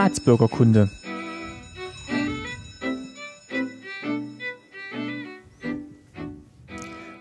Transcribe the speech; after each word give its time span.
Staatsbürgerkunde. 0.00 0.88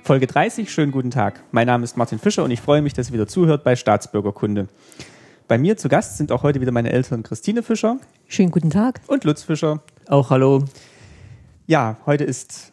Folge 0.04 0.28
30, 0.28 0.72
schönen 0.72 0.94
guten 0.94 1.12
Tag. 1.12 1.44
Mein 1.52 1.68
Name 1.68 1.84
ist 1.84 1.98
Martin 1.98 2.20
Fischer 2.20 2.46
und 2.46 2.52
ich 2.52 2.62
freue 2.62 2.82
mich, 2.82 2.94
dass 2.94 3.10
ihr 3.10 3.16
wieder 3.16 3.28
zuhört 3.28 3.66
bei 3.66 3.76
Staatsbürgerkunde. 3.76 4.70
Bei 5.50 5.58
mir 5.58 5.76
zu 5.76 5.90
Gast 5.90 6.16
sind 6.16 6.32
auch 6.32 6.42
heute 6.42 6.62
wieder 6.62 6.72
meine 6.72 6.94
Eltern 6.94 7.22
Christine 7.22 7.64
Fischer. 7.64 7.98
Schönen 8.30 8.52
guten 8.52 8.70
Tag. 8.70 9.02
Und 9.08 9.26
Lutz 9.26 9.44
Fischer. 9.44 9.84
Auch 10.08 10.30
hallo. 10.30 10.64
Ja, 11.68 11.98
heute 12.06 12.24
ist 12.24 12.72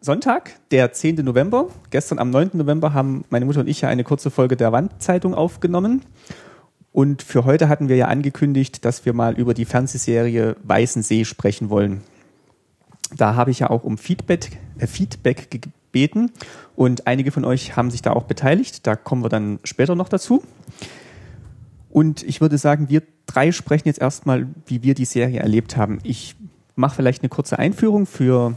Sonntag, 0.00 0.58
der 0.72 0.92
10. 0.92 1.24
November. 1.24 1.68
Gestern 1.90 2.18
am 2.18 2.30
9. 2.30 2.50
November 2.54 2.94
haben 2.94 3.24
meine 3.30 3.44
Mutter 3.44 3.60
und 3.60 3.68
ich 3.68 3.82
ja 3.82 3.88
eine 3.88 4.02
kurze 4.02 4.32
Folge 4.32 4.56
der 4.56 4.72
Wandzeitung 4.72 5.34
aufgenommen. 5.34 6.02
Und 6.96 7.22
für 7.22 7.44
heute 7.44 7.68
hatten 7.68 7.90
wir 7.90 7.96
ja 7.96 8.08
angekündigt, 8.08 8.86
dass 8.86 9.04
wir 9.04 9.12
mal 9.12 9.34
über 9.34 9.52
die 9.52 9.66
Fernsehserie 9.66 10.56
Weißen 10.62 11.02
See 11.02 11.26
sprechen 11.26 11.68
wollen. 11.68 12.00
Da 13.14 13.34
habe 13.34 13.50
ich 13.50 13.58
ja 13.58 13.68
auch 13.68 13.84
um 13.84 13.98
Feedback, 13.98 14.58
äh, 14.78 14.86
Feedback 14.86 15.50
gebeten 15.50 16.30
und 16.74 17.06
einige 17.06 17.32
von 17.32 17.44
euch 17.44 17.76
haben 17.76 17.90
sich 17.90 18.00
da 18.00 18.14
auch 18.14 18.22
beteiligt. 18.22 18.86
Da 18.86 18.96
kommen 18.96 19.22
wir 19.22 19.28
dann 19.28 19.58
später 19.62 19.94
noch 19.94 20.08
dazu. 20.08 20.42
Und 21.90 22.22
ich 22.22 22.40
würde 22.40 22.56
sagen, 22.56 22.88
wir 22.88 23.02
drei 23.26 23.52
sprechen 23.52 23.88
jetzt 23.88 24.00
erstmal, 24.00 24.46
wie 24.64 24.82
wir 24.82 24.94
die 24.94 25.04
Serie 25.04 25.40
erlebt 25.40 25.76
haben. 25.76 25.98
Ich 26.02 26.34
mache 26.76 26.96
vielleicht 26.96 27.20
eine 27.20 27.28
kurze 27.28 27.58
Einführung 27.58 28.06
für 28.06 28.54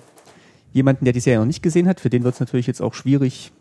jemanden, 0.72 1.04
der 1.04 1.12
die 1.12 1.20
Serie 1.20 1.40
noch 1.40 1.46
nicht 1.46 1.62
gesehen 1.62 1.90
hat. 1.90 2.00
Für 2.00 2.10
den 2.10 2.24
wird 2.24 2.36
es 2.36 2.40
natürlich 2.40 2.68
jetzt 2.68 2.82
auch 2.82 2.94
schwierig, 2.94 3.52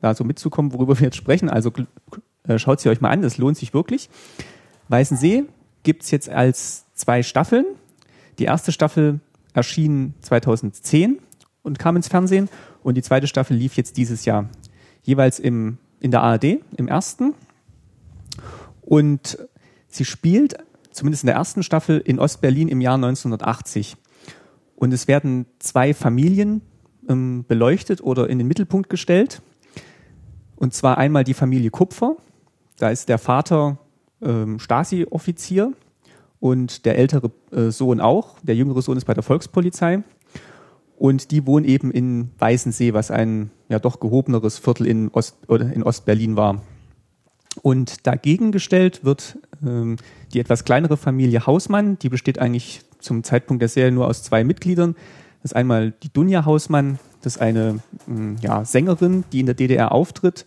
da 0.00 0.16
so 0.16 0.24
mitzukommen, 0.24 0.72
worüber 0.72 0.98
wir 0.98 1.04
jetzt 1.04 1.16
sprechen. 1.16 1.48
Also 1.48 1.70
äh, 2.48 2.58
schaut 2.58 2.80
sie 2.80 2.88
euch 2.88 3.00
mal 3.00 3.10
an, 3.10 3.22
das 3.22 3.38
lohnt 3.38 3.56
sich 3.56 3.74
wirklich. 3.74 4.08
Weißen 4.88 5.16
See 5.16 5.44
gibt 5.82 6.02
es 6.02 6.10
jetzt 6.10 6.28
als 6.28 6.84
zwei 6.94 7.22
Staffeln. 7.22 7.66
Die 8.38 8.44
erste 8.44 8.72
Staffel 8.72 9.20
erschien 9.54 10.14
2010 10.20 11.18
und 11.62 11.78
kam 11.78 11.96
ins 11.96 12.08
Fernsehen 12.08 12.48
und 12.82 12.96
die 12.96 13.02
zweite 13.02 13.26
Staffel 13.26 13.56
lief 13.56 13.76
jetzt 13.76 13.96
dieses 13.96 14.24
Jahr. 14.24 14.48
Jeweils 15.02 15.38
im, 15.38 15.78
in 16.00 16.10
der 16.10 16.22
ARD, 16.22 16.60
im 16.76 16.88
ersten. 16.88 17.34
Und 18.82 19.38
sie 19.88 20.04
spielt, 20.04 20.56
zumindest 20.90 21.24
in 21.24 21.28
der 21.28 21.36
ersten 21.36 21.62
Staffel, 21.62 21.98
in 21.98 22.18
Ostberlin 22.18 22.68
im 22.68 22.80
Jahr 22.80 22.94
1980. 22.94 23.96
Und 24.76 24.92
es 24.92 25.08
werden 25.08 25.46
zwei 25.58 25.94
Familien 25.94 26.60
ähm, 27.08 27.44
beleuchtet 27.48 28.00
oder 28.00 28.28
in 28.28 28.38
den 28.38 28.46
Mittelpunkt 28.46 28.90
gestellt. 28.90 29.42
Und 30.56 30.74
zwar 30.74 30.98
einmal 30.98 31.24
die 31.24 31.34
Familie 31.34 31.70
Kupfer, 31.70 32.16
da 32.78 32.90
ist 32.90 33.08
der 33.08 33.18
Vater 33.18 33.78
ähm, 34.22 34.58
Stasi-Offizier 34.58 35.72
und 36.40 36.84
der 36.84 36.98
ältere 36.98 37.30
äh, 37.52 37.70
Sohn 37.70 38.00
auch. 38.00 38.36
Der 38.42 38.54
jüngere 38.54 38.82
Sohn 38.82 38.96
ist 38.96 39.04
bei 39.04 39.14
der 39.14 39.22
Volkspolizei. 39.22 40.02
Und 40.96 41.30
die 41.30 41.46
wohnen 41.46 41.66
eben 41.66 41.90
in 41.90 42.30
Weißensee, 42.38 42.94
was 42.94 43.10
ein 43.10 43.50
ja 43.68 43.78
doch 43.78 44.00
gehobeneres 44.00 44.58
Viertel 44.58 44.86
in, 44.86 45.10
Ost, 45.10 45.36
oder 45.48 45.70
in 45.72 45.82
Ostberlin 45.82 46.36
war. 46.36 46.62
Und 47.62 48.06
dagegen 48.06 48.52
gestellt 48.52 49.04
wird 49.04 49.38
ähm, 49.64 49.96
die 50.32 50.40
etwas 50.40 50.64
kleinere 50.64 50.96
Familie 50.96 51.46
Hausmann. 51.46 51.98
Die 51.98 52.08
besteht 52.08 52.38
eigentlich 52.38 52.82
zum 52.98 53.24
Zeitpunkt 53.24 53.60
der 53.60 53.68
Serie 53.68 53.92
nur 53.92 54.06
aus 54.06 54.22
zwei 54.22 54.44
Mitgliedern. 54.44 54.94
Das 55.42 55.52
ist 55.52 55.56
einmal 55.56 55.92
die 56.02 56.12
Dunja 56.12 56.44
Hausmann, 56.44 56.98
das 57.20 57.36
ist 57.36 57.42
eine 57.42 57.80
ähm, 58.08 58.36
ja, 58.40 58.64
Sängerin, 58.64 59.24
die 59.32 59.40
in 59.40 59.46
der 59.46 59.54
DDR 59.54 59.92
auftritt 59.92 60.46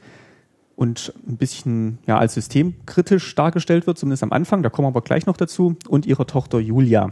und 0.80 1.13
ein 1.27 1.35
bisschen 1.35 1.97
ja, 2.08 2.17
als 2.17 2.35
systemkritisch 2.35 3.35
dargestellt 3.35 3.85
wird, 3.85 3.97
zumindest 3.97 4.23
am 4.23 4.31
Anfang, 4.31 4.63
da 4.63 4.69
kommen 4.69 4.85
wir 4.85 4.89
aber 4.91 5.02
gleich 5.02 5.25
noch 5.25 5.35
dazu, 5.35 5.75
und 5.89 6.05
ihrer 6.05 6.25
Tochter 6.25 6.61
Julia. 6.61 7.11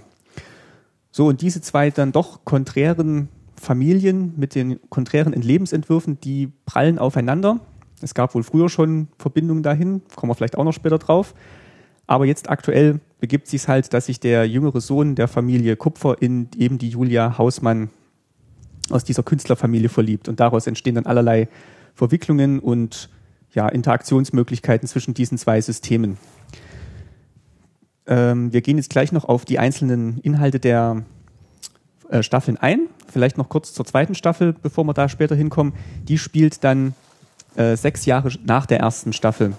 So, 1.11 1.27
und 1.27 1.41
diese 1.41 1.59
zwei 1.59 1.89
dann 1.89 2.13
doch 2.13 2.45
konträren 2.45 3.27
Familien 3.57 4.33
mit 4.37 4.55
den 4.55 4.79
konträren 4.89 5.33
Lebensentwürfen, 5.33 6.17
die 6.21 6.53
prallen 6.65 6.97
aufeinander. 6.97 7.59
Es 8.01 8.13
gab 8.13 8.35
wohl 8.35 8.43
früher 8.43 8.69
schon 8.69 9.09
Verbindungen 9.17 9.63
dahin, 9.63 10.01
kommen 10.15 10.29
wir 10.29 10.35
vielleicht 10.35 10.57
auch 10.57 10.63
noch 10.63 10.71
später 10.71 10.97
drauf. 10.97 11.33
Aber 12.05 12.25
jetzt 12.25 12.49
aktuell 12.49 13.01
begibt 13.19 13.47
sich 13.47 13.67
halt, 13.67 13.93
dass 13.93 14.05
sich 14.05 14.21
der 14.21 14.47
jüngere 14.47 14.79
Sohn 14.79 15.15
der 15.15 15.27
Familie 15.27 15.75
Kupfer 15.75 16.21
in 16.21 16.47
eben 16.57 16.77
die 16.77 16.87
Julia 16.87 17.37
Hausmann 17.37 17.89
aus 18.89 19.03
dieser 19.03 19.23
Künstlerfamilie 19.23 19.89
verliebt. 19.89 20.29
Und 20.29 20.39
daraus 20.39 20.67
entstehen 20.67 20.95
dann 20.95 21.05
allerlei 21.05 21.49
Verwicklungen 21.95 22.59
und 22.59 23.09
ja, 23.53 23.67
Interaktionsmöglichkeiten 23.67 24.87
zwischen 24.87 25.13
diesen 25.13 25.37
zwei 25.37 25.61
Systemen. 25.61 26.17
Ähm, 28.05 28.53
wir 28.53 28.61
gehen 28.61 28.77
jetzt 28.77 28.89
gleich 28.89 29.11
noch 29.11 29.25
auf 29.25 29.45
die 29.45 29.59
einzelnen 29.59 30.19
Inhalte 30.19 30.59
der 30.59 31.03
äh, 32.09 32.23
Staffeln 32.23 32.57
ein. 32.57 32.87
Vielleicht 33.11 33.37
noch 33.37 33.49
kurz 33.49 33.73
zur 33.73 33.85
zweiten 33.85 34.15
Staffel, 34.15 34.53
bevor 34.53 34.83
wir 34.85 34.93
da 34.93 35.09
später 35.09 35.35
hinkommen. 35.35 35.73
Die 36.07 36.17
spielt 36.17 36.63
dann 36.63 36.93
äh, 37.55 37.75
sechs 37.75 38.05
Jahre 38.05 38.31
nach 38.45 38.65
der 38.65 38.79
ersten 38.79 39.13
Staffel. 39.13 39.53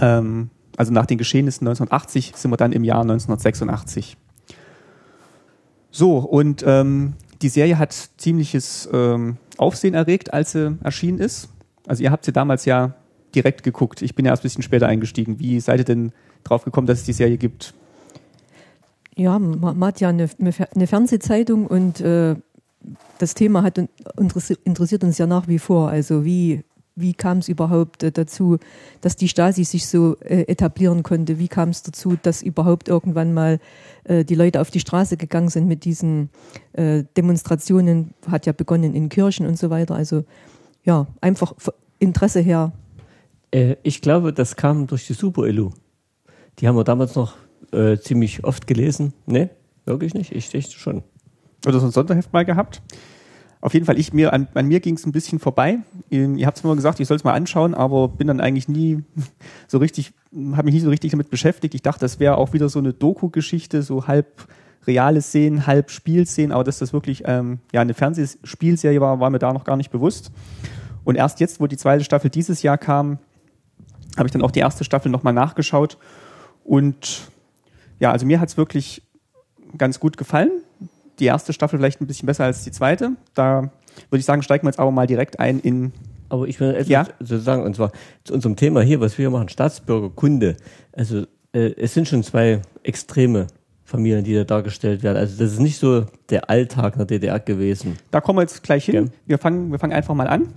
Ähm, 0.00 0.50
also 0.76 0.92
nach 0.92 1.06
den 1.06 1.18
Geschehnissen 1.18 1.66
1980 1.66 2.34
sind 2.36 2.50
wir 2.50 2.56
dann 2.56 2.72
im 2.72 2.84
Jahr 2.84 3.00
1986. 3.00 4.16
So, 5.90 6.18
und 6.18 6.62
ähm, 6.66 7.14
die 7.40 7.48
Serie 7.48 7.78
hat 7.78 7.94
ziemliches 8.18 8.88
ähm, 8.92 9.38
Aufsehen 9.56 9.94
erregt, 9.94 10.32
als 10.32 10.52
sie 10.52 10.76
erschienen 10.82 11.18
ist. 11.18 11.48
Also 11.86 12.02
ihr 12.02 12.10
habt 12.10 12.24
sie 12.24 12.32
damals 12.32 12.64
ja 12.64 12.94
direkt 13.34 13.62
geguckt. 13.62 14.02
Ich 14.02 14.14
bin 14.14 14.24
ja 14.24 14.32
erst 14.32 14.42
ein 14.42 14.48
bisschen 14.48 14.62
später 14.62 14.86
eingestiegen. 14.88 15.38
Wie 15.38 15.60
seid 15.60 15.80
ihr 15.80 15.84
denn 15.84 16.12
drauf 16.44 16.64
gekommen, 16.64 16.86
dass 16.86 17.00
es 17.00 17.04
die 17.04 17.12
Serie 17.12 17.36
gibt? 17.36 17.74
Ja, 19.14 19.38
man, 19.38 19.82
hat 19.84 20.00
ja 20.00 20.10
eine, 20.10 20.28
eine 20.38 20.86
Fernsehzeitung 20.86 21.66
und 21.66 22.00
äh, 22.00 22.36
das 23.18 23.34
Thema 23.34 23.62
hat 23.62 23.78
interessiert 24.64 25.04
uns 25.04 25.18
ja 25.18 25.26
nach 25.26 25.48
wie 25.48 25.58
vor. 25.58 25.88
Also 25.88 26.24
wie, 26.24 26.64
wie 26.94 27.14
kam 27.14 27.38
es 27.38 27.48
überhaupt 27.48 28.02
äh, 28.02 28.12
dazu, 28.12 28.58
dass 29.00 29.16
die 29.16 29.28
Stasi 29.28 29.64
sich 29.64 29.86
so 29.86 30.16
äh, 30.20 30.42
etablieren 30.42 31.02
konnte? 31.02 31.38
Wie 31.38 31.48
kam 31.48 31.70
es 31.70 31.82
dazu, 31.82 32.16
dass 32.22 32.42
überhaupt 32.42 32.88
irgendwann 32.88 33.32
mal 33.32 33.58
äh, 34.04 34.24
die 34.24 34.34
Leute 34.34 34.60
auf 34.60 34.70
die 34.70 34.80
Straße 34.80 35.16
gegangen 35.16 35.48
sind 35.48 35.66
mit 35.66 35.84
diesen 35.84 36.30
äh, 36.74 37.04
Demonstrationen? 37.16 38.14
Hat 38.30 38.46
ja 38.46 38.52
begonnen 38.52 38.94
in 38.94 39.08
Kirchen 39.08 39.46
und 39.46 39.58
so 39.58 39.70
weiter. 39.70 39.94
Also 39.94 40.24
ja, 40.86 41.06
einfach 41.20 41.52
Interesse 41.98 42.40
her. 42.40 42.72
Äh, 43.50 43.76
ich 43.82 44.00
glaube, 44.00 44.32
das 44.32 44.56
kam 44.56 44.86
durch 44.86 45.06
die 45.06 45.12
Super-Elu. 45.12 45.70
Die 46.58 46.68
haben 46.68 46.76
wir 46.76 46.84
damals 46.84 47.14
noch 47.14 47.36
äh, 47.72 47.98
ziemlich 47.98 48.44
oft 48.44 48.66
gelesen. 48.66 49.12
Ne, 49.26 49.50
wirklich 49.84 50.14
nicht? 50.14 50.32
Ich 50.32 50.48
dachte 50.50 50.70
schon. 50.70 51.02
Oder 51.66 51.80
so 51.80 51.86
ein 51.86 51.92
Sonderheft 51.92 52.32
mal 52.32 52.44
gehabt. 52.44 52.80
Auf 53.60 53.74
jeden 53.74 53.84
Fall, 53.84 53.98
ich 53.98 54.12
mir, 54.12 54.32
an, 54.32 54.46
an 54.54 54.68
mir 54.68 54.80
ging 54.80 54.94
es 54.94 55.04
ein 55.06 55.12
bisschen 55.12 55.40
vorbei. 55.40 55.78
Ihr 56.08 56.46
habt 56.46 56.58
es 56.58 56.62
mir 56.62 56.76
gesagt, 56.76 57.00
ich 57.00 57.08
soll 57.08 57.16
es 57.16 57.24
mal 57.24 57.32
anschauen, 57.32 57.74
aber 57.74 58.06
bin 58.08 58.28
dann 58.28 58.40
eigentlich 58.40 58.68
nie 58.68 59.02
so 59.66 59.78
richtig, 59.78 60.12
habe 60.52 60.64
mich 60.64 60.74
nie 60.74 60.80
so 60.80 60.90
richtig 60.90 61.10
damit 61.10 61.30
beschäftigt. 61.30 61.74
Ich 61.74 61.82
dachte, 61.82 62.00
das 62.00 62.20
wäre 62.20 62.38
auch 62.38 62.52
wieder 62.52 62.68
so 62.68 62.78
eine 62.78 62.92
Doku-Geschichte, 62.92 63.82
so 63.82 64.06
halb 64.06 64.46
reale 64.86 65.20
Szenen, 65.20 65.66
halb 65.66 65.90
Spielszenen, 65.90 66.52
aber 66.52 66.62
dass 66.62 66.78
das 66.78 66.92
wirklich 66.92 67.24
ähm, 67.26 67.58
ja, 67.72 67.80
eine 67.80 67.94
Fernsehspielserie 67.94 69.00
war, 69.00 69.18
war 69.18 69.30
mir 69.30 69.40
da 69.40 69.52
noch 69.52 69.64
gar 69.64 69.76
nicht 69.76 69.90
bewusst. 69.90 70.30
Und 71.06 71.14
erst 71.14 71.38
jetzt, 71.38 71.60
wo 71.60 71.68
die 71.68 71.76
zweite 71.76 72.02
Staffel 72.02 72.30
dieses 72.30 72.62
Jahr 72.62 72.76
kam, 72.76 73.18
habe 74.16 74.26
ich 74.26 74.32
dann 74.32 74.42
auch 74.42 74.50
die 74.50 74.58
erste 74.58 74.82
Staffel 74.82 75.08
nochmal 75.08 75.32
nachgeschaut. 75.32 75.98
Und 76.64 77.30
ja, 78.00 78.10
also 78.10 78.26
mir 78.26 78.40
hat 78.40 78.48
es 78.48 78.56
wirklich 78.56 79.02
ganz 79.78 80.00
gut 80.00 80.16
gefallen. 80.16 80.50
Die 81.20 81.26
erste 81.26 81.52
Staffel 81.52 81.78
vielleicht 81.78 82.00
ein 82.00 82.08
bisschen 82.08 82.26
besser 82.26 82.44
als 82.44 82.64
die 82.64 82.72
zweite. 82.72 83.12
Da 83.34 83.70
würde 84.10 84.18
ich 84.18 84.24
sagen, 84.24 84.42
steigen 84.42 84.64
wir 84.64 84.70
jetzt 84.70 84.80
aber 84.80 84.90
mal 84.90 85.06
direkt 85.06 85.38
ein 85.38 85.60
in. 85.60 85.92
Aber 86.28 86.48
ich 86.48 86.58
will 86.58 86.74
etwas 86.74 86.88
ja? 86.88 87.06
sagen, 87.20 87.62
und 87.62 87.76
zwar 87.76 87.92
zu 88.24 88.34
unserem 88.34 88.56
Thema 88.56 88.80
hier, 88.80 89.00
was 89.00 89.16
wir 89.16 89.22
hier 89.22 89.30
machen, 89.30 89.48
Staatsbürgerkunde. 89.48 90.56
Also 90.90 91.24
äh, 91.52 91.72
es 91.76 91.94
sind 91.94 92.08
schon 92.08 92.24
zwei 92.24 92.62
Extreme 92.82 93.46
Familien, 93.84 94.24
die 94.24 94.34
da 94.34 94.42
dargestellt 94.42 95.04
werden. 95.04 95.18
Also 95.18 95.38
das 95.38 95.52
ist 95.52 95.60
nicht 95.60 95.78
so 95.78 96.06
der 96.30 96.50
Alltag 96.50 96.94
in 96.94 96.98
der 96.98 97.06
DDR 97.06 97.38
gewesen. 97.38 97.96
Da 98.10 98.20
kommen 98.20 98.38
wir 98.38 98.42
jetzt 98.42 98.64
gleich 98.64 98.86
hin. 98.86 99.12
Wir 99.24 99.38
fangen, 99.38 99.70
wir 99.70 99.78
fangen 99.78 99.92
einfach 99.92 100.16
mal 100.16 100.26
an. 100.26 100.48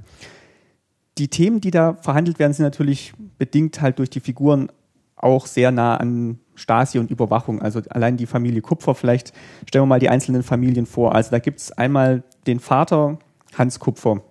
Die 1.19 1.27
Themen, 1.27 1.59
die 1.59 1.71
da 1.71 1.95
verhandelt 1.95 2.39
werden, 2.39 2.53
sind 2.53 2.63
natürlich 2.63 3.13
bedingt 3.37 3.81
halt 3.81 3.99
durch 3.99 4.09
die 4.09 4.21
Figuren 4.21 4.71
auch 5.17 5.47
sehr 5.47 5.71
nah 5.71 5.97
an 5.97 6.39
Stasi 6.55 6.97
und 6.97 7.11
Überwachung. 7.11 7.61
Also 7.61 7.81
allein 7.89 8.15
die 8.15 8.25
Familie 8.25 8.61
Kupfer, 8.61 8.95
vielleicht 8.95 9.33
stellen 9.67 9.83
wir 9.83 9.87
mal 9.87 9.99
die 9.99 10.09
einzelnen 10.09 10.43
Familien 10.43 10.85
vor. 10.85 11.13
Also 11.13 11.31
da 11.31 11.39
gibt 11.39 11.59
es 11.59 11.73
einmal 11.73 12.23
den 12.47 12.61
Vater 12.61 13.19
Hans 13.57 13.79
Kupfer. 13.79 14.21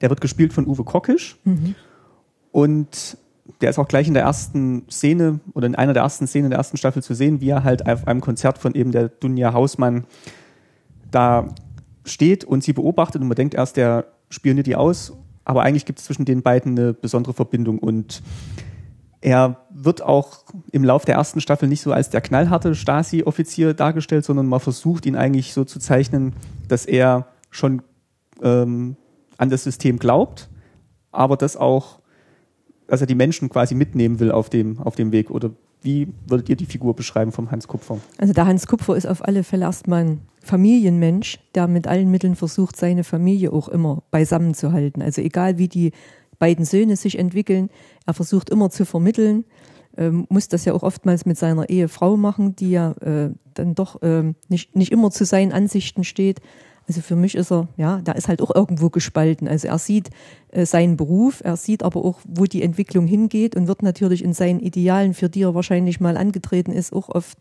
Der 0.00 0.10
wird 0.10 0.20
gespielt 0.20 0.52
von 0.52 0.66
Uwe 0.66 0.84
Kockisch. 0.84 1.36
Mhm. 1.44 1.74
Und 2.52 3.18
der 3.60 3.70
ist 3.70 3.78
auch 3.80 3.88
gleich 3.88 4.06
in 4.06 4.14
der 4.14 4.22
ersten 4.22 4.88
Szene 4.88 5.40
oder 5.54 5.66
in 5.66 5.74
einer 5.74 5.92
der 5.92 6.04
ersten 6.04 6.28
Szenen 6.28 6.50
der 6.50 6.58
ersten 6.58 6.76
Staffel 6.76 7.02
zu 7.02 7.14
sehen, 7.14 7.40
wie 7.40 7.50
er 7.50 7.64
halt 7.64 7.88
auf 7.88 8.06
einem 8.06 8.20
Konzert 8.20 8.58
von 8.58 8.74
eben 8.74 8.92
der 8.92 9.08
Dunja 9.08 9.52
Hausmann 9.52 10.04
da 11.10 11.52
steht 12.04 12.44
und 12.44 12.62
sie 12.62 12.72
beobachtet 12.72 13.22
und 13.22 13.28
man 13.28 13.34
denkt 13.34 13.54
erst, 13.54 13.76
der 13.76 14.06
spioniert 14.30 14.66
die 14.66 14.76
aus, 14.76 15.14
aber 15.48 15.62
eigentlich 15.62 15.86
gibt 15.86 15.98
es 15.98 16.04
zwischen 16.04 16.26
den 16.26 16.42
beiden 16.42 16.78
eine 16.78 16.92
besondere 16.92 17.32
Verbindung 17.32 17.78
und 17.78 18.22
Er 19.20 19.66
wird 19.70 20.00
auch 20.02 20.44
im 20.70 20.84
Lauf 20.84 21.04
der 21.04 21.16
ersten 21.16 21.40
Staffel 21.40 21.68
nicht 21.68 21.80
so 21.80 21.92
als 21.92 22.08
der 22.10 22.20
knallharte 22.20 22.74
Stasi-Offizier 22.74 23.74
dargestellt, 23.74 24.24
sondern 24.24 24.46
man 24.46 24.60
versucht 24.60 25.06
ihn 25.06 25.16
eigentlich 25.16 25.52
so 25.54 25.64
zu 25.64 25.80
zeichnen, 25.80 26.34
dass 26.68 26.86
er 26.86 27.26
schon 27.50 27.82
ähm, 28.42 28.96
an 29.36 29.50
das 29.50 29.64
System 29.64 29.98
glaubt, 29.98 30.48
aber 31.10 31.36
das 31.36 31.56
auch, 31.56 31.98
dass 32.86 33.00
er 33.00 33.08
die 33.08 33.16
Menschen 33.16 33.48
quasi 33.48 33.74
mitnehmen 33.74 34.20
will 34.20 34.30
auf 34.30 34.50
dem, 34.50 34.78
auf 34.78 34.94
dem 34.94 35.10
Weg. 35.10 35.30
Oder 35.30 35.50
wie 35.82 36.12
würdet 36.26 36.48
ihr 36.48 36.56
die 36.56 36.66
Figur 36.66 36.94
beschreiben 36.94 37.32
vom 37.32 37.50
Hans 37.50 37.66
Kupfer? 37.66 37.98
Also 38.18 38.32
der 38.32 38.46
Hans 38.46 38.68
Kupfer 38.68 38.96
ist 38.96 39.06
auf 39.06 39.24
alle 39.24 39.42
Fälle 39.42 39.64
erstmal 39.64 40.04
ein 40.04 40.20
Familienmensch, 40.48 41.38
der 41.54 41.68
mit 41.68 41.86
allen 41.86 42.10
Mitteln 42.10 42.34
versucht, 42.34 42.76
seine 42.76 43.04
Familie 43.04 43.52
auch 43.52 43.68
immer 43.68 44.02
beisammen 44.10 44.54
zu 44.54 44.72
halten. 44.72 45.02
Also 45.02 45.20
egal 45.20 45.58
wie 45.58 45.68
die 45.68 45.92
beiden 46.38 46.64
Söhne 46.64 46.96
sich 46.96 47.18
entwickeln. 47.18 47.68
Er 48.06 48.14
versucht 48.14 48.48
immer 48.48 48.70
zu 48.70 48.86
vermitteln, 48.86 49.44
ähm, 49.96 50.26
muss 50.30 50.48
das 50.48 50.64
ja 50.64 50.72
auch 50.72 50.82
oftmals 50.82 51.26
mit 51.26 51.36
seiner 51.36 51.68
Ehefrau 51.68 52.16
machen, 52.16 52.56
die 52.56 52.70
ja 52.70 52.92
äh, 53.00 53.30
dann 53.54 53.74
doch 53.74 54.00
äh, 54.02 54.32
nicht, 54.48 54.74
nicht 54.74 54.92
immer 54.92 55.10
zu 55.10 55.24
seinen 55.24 55.52
Ansichten 55.52 56.04
steht. 56.04 56.40
Also 56.86 57.02
für 57.02 57.16
mich 57.16 57.34
ist 57.34 57.52
er, 57.52 57.68
ja, 57.76 58.00
da 58.02 58.12
ist 58.12 58.28
halt 58.28 58.40
auch 58.40 58.54
irgendwo 58.54 58.88
gespalten. 58.88 59.46
Also 59.46 59.68
er 59.68 59.78
sieht 59.78 60.08
äh, 60.52 60.64
seinen 60.64 60.96
Beruf, 60.96 61.42
er 61.44 61.56
sieht 61.56 61.82
aber 61.82 62.02
auch, 62.02 62.20
wo 62.26 62.44
die 62.44 62.62
Entwicklung 62.62 63.06
hingeht 63.06 63.54
und 63.56 63.68
wird 63.68 63.82
natürlich 63.82 64.24
in 64.24 64.32
seinen 64.32 64.60
Idealen, 64.60 65.12
für 65.12 65.28
die 65.28 65.42
er 65.42 65.54
wahrscheinlich 65.54 66.00
mal 66.00 66.16
angetreten 66.16 66.72
ist, 66.72 66.94
auch 66.94 67.10
oft 67.10 67.36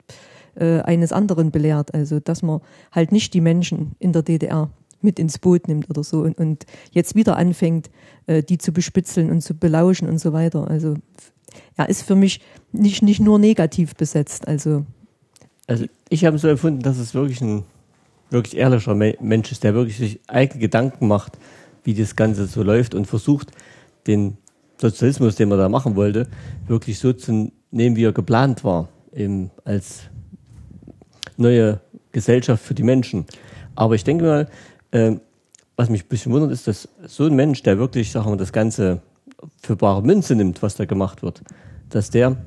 äh, 0.59 0.81
eines 0.81 1.12
anderen 1.12 1.51
belehrt. 1.51 1.94
Also 1.94 2.19
dass 2.19 2.42
man 2.42 2.62
halt 2.92 3.12
nicht 3.12 3.33
die 3.33 3.42
Menschen 3.42 3.95
in 4.00 4.13
der 4.13 4.24
DDR 4.24 4.69
mit 5.01 5.19
ins 5.19 5.38
Boot 5.38 5.68
nimmt 5.68 5.89
oder 5.89 6.04
so 6.04 6.21
und, 6.21 6.38
und 6.38 6.65
jetzt 6.92 7.15
wieder 7.15 7.38
anfängt, 7.38 7.89
äh, 8.25 8.44
die 8.44 8.57
zu 8.57 8.71
bespitzeln 8.71 9.30
und 9.30 9.42
zu 9.42 9.54
belauschen 9.54 10.09
und 10.09 10.19
so 10.19 10.33
weiter. 10.33 10.68
Also 10.69 10.95
er 11.75 11.89
ist 11.89 12.01
für 12.01 12.15
mich 12.15 12.42
nicht, 12.71 13.01
nicht 13.04 13.19
nur 13.19 13.39
negativ 13.39 13.95
besetzt. 13.95 14.48
Also, 14.48 14.86
also 15.68 15.86
ich 16.09 16.25
habe 16.25 16.38
so 16.38 16.48
empfunden, 16.48 16.81
dass 16.81 16.98
es 16.98 17.13
wirklich 17.13 17.42
ein 17.42 17.63
wirklich 18.30 18.57
ehrlicher 18.57 18.95
Mensch 18.95 19.51
ist, 19.51 19.63
der 19.63 19.74
wirklich 19.74 19.98
sich 19.98 20.19
eigene 20.27 20.59
Gedanken 20.59 21.07
macht, 21.07 21.38
wie 21.83 21.94
das 21.94 22.15
Ganze 22.15 22.48
so 22.48 22.63
läuft 22.63 22.94
und 22.94 23.06
versucht, 23.06 23.51
den 24.07 24.38
Sozialismus, 24.80 25.36
den 25.36 25.50
man 25.50 25.57
da 25.57 25.69
machen 25.69 25.95
wollte, 25.95 26.27
wirklich 26.68 27.00
so 27.00 27.13
zu 27.13 27.51
nehmen, 27.71 27.95
wie 27.95 28.04
er 28.04 28.12
geplant 28.12 28.63
war, 28.63 28.89
eben 29.13 29.50
als 29.63 30.01
neue 31.38 31.80
Gesellschaft 32.12 32.63
für 32.63 32.74
die 32.74 32.84
Menschen. 32.84 33.25
Aber 33.75 33.95
ich 33.95 34.04
denke 34.04 34.25
mal, 34.25 34.48
ähm, 34.92 35.22
was 35.75 35.89
mich 35.89 36.06
ein 36.06 36.07
bisschen 36.07 36.31
wundert, 36.31 36.51
ist, 36.51 36.68
dass 36.68 36.89
so 37.06 37.25
ein 37.25 37.36
Mensch, 37.36 37.62
der 37.63 37.78
wirklich, 37.78 38.12
sagen 38.12 38.31
wir, 38.31 38.38
das 38.38 38.51
Ganze 38.51 39.01
für 39.62 39.75
bare 39.75 40.01
Münze 40.01 40.36
nimmt, 40.36 40.63
was 40.63 40.75
da 40.75 40.86
gemacht 40.86 41.22
wird, 41.22 41.44
dass 41.89 42.10
der 42.10 42.38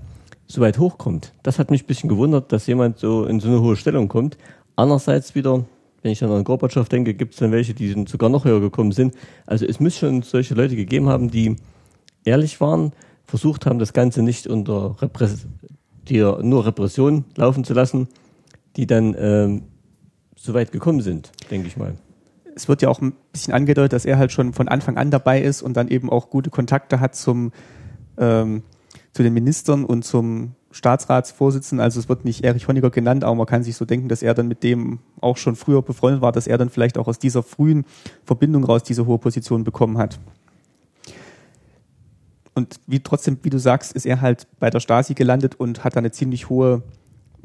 so 0.47 0.61
weit 0.61 0.79
hochkommt. 0.79 1.33
Das 1.45 1.61
hat 1.61 1.71
mich 1.71 1.85
ein 1.85 1.87
bisschen 1.87 2.09
gewundert, 2.09 2.51
dass 2.51 2.67
jemand 2.67 2.99
so 2.99 3.25
in 3.25 3.39
so 3.39 3.49
eine 3.49 3.61
hohe 3.61 3.77
Stellung 3.77 4.09
kommt. 4.09 4.37
Andererseits 4.75 5.37
wieder, 5.37 5.65
wenn 6.03 6.11
ich 6.11 6.19
dann 6.19 6.33
an 6.33 6.43
Gorbatschow 6.43 6.89
denke, 6.89 7.15
gibt 7.15 7.35
es 7.35 7.41
dann 7.41 7.53
welche, 7.53 7.73
die 7.73 8.05
sogar 8.09 8.29
noch 8.29 8.45
höher 8.45 8.61
gekommen 8.61 8.91
sind. 8.91 9.15
Also 9.47 9.65
es 9.65 9.79
muss 9.79 9.97
schon 9.97 10.23
solche 10.23 10.55
Leute 10.55 10.75
gegeben 10.75 11.09
haben, 11.09 11.31
die 11.31 11.57
ehrlich 12.25 12.61
waren, 12.61 12.93
versucht 13.25 13.67
haben, 13.67 13.79
das 13.79 13.93
Ganze 13.93 14.23
nicht 14.23 14.49
unter 14.49 15.01
Repress 15.01 15.47
die 16.09 16.19
nur 16.19 16.67
Repression 16.67 17.25
laufen 17.37 17.65
zu 17.65 17.73
lassen, 17.73 18.09
die 18.81 18.87
dann 18.87 19.15
ähm, 19.19 19.63
so 20.35 20.55
weit 20.55 20.73
gekommen 20.73 21.03
sind, 21.03 21.31
denke 21.51 21.69
ich 21.69 21.77
mal 21.77 21.95
es 22.55 22.69
wird 22.69 22.83
ja 22.83 22.89
auch 22.89 23.01
ein 23.01 23.15
bisschen 23.33 23.55
angedeutet, 23.55 23.93
dass 23.93 24.05
er 24.05 24.19
halt 24.19 24.33
schon 24.33 24.53
von 24.53 24.69
Anfang 24.69 24.97
an 24.97 25.11
dabei 25.11 25.41
ist 25.41 25.63
und 25.63 25.77
dann 25.77 25.89
eben 25.89 26.11
auch 26.11 26.31
gute 26.31 26.51
Kontakte 26.51 27.01
hat 27.01 27.15
zum, 27.15 27.53
ähm, 28.19 28.63
zu 29.13 29.23
den 29.23 29.33
Ministern 29.33 29.85
und 29.85 30.05
zum 30.05 30.55
Staatsratsvorsitzenden. 30.71 31.83
Also 31.83 31.99
es 31.99 32.09
wird 32.09 32.25
nicht 32.25 32.45
Erich 32.45 32.69
Honecker 32.69 32.91
genannt, 32.91 33.25
aber 33.25 33.35
man 33.35 33.47
kann 33.47 33.63
sich 33.63 33.77
so 33.77 33.85
denken, 33.85 34.09
dass 34.09 34.23
er 34.23 34.35
dann 34.35 34.47
mit 34.49 34.63
dem 34.63 35.01
auch 35.21 35.37
schon 35.37 35.57
früher 35.57 35.83
befreundet 35.83 36.23
war, 36.23 36.33
dass 36.33 36.47
er 36.47 36.59
dann 36.59 36.71
vielleicht 36.71 36.99
auch 36.99 37.09
aus 37.09 37.19
dieser 37.19 37.43
frühen 37.43 37.85
Verbindung 38.25 38.65
raus 38.65 38.83
diese 38.83 39.07
hohe 39.07 39.19
Position 39.19 39.65
bekommen 39.65 39.99
hat. 39.99 40.21
Und 42.55 42.81
wie 42.87 43.01
trotzdem, 43.01 43.39
wie 43.43 43.51
du 43.51 43.59
sagst, 43.59 43.93
ist 43.93 44.07
er 44.07 44.21
halt 44.21 44.47
bei 44.59 44.71
der 44.71 44.81
Stasi 44.81 45.15
gelandet 45.15 45.55
und 45.55 45.83
hat 45.83 45.97
dann 45.97 46.03
eine 46.05 46.13
ziemlich 46.13 46.49
hohe 46.49 46.83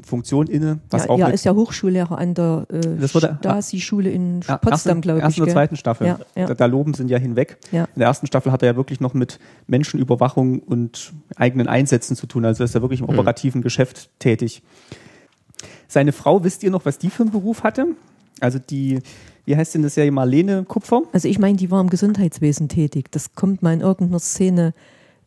Funktion 0.04 0.46
inne. 0.46 0.80
Was 0.90 1.04
ja, 1.04 1.10
auch 1.10 1.18
ja, 1.18 1.28
ist 1.28 1.44
ja 1.44 1.54
Hochschullehrer 1.54 2.18
an 2.18 2.34
der 2.34 2.66
äh, 2.70 3.06
Stasi-Schule 3.06 4.10
in 4.10 4.40
ja, 4.46 4.58
Potsdam, 4.58 5.00
glaube 5.00 5.18
ich. 5.18 5.24
Ersten 5.24 5.42
und 5.42 5.50
zweiten 5.50 5.76
Staffel. 5.76 6.06
Ja, 6.06 6.18
ja. 6.34 6.46
Da, 6.46 6.54
da, 6.54 6.66
loben 6.66 6.94
sind 6.94 7.10
ja 7.10 7.18
hinweg. 7.18 7.58
Ja. 7.72 7.84
In 7.84 8.00
der 8.00 8.08
ersten 8.08 8.26
Staffel 8.26 8.52
hat 8.52 8.62
er 8.62 8.70
ja 8.70 8.76
wirklich 8.76 9.00
noch 9.00 9.14
mit 9.14 9.38
Menschenüberwachung 9.66 10.60
und 10.60 11.12
eigenen 11.36 11.68
Einsätzen 11.68 12.16
zu 12.16 12.26
tun. 12.26 12.44
Also 12.44 12.64
ist 12.64 12.74
er 12.74 12.82
wirklich 12.82 13.00
im 13.00 13.06
mhm. 13.06 13.18
operativen 13.18 13.62
Geschäft 13.62 14.10
tätig. 14.18 14.62
Seine 15.88 16.12
Frau, 16.12 16.44
wisst 16.44 16.62
ihr 16.62 16.70
noch, 16.70 16.84
was 16.84 16.98
die 16.98 17.10
für 17.10 17.22
einen 17.22 17.32
Beruf 17.32 17.62
hatte? 17.62 17.86
Also 18.40 18.58
die, 18.58 19.00
wie 19.44 19.56
heißt 19.56 19.74
denn 19.74 19.82
das 19.82 19.96
ja, 19.96 20.10
Marlene 20.10 20.64
Kupfer? 20.64 21.02
Also 21.12 21.28
ich 21.28 21.38
meine, 21.38 21.56
die 21.56 21.70
war 21.70 21.80
im 21.80 21.88
Gesundheitswesen 21.88 22.68
tätig. 22.68 23.10
Das 23.10 23.34
kommt 23.34 23.62
mal 23.62 23.72
in 23.72 23.80
irgendeiner 23.80 24.20
Szene 24.20 24.74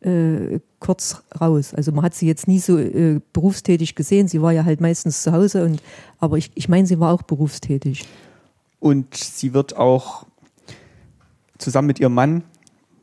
äh, 0.00 0.60
kurz 0.78 1.22
raus. 1.40 1.74
Also 1.74 1.92
man 1.92 2.04
hat 2.04 2.14
sie 2.14 2.26
jetzt 2.26 2.48
nie 2.48 2.58
so 2.58 2.78
äh, 2.78 3.20
berufstätig 3.32 3.94
gesehen. 3.94 4.28
Sie 4.28 4.40
war 4.40 4.52
ja 4.52 4.64
halt 4.64 4.80
meistens 4.80 5.22
zu 5.22 5.32
Hause 5.32 5.64
und 5.64 5.82
aber 6.18 6.38
ich, 6.38 6.50
ich 6.54 6.68
meine, 6.68 6.86
sie 6.86 7.00
war 7.00 7.12
auch 7.12 7.22
berufstätig. 7.22 8.06
Und 8.78 9.14
sie 9.14 9.52
wird 9.52 9.76
auch 9.76 10.26
zusammen 11.58 11.86
mit 11.86 12.00
ihrem 12.00 12.14
Mann 12.14 12.44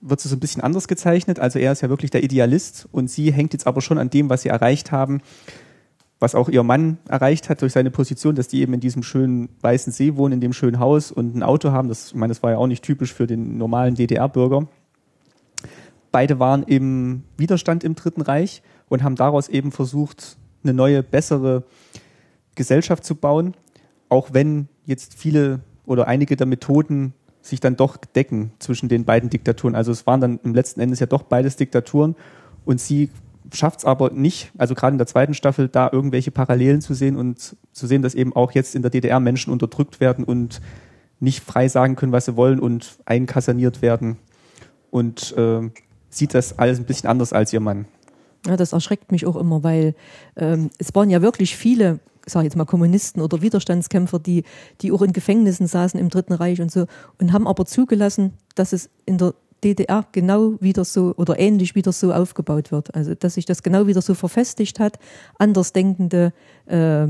wird 0.02 0.20
sie 0.20 0.30
so 0.30 0.36
ein 0.36 0.40
bisschen 0.40 0.62
anders 0.62 0.88
gezeichnet. 0.88 1.40
Also 1.40 1.60
er 1.60 1.72
ist 1.72 1.82
ja 1.82 1.90
wirklich 1.90 2.12
der 2.12 2.24
Idealist 2.24 2.88
und 2.92 3.10
sie 3.10 3.32
hängt 3.32 3.54
jetzt 3.54 3.68
aber 3.68 3.82
schon 3.82 3.98
an 3.98 4.10
dem, 4.10 4.30
was 4.30 4.44
sie 4.44 4.50
erreicht 4.50 4.92
haben, 4.92 5.22
was 6.20 6.36
auch 6.36 6.50
ihr 6.50 6.64
Mann 6.64 6.98
erreicht 7.08 7.50
hat 7.50 7.62
durch 7.62 7.74
seine 7.74 7.92
Position, 7.92 8.36
dass 8.36 8.48
die 8.48 8.62
eben 8.62 8.74
in 8.74 8.80
diesem 8.80 9.04
schönen 9.04 9.50
weißen 9.62 9.94
See 9.94 10.16
wohnen, 10.16 10.36
in 10.36 10.42
dem 10.42 10.54
schönen 10.54 10.80
Haus 10.80 11.12
und 11.12 11.36
ein 11.36 11.44
Auto 11.44 11.72
haben. 11.72 11.90
Das, 11.90 12.08
ich 12.08 12.16
meine, 12.16 12.32
das 12.32 12.44
war 12.44 12.52
ja 12.52 12.58
auch 12.58 12.68
nicht 12.68 12.84
typisch 12.84 13.14
für 13.14 13.28
den 13.28 13.58
normalen 13.58 13.96
DDR-Bürger. 13.96 14.68
Beide 16.18 16.40
waren 16.40 16.64
im 16.64 17.26
Widerstand 17.38 17.84
im 17.84 17.94
Dritten 17.94 18.22
Reich 18.22 18.64
und 18.90 19.04
haben 19.04 19.16
daraus 19.16 19.50
eben 19.50 19.72
versucht, 19.72 20.36
eine 20.64 20.74
neue, 20.74 21.04
bessere 21.04 21.64
Gesellschaft 22.56 23.06
zu 23.06 23.14
bauen, 23.14 23.54
auch 24.10 24.30
wenn 24.34 24.68
jetzt 24.84 25.14
viele 25.14 25.60
oder 25.86 26.08
einige 26.08 26.36
der 26.36 26.48
Methoden 26.48 27.14
sich 27.44 27.60
dann 27.60 27.76
doch 27.76 27.98
decken 27.98 28.52
zwischen 28.58 28.90
den 28.90 29.06
beiden 29.06 29.30
Diktaturen. 29.30 29.76
Also 29.76 29.92
es 29.92 30.08
waren 30.08 30.20
dann 30.20 30.40
im 30.44 30.56
letzten 30.56 30.80
Endes 30.80 31.00
ja 31.00 31.06
doch 31.06 31.22
beides 31.22 31.56
Diktaturen 31.56 32.16
und 32.66 32.82
sie 32.82 33.12
schafft 33.54 33.82
es 33.82 33.86
aber 33.86 34.10
nicht, 34.10 34.52
also 34.58 34.74
gerade 34.74 34.96
in 34.96 34.98
der 34.98 35.06
zweiten 35.06 35.36
Staffel, 35.36 35.68
da 35.68 35.88
irgendwelche 35.92 36.32
Parallelen 36.32 36.82
zu 36.82 36.96
sehen 36.96 37.16
und 37.16 37.56
zu 37.72 37.86
sehen, 37.86 38.02
dass 38.02 38.16
eben 38.16 38.36
auch 38.36 38.54
jetzt 38.54 38.74
in 38.74 38.82
der 38.82 38.90
DDR 38.90 39.20
Menschen 39.20 39.54
unterdrückt 39.54 40.00
werden 40.00 40.24
und 40.24 40.62
nicht 41.20 41.44
frei 41.44 41.68
sagen 41.68 41.96
können, 41.96 42.12
was 42.12 42.26
sie 42.26 42.36
wollen 42.36 42.60
und 42.60 42.98
einkasaniert 43.06 43.84
werden. 43.84 44.18
Und 44.90 45.38
äh, 45.38 45.70
sieht 46.10 46.34
das 46.34 46.58
alles 46.58 46.80
ein 46.80 46.86
bisschen 46.86 47.10
anders 47.10 47.34
als 47.34 47.54
ihr 47.54 47.60
Mann. 47.60 47.86
Ja, 48.46 48.56
das 48.56 48.74
erschreckt 48.74 49.12
mich 49.12 49.26
auch 49.26 49.36
immer, 49.36 49.64
weil 49.64 49.96
ähm, 50.36 50.70
es 50.78 50.94
waren 50.96 51.10
ja 51.10 51.22
wirklich 51.22 51.58
viele, 51.58 52.00
sag 52.26 52.42
ich 52.42 52.46
jetzt 52.46 52.56
mal 52.56 52.66
Kommunisten 52.66 53.22
oder 53.22 53.42
Widerstandskämpfer, 53.42 54.20
die, 54.20 54.44
die 54.82 54.92
auch 54.92 55.02
in 55.02 55.12
Gefängnissen 55.12 55.68
saßen 55.68 56.00
im 56.00 56.10
Dritten 56.10 56.34
Reich 56.34 56.62
und 56.62 56.72
so 56.72 56.86
und 57.20 57.34
haben 57.34 57.48
aber 57.48 57.66
zugelassen, 57.66 58.34
dass 58.56 58.74
es 58.74 58.90
in 59.06 59.18
der 59.18 59.34
DDR 59.64 60.06
genau 60.12 60.54
wieder 60.62 60.86
so 60.86 61.14
oder 61.18 61.40
ähnlich 61.40 61.76
wieder 61.76 61.92
so 61.92 62.14
aufgebaut 62.14 62.72
wird. 62.72 62.94
Also 62.94 63.16
dass 63.16 63.34
sich 63.34 63.46
das 63.46 63.64
genau 63.64 63.88
wieder 63.88 64.02
so 64.02 64.14
verfestigt 64.14 64.80
hat, 64.80 65.00
Andersdenkende 65.40 66.32
äh, 66.68 67.04
äh, 67.04 67.08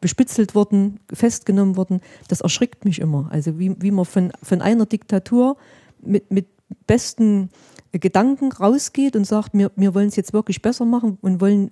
bespitzelt 0.00 0.54
wurden, 0.54 0.98
festgenommen 1.12 1.76
wurden, 1.76 2.00
das 2.28 2.40
erschrickt 2.40 2.84
mich 2.84 2.98
immer. 2.98 3.28
Also 3.30 3.58
wie, 3.58 3.80
wie 3.80 3.92
man 3.92 4.04
von, 4.04 4.32
von 4.42 4.60
einer 4.60 4.86
Diktatur 4.86 5.56
mit, 6.00 6.30
mit 6.30 6.46
besten 6.86 7.50
Gedanken 7.92 8.52
rausgeht 8.52 9.16
und 9.16 9.26
sagt, 9.26 9.50
wir, 9.54 9.70
wir 9.76 9.94
wollen 9.94 10.08
es 10.08 10.16
jetzt 10.16 10.32
wirklich 10.32 10.62
besser 10.62 10.84
machen 10.84 11.18
und 11.20 11.40
wollen, 11.40 11.70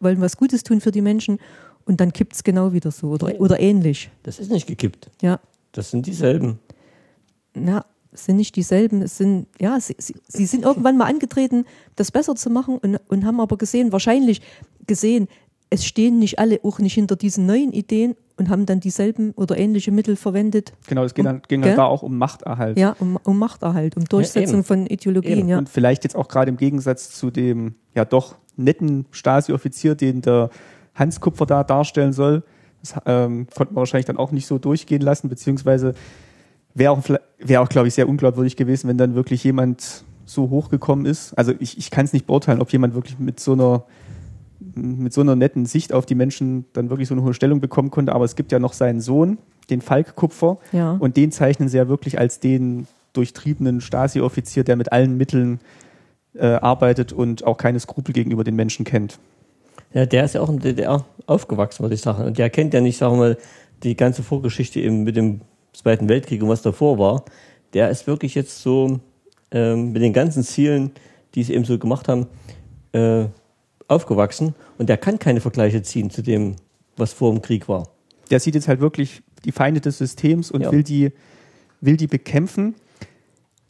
wollen 0.00 0.20
was 0.20 0.36
Gutes 0.36 0.62
tun 0.62 0.80
für 0.80 0.90
die 0.90 1.00
Menschen 1.00 1.38
und 1.84 2.00
dann 2.00 2.12
kippt 2.12 2.34
es 2.34 2.44
genau 2.44 2.72
wieder 2.72 2.90
so 2.90 3.08
oder, 3.08 3.40
oder 3.40 3.60
ähnlich. 3.60 4.10
Das 4.22 4.38
ist 4.38 4.50
nicht 4.50 4.66
gekippt. 4.66 5.10
Ja. 5.22 5.40
Das 5.72 5.90
sind 5.90 6.06
dieselben. 6.06 6.58
Na, 7.54 7.84
es 8.12 8.24
sind 8.24 8.36
nicht 8.36 8.56
dieselben. 8.56 9.02
Es 9.02 9.16
sind, 9.16 9.46
ja, 9.60 9.78
sie, 9.78 9.94
sie, 9.98 10.14
sie 10.26 10.46
sind 10.46 10.64
irgendwann 10.64 10.96
mal 10.96 11.06
angetreten, 11.06 11.64
das 11.96 12.10
besser 12.10 12.34
zu 12.34 12.50
machen 12.50 12.78
und, 12.78 12.98
und 13.08 13.24
haben 13.24 13.40
aber 13.40 13.56
gesehen, 13.56 13.92
wahrscheinlich 13.92 14.42
gesehen, 14.86 15.28
es 15.70 15.84
stehen 15.84 16.18
nicht 16.18 16.38
alle 16.38 16.60
auch 16.62 16.78
nicht 16.78 16.94
hinter 16.94 17.16
diesen 17.16 17.46
neuen 17.46 17.72
Ideen 17.72 18.14
und 18.38 18.50
haben 18.50 18.66
dann 18.66 18.80
dieselben 18.80 19.32
oder 19.32 19.56
ähnliche 19.56 19.90
Mittel 19.90 20.16
verwendet. 20.16 20.72
Genau, 20.88 21.04
es 21.04 21.14
ging, 21.14 21.26
um, 21.26 21.32
dann, 21.32 21.42
ging 21.48 21.62
dann 21.62 21.76
da 21.76 21.84
auch 21.84 22.02
um 22.02 22.18
Machterhalt. 22.18 22.78
Ja, 22.78 22.94
um, 22.98 23.18
um 23.22 23.38
Machterhalt, 23.38 23.96
um 23.96 24.04
Durchsetzung 24.04 24.58
ja, 24.58 24.62
von 24.62 24.86
Ideologien. 24.86 25.38
Eben. 25.38 25.48
Ja. 25.48 25.58
Und 25.58 25.68
vielleicht 25.68 26.04
jetzt 26.04 26.16
auch 26.16 26.28
gerade 26.28 26.50
im 26.50 26.56
Gegensatz 26.56 27.10
zu 27.10 27.30
dem 27.30 27.74
ja 27.94 28.04
doch 28.04 28.36
netten 28.56 29.06
Stasi-Offizier, 29.10 29.94
den 29.94 30.22
der 30.22 30.50
Hans 30.94 31.20
Kupfer 31.20 31.46
da 31.46 31.64
darstellen 31.64 32.12
soll, 32.12 32.42
das 32.80 32.94
ähm, 33.06 33.46
konnte 33.54 33.74
man 33.74 33.80
wahrscheinlich 33.80 34.06
dann 34.06 34.16
auch 34.16 34.32
nicht 34.32 34.46
so 34.46 34.58
durchgehen 34.58 35.02
lassen, 35.02 35.28
beziehungsweise 35.28 35.94
wäre 36.74 36.92
auch, 36.92 37.02
wär 37.38 37.62
auch 37.62 37.68
glaube 37.68 37.88
ich, 37.88 37.94
sehr 37.94 38.08
unglaubwürdig 38.08 38.56
gewesen, 38.56 38.88
wenn 38.88 38.98
dann 38.98 39.14
wirklich 39.14 39.42
jemand 39.44 40.04
so 40.24 40.50
hochgekommen 40.50 41.06
ist. 41.06 41.32
Also 41.34 41.52
ich, 41.58 41.78
ich 41.78 41.90
kann 41.90 42.04
es 42.04 42.12
nicht 42.12 42.26
beurteilen, 42.26 42.60
ob 42.60 42.72
jemand 42.72 42.94
wirklich 42.94 43.18
mit 43.18 43.40
so 43.40 43.52
einer 43.52 43.84
mit 44.76 45.12
so 45.12 45.20
einer 45.22 45.34
netten 45.36 45.66
Sicht 45.66 45.92
auf 45.92 46.06
die 46.06 46.14
Menschen 46.14 46.66
dann 46.72 46.90
wirklich 46.90 47.08
so 47.08 47.14
eine 47.14 47.22
hohe 47.22 47.34
Stellung 47.34 47.60
bekommen 47.60 47.90
konnte. 47.90 48.12
Aber 48.14 48.24
es 48.24 48.36
gibt 48.36 48.52
ja 48.52 48.58
noch 48.58 48.72
seinen 48.72 49.00
Sohn, 49.00 49.38
den 49.70 49.80
Falk 49.80 50.14
Kupfer, 50.16 50.58
Ja. 50.72 50.92
und 50.92 51.16
den 51.16 51.32
zeichnen 51.32 51.68
sie 51.68 51.76
ja 51.78 51.88
wirklich 51.88 52.18
als 52.18 52.38
den 52.40 52.86
durchtriebenen 53.14 53.80
Stasi-Offizier, 53.80 54.62
der 54.64 54.76
mit 54.76 54.92
allen 54.92 55.16
Mitteln 55.16 55.60
äh, 56.34 56.46
arbeitet 56.46 57.12
und 57.12 57.44
auch 57.44 57.56
keine 57.56 57.80
Skrupel 57.80 58.12
gegenüber 58.12 58.44
den 58.44 58.54
Menschen 58.56 58.84
kennt. 58.84 59.18
Ja, 59.94 60.04
der 60.04 60.24
ist 60.24 60.34
ja 60.34 60.42
auch 60.42 60.50
in 60.50 60.58
der 60.58 60.72
DDR 60.72 61.04
aufgewachsen, 61.26 61.82
würde 61.82 61.94
ich 61.94 62.02
sagen. 62.02 62.24
Und 62.24 62.36
der 62.38 62.50
kennt 62.50 62.74
ja 62.74 62.80
nicht, 62.82 62.98
sagen 62.98 63.14
wir 63.14 63.18
mal, 63.18 63.38
die 63.82 63.96
ganze 63.96 64.22
Vorgeschichte 64.22 64.80
eben 64.80 65.04
mit 65.04 65.16
dem 65.16 65.40
Zweiten 65.72 66.08
Weltkrieg 66.08 66.42
und 66.42 66.48
was 66.50 66.60
davor 66.62 66.98
war. 66.98 67.24
Der 67.72 67.88
ist 67.90 68.06
wirklich 68.06 68.34
jetzt 68.34 68.60
so 68.62 69.00
ähm, 69.50 69.92
mit 69.92 70.02
den 70.02 70.12
ganzen 70.12 70.42
Zielen, 70.42 70.90
die 71.34 71.42
sie 71.42 71.54
eben 71.54 71.64
so 71.64 71.78
gemacht 71.78 72.08
haben, 72.08 72.26
äh, 72.92 73.26
aufgewachsen. 73.88 74.54
Und 74.78 74.88
der 74.88 74.96
kann 74.96 75.18
keine 75.18 75.40
Vergleiche 75.40 75.82
ziehen 75.82 76.10
zu 76.10 76.22
dem, 76.22 76.56
was 76.96 77.12
vor 77.12 77.32
dem 77.32 77.42
Krieg 77.42 77.68
war. 77.68 77.88
Der 78.30 78.40
sieht 78.40 78.54
jetzt 78.54 78.68
halt 78.68 78.80
wirklich 78.80 79.22
die 79.44 79.52
Feinde 79.52 79.80
des 79.80 79.98
Systems 79.98 80.50
und 80.50 80.62
Ja. 80.62 80.72
will, 80.72 80.82
die, 80.82 81.12
will 81.80 81.96
die 81.96 82.06
bekämpfen, 82.06 82.74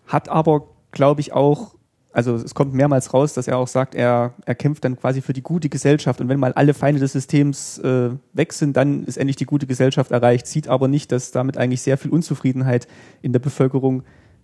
hat 0.07 0.29
aber, 0.29 0.69
glaube 0.93 1.21
ich, 1.21 1.33
auch, 1.33 1.75
also 2.13 2.35
es 2.37 2.55
kommt 2.55 2.73
mehrmals 2.73 3.13
raus, 3.13 3.35
dass 3.35 3.47
er 3.49 3.59
auch 3.59 3.69
sagt, 3.69 3.95
er, 3.95 4.33
er 4.47 4.55
kämpft 4.55 4.85
dann 4.85 4.97
quasi 4.97 5.21
für 5.21 5.35
die 5.35 5.43
gute 5.43 5.69
Gesellschaft 5.69 6.21
und 6.21 6.29
wenn 6.29 6.41
mal 6.41 6.55
alle 6.55 6.73
Feinde 6.73 7.01
des 7.01 7.13
Systems 7.13 7.79
äh, 7.79 8.11
weg 8.33 8.53
sind, 8.55 8.77
dann 8.77 9.05
ist 9.05 9.19
endlich 9.19 9.37
die 9.37 9.45
gute 9.45 9.67
Gesellschaft 9.67 10.13
erreicht, 10.13 10.47
sieht 10.47 10.69
aber 10.69 10.89
nicht, 10.89 11.13
dass 11.13 11.33
damit 11.33 11.59
eigentlich 11.59 11.83
sehr 11.83 11.99
viel 11.99 12.11
Unzufriedenheit 12.11 12.87
in 13.21 13.33
der 13.33 13.41
Bevölkerung 13.41 14.03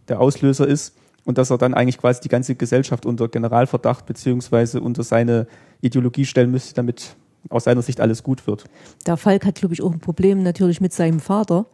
der 0.09 0.21
Auslöser 0.21 0.67
ist 0.67 0.95
und 1.25 1.39
dass 1.39 1.51
er 1.51 1.59
dann 1.59 1.75
eigentlich 1.75 1.99
quasi 1.99 2.21
die 2.21 2.29
ganze 2.29 2.55
Gesellschaft 2.55 3.07
unter 3.07 3.29
Generalverdacht 3.29 4.07
beziehungsweise 4.07 4.81
unter 4.81 5.03
seine 5.03 5.47
Ideologie 5.81 6.25
stellen 6.25 6.51
müsste, 6.51 6.75
damit 6.75 7.17
aus 7.49 7.65
seiner 7.65 7.83
Sicht 7.83 8.01
alles 8.01 8.23
gut 8.23 8.47
wird. 8.47 8.65
Der 9.07 9.17
Falk 9.17 9.45
hat, 9.45 9.57
glaube 9.57 9.75
ich, 9.75 9.83
auch 9.83 9.93
ein 9.93 10.01
Problem 10.01 10.43
natürlich 10.43 10.81
mit 10.81 10.93
seinem 10.93 11.21
Vater. 11.21 11.67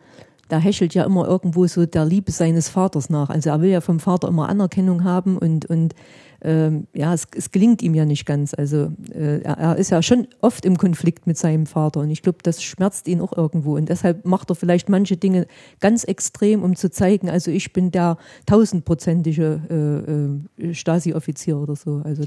Da 0.48 0.58
hechelt 0.58 0.94
ja 0.94 1.04
immer 1.04 1.28
irgendwo 1.28 1.66
so 1.66 1.84
der 1.84 2.06
Liebe 2.06 2.32
seines 2.32 2.70
Vaters 2.70 3.10
nach. 3.10 3.28
Also 3.28 3.50
er 3.50 3.60
will 3.60 3.70
ja 3.70 3.82
vom 3.82 4.00
Vater 4.00 4.28
immer 4.28 4.48
Anerkennung 4.48 5.04
haben 5.04 5.36
und, 5.36 5.66
und 5.66 5.94
ähm, 6.40 6.86
ja, 6.94 7.12
es, 7.14 7.26
es 7.34 7.50
gelingt 7.50 7.82
ihm 7.82 7.94
ja 7.94 8.04
nicht 8.04 8.24
ganz. 8.26 8.54
Also 8.54 8.92
äh, 9.12 9.40
er, 9.42 9.58
er 9.58 9.76
ist 9.76 9.90
ja 9.90 10.02
schon 10.02 10.28
oft 10.40 10.64
im 10.64 10.78
Konflikt 10.78 11.26
mit 11.26 11.36
seinem 11.36 11.66
Vater 11.66 12.00
und 12.00 12.10
ich 12.10 12.22
glaube, 12.22 12.38
das 12.42 12.62
schmerzt 12.62 13.08
ihn 13.08 13.20
auch 13.20 13.36
irgendwo. 13.36 13.76
Und 13.76 13.88
deshalb 13.88 14.24
macht 14.24 14.50
er 14.50 14.54
vielleicht 14.54 14.88
manche 14.88 15.16
Dinge 15.16 15.46
ganz 15.80 16.04
extrem, 16.04 16.62
um 16.62 16.76
zu 16.76 16.90
zeigen, 16.90 17.28
also 17.28 17.50
ich 17.50 17.72
bin 17.72 17.90
der 17.90 18.18
tausendprozentige 18.46 20.40
äh, 20.58 20.68
äh, 20.68 20.74
Stasi-Offizier 20.74 21.58
oder 21.58 21.74
so. 21.76 22.02
Also 22.04 22.24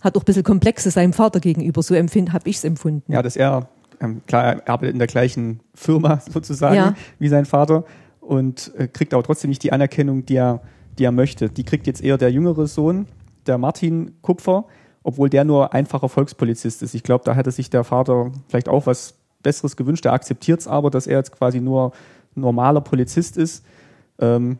hat 0.00 0.16
auch 0.16 0.22
ein 0.22 0.24
bisschen 0.24 0.44
Komplexe 0.44 0.90
seinem 0.90 1.12
Vater 1.12 1.40
gegenüber, 1.40 1.82
so 1.82 1.94
habe 1.94 2.48
ich 2.48 2.56
es 2.56 2.64
empfunden. 2.64 3.12
Ja, 3.12 3.22
dass 3.22 3.36
er, 3.36 3.68
ähm, 4.00 4.22
klar, 4.26 4.44
er 4.44 4.68
arbeitet 4.68 4.94
in 4.94 4.98
der 4.98 5.08
gleichen 5.08 5.60
Firma 5.74 6.20
sozusagen 6.30 6.74
Ja. 6.76 6.94
wie 7.18 7.28
sein 7.28 7.44
Vater 7.44 7.84
und 8.20 8.72
äh, 8.76 8.88
kriegt 8.88 9.14
aber 9.14 9.22
trotzdem 9.22 9.50
nicht 9.50 9.62
die 9.62 9.72
Anerkennung, 9.72 10.24
die 10.24 10.36
er, 10.36 10.62
die 10.98 11.04
er 11.04 11.12
möchte. 11.12 11.48
Die 11.48 11.64
kriegt 11.64 11.86
jetzt 11.86 12.02
eher 12.02 12.18
der 12.18 12.30
jüngere 12.30 12.66
Sohn, 12.66 13.06
der 13.46 13.58
Martin 13.58 14.12
Kupfer, 14.22 14.64
obwohl 15.02 15.30
der 15.30 15.44
nur 15.44 15.72
einfacher 15.72 16.08
Volkspolizist 16.08 16.82
ist. 16.82 16.94
Ich 16.94 17.02
glaube, 17.02 17.24
da 17.24 17.34
hätte 17.34 17.50
sich 17.50 17.70
der 17.70 17.84
Vater 17.84 18.32
vielleicht 18.48 18.68
auch 18.68 18.86
was 18.86 19.14
Besseres 19.42 19.76
gewünscht. 19.76 20.04
Er 20.04 20.12
akzeptiert 20.12 20.60
es 20.60 20.68
aber, 20.68 20.90
dass 20.90 21.06
er 21.06 21.18
jetzt 21.18 21.32
quasi 21.32 21.60
nur 21.60 21.92
normaler 22.34 22.80
Polizist 22.80 23.36
ist. 23.36 23.64
Ähm, 24.18 24.58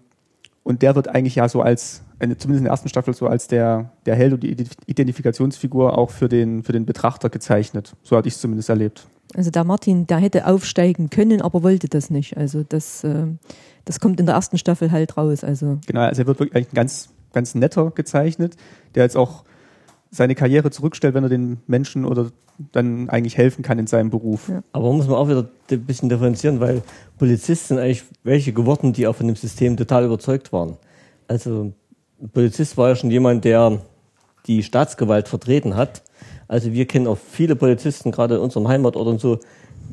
und 0.63 0.83
der 0.83 0.95
wird 0.95 1.09
eigentlich 1.09 1.35
ja 1.35 1.49
so 1.49 1.63
als, 1.63 2.03
zumindest 2.19 2.45
in 2.59 2.65
der 2.65 2.71
ersten 2.71 2.89
Staffel, 2.89 3.15
so 3.15 3.27
als 3.27 3.49
der, 3.49 3.93
der 4.07 4.15
Held 4.15 4.33
und 4.33 4.43
die 4.43 4.55
Ident- 4.55 4.77
Identifikationsfigur 4.87 5.97
auch 5.97 6.11
für 6.11 6.29
den, 6.29 6.63
für 6.63 6.73
den 6.73 6.87
Betrachter 6.87 7.29
gezeichnet. 7.31 7.95
So 8.03 8.17
hatte 8.17 8.29
ich 8.29 8.35
es 8.35 8.41
zumindest 8.41 8.69
erlebt. 8.69 9.07
Also 9.35 9.51
der 9.51 9.65
Martin, 9.65 10.07
der 10.07 10.19
hätte 10.19 10.47
aufsteigen 10.47 11.09
können, 11.09 11.41
aber 11.41 11.63
wollte 11.63 11.89
das 11.89 12.11
nicht. 12.11 12.37
Also 12.37 12.65
das, 12.69 13.05
äh, 13.05 13.27
das 13.85 14.01
kommt 14.01 14.19
in 14.19 14.27
der 14.27 14.35
ersten 14.35 14.59
Staffel 14.59 14.91
halt 14.91 15.17
raus. 15.17 15.45
Also 15.45 15.79
Genau, 15.87 16.01
also 16.01 16.23
er 16.23 16.27
wird 16.27 16.41
wirklich 16.41 16.57
eigentlich 16.57 16.73
ein 16.73 16.77
ganz, 16.77 17.11
ganz 17.33 17.55
netter 17.55 17.91
gezeichnet, 17.91 18.57
der 18.95 19.05
jetzt 19.05 19.17
auch 19.17 19.45
seine 20.11 20.35
Karriere 20.35 20.71
zurückstellt, 20.71 21.15
wenn 21.15 21.25
er 21.25 21.29
den 21.29 21.59
Menschen 21.67 22.05
oder 22.05 22.31
dann 22.73 23.09
eigentlich 23.09 23.37
helfen 23.37 23.63
kann 23.63 23.79
in 23.79 23.87
seinem 23.87 24.11
Beruf. 24.11 24.49
Ja. 24.49 24.63
Aber 24.73 24.93
muss 24.93 25.07
man 25.07 25.17
auch 25.17 25.29
wieder 25.29 25.49
ein 25.71 25.87
bisschen 25.87 26.09
differenzieren, 26.09 26.61
weil 26.61 26.83
Polizisten 27.19 27.69
sind 27.69 27.79
eigentlich 27.79 28.05
welche 28.23 28.53
geworden, 28.53 28.93
die 28.93 29.07
auch 29.07 29.17
von 29.17 29.27
dem 29.27 29.37
System 29.37 29.77
total 29.77 30.05
überzeugt 30.05 30.53
waren. 30.53 30.77
Also 31.29 31.73
ein 32.21 32.29
Polizist 32.31 32.77
war 32.77 32.89
ja 32.91 32.97
schon 32.97 33.11
jemand, 33.11 33.45
der 33.45 33.81
die 34.47 34.63
Staatsgewalt 34.63 35.29
vertreten 35.29 35.77
hat. 35.77 36.03
Also 36.49 36.73
wir 36.73 36.87
kennen 36.87 37.07
auch 37.07 37.19
viele 37.19 37.57
Polizisten, 37.57 38.11
gerade 38.11 38.37
in 38.37 38.41
unserem 38.41 38.69
Heimatort 38.69 39.07
und 39.07 39.21
so, 39.21 39.39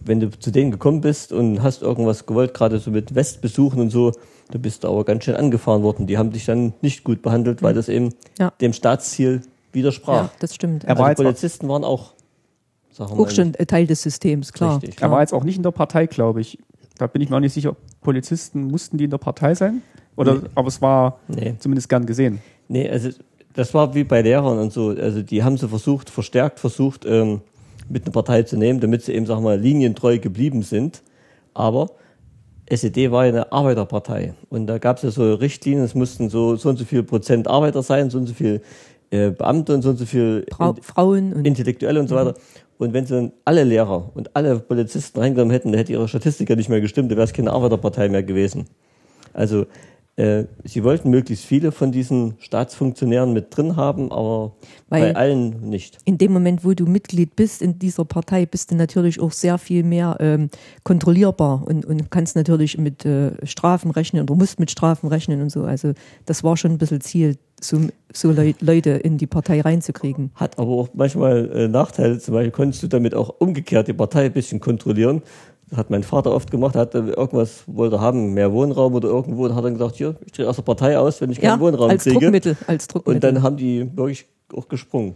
wenn 0.03 0.19
du 0.19 0.29
zu 0.31 0.51
denen 0.51 0.71
gekommen 0.71 1.01
bist 1.01 1.31
und 1.31 1.61
hast 1.61 1.81
irgendwas 1.81 2.25
gewollt, 2.25 2.53
gerade 2.53 2.79
so 2.79 2.91
mit 2.91 3.13
Westbesuchen 3.13 3.79
und 3.79 3.89
so, 3.91 4.13
du 4.51 4.59
bist 4.59 4.85
aber 4.85 5.03
ganz 5.03 5.23
schön 5.25 5.35
angefahren 5.35 5.83
worden. 5.83 6.07
Die 6.07 6.17
haben 6.17 6.31
dich 6.31 6.45
dann 6.45 6.73
nicht 6.81 7.03
gut 7.03 7.21
behandelt, 7.21 7.61
weil 7.63 7.73
das 7.73 7.89
eben 7.89 8.13
Ja. 8.39 8.51
dem 8.61 8.73
Staatsziel 8.73 9.41
widersprach. 9.73 10.23
ja, 10.25 10.31
das 10.39 10.55
stimmt. 10.55 10.83
Er 10.85 10.97
war 10.97 11.05
also 11.07 11.09
jetzt 11.09 11.19
auch- 11.19 11.23
Polizisten 11.25 11.67
waren 11.69 11.83
auch, 11.83 12.13
sagen 12.91 13.17
wir 13.17 13.19
auch 13.23 13.29
schon 13.29 13.53
Teil 13.53 13.85
des 13.87 14.01
Systems, 14.01 14.53
klar. 14.53 14.81
Richtig. 14.81 15.01
Er 15.01 15.11
war 15.11 15.21
jetzt 15.21 15.33
auch 15.33 15.43
nicht 15.43 15.57
in 15.57 15.63
der 15.63 15.71
Partei, 15.71 16.05
glaube 16.07 16.41
ich. 16.41 16.57
Da 16.97 17.05
bin 17.07 17.21
ich 17.21 17.29
mir 17.29 17.35
auch 17.35 17.41
nicht 17.41 17.53
sicher, 17.53 17.75
Polizisten 18.01 18.63
mussten 18.65 18.97
die 18.97 19.03
in 19.03 19.11
der 19.11 19.17
Partei 19.19 19.53
sein? 19.53 19.81
Oder, 20.15 20.35
Nee. 20.35 20.41
aber 20.55 20.67
es 20.67 20.81
war 20.81 21.19
Nee. 21.27 21.53
zumindest 21.59 21.89
gern 21.89 22.05
gesehen. 22.07 22.39
Nee, 22.69 22.89
also 22.89 23.09
das 23.53 23.73
war 23.75 23.93
wie 23.93 24.03
bei 24.03 24.21
Lehrern 24.23 24.57
und 24.57 24.73
so. 24.73 24.89
Also 24.89 25.21
die 25.21 25.43
haben 25.43 25.57
sie 25.57 25.67
versucht, 25.67 26.09
verstärkt 26.09 26.59
versucht, 26.59 27.05
ähm, 27.05 27.41
mit 27.87 28.03
einer 28.05 28.11
Partei 28.13 28.41
zu 28.43 28.57
nehmen, 28.57 28.79
damit 28.79 29.03
sie 29.03 29.13
eben, 29.13 29.25
sag 29.27 29.41
mal, 29.41 29.59
linientreu 29.59 30.17
geblieben 30.17 30.63
sind. 30.63 31.03
Aber 31.53 31.91
SED 32.69 33.11
war 33.11 33.25
ja 33.25 33.31
eine 33.31 33.51
Arbeiterpartei. 33.51 34.33
Und 34.49 34.67
da 34.67 34.77
gab 34.77 34.97
es 34.97 35.03
ja 35.03 35.11
so 35.11 35.33
Richtlinien, 35.33 35.83
es 35.83 35.95
mussten 35.95 36.29
so, 36.29 36.55
so 36.55 36.69
und 36.69 36.77
so 36.77 36.85
viel 36.85 37.03
Prozent 37.03 37.47
Arbeiter 37.47 37.81
sein, 37.81 38.09
so 38.09 38.17
und 38.17 38.27
so 38.27 38.33
viel 38.33 38.61
äh, 39.09 39.31
Beamte 39.31 39.73
und 39.73 39.81
so 39.81 39.89
und 39.89 39.97
so 39.97 40.05
viel 40.05 40.45
Frau, 40.51 40.75
Frauen 40.81 41.33
und 41.33 41.47
Intellektuelle 41.47 41.99
und 41.99 42.07
so 42.07 42.15
weiter. 42.15 42.33
Und 42.77 42.93
wenn 42.93 43.05
sie 43.05 43.15
dann 43.15 43.31
alle 43.45 43.63
Lehrer 43.63 44.11
und 44.13 44.35
alle 44.35 44.59
Polizisten 44.59 45.19
reingenommen 45.19 45.51
hätten, 45.51 45.71
dann 45.71 45.79
hätte 45.79 45.93
ihre 45.93 46.07
Statistik 46.07 46.49
ja 46.49 46.55
nicht 46.55 46.69
mehr 46.69 46.81
gestimmt, 46.81 47.09
dann 47.09 47.17
wäre 47.17 47.25
es 47.25 47.33
keine 47.33 47.51
Arbeiterpartei 47.51 48.09
mehr 48.09 48.23
gewesen. 48.23 48.67
Also 49.33 49.65
äh, 50.17 50.45
sie 50.63 50.83
wollten 50.83 51.11
möglichst 51.11 51.45
viele 51.45 51.71
von 51.71 51.91
diesen 51.91 52.33
Staatsfunktionären 52.39 53.33
mit 53.33 53.55
drin 53.55 53.75
haben, 53.75 54.11
aber 54.11 54.55
Weil- 54.89 55.13
bei 55.13 55.15
allen 55.15 55.69
nicht. 55.69 55.99
in 56.05 56.17
dem 56.17 56.33
Moment, 56.33 56.65
wo 56.65 56.73
du 56.73 56.85
Mitglied 56.87 57.35
bist 57.35 57.61
in 57.61 57.77
dieser 57.77 58.03
Partei, 58.03 58.47
bist 58.47 58.71
du 58.71 58.75
natürlich 58.75 59.19
auch 59.19 59.31
sehr 59.31 59.59
viel 59.59 59.83
mehr 59.83 60.17
ähm, 60.19 60.49
kontrollierbar 60.83 61.63
und, 61.67 61.85
und 61.85 62.09
kannst 62.09 62.35
natürlich 62.35 62.79
mit 62.79 63.05
äh, 63.05 63.45
Strafen 63.45 63.91
rechnen 63.91 64.23
oder 64.23 64.35
musst 64.35 64.59
mit 64.59 64.71
Strafen 64.71 65.07
rechnen 65.07 65.39
und 65.39 65.51
so. 65.51 65.63
Also 65.63 65.93
das 66.25 66.43
war 66.43 66.57
schon 66.57 66.71
ein 66.71 66.77
bisschen 66.79 67.01
Ziel, 67.01 67.37
so, 67.61 67.77
so 68.11 68.31
Leu 68.31 68.53
Leute 68.59 68.89
in 68.91 69.19
die 69.19 69.27
Partei 69.27 69.61
reinzukriegen. 69.61 70.31
Hat 70.33 70.57
aber 70.57 70.71
auch 70.71 70.89
manchmal 70.95 71.51
äh, 71.51 71.67
Nachteile. 71.67 72.17
Zum 72.17 72.33
Beispiel 72.33 72.51
konntest 72.51 72.81
du 72.81 72.87
damit 72.87 73.13
auch 73.13 73.35
umgekehrt 73.39 73.87
die 73.87 73.93
Partei 73.93 74.25
ein 74.25 74.33
bisschen 74.33 74.59
kontrollieren. 74.59 75.21
Das 75.69 75.79
hat 75.79 75.89
mein 75.89 76.03
Vater 76.03 76.31
oft 76.31 76.49
gemacht, 76.49 76.75
hat 76.75 76.95
irgendwas 76.95 77.63
wollte 77.67 77.99
haben, 77.99 78.33
mehr 78.33 78.53
Wohnraum 78.53 78.93
oder 78.95 79.09
irgendwo, 79.09 79.45
und 79.45 79.55
hat 79.55 79.65
dann 79.65 79.73
gesagt, 79.73 79.95
hier, 79.97 80.15
ich 80.25 80.31
drehe 80.31 80.47
aus 80.49 80.55
der 80.55 80.63
Partei 80.63 80.97
aus, 80.97 81.19
wenn 81.19 81.29
ich 81.31 81.41
keinen 81.41 81.55
Ja, 81.55 81.59
Wohnraum 81.59 81.89
als 81.89 82.03
kriege. 82.03 82.19
Druckmittel, 82.19 82.57
als 82.67 82.87
Druckmittel. 82.87 83.15
Und 83.15 83.23
dann 83.35 83.43
haben 83.43 83.57
die 83.57 83.81
wirklich 83.97 84.27
auch 84.55 84.67
gesprungen. 84.69 85.15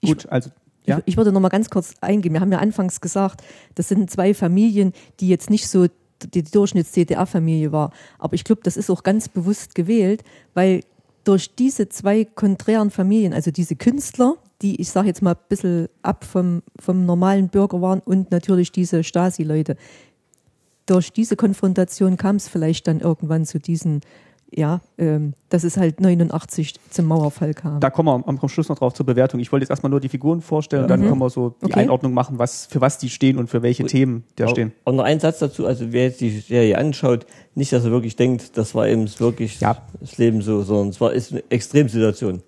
Ich- 0.00 0.08
Gut, 0.10 0.26
also 0.28 0.50
ja. 0.84 0.98
Ich, 0.98 1.12
ich 1.12 1.16
würde 1.16 1.30
noch 1.30 1.40
mal 1.40 1.48
ganz 1.50 1.70
kurz 1.70 1.94
eingehen. 2.00 2.32
Wir 2.32 2.40
haben 2.40 2.50
ja 2.50 2.58
anfangs 2.58 3.00
gesagt, 3.00 3.42
das 3.76 3.86
sind 3.88 4.10
zwei 4.10 4.34
Familien, 4.34 4.92
die 5.20 5.28
jetzt 5.28 5.48
nicht 5.48 5.68
so 5.68 5.86
die 6.34 6.42
Durchschnitts-DDR-Familie 6.42 7.70
war. 7.72 7.92
Aber 8.18 8.34
ich 8.34 8.42
glaube, 8.44 8.62
das 8.64 8.76
ist 8.76 8.90
auch 8.90 9.02
ganz 9.04 9.28
bewusst 9.28 9.74
gewählt, 9.76 10.24
weil 10.54 10.80
durch 11.24 11.54
diese 11.54 11.88
zwei 11.88 12.24
konträren 12.24 12.90
Familien, 12.90 13.32
also 13.32 13.50
diese 13.52 13.76
Künstler, 13.76 14.34
die, 14.62 14.80
ich 14.80 14.90
sage 14.90 15.08
jetzt 15.08 15.20
mal, 15.22 15.32
ein 15.32 15.40
bisschen 15.48 15.88
ab 16.02 16.24
vom, 16.24 16.62
vom 16.78 17.04
normalen 17.04 17.48
Bürger 17.48 17.80
waren 17.82 18.00
und 18.00 18.30
natürlich 18.30 18.72
diese 18.72 19.02
Stasi-Leute, 19.04 19.76
durch 20.86 21.12
diese 21.12 21.36
Konfrontation 21.36 22.16
kam 22.16 22.36
es 22.36 22.48
vielleicht 22.48 22.86
dann 22.88 23.00
irgendwann 23.00 23.44
zu 23.46 23.58
diesen, 23.60 24.00
ja, 24.54 24.80
ähm, 24.98 25.32
dass 25.48 25.64
es 25.64 25.76
halt 25.76 26.00
89 26.00 26.74
zum 26.90 27.06
Mauerfall 27.06 27.54
kam. 27.54 27.80
Da 27.80 27.88
kommen 27.88 28.08
wir 28.08 28.14
am, 28.14 28.24
am 28.38 28.48
Schluss 28.48 28.68
noch 28.68 28.78
drauf 28.78 28.92
zur 28.92 29.06
Bewertung. 29.06 29.38
Ich 29.40 29.50
wollte 29.52 29.62
jetzt 29.62 29.70
erstmal 29.70 29.90
nur 29.90 30.00
die 30.00 30.08
Figuren 30.08 30.40
vorstellen, 30.42 30.88
dann 30.88 31.00
können 31.00 31.18
wir 31.18 31.30
so 31.30 31.54
die 31.62 31.66
Okay. 31.66 31.80
Einordnung 31.80 32.12
machen, 32.12 32.38
was, 32.38 32.66
für 32.66 32.80
was 32.80 32.98
die 32.98 33.08
stehen 33.08 33.38
und 33.38 33.48
für 33.48 33.62
welche 33.62 33.84
Themen 33.86 34.24
der 34.38 34.48
Auch- 34.48 34.50
stehen. 34.50 34.72
Auch 34.84 34.92
noch 34.92 35.04
ein 35.04 35.20
Satz 35.20 35.38
dazu, 35.38 35.66
also 35.66 35.92
wer 35.92 36.04
jetzt 36.04 36.20
die 36.20 36.30
Serie 36.40 36.76
anschaut, 36.76 37.26
nicht, 37.54 37.72
dass 37.72 37.84
er 37.84 37.92
wirklich 37.92 38.16
denkt, 38.16 38.56
das 38.58 38.74
war 38.74 38.88
eben 38.88 39.08
wirklich 39.20 39.60
Ja. 39.60 39.76
das 40.00 40.18
Leben 40.18 40.42
so, 40.42 40.62
sondern 40.62 40.88
es 40.88 41.00
war 41.00 41.12
ist 41.12 41.32
eine 41.32 41.44
Extremsituation. 41.48 42.42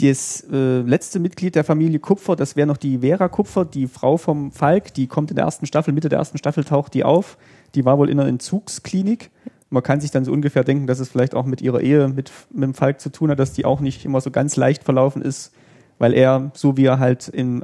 Das 0.00 0.44
äh, 0.50 0.80
letzte 0.80 1.20
Mitglied 1.20 1.54
der 1.54 1.64
Familie 1.64 1.98
Kupfer, 1.98 2.36
das 2.36 2.56
wäre 2.56 2.66
noch 2.66 2.76
die 2.76 2.98
Vera 2.98 3.28
Kupfer, 3.28 3.64
die 3.64 3.86
Frau 3.86 4.16
vom 4.16 4.52
Falk, 4.52 4.94
die 4.94 5.06
kommt 5.06 5.30
in 5.30 5.36
der 5.36 5.44
ersten 5.44 5.66
Staffel, 5.66 5.92
Mitte 5.92 6.08
der 6.08 6.18
ersten 6.18 6.38
Staffel 6.38 6.64
taucht 6.64 6.94
die 6.94 7.04
auf. 7.04 7.36
Die 7.74 7.84
war 7.84 7.98
wohl 7.98 8.08
in 8.08 8.18
einer 8.18 8.28
Entzugsklinik 8.28 9.30
Man 9.68 9.82
kann 9.82 10.00
sich 10.00 10.10
dann 10.10 10.24
so 10.24 10.32
ungefähr 10.32 10.64
denken, 10.64 10.86
dass 10.86 11.00
es 11.00 11.08
vielleicht 11.08 11.34
auch 11.34 11.44
mit 11.44 11.60
ihrer 11.60 11.80
Ehe 11.80 12.08
mit, 12.08 12.32
mit 12.50 12.64
dem 12.64 12.74
Falk 12.74 13.00
zu 13.00 13.10
tun 13.10 13.30
hat, 13.30 13.38
dass 13.38 13.52
die 13.52 13.64
auch 13.64 13.80
nicht 13.80 14.04
immer 14.04 14.20
so 14.20 14.30
ganz 14.30 14.56
leicht 14.56 14.84
verlaufen 14.84 15.22
ist, 15.22 15.52
weil 15.98 16.14
er, 16.14 16.50
so 16.54 16.76
wie 16.76 16.86
er 16.86 16.98
halt 16.98 17.28
in, 17.28 17.62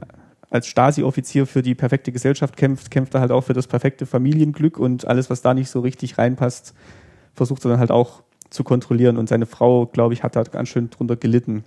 als 0.50 0.66
Stasi-Offizier 0.66 1.46
für 1.46 1.62
die 1.62 1.74
perfekte 1.74 2.12
Gesellschaft 2.12 2.56
kämpft, 2.56 2.90
kämpft 2.90 3.14
er 3.14 3.20
halt 3.20 3.32
auch 3.32 3.42
für 3.42 3.54
das 3.54 3.66
perfekte 3.66 4.06
Familienglück 4.06 4.78
und 4.78 5.06
alles, 5.06 5.30
was 5.30 5.42
da 5.42 5.54
nicht 5.54 5.70
so 5.70 5.80
richtig 5.80 6.18
reinpasst, 6.18 6.74
versucht 7.34 7.64
er 7.64 7.70
dann 7.70 7.80
halt 7.80 7.90
auch 7.90 8.22
zu 8.50 8.62
kontrollieren. 8.62 9.16
Und 9.16 9.28
seine 9.28 9.46
Frau, 9.46 9.86
glaube 9.86 10.14
ich, 10.14 10.22
hat 10.22 10.36
da 10.36 10.44
ganz 10.44 10.68
schön 10.68 10.90
drunter 10.90 11.16
gelitten. 11.16 11.64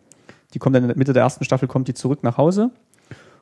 Die 0.54 0.60
kommt 0.60 0.76
dann 0.76 0.84
in 0.84 0.90
der 0.90 0.98
Mitte 0.98 1.14
der 1.14 1.24
ersten 1.24 1.44
Staffel, 1.44 1.68
kommt 1.68 1.88
die 1.88 1.94
zurück 1.94 2.24
nach 2.24 2.38
Hause 2.38 2.72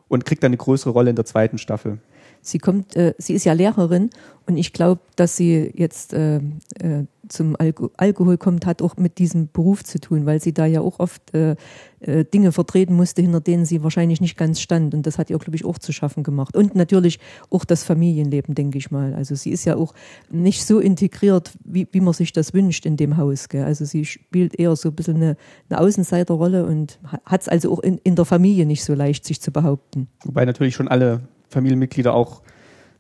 und 0.07 0.25
kriegt 0.25 0.43
dann 0.43 0.49
eine 0.49 0.57
größere 0.57 0.91
Rolle 0.91 1.09
in 1.09 1.15
der 1.15 1.25
zweiten 1.25 1.57
Staffel. 1.57 1.99
Sie 2.41 2.57
kommt, 2.57 2.95
äh, 2.95 3.13
sie 3.17 3.33
ist 3.33 3.45
ja 3.45 3.53
Lehrerin 3.53 4.09
und 4.45 4.57
ich 4.57 4.71
glaube, 4.73 5.01
dass 5.15 5.35
sie 5.35 5.71
jetzt 5.75 6.13
äh, 6.13 6.37
äh, 6.37 7.05
zum 7.27 7.55
Alko 7.57 7.91
Alkohol 7.97 8.37
kommt, 8.37 8.65
hat 8.65 8.81
auch 8.81 8.95
mit 8.97 9.17
diesem 9.17 9.49
Beruf 9.51 9.83
zu 9.83 9.99
tun, 9.99 10.25
weil 10.25 10.41
sie 10.41 10.53
da 10.53 10.65
ja 10.65 10.79
auch 10.79 10.99
oft 10.99 11.33
äh, 11.33 11.55
äh, 11.99 12.23
Dinge 12.23 12.51
vertreten 12.53 12.95
musste, 12.95 13.21
hinter 13.21 13.41
denen 13.41 13.65
sie 13.65 13.83
wahrscheinlich 13.83 14.21
nicht 14.21 14.37
ganz 14.37 14.61
stand. 14.61 14.93
Und 14.93 15.05
das 15.05 15.17
hat 15.17 15.29
ihr, 15.29 15.37
glaube 15.37 15.55
ich, 15.55 15.65
auch 15.65 15.77
zu 15.77 15.91
schaffen 15.91 16.23
gemacht. 16.23 16.55
Und 16.55 16.75
natürlich 16.75 17.19
auch 17.49 17.65
das 17.65 17.83
Familienleben, 17.83 18.55
denke 18.55 18.77
ich 18.77 18.91
mal. 18.91 19.13
Also 19.13 19.35
sie 19.35 19.51
ist 19.51 19.65
ja 19.65 19.75
auch 19.75 19.93
nicht 20.29 20.65
so 20.65 20.79
integriert, 20.79 21.51
wie, 21.65 21.87
wie 21.91 22.01
man 22.01 22.13
sich 22.13 22.31
das 22.31 22.53
wünscht 22.53 22.85
in 22.85 22.97
dem 22.97 23.17
Haus. 23.17 23.49
Gell? 23.49 23.65
Also 23.65 23.83
sie 23.83 24.05
spielt 24.05 24.57
eher 24.57 24.75
so 24.75 24.89
ein 24.89 24.95
bisschen 24.95 25.17
eine, 25.17 25.37
eine 25.69 25.81
Außenseiterrolle 25.81 26.65
und 26.65 26.99
hat 27.25 27.41
es 27.41 27.49
also 27.49 27.73
auch 27.73 27.79
in, 27.79 27.97
in 28.03 28.15
der 28.15 28.25
Familie 28.25 28.65
nicht 28.65 28.83
so 28.83 28.93
leicht, 28.93 29.25
sich 29.25 29.41
zu 29.41 29.51
behaupten. 29.51 30.07
Wobei 30.23 30.45
natürlich 30.45 30.75
schon 30.75 30.87
alle 30.87 31.21
Familienmitglieder 31.49 32.13
auch 32.13 32.41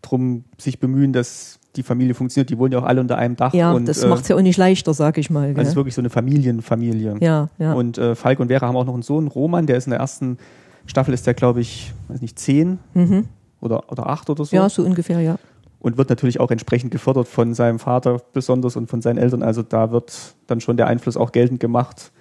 drum 0.01 0.45
sich 0.57 0.79
bemühen, 0.79 1.13
dass 1.13 1.59
die 1.75 1.83
Familie 1.83 2.13
funktioniert. 2.13 2.49
Die 2.49 2.57
wohnen 2.57 2.73
ja 2.73 2.79
auch 2.79 2.85
alle 2.85 3.01
unter 3.01 3.17
einem 3.17 3.35
Dach. 3.35 3.53
Ja, 3.53 3.71
und, 3.71 3.87
das 3.87 4.03
äh, 4.03 4.07
macht 4.07 4.23
es 4.23 4.27
ja 4.27 4.35
auch 4.35 4.41
nicht 4.41 4.57
leichter, 4.57 4.93
sag 4.93 5.17
ich 5.17 5.29
mal. 5.29 5.49
Also 5.49 5.61
es 5.61 5.67
ist 5.69 5.75
wirklich 5.75 5.95
so 5.95 6.01
eine 6.01 6.09
Familienfamilie. 6.09 7.17
Ja, 7.19 7.49
ja. 7.59 7.73
Und 7.73 7.97
äh, 7.97 8.15
Falk 8.15 8.39
und 8.39 8.47
Vera 8.47 8.67
haben 8.67 8.75
auch 8.75 8.85
noch 8.85 8.93
einen 8.93 9.03
Sohn, 9.03 9.27
Roman, 9.27 9.67
der 9.67 9.77
ist 9.77 9.85
in 9.85 9.91
der 9.91 9.99
ersten 9.99 10.37
Staffel, 10.85 11.13
ist 11.13 11.27
der, 11.27 11.33
glaube 11.33 11.61
ich, 11.61 11.93
weiß 12.07 12.21
nicht, 12.21 12.39
zehn 12.39 12.79
mhm. 12.93 13.25
oder, 13.61 13.91
oder 13.91 14.07
acht 14.07 14.29
oder 14.29 14.43
so. 14.45 14.55
Ja, 14.55 14.69
so 14.69 14.83
ungefähr, 14.83 15.19
ja. 15.19 15.37
Und 15.79 15.97
wird 15.97 16.09
natürlich 16.09 16.39
auch 16.39 16.49
entsprechend 16.49 16.91
gefördert 16.91 17.27
von 17.27 17.53
seinem 17.53 17.79
Vater 17.79 18.19
besonders 18.33 18.75
und 18.75 18.89
von 18.89 19.01
seinen 19.01 19.17
Eltern. 19.17 19.43
Also 19.43 19.61
da 19.61 19.91
wird 19.91 20.35
dann 20.47 20.59
schon 20.59 20.75
der 20.75 20.87
Einfluss 20.87 21.15
auch 21.15 21.31
geltend 21.31 21.59
gemacht, 21.59 22.11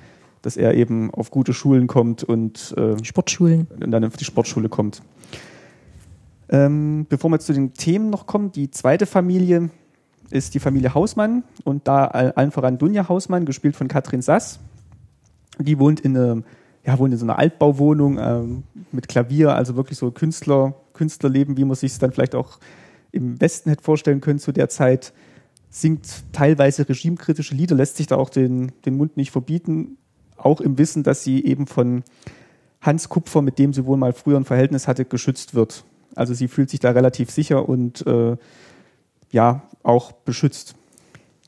dass 0.43 0.57
er 0.57 0.75
eben 0.75 1.13
auf 1.13 1.31
gute 1.31 1.55
Schulen 1.55 1.87
kommt 1.87 2.23
und, 2.23 2.75
äh, 2.77 3.03
Sportschulen. 3.03 3.67
und 3.83 3.91
dann 3.91 4.05
auf 4.05 4.17
die 4.17 4.25
Sportschule 4.25 4.69
kommt. 4.69 5.01
Ähm, 6.49 7.07
bevor 7.09 7.31
wir 7.31 7.39
zu 7.41 7.53
den 7.53 7.75
Themen 7.75 8.11
noch 8.11 8.27
kommen, 8.27 8.53
die 8.53 8.71
zweite 8.71 9.07
Familie 9.07 9.71
ist 10.31 10.55
die 10.55 10.61
Familie 10.61 10.95
Hausmann 10.95 11.45
und 11.65 11.87
da 11.87 12.07
allen 12.07 12.51
voran 12.51 12.79
Dunja 12.79 13.09
Hausmann, 13.09 13.45
gespielt 13.45 13.77
von 13.77 13.89
Katrin 13.89 14.23
Sass. 14.23 14.59
Die 15.59 15.79
wohnt 15.79 16.01
in, 16.01 16.17
eine, 16.17 16.43
ja, 16.85 16.99
wohnt 16.99 17.13
in 17.13 17.19
so 17.19 17.25
einer 17.25 17.39
Altbauwohnung 17.39 18.19
ähm, 18.19 18.63
mit 18.93 19.09
Klavier, 19.09 19.55
also 19.55 19.77
wirklich 19.77 19.99
so 19.99 20.11
Künstler, 20.11 20.75
Künstlerleben, 20.93 21.57
wie 21.57 21.65
man 21.65 21.77
sich 21.77 21.93
es 21.93 21.99
dann 21.99 22.13
vielleicht 22.13 22.35
auch 22.35 22.59
im 23.13 23.41
Westen 23.41 23.71
hätte 23.71 23.83
vorstellen 23.83 24.21
können 24.21 24.39
zu 24.39 24.53
der 24.53 24.69
Zeit. 24.69 25.13
Singt 25.71 26.25
teilweise 26.33 26.89
regimekritische 26.89 27.55
Lieder, 27.55 27.77
lässt 27.77 27.97
sich 27.97 28.07
da 28.07 28.17
auch 28.17 28.31
den, 28.31 28.73
den 28.85 28.97
Mund 28.97 29.17
nicht 29.17 29.31
verbieten, 29.31 29.97
auch 30.37 30.61
im 30.61 30.79
Wissen, 30.79 31.03
dass 31.03 31.25
sie 31.25 31.45
eben 31.45 31.67
von 31.67 32.03
Hans 32.81 33.09
Kupfer, 33.09 33.43
mit 33.43 33.59
dem 33.59 33.73
sie 33.73 33.85
wohl 33.85 33.97
mal 33.97 34.13
früher 34.13 34.37
ein 34.37 34.45
Verhältnis 34.45 34.87
hatte, 34.87 35.05
geschützt 35.05 35.55
wird. 35.55 35.85
Also 36.17 36.35
sie 36.35 36.49
fühlt 36.49 36.71
sich 36.71 36.81
da 36.81 36.91
relativ 36.91 37.31
sicher 37.31 37.69
und 37.69 38.05
äh, 38.07 38.37
ja, 39.31 39.63
auch 39.83 40.13
beschützt. 40.13 40.75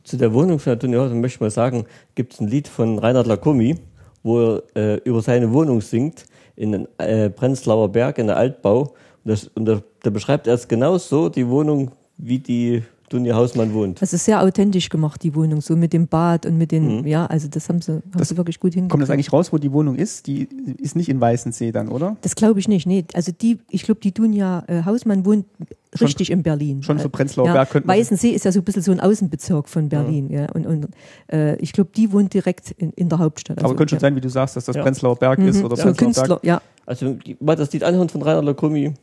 Zu 0.04 0.16
der 0.16 0.32
Wohnung 0.32 0.58
von 0.58 0.74
Antonio 0.74 1.02
Hausen 1.02 1.20
möchte 1.20 1.36
ich 1.36 1.40
mal 1.40 1.50
sagen, 1.50 1.86
gibt 2.14 2.34
es 2.34 2.40
ein 2.40 2.48
Lied 2.48 2.68
von 2.68 2.98
Reinhard 2.98 3.26
Lacomi, 3.26 3.76
wo 4.22 4.40
er 4.40 4.62
äh, 4.76 4.94
über 5.04 5.22
seine 5.22 5.52
Wohnung 5.52 5.80
singt 5.80 6.26
in 6.54 6.72
den 6.72 6.88
äh, 6.98 7.30
Prenzlauer 7.30 7.90
Berg 7.90 8.18
in 8.18 8.26
der 8.28 8.36
Altbau. 8.36 8.94
Und, 9.24 9.30
das, 9.30 9.48
und 9.48 9.64
da, 9.64 9.82
da 10.02 10.10
beschreibt 10.10 10.46
er 10.46 10.54
es 10.54 10.68
genau 10.68 10.98
so, 10.98 11.28
die 11.28 11.48
Wohnung, 11.48 11.92
wie 12.16 12.38
die 12.38 12.82
Dunja 13.08 13.34
Hausmann 13.34 13.72
wohnt. 13.74 14.02
Das 14.02 14.12
ist 14.12 14.24
sehr 14.24 14.42
authentisch 14.42 14.88
gemacht, 14.88 15.22
die 15.22 15.34
Wohnung, 15.34 15.60
so 15.60 15.76
mit 15.76 15.92
dem 15.92 16.06
Bad 16.06 16.46
und 16.46 16.58
mit 16.58 16.72
den, 16.72 17.00
mhm. 17.00 17.06
ja, 17.06 17.26
also 17.26 17.48
das 17.48 17.68
haben 17.68 17.80
sie, 17.80 17.92
haben 17.92 18.02
das 18.16 18.28
sie 18.28 18.36
wirklich 18.36 18.60
gut 18.60 18.74
hingekriegt. 18.74 18.90
Kommt 18.90 19.02
das 19.02 19.10
eigentlich 19.10 19.32
raus, 19.32 19.52
wo 19.52 19.58
die 19.58 19.72
Wohnung 19.72 19.96
ist? 19.96 20.26
Die 20.26 20.48
ist 20.80 20.96
nicht 20.96 21.08
in 21.08 21.20
Weißensee 21.20 21.72
dann, 21.72 21.88
oder? 21.88 22.16
Das 22.22 22.34
glaube 22.34 22.60
ich 22.60 22.68
nicht, 22.68 22.86
nee. 22.86 23.04
Also 23.14 23.32
die, 23.32 23.58
ich 23.70 23.82
glaube, 23.82 24.00
die 24.00 24.12
Dunja 24.12 24.64
äh, 24.66 24.84
Hausmann 24.84 25.24
wohnt 25.24 25.46
schon, 25.94 26.06
richtig 26.06 26.30
in 26.30 26.42
Berlin. 26.42 26.82
Schon 26.82 26.98
so 26.98 27.08
Prenzlauer 27.08 27.46
ja, 27.46 27.52
Berg 27.54 27.70
könnte 27.70 27.86
man 27.86 27.96
Weißensee 27.96 28.30
ist 28.30 28.44
ja 28.44 28.52
so 28.52 28.60
ein 28.60 28.64
bisschen 28.64 28.82
so 28.82 28.92
ein 28.92 29.00
Außenbezirk 29.00 29.68
von 29.68 29.88
Berlin, 29.88 30.30
ja. 30.30 30.42
ja. 30.42 30.52
Und, 30.52 30.66
und 30.66 30.88
äh, 31.32 31.56
ich 31.56 31.72
glaube, 31.72 31.90
die 31.96 32.12
wohnt 32.12 32.34
direkt 32.34 32.72
in, 32.72 32.92
in 32.92 33.08
der 33.08 33.18
Hauptstadt. 33.18 33.58
Also, 33.58 33.68
Aber 33.68 33.76
könnte 33.76 33.90
schon 33.90 33.98
ja. 33.98 34.00
sein, 34.00 34.16
wie 34.16 34.20
du 34.20 34.28
sagst, 34.28 34.56
dass 34.56 34.64
das 34.64 34.76
Prenzlauer 34.76 35.16
Berg 35.16 35.38
mhm. 35.38 35.48
ist 35.48 35.64
oder 35.64 35.76
so 35.76 35.82
Prenzlauer 35.82 35.94
Künstler, 35.94 36.36
Berg. 36.36 36.44
ja. 36.44 36.62
Also 36.86 37.16
das 37.38 37.72
Lied 37.72 37.84
anhören 37.84 38.08
von 38.08 38.22
Rainer 38.22 38.42
Lacommi, 38.42 38.94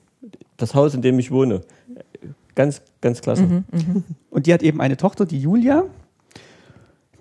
das 0.57 0.73
Haus, 0.73 0.95
in 0.95 1.01
dem 1.01 1.19
ich 1.19 1.31
wohne. 1.31 1.61
Ganz, 2.55 2.81
ganz 3.01 3.21
klasse. 3.21 3.43
Mhm, 3.43 3.63
mh. 3.71 4.01
Und 4.29 4.47
die 4.47 4.53
hat 4.53 4.63
eben 4.63 4.81
eine 4.81 4.97
Tochter, 4.97 5.25
die 5.25 5.39
Julia. 5.39 5.83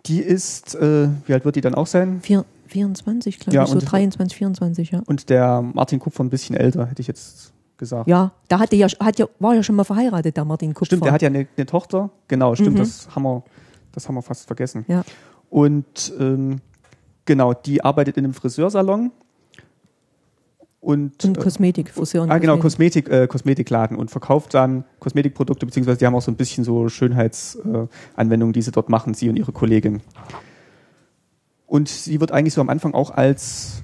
Die 0.07 0.21
ist, 0.21 0.75
äh, 0.75 1.09
wie 1.27 1.33
alt 1.33 1.45
wird 1.45 1.57
die 1.57 1.61
dann 1.61 1.75
auch 1.75 1.87
sein? 1.87 2.21
Vier, 2.23 2.45
24, 2.69 3.39
glaube 3.41 3.57
Ja, 3.57 3.63
ich, 3.65 3.69
so 3.71 3.77
und- 3.77 3.91
23, 3.91 4.37
24, 4.37 4.91
ja. 4.91 5.03
Und 5.07 5.31
der 5.31 5.63
Martin 5.63 5.99
Kupfer 5.99 6.23
ein 6.23 6.31
bisschen 6.31 6.57
älter, 6.57 6.87
hätte 6.87 7.01
ich 7.01 7.09
jetzt 7.09 7.53
gesagt. 7.79 8.07
Ja, 8.09 8.33
da 8.49 8.59
hatte 8.59 8.77
ja, 8.77 8.87
hat 9.01 9.19
ja, 9.19 9.27
war 9.41 9.55
ja 9.55 9.63
schon 9.63 9.77
mal 9.77 9.85
verheiratet, 9.85 10.37
der 10.37 10.45
Martin 10.45 10.75
Kupfer. 10.75 10.87
Stimmt, 10.87 11.05
der 11.07 11.13
hat 11.13 11.23
ja 11.23 11.29
eine, 11.29 11.47
eine 11.57 11.67
Tochter. 11.67 12.11
Genau, 12.29 12.55
stimmt, 12.55 12.75
Mhm. 12.75 12.79
das 12.79 13.09
haben 13.15 13.23
wir, 13.23 13.43
das 13.93 14.07
haben 14.09 14.15
wir 14.15 14.23
fast 14.23 14.47
vergessen. 14.47 14.85
Ja. 14.89 15.05
Und 15.51 16.13
ähm, 16.21 16.61
genau, 17.25 17.55
die 17.55 17.83
arbeitet 17.83 18.17
in 18.19 18.25
einem 18.25 18.35
Friseursalon. 18.35 19.11
Und, 20.85 21.25
Und 21.25 21.39
äh, 21.39 21.41
Kosmetik, 21.41 21.93
und 21.97 22.31
ah, 22.31 22.37
genau, 22.37 22.59
Kosmetik. 22.59 23.09
Äh, 23.09 23.27
Kosmetikladen 23.27 23.97
und 23.97 24.11
verkauft 24.11 24.53
dann 24.53 24.85
Kosmetikprodukte, 24.99 25.65
beziehungsweise 25.65 25.99
die 25.99 26.05
haben 26.07 26.15
auch 26.15 26.21
so 26.21 26.31
ein 26.31 26.37
bisschen 26.37 26.63
so 26.63 26.91
Schönheitsanwendungen, 26.91 28.51
äh, 28.51 28.53
die 28.53 28.61
sie 28.61 28.71
dort 28.71 28.91
machen, 28.91 29.15
sie 29.15 29.31
und 29.31 29.37
ihre 29.37 29.53
Kollegin. 29.53 30.03
Und 31.67 31.89
sie 31.89 32.21
wird 32.21 32.33
eigentlich 32.33 32.53
so 32.53 32.61
am 32.61 32.69
Anfang 32.69 32.93
auch 32.93 33.11
als, 33.11 33.83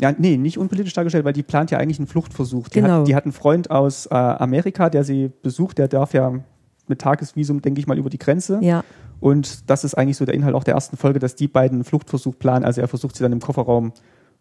ja, 0.00 0.12
nee, 0.16 0.38
nicht 0.38 0.56
unpolitisch 0.56 0.94
dargestellt, 0.94 1.26
weil 1.26 1.34
die 1.34 1.42
plant 1.42 1.70
ja 1.70 1.78
eigentlich 1.78 1.98
einen 1.98 2.06
Fluchtversuch. 2.06 2.68
Die, 2.68 2.80
Genau. 2.80 3.00
hat, 3.00 3.06
die 3.08 3.14
hat 3.14 3.24
einen 3.24 3.32
Freund 3.32 3.70
aus 3.70 4.06
äh, 4.06 4.14
Amerika, 4.14 4.88
der 4.88 5.04
sie 5.04 5.30
besucht, 5.42 5.76
der 5.76 5.88
darf 5.88 6.14
ja 6.14 6.40
mit 6.88 7.00
Tagesvisum, 7.02 7.60
denke 7.60 7.80
ich 7.80 7.86
mal, 7.86 7.98
über 7.98 8.08
die 8.08 8.18
Grenze. 8.18 8.58
Ja, 8.62 8.82
Und 9.20 9.68
das 9.68 9.84
ist 9.84 9.94
eigentlich 9.94 10.16
so 10.16 10.24
der 10.24 10.34
Inhalt 10.34 10.54
auch 10.54 10.64
der 10.64 10.72
ersten 10.74 10.96
Folge, 10.96 11.18
dass 11.18 11.36
die 11.36 11.48
beiden 11.48 11.76
einen 11.76 11.84
Fluchtversuch 11.84 12.38
planen. 12.38 12.64
Also 12.64 12.80
er 12.80 12.88
versucht 12.88 13.14
sie 13.14 13.22
dann 13.22 13.32
im 13.32 13.40
Kofferraum 13.40 13.92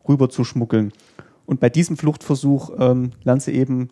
rüber 0.08 0.30
zu 0.30 0.46
schmuggeln. 0.46 0.94
Und 1.50 1.60
bei 1.60 1.70
diesem 1.70 1.98
Fluchtversuch 1.98 2.72
ähm, 2.78 3.10
lernt 3.24 3.42
sie 3.42 3.54
eben 3.54 3.90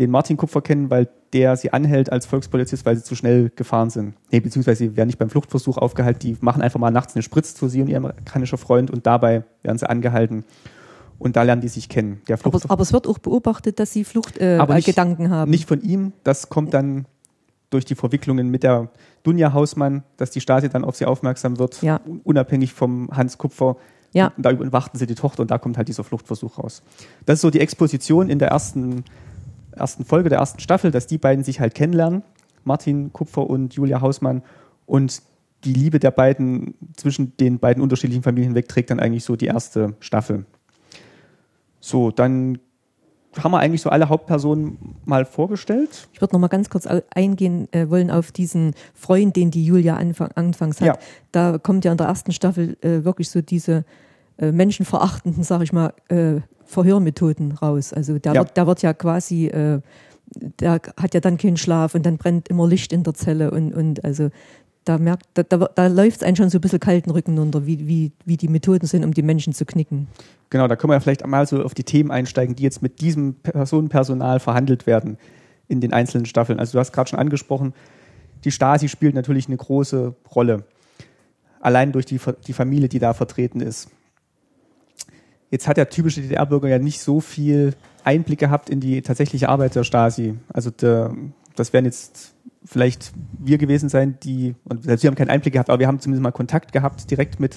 den 0.00 0.10
Martin 0.10 0.36
Kupfer 0.36 0.62
kennen, 0.62 0.90
weil 0.90 1.08
der 1.32 1.56
sie 1.56 1.72
anhält 1.72 2.10
als 2.10 2.26
Volkspolizist, 2.26 2.84
weil 2.86 2.96
sie 2.96 3.04
zu 3.04 3.14
schnell 3.14 3.50
gefahren 3.54 3.88
sind. 3.90 4.14
Nee, 4.32 4.40
beziehungsweise 4.40 4.78
sie 4.78 4.96
werden 4.96 5.06
nicht 5.06 5.18
beim 5.18 5.30
Fluchtversuch 5.30 5.76
aufgehalten, 5.76 6.18
die 6.20 6.36
machen 6.40 6.60
einfach 6.60 6.80
mal 6.80 6.90
nachts 6.90 7.14
eine 7.14 7.22
Spritze 7.22 7.54
zu 7.54 7.68
sie 7.68 7.82
und 7.82 7.88
ihr 7.88 7.98
amerikanischer 7.98 8.58
Freund 8.58 8.90
und 8.90 9.06
dabei 9.06 9.44
werden 9.62 9.78
sie 9.78 9.88
angehalten. 9.88 10.44
Und 11.20 11.36
da 11.36 11.42
lernen 11.44 11.62
die 11.62 11.68
sich 11.68 11.88
kennen. 11.88 12.20
Der 12.28 12.34
aber, 12.34 12.42
Fluchtversuch 12.42 12.70
aber 12.70 12.82
es 12.82 12.92
wird 12.92 13.06
auch 13.06 13.18
beobachtet, 13.18 13.78
dass 13.78 13.92
sie 13.92 14.02
Fluchtgedanken 14.04 14.58
äh, 14.58 14.60
Aber 14.60 14.80
Gedanken 14.80 15.30
haben. 15.30 15.50
nicht 15.52 15.68
von 15.68 15.80
ihm, 15.82 16.12
das 16.24 16.48
kommt 16.48 16.74
dann 16.74 17.06
durch 17.70 17.84
die 17.84 17.94
Verwicklungen 17.94 18.48
mit 18.50 18.62
der 18.64 18.88
Dunja 19.22 19.52
Hausmann, 19.52 20.02
dass 20.16 20.30
die 20.30 20.40
Stasi 20.40 20.68
dann 20.68 20.84
auf 20.84 20.96
sie 20.96 21.04
aufmerksam 21.06 21.58
wird, 21.58 21.80
Ja. 21.82 22.00
un- 22.06 22.20
unabhängig 22.24 22.72
vom 22.72 23.08
Hans 23.12 23.38
Kupfer. 23.38 23.76
Ja. 24.12 24.32
Da 24.36 24.50
überwachten 24.50 24.98
sie 24.98 25.06
die 25.06 25.14
Tochter 25.14 25.42
und 25.42 25.50
da 25.50 25.58
kommt 25.58 25.76
halt 25.76 25.88
dieser 25.88 26.04
Fluchtversuch 26.04 26.58
raus. 26.58 26.82
Das 27.26 27.34
ist 27.34 27.40
so 27.42 27.50
die 27.50 27.60
Exposition 27.60 28.30
in 28.30 28.38
der 28.38 28.48
ersten, 28.48 29.04
ersten 29.72 30.04
Folge 30.04 30.28
der 30.28 30.38
ersten 30.38 30.60
Staffel, 30.60 30.90
dass 30.90 31.06
die 31.06 31.18
beiden 31.18 31.44
sich 31.44 31.60
halt 31.60 31.74
kennenlernen, 31.74 32.22
Martin 32.64 33.12
Kupfer 33.12 33.48
und 33.48 33.74
Julia 33.74 34.00
Hausmann 34.00 34.42
und 34.86 35.22
die 35.64 35.72
Liebe 35.72 35.98
der 35.98 36.10
beiden 36.10 36.74
zwischen 36.96 37.36
den 37.36 37.58
beiden 37.58 37.82
unterschiedlichen 37.82 38.22
Familien 38.22 38.50
hinweg 38.50 38.68
trägt 38.68 38.90
dann 38.90 39.00
eigentlich 39.00 39.24
so 39.24 39.36
die 39.36 39.46
erste 39.46 39.94
Staffel. 40.00 40.46
So, 41.80 42.10
dann 42.10 42.58
haben 43.42 43.52
wir 43.52 43.58
eigentlich 43.58 43.82
so 43.82 43.90
alle 43.90 44.08
Hauptpersonen 44.08 44.78
mal 45.04 45.24
vorgestellt. 45.24 46.08
Ich 46.12 46.20
würde 46.20 46.34
noch 46.34 46.40
mal 46.40 46.48
ganz 46.48 46.70
kurz 46.70 46.86
eingehen 47.14 47.68
äh, 47.72 47.88
wollen 47.90 48.10
auf 48.10 48.32
diesen 48.32 48.74
Freund, 48.94 49.36
den 49.36 49.50
die 49.50 49.64
Julia 49.64 49.96
anfang, 49.96 50.30
anfangs 50.34 50.80
hat. 50.80 50.86
Ja. 50.86 50.98
Da 51.32 51.58
kommt 51.58 51.84
ja 51.84 51.92
in 51.92 51.98
der 51.98 52.06
ersten 52.08 52.32
Staffel 52.32 52.76
äh, 52.82 53.04
wirklich 53.04 53.30
so 53.30 53.40
diese 53.40 53.84
äh, 54.38 54.52
menschenverachtenden, 54.52 55.42
sag 55.42 55.62
ich 55.62 55.72
mal, 55.72 55.92
äh, 56.08 56.40
Verhörmethoden 56.64 57.52
raus. 57.52 57.92
Also 57.92 58.18
der, 58.18 58.34
Ja. 58.34 58.40
wird, 58.42 58.56
der 58.56 58.66
wird 58.66 58.82
ja 58.82 58.92
quasi, 58.92 59.46
äh, 59.46 59.80
der 60.60 60.80
hat 61.00 61.14
ja 61.14 61.20
dann 61.20 61.38
keinen 61.38 61.56
Schlaf 61.56 61.94
und 61.94 62.04
dann 62.04 62.18
brennt 62.18 62.48
immer 62.48 62.68
Licht 62.68 62.92
in 62.92 63.02
der 63.02 63.14
Zelle 63.14 63.50
und, 63.50 63.72
und 63.72 64.04
also 64.04 64.30
da 64.88 64.98
merkt, 64.98 65.26
da, 65.34 65.42
da, 65.42 65.68
da 65.74 65.86
läuft 65.86 66.18
es 66.18 66.22
einen 66.22 66.36
schon 66.36 66.48
so 66.48 66.58
ein 66.58 66.60
bisschen 66.60 66.80
kalten 66.80 67.10
Rücken 67.10 67.36
runter, 67.36 67.66
wie, 67.66 67.86
wie, 67.86 68.12
wie 68.24 68.36
die 68.36 68.48
Methoden 68.48 68.86
sind, 68.86 69.04
um 69.04 69.12
die 69.12 69.22
Menschen 69.22 69.52
zu 69.52 69.66
knicken. 69.66 70.08
Genau, 70.50 70.66
da 70.66 70.76
können 70.76 70.92
wir 70.92 71.00
vielleicht 71.00 71.22
einmal 71.22 71.46
so 71.46 71.62
auf 71.62 71.74
die 71.74 71.84
Themen 71.84 72.10
einsteigen, 72.10 72.56
die 72.56 72.62
jetzt 72.62 72.80
mit 72.80 73.00
diesem 73.00 73.34
Personenpersonal 73.34 74.40
verhandelt 74.40 74.86
werden 74.86 75.18
in 75.68 75.80
den 75.80 75.92
einzelnen 75.92 76.24
Staffeln. 76.24 76.58
Also 76.58 76.72
du 76.72 76.78
hast 76.78 76.92
gerade 76.92 77.10
schon 77.10 77.18
angesprochen, 77.18 77.74
die 78.44 78.50
Stasi 78.50 78.88
spielt 78.88 79.14
natürlich 79.14 79.48
eine 79.48 79.58
große 79.58 80.14
Rolle. 80.34 80.64
Allein 81.60 81.92
durch 81.92 82.06
die, 82.06 82.18
die 82.46 82.52
Familie, 82.52 82.88
die 82.88 82.98
da 82.98 83.12
vertreten 83.12 83.60
ist. 83.60 83.90
Jetzt 85.50 85.66
hat 85.66 85.76
der 85.76 85.90
typische 85.90 86.22
DDR-Bürger 86.22 86.68
ja 86.68 86.78
nicht 86.78 87.00
so 87.00 87.20
viel 87.20 87.74
Einblick 88.04 88.38
gehabt 88.38 88.70
in 88.70 88.80
die 88.80 89.02
tatsächliche 89.02 89.48
Arbeit 89.48 89.74
der 89.74 89.84
Stasi. 89.84 90.34
Also 90.52 90.70
der, 90.70 91.14
das 91.56 91.72
werden 91.72 91.86
jetzt 91.86 92.34
vielleicht 92.68 93.12
wir 93.38 93.58
gewesen 93.58 93.88
sein, 93.88 94.18
die, 94.22 94.54
und 94.64 94.84
selbst 94.84 95.02
wir 95.02 95.08
haben 95.08 95.16
keinen 95.16 95.30
Einblick 95.30 95.54
gehabt, 95.54 95.70
aber 95.70 95.80
wir 95.80 95.86
haben 95.86 96.00
zumindest 96.00 96.22
mal 96.22 96.32
Kontakt 96.32 96.72
gehabt 96.72 97.10
direkt 97.10 97.40
mit 97.40 97.56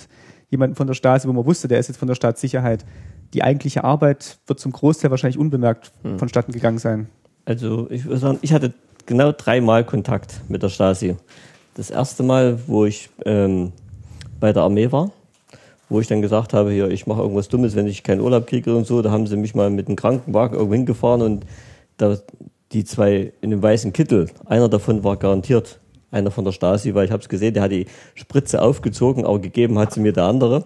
jemandem 0.50 0.76
von 0.76 0.88
der 0.88 0.94
Stasi, 0.94 1.28
wo 1.28 1.34
man 1.34 1.46
wusste, 1.46 1.68
der 1.68 1.80
ist 1.80 1.90
jetzt 1.90 1.98
von 1.98 2.08
der 2.08 2.16
Staatssicherheit. 2.16 2.86
Die 3.34 3.44
eigentliche 3.44 3.84
Arbeit 3.84 4.40
wird 4.48 4.60
zum 4.60 4.72
Großteil 4.72 5.12
wahrscheinlich 5.12 5.38
unbemerkt 5.38 5.92
hm. 6.04 6.18
vonstatten 6.18 6.52
gegangen 6.52 6.78
sein. 6.78 7.08
Also 7.46 7.90
ich 7.90 8.06
würde 8.06 8.18
sagen, 8.18 8.40
ich 8.42 8.54
hatte 8.54 8.74
genau 9.06 9.32
dreimal 9.32 9.84
Kontakt 9.84 10.42
mit 10.48 10.64
der 10.64 10.70
Stasi. 10.70 11.16
Das 11.76 11.90
erste 11.90 12.24
Mal, 12.24 12.60
wo 12.68 12.86
ich 12.86 13.10
ähm, 13.26 13.72
bei 14.40 14.54
der 14.54 14.64
Armee 14.64 14.92
war, 14.92 15.12
wo 15.90 16.00
ich 16.00 16.08
dann 16.08 16.22
gesagt 16.22 16.54
habe, 16.54 16.72
hier, 16.72 16.90
ich 16.90 17.08
mache 17.08 17.22
irgendwas 17.22 17.50
Dummes, 17.50 17.76
wenn 17.76 17.88
ich 17.88 18.04
keinen 18.04 18.22
Urlaub 18.22 18.48
kriege 18.48 18.76
und 18.76 18.86
so, 18.86 19.02
da 19.02 19.12
haben 19.12 19.28
sie 19.28 19.36
mich 19.36 19.56
mal 19.56 19.70
mit 19.70 19.88
einem 19.88 19.98
Krankenwagen 19.98 20.56
irgendwo 20.56 20.76
hingefahren 20.76 21.22
und 21.22 21.46
da 21.98 22.18
die 22.74 22.84
zwei 22.86 23.34
in 23.42 23.50
dem 23.50 23.62
weißen 23.62 23.94
Kittel, 23.94 24.30
einer 24.46 24.70
davon 24.70 25.04
war 25.04 25.18
garantiert 25.18 25.80
einer 26.12 26.30
von 26.30 26.46
der 26.46 26.52
Stasi, 26.52 26.94
weil 26.94 27.06
ich 27.06 27.12
habe 27.12 27.22
es 27.22 27.30
gesehen, 27.30 27.54
der 27.54 27.64
hat 27.64 27.72
die 27.72 27.86
Spritze 28.16 28.62
aufgezogen, 28.62 29.26
aber 29.26 29.40
gegeben 29.40 29.80
hat 29.80 29.94
sie 29.94 30.02
mir 30.02 30.14
der 30.14 30.26
andere. 30.26 30.66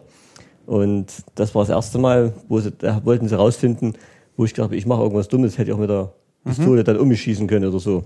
Und 0.65 1.05
das 1.35 1.53
war 1.53 1.61
das 1.61 1.69
erste 1.69 1.99
Mal, 1.99 2.33
wo 2.47 2.59
sie, 2.59 2.71
da 2.71 3.05
wollten 3.05 3.27
sie 3.27 3.37
rausfinden, 3.37 3.93
wo 4.35 4.45
ich 4.45 4.53
gedacht 4.53 4.69
habe, 4.69 4.75
ich 4.75 4.87
mache 4.87 5.03
irgendwas 5.03 5.27
Dummes, 5.27 5.57
hätte 5.57 5.69
ich 5.69 5.75
auch 5.75 5.79
mit 5.79 5.89
der 5.89 6.11
Pistole 6.43 6.81
mhm. 6.81 6.85
dann 6.85 6.97
um 6.97 7.07
mich 7.07 7.21
schießen 7.21 7.47
können 7.47 7.67
oder 7.67 7.79
so. 7.79 8.03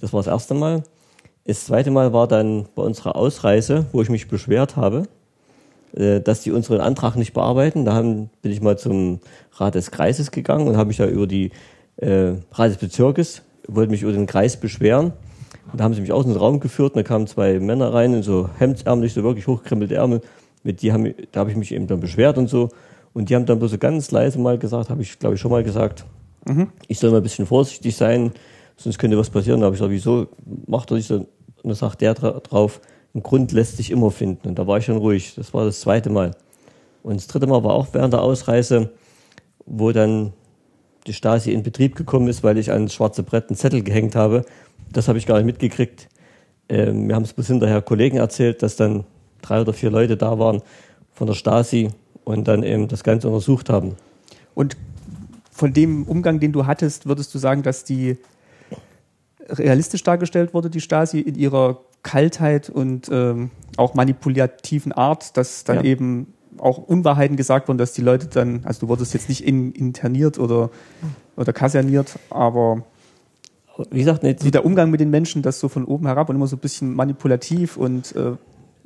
Das 0.00 0.12
war 0.12 0.20
das 0.20 0.26
erste 0.26 0.54
Mal. 0.54 0.82
Das 1.44 1.64
zweite 1.64 1.90
Mal 1.90 2.12
war 2.12 2.28
dann 2.28 2.66
bei 2.74 2.82
unserer 2.82 3.16
Ausreise, 3.16 3.86
wo 3.92 4.02
ich 4.02 4.10
mich 4.10 4.28
beschwert 4.28 4.76
habe, 4.76 5.04
äh, 5.94 6.20
dass 6.20 6.42
die 6.42 6.52
unseren 6.52 6.80
Antrag 6.80 7.16
nicht 7.16 7.32
bearbeiten. 7.32 7.86
Da 7.86 7.94
haben, 7.94 8.28
bin 8.42 8.52
ich 8.52 8.60
mal 8.60 8.78
zum 8.78 9.20
Rat 9.52 9.74
des 9.74 9.90
Kreises 9.90 10.30
gegangen 10.30 10.68
und 10.68 10.76
habe 10.76 10.88
mich 10.88 10.98
da 10.98 11.06
über 11.06 11.26
die 11.26 11.50
äh, 11.98 12.32
Rat 12.52 12.70
des 12.70 12.76
Bezirkes, 12.78 13.42
wollte 13.66 13.90
mich 13.90 14.02
über 14.02 14.12
den 14.12 14.26
Kreis 14.26 14.58
beschweren. 14.58 15.12
Und 15.70 15.80
da 15.80 15.84
haben 15.84 15.94
sie 15.94 16.00
mich 16.00 16.12
aus 16.12 16.24
dem 16.24 16.34
Raum 16.34 16.60
geführt 16.60 16.94
und 16.94 16.98
da 16.98 17.02
kamen 17.02 17.26
zwei 17.26 17.60
Männer 17.60 17.92
rein 17.92 18.14
in 18.14 18.22
so 18.22 18.48
hemdsärmlich, 18.58 19.12
so 19.12 19.22
wirklich 19.22 19.46
hochkrempelte 19.46 19.96
Ärmel. 19.96 20.22
Mit 20.62 20.82
die 20.82 20.92
haben, 20.92 21.14
da 21.32 21.40
habe 21.40 21.50
ich 21.50 21.56
mich 21.56 21.72
eben 21.72 21.86
dann 21.86 22.00
beschwert 22.00 22.38
und 22.38 22.48
so. 22.48 22.70
Und 23.12 23.28
die 23.28 23.34
haben 23.34 23.46
dann 23.46 23.58
bloß 23.58 23.72
so 23.72 23.78
ganz 23.78 24.10
leise 24.10 24.38
mal 24.38 24.58
gesagt, 24.58 24.90
habe 24.90 25.02
ich 25.02 25.18
glaube 25.18 25.34
ich 25.34 25.40
schon 25.40 25.50
mal 25.50 25.62
gesagt, 25.62 26.04
mhm. 26.46 26.68
ich 26.86 26.98
soll 26.98 27.10
mal 27.10 27.18
ein 27.18 27.22
bisschen 27.22 27.46
vorsichtig 27.46 27.96
sein, 27.96 28.32
sonst 28.76 28.98
könnte 28.98 29.18
was 29.18 29.30
passieren. 29.30 29.60
Da 29.60 29.66
habe 29.66 29.76
ich 29.76 29.80
gesagt, 29.80 29.92
wieso 29.92 30.28
macht 30.66 30.90
er 30.90 30.96
sich 30.96 31.06
so? 31.06 31.16
Und 31.16 31.26
dann 31.64 31.74
sagt 31.74 32.00
der 32.00 32.14
drauf, 32.14 32.80
ein 33.14 33.22
Grund 33.22 33.52
lässt 33.52 33.76
sich 33.76 33.90
immer 33.90 34.10
finden. 34.10 34.48
Und 34.48 34.58
da 34.58 34.66
war 34.66 34.78
ich 34.78 34.84
schon 34.84 34.96
ruhig. 34.96 35.34
Das 35.34 35.52
war 35.52 35.64
das 35.64 35.80
zweite 35.80 36.10
Mal. 36.10 36.32
Und 37.02 37.16
das 37.16 37.26
dritte 37.26 37.46
Mal 37.46 37.64
war 37.64 37.74
auch 37.74 37.88
während 37.92 38.12
der 38.12 38.22
Ausreise, 38.22 38.90
wo 39.66 39.92
dann 39.92 40.32
die 41.06 41.12
Stasi 41.12 41.52
in 41.52 41.62
Betrieb 41.62 41.96
gekommen 41.96 42.28
ist, 42.28 42.42
weil 42.42 42.58
ich 42.58 42.72
an 42.72 42.86
das 42.86 42.94
schwarze 42.94 43.22
Brett 43.22 43.48
einen 43.48 43.56
Zettel 43.56 43.82
gehängt 43.82 44.14
habe. 44.14 44.44
Das 44.92 45.08
habe 45.08 45.18
ich 45.18 45.26
gar 45.26 45.36
nicht 45.36 45.46
mitgekriegt. 45.46 46.08
Ähm, 46.68 47.08
wir 47.08 47.14
haben 47.14 47.22
es 47.22 47.32
bis 47.32 47.46
hinterher 47.46 47.82
Kollegen 47.82 48.18
erzählt, 48.18 48.62
dass 48.62 48.76
dann 48.76 49.04
drei 49.42 49.60
oder 49.60 49.72
vier 49.72 49.90
Leute 49.90 50.16
da 50.16 50.38
waren 50.38 50.62
von 51.12 51.26
der 51.26 51.34
Stasi 51.34 51.90
und 52.24 52.46
dann 52.48 52.62
eben 52.62 52.88
das 52.88 53.04
Ganze 53.04 53.28
untersucht 53.28 53.70
haben. 53.70 53.96
Und 54.54 54.76
von 55.50 55.72
dem 55.72 56.04
Umgang, 56.04 56.40
den 56.40 56.52
du 56.52 56.66
hattest, 56.66 57.06
würdest 57.06 57.34
du 57.34 57.38
sagen, 57.38 57.62
dass 57.62 57.84
die 57.84 58.16
realistisch 59.48 60.02
dargestellt 60.02 60.54
wurde, 60.54 60.70
die 60.70 60.80
Stasi, 60.80 61.20
in 61.20 61.34
ihrer 61.34 61.80
Kaltheit 62.02 62.70
und 62.70 63.08
ähm, 63.10 63.50
auch 63.76 63.94
manipulativen 63.94 64.92
Art, 64.92 65.36
dass 65.36 65.64
dann 65.64 65.78
ja. 65.78 65.84
eben 65.84 66.34
auch 66.60 66.78
Unwahrheiten 66.78 67.36
gesagt 67.36 67.68
wurden, 67.68 67.78
dass 67.78 67.92
die 67.92 68.02
Leute 68.02 68.26
dann, 68.26 68.62
also 68.64 68.80
du 68.80 68.88
wurdest 68.88 69.14
jetzt 69.14 69.28
nicht 69.28 69.44
in, 69.44 69.72
interniert 69.72 70.38
oder, 70.38 70.70
oder 71.36 71.52
kaserniert, 71.52 72.18
aber 72.30 72.84
wie 73.90 73.98
gesagt, 74.00 74.22
nicht, 74.22 74.44
wie 74.44 74.50
der 74.50 74.64
Umgang 74.64 74.90
mit 74.90 75.00
den 75.00 75.10
Menschen, 75.10 75.42
das 75.42 75.60
so 75.60 75.68
von 75.68 75.84
oben 75.84 76.06
herab 76.06 76.28
und 76.28 76.36
immer 76.36 76.48
so 76.48 76.56
ein 76.56 76.60
bisschen 76.60 76.94
manipulativ 76.94 77.76
und 77.76 78.14
äh 78.16 78.32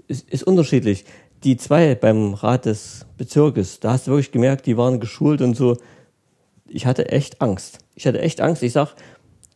ist, 0.09 0.29
ist 0.31 0.45
unterschiedlich. 0.45 1.05
Die 1.45 1.57
zwei 1.57 1.95
beim 1.95 2.35
Rat 2.35 2.67
des 2.67 3.07
Bezirkes, 3.17 3.81
da 3.81 3.93
hast 3.93 4.07
du 4.07 4.13
wirklich 4.13 4.33
gemerkt, 4.33 4.67
die 4.67 4.77
waren 4.77 5.01
geschult 5.01 5.41
und 5.43 5.57
so. 5.57 5.77
Ich 6.69 6.87
hatte 6.87 7.09
echt 7.09 7.41
Angst. 7.41 7.79
Ich 7.95 8.07
hatte 8.07 8.21
echt 8.21 8.41
Angst. 8.41 8.63
Ich 8.63 8.73
sag, 8.73 8.95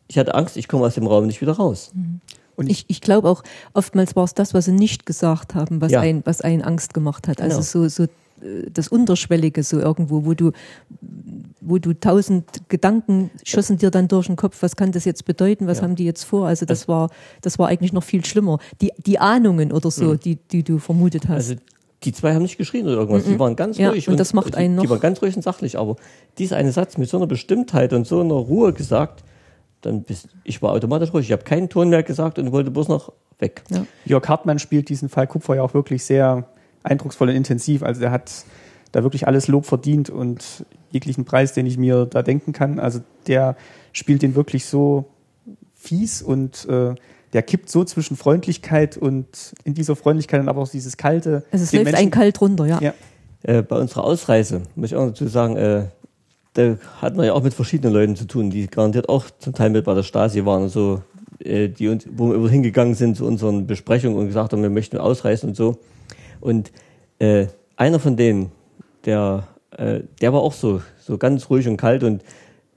ich 0.08 0.18
hatte 0.18 0.34
Angst, 0.34 0.56
ich 0.56 0.68
komme 0.68 0.84
aus 0.84 0.94
dem 0.94 1.06
Raum 1.06 1.26
nicht 1.26 1.40
wieder 1.40 1.52
raus. 1.52 1.92
Mhm. 1.94 2.20
Und 2.56 2.70
ich, 2.70 2.86
ich 2.88 3.00
glaube 3.00 3.28
auch, 3.28 3.42
oftmals 3.74 4.16
war 4.16 4.24
es 4.24 4.34
das, 4.34 4.54
was 4.54 4.64
sie 4.64 4.72
nicht 4.72 5.06
gesagt 5.06 5.54
haben, 5.54 5.80
was, 5.80 5.92
ja. 5.92 6.00
ein, 6.00 6.22
was 6.24 6.40
einen 6.40 6.62
Angst 6.62 6.94
gemacht 6.94 7.28
hat. 7.28 7.40
Also 7.40 7.56
genau. 7.56 7.88
so, 7.88 7.88
so 7.88 8.04
äh, 8.04 8.70
das 8.72 8.88
Unterschwellige 8.88 9.62
so 9.62 9.78
irgendwo, 9.78 10.24
wo 10.24 10.34
du, 10.34 10.52
wo 11.60 11.78
du 11.78 11.92
tausend 11.92 12.68
Gedanken 12.68 13.30
schossen 13.44 13.78
dir 13.78 13.90
dann 13.90 14.08
durch 14.08 14.26
den 14.26 14.36
Kopf, 14.36 14.62
was 14.62 14.76
kann 14.76 14.92
das 14.92 15.04
jetzt 15.04 15.24
bedeuten, 15.24 15.66
was 15.66 15.78
ja. 15.78 15.84
haben 15.84 15.96
die 15.96 16.04
jetzt 16.04 16.24
vor? 16.24 16.46
Also 16.46 16.66
das 16.66 16.88
war, 16.88 17.10
das 17.42 17.58
war 17.58 17.68
eigentlich 17.68 17.92
noch 17.92 18.04
viel 18.04 18.24
schlimmer. 18.24 18.58
Die, 18.80 18.92
die 18.98 19.18
Ahnungen 19.18 19.72
oder 19.72 19.90
so, 19.90 20.14
mhm. 20.14 20.20
die, 20.20 20.36
die 20.36 20.62
du 20.62 20.78
vermutet 20.78 21.28
hast. 21.28 21.36
Also 21.36 21.54
die 22.04 22.12
zwei 22.12 22.34
haben 22.34 22.42
nicht 22.42 22.58
geschrien 22.58 22.86
oder 22.86 22.96
irgendwas, 22.96 23.26
mhm. 23.26 23.32
die 23.32 23.38
waren 23.38 23.56
ganz 23.56 23.78
ja, 23.78 23.90
ruhig. 23.90 24.06
Und, 24.08 24.14
und 24.14 24.20
das 24.20 24.32
macht 24.32 24.54
die, 24.54 24.58
einen 24.58 24.76
noch. 24.76 24.82
Die 24.82 24.90
waren 24.90 25.00
ganz 25.00 25.20
ruhig 25.22 25.34
und 25.34 25.42
sachlich, 25.42 25.78
aber 25.78 25.96
dieser 26.38 26.56
eine 26.56 26.72
Satz 26.72 26.98
mit 26.98 27.08
so 27.08 27.16
einer 27.16 27.26
Bestimmtheit 27.26 27.92
und 27.92 28.06
so 28.06 28.20
einer 28.20 28.34
Ruhe 28.34 28.72
gesagt, 28.72 29.24
dann 29.86 30.02
bist, 30.02 30.28
ich 30.44 30.60
war 30.62 30.72
automatisch 30.72 31.12
ruhig. 31.12 31.26
Ich 31.26 31.32
habe 31.32 31.44
keinen 31.44 31.68
Ton 31.68 31.88
mehr 31.88 32.02
gesagt 32.02 32.38
und 32.38 32.52
wollte 32.52 32.70
bloß 32.70 32.88
noch 32.88 33.12
weg. 33.38 33.62
Ja. 33.70 33.86
Jörg 34.04 34.28
Hartmann 34.28 34.58
spielt 34.58 34.88
diesen 34.88 35.08
Fall 35.08 35.26
Kupfer 35.26 35.56
ja 35.56 35.62
auch 35.62 35.74
wirklich 35.74 36.04
sehr 36.04 36.48
eindrucksvoll 36.82 37.28
und 37.28 37.36
intensiv. 37.36 37.82
Also 37.82 38.02
er 38.02 38.10
hat 38.10 38.44
da 38.92 39.02
wirklich 39.02 39.26
alles 39.26 39.48
Lob 39.48 39.66
verdient 39.66 40.10
und 40.10 40.64
jeglichen 40.90 41.24
Preis, 41.24 41.52
den 41.52 41.66
ich 41.66 41.76
mir 41.78 42.06
da 42.06 42.22
denken 42.22 42.52
kann. 42.52 42.78
Also 42.78 43.00
der 43.26 43.56
spielt 43.92 44.22
den 44.22 44.34
wirklich 44.34 44.66
so 44.66 45.06
fies 45.74 46.22
und 46.22 46.66
äh, 46.68 46.94
der 47.32 47.42
kippt 47.42 47.68
so 47.68 47.84
zwischen 47.84 48.16
Freundlichkeit 48.16 48.96
und 48.96 49.54
in 49.64 49.74
dieser 49.74 49.96
Freundlichkeit 49.96 50.40
dann 50.40 50.48
aber 50.48 50.62
auch 50.62 50.68
dieses 50.68 50.96
kalte. 50.96 51.44
Also 51.50 51.64
es 51.64 51.72
läuft 51.72 51.84
Menschen, 51.84 52.04
ein 52.04 52.10
kalt 52.10 52.40
runter, 52.40 52.66
ja. 52.66 52.80
ja. 52.80 52.94
Äh, 53.42 53.62
bei 53.62 53.76
unserer 53.76 54.04
Ausreise 54.04 54.62
muss 54.74 54.90
ich 54.90 54.96
auch 54.96 55.06
dazu 55.06 55.26
sagen, 55.26 55.56
äh, 55.56 55.86
da 56.56 56.76
hat 57.02 57.16
man 57.16 57.26
ja 57.26 57.34
auch 57.34 57.42
mit 57.42 57.52
verschiedenen 57.52 57.92
Leuten 57.92 58.16
zu 58.16 58.26
tun, 58.26 58.48
die 58.48 58.66
garantiert 58.66 59.08
auch 59.08 59.26
zum 59.38 59.52
Teil 59.52 59.70
mit 59.70 59.84
bei 59.84 59.94
der 59.94 60.02
Stasi 60.02 60.44
waren 60.46 60.64
und 60.64 60.68
so, 60.70 61.02
äh, 61.44 61.68
die 61.68 61.88
uns, 61.88 62.06
wo 62.10 62.30
wir 62.30 62.48
hingegangen 62.48 62.94
sind 62.94 63.16
zu 63.16 63.26
unseren 63.26 63.66
Besprechungen 63.66 64.16
und 64.18 64.26
gesagt 64.26 64.52
haben, 64.52 64.62
wir 64.62 64.70
möchten 64.70 64.96
ausreisen 64.96 65.50
und 65.50 65.54
so. 65.54 65.78
Und 66.40 66.72
äh, 67.18 67.46
einer 67.76 68.00
von 68.00 68.16
denen, 68.16 68.52
der, 69.04 69.46
äh, 69.76 70.00
der 70.22 70.32
war 70.32 70.40
auch 70.40 70.54
so, 70.54 70.80
so 70.98 71.18
ganz 71.18 71.50
ruhig 71.50 71.68
und 71.68 71.76
kalt 71.76 72.02
und 72.02 72.22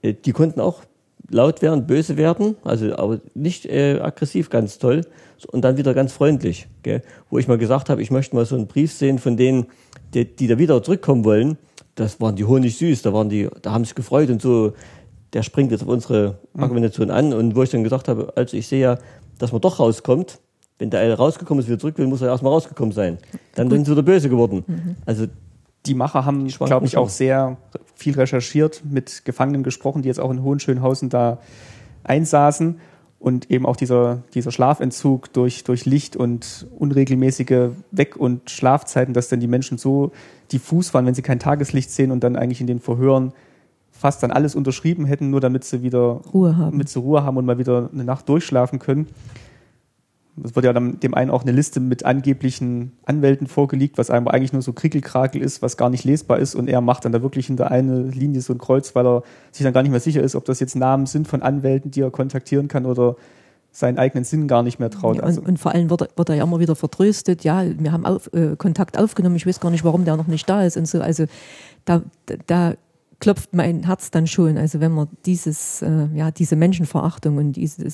äh, 0.02 0.12
die 0.12 0.32
konnten 0.32 0.60
auch 0.60 0.82
laut 1.30 1.62
werden, 1.62 1.86
böse 1.86 2.18
werden, 2.18 2.56
also 2.64 2.94
aber 2.96 3.20
nicht 3.34 3.64
äh, 3.64 3.98
aggressiv, 4.00 4.50
ganz 4.50 4.78
toll 4.78 5.02
und 5.46 5.62
dann 5.62 5.78
wieder 5.78 5.94
ganz 5.94 6.12
freundlich, 6.12 6.66
gell? 6.82 7.02
wo 7.30 7.38
ich 7.38 7.48
mal 7.48 7.56
gesagt 7.56 7.88
habe, 7.88 8.02
ich 8.02 8.10
möchte 8.10 8.36
mal 8.36 8.44
so 8.44 8.56
einen 8.56 8.66
Brief 8.66 8.92
sehen 8.92 9.18
von 9.18 9.38
denen, 9.38 9.66
die, 10.12 10.24
die 10.24 10.48
da 10.48 10.58
wieder 10.58 10.82
zurückkommen 10.82 11.24
wollen 11.24 11.56
das 11.94 12.20
waren 12.20 12.36
die 12.36 12.44
Honig 12.44 12.76
süß, 12.78 13.02
da 13.02 13.12
waren 13.12 13.28
die, 13.28 13.48
da 13.62 13.72
haben 13.72 13.84
sich 13.84 13.94
gefreut 13.94 14.30
und 14.30 14.40
so, 14.40 14.72
der 15.32 15.42
springt 15.42 15.70
jetzt 15.70 15.82
auf 15.82 15.88
unsere 15.88 16.38
mhm. 16.54 16.62
Argumentation 16.62 17.10
an 17.10 17.32
und 17.32 17.54
wo 17.54 17.62
ich 17.62 17.70
dann 17.70 17.84
gesagt 17.84 18.08
habe, 18.08 18.32
also 18.36 18.56
ich 18.56 18.66
sehe 18.66 18.80
ja, 18.80 18.98
dass 19.38 19.52
man 19.52 19.60
doch 19.60 19.78
rauskommt, 19.78 20.38
wenn 20.78 20.90
der 20.90 21.00
eine 21.00 21.14
rausgekommen 21.14 21.62
ist, 21.62 21.68
wieder 21.68 21.78
zurück 21.78 21.98
will, 21.98 22.06
muss 22.06 22.22
er 22.22 22.28
erstmal 22.28 22.52
rausgekommen 22.52 22.92
sein. 22.92 23.18
Dann 23.54 23.68
Gut. 23.68 23.76
sind 23.76 23.84
sie 23.84 23.92
wieder 23.92 24.02
böse 24.02 24.28
geworden. 24.28 24.64
Mhm. 24.66 24.96
Also 25.04 25.26
die 25.86 25.94
Macher 25.94 26.24
haben, 26.24 26.46
glaube 26.46 26.86
ich, 26.86 26.96
auch 26.96 27.08
sehr 27.08 27.56
viel 27.94 28.14
recherchiert, 28.14 28.82
mit 28.84 29.24
Gefangenen 29.24 29.62
gesprochen, 29.62 30.02
die 30.02 30.08
jetzt 30.08 30.20
auch 30.20 30.30
in 30.30 30.42
Hohenschönhausen 30.42 31.08
da 31.08 31.38
einsaßen 32.04 32.80
und 33.20 33.50
eben 33.50 33.66
auch 33.66 33.76
dieser, 33.76 34.22
dieser 34.34 34.50
Schlafentzug 34.50 35.32
durch, 35.34 35.62
durch 35.62 35.84
Licht 35.84 36.16
und 36.16 36.66
unregelmäßige 36.76 37.68
Weg- 37.90 38.16
und 38.16 38.50
Schlafzeiten, 38.50 39.12
dass 39.12 39.28
dann 39.28 39.40
die 39.40 39.46
Menschen 39.46 39.76
so 39.76 40.10
diffus 40.50 40.92
waren, 40.94 41.04
wenn 41.04 41.14
sie 41.14 41.22
kein 41.22 41.38
Tageslicht 41.38 41.90
sehen 41.90 42.10
und 42.10 42.24
dann 42.24 42.34
eigentlich 42.34 42.62
in 42.62 42.66
den 42.66 42.80
Verhören 42.80 43.32
fast 43.92 44.22
dann 44.22 44.30
alles 44.30 44.54
unterschrieben 44.54 45.04
hätten, 45.04 45.28
nur 45.28 45.40
damit 45.40 45.64
sie 45.64 45.82
wieder 45.82 46.22
Ruhe 46.32 46.56
haben, 46.56 46.72
damit 46.72 46.88
sie 46.88 46.98
Ruhe 46.98 47.22
haben 47.22 47.36
und 47.36 47.44
mal 47.44 47.58
wieder 47.58 47.90
eine 47.92 48.04
Nacht 48.04 48.26
durchschlafen 48.26 48.78
können. 48.78 49.06
Es 50.42 50.54
wird 50.54 50.64
ja 50.64 50.72
dann 50.72 51.00
dem 51.00 51.14
einen 51.14 51.30
auch 51.30 51.42
eine 51.42 51.52
Liste 51.52 51.80
mit 51.80 52.04
angeblichen 52.04 52.92
Anwälten 53.04 53.46
vorgelegt, 53.46 53.98
was 53.98 54.10
einfach 54.10 54.32
eigentlich 54.32 54.52
nur 54.52 54.62
so 54.62 54.72
Krickelkrakel 54.72 55.42
ist, 55.42 55.60
was 55.60 55.76
gar 55.76 55.90
nicht 55.90 56.04
lesbar 56.04 56.38
ist. 56.38 56.54
Und 56.54 56.68
er 56.68 56.80
macht 56.80 57.04
dann 57.04 57.12
da 57.12 57.22
wirklich 57.22 57.46
hinter 57.46 57.70
eine 57.70 58.02
Linie 58.02 58.40
so 58.40 58.52
ein 58.52 58.58
Kreuz, 58.58 58.94
weil 58.94 59.06
er 59.06 59.22
sich 59.52 59.64
dann 59.64 59.72
gar 59.72 59.82
nicht 59.82 59.90
mehr 59.90 60.00
sicher 60.00 60.22
ist, 60.22 60.34
ob 60.34 60.44
das 60.44 60.60
jetzt 60.60 60.76
Namen 60.76 61.06
sind 61.06 61.28
von 61.28 61.42
Anwälten, 61.42 61.90
die 61.90 62.00
er 62.00 62.10
kontaktieren 62.10 62.68
kann 62.68 62.86
oder 62.86 63.16
seinen 63.72 63.98
eigenen 63.98 64.24
Sinn 64.24 64.48
gar 64.48 64.62
nicht 64.62 64.78
mehr 64.78 64.90
traut. 64.90 65.16
Ja, 65.16 65.22
und, 65.22 65.28
also. 65.28 65.42
und, 65.42 65.58
vor 65.58 65.72
allem 65.72 65.90
wird 65.90 66.02
er, 66.02 66.08
wird 66.16 66.28
er 66.28 66.34
ja 66.36 66.44
immer 66.44 66.58
wieder 66.58 66.74
vertröstet. 66.74 67.44
Ja, 67.44 67.62
wir 67.64 67.92
haben 67.92 68.06
auf, 68.06 68.32
äh, 68.32 68.56
Kontakt 68.56 68.98
aufgenommen. 68.98 69.36
Ich 69.36 69.46
weiß 69.46 69.60
gar 69.60 69.70
nicht, 69.70 69.84
warum 69.84 70.04
der 70.04 70.16
noch 70.16 70.26
nicht 70.26 70.48
da 70.48 70.64
ist 70.64 70.76
und 70.76 70.88
so. 70.88 71.00
Also 71.00 71.26
da, 71.84 72.02
da 72.46 72.74
klopft 73.20 73.54
mein 73.54 73.84
Herz 73.84 74.10
dann 74.10 74.26
schon. 74.26 74.56
Also 74.56 74.80
wenn 74.80 74.92
man 74.92 75.08
dieses, 75.24 75.82
äh, 75.82 76.08
ja, 76.14 76.30
diese 76.30 76.56
Menschenverachtung 76.56 77.36
und 77.36 77.52
diese, 77.52 77.84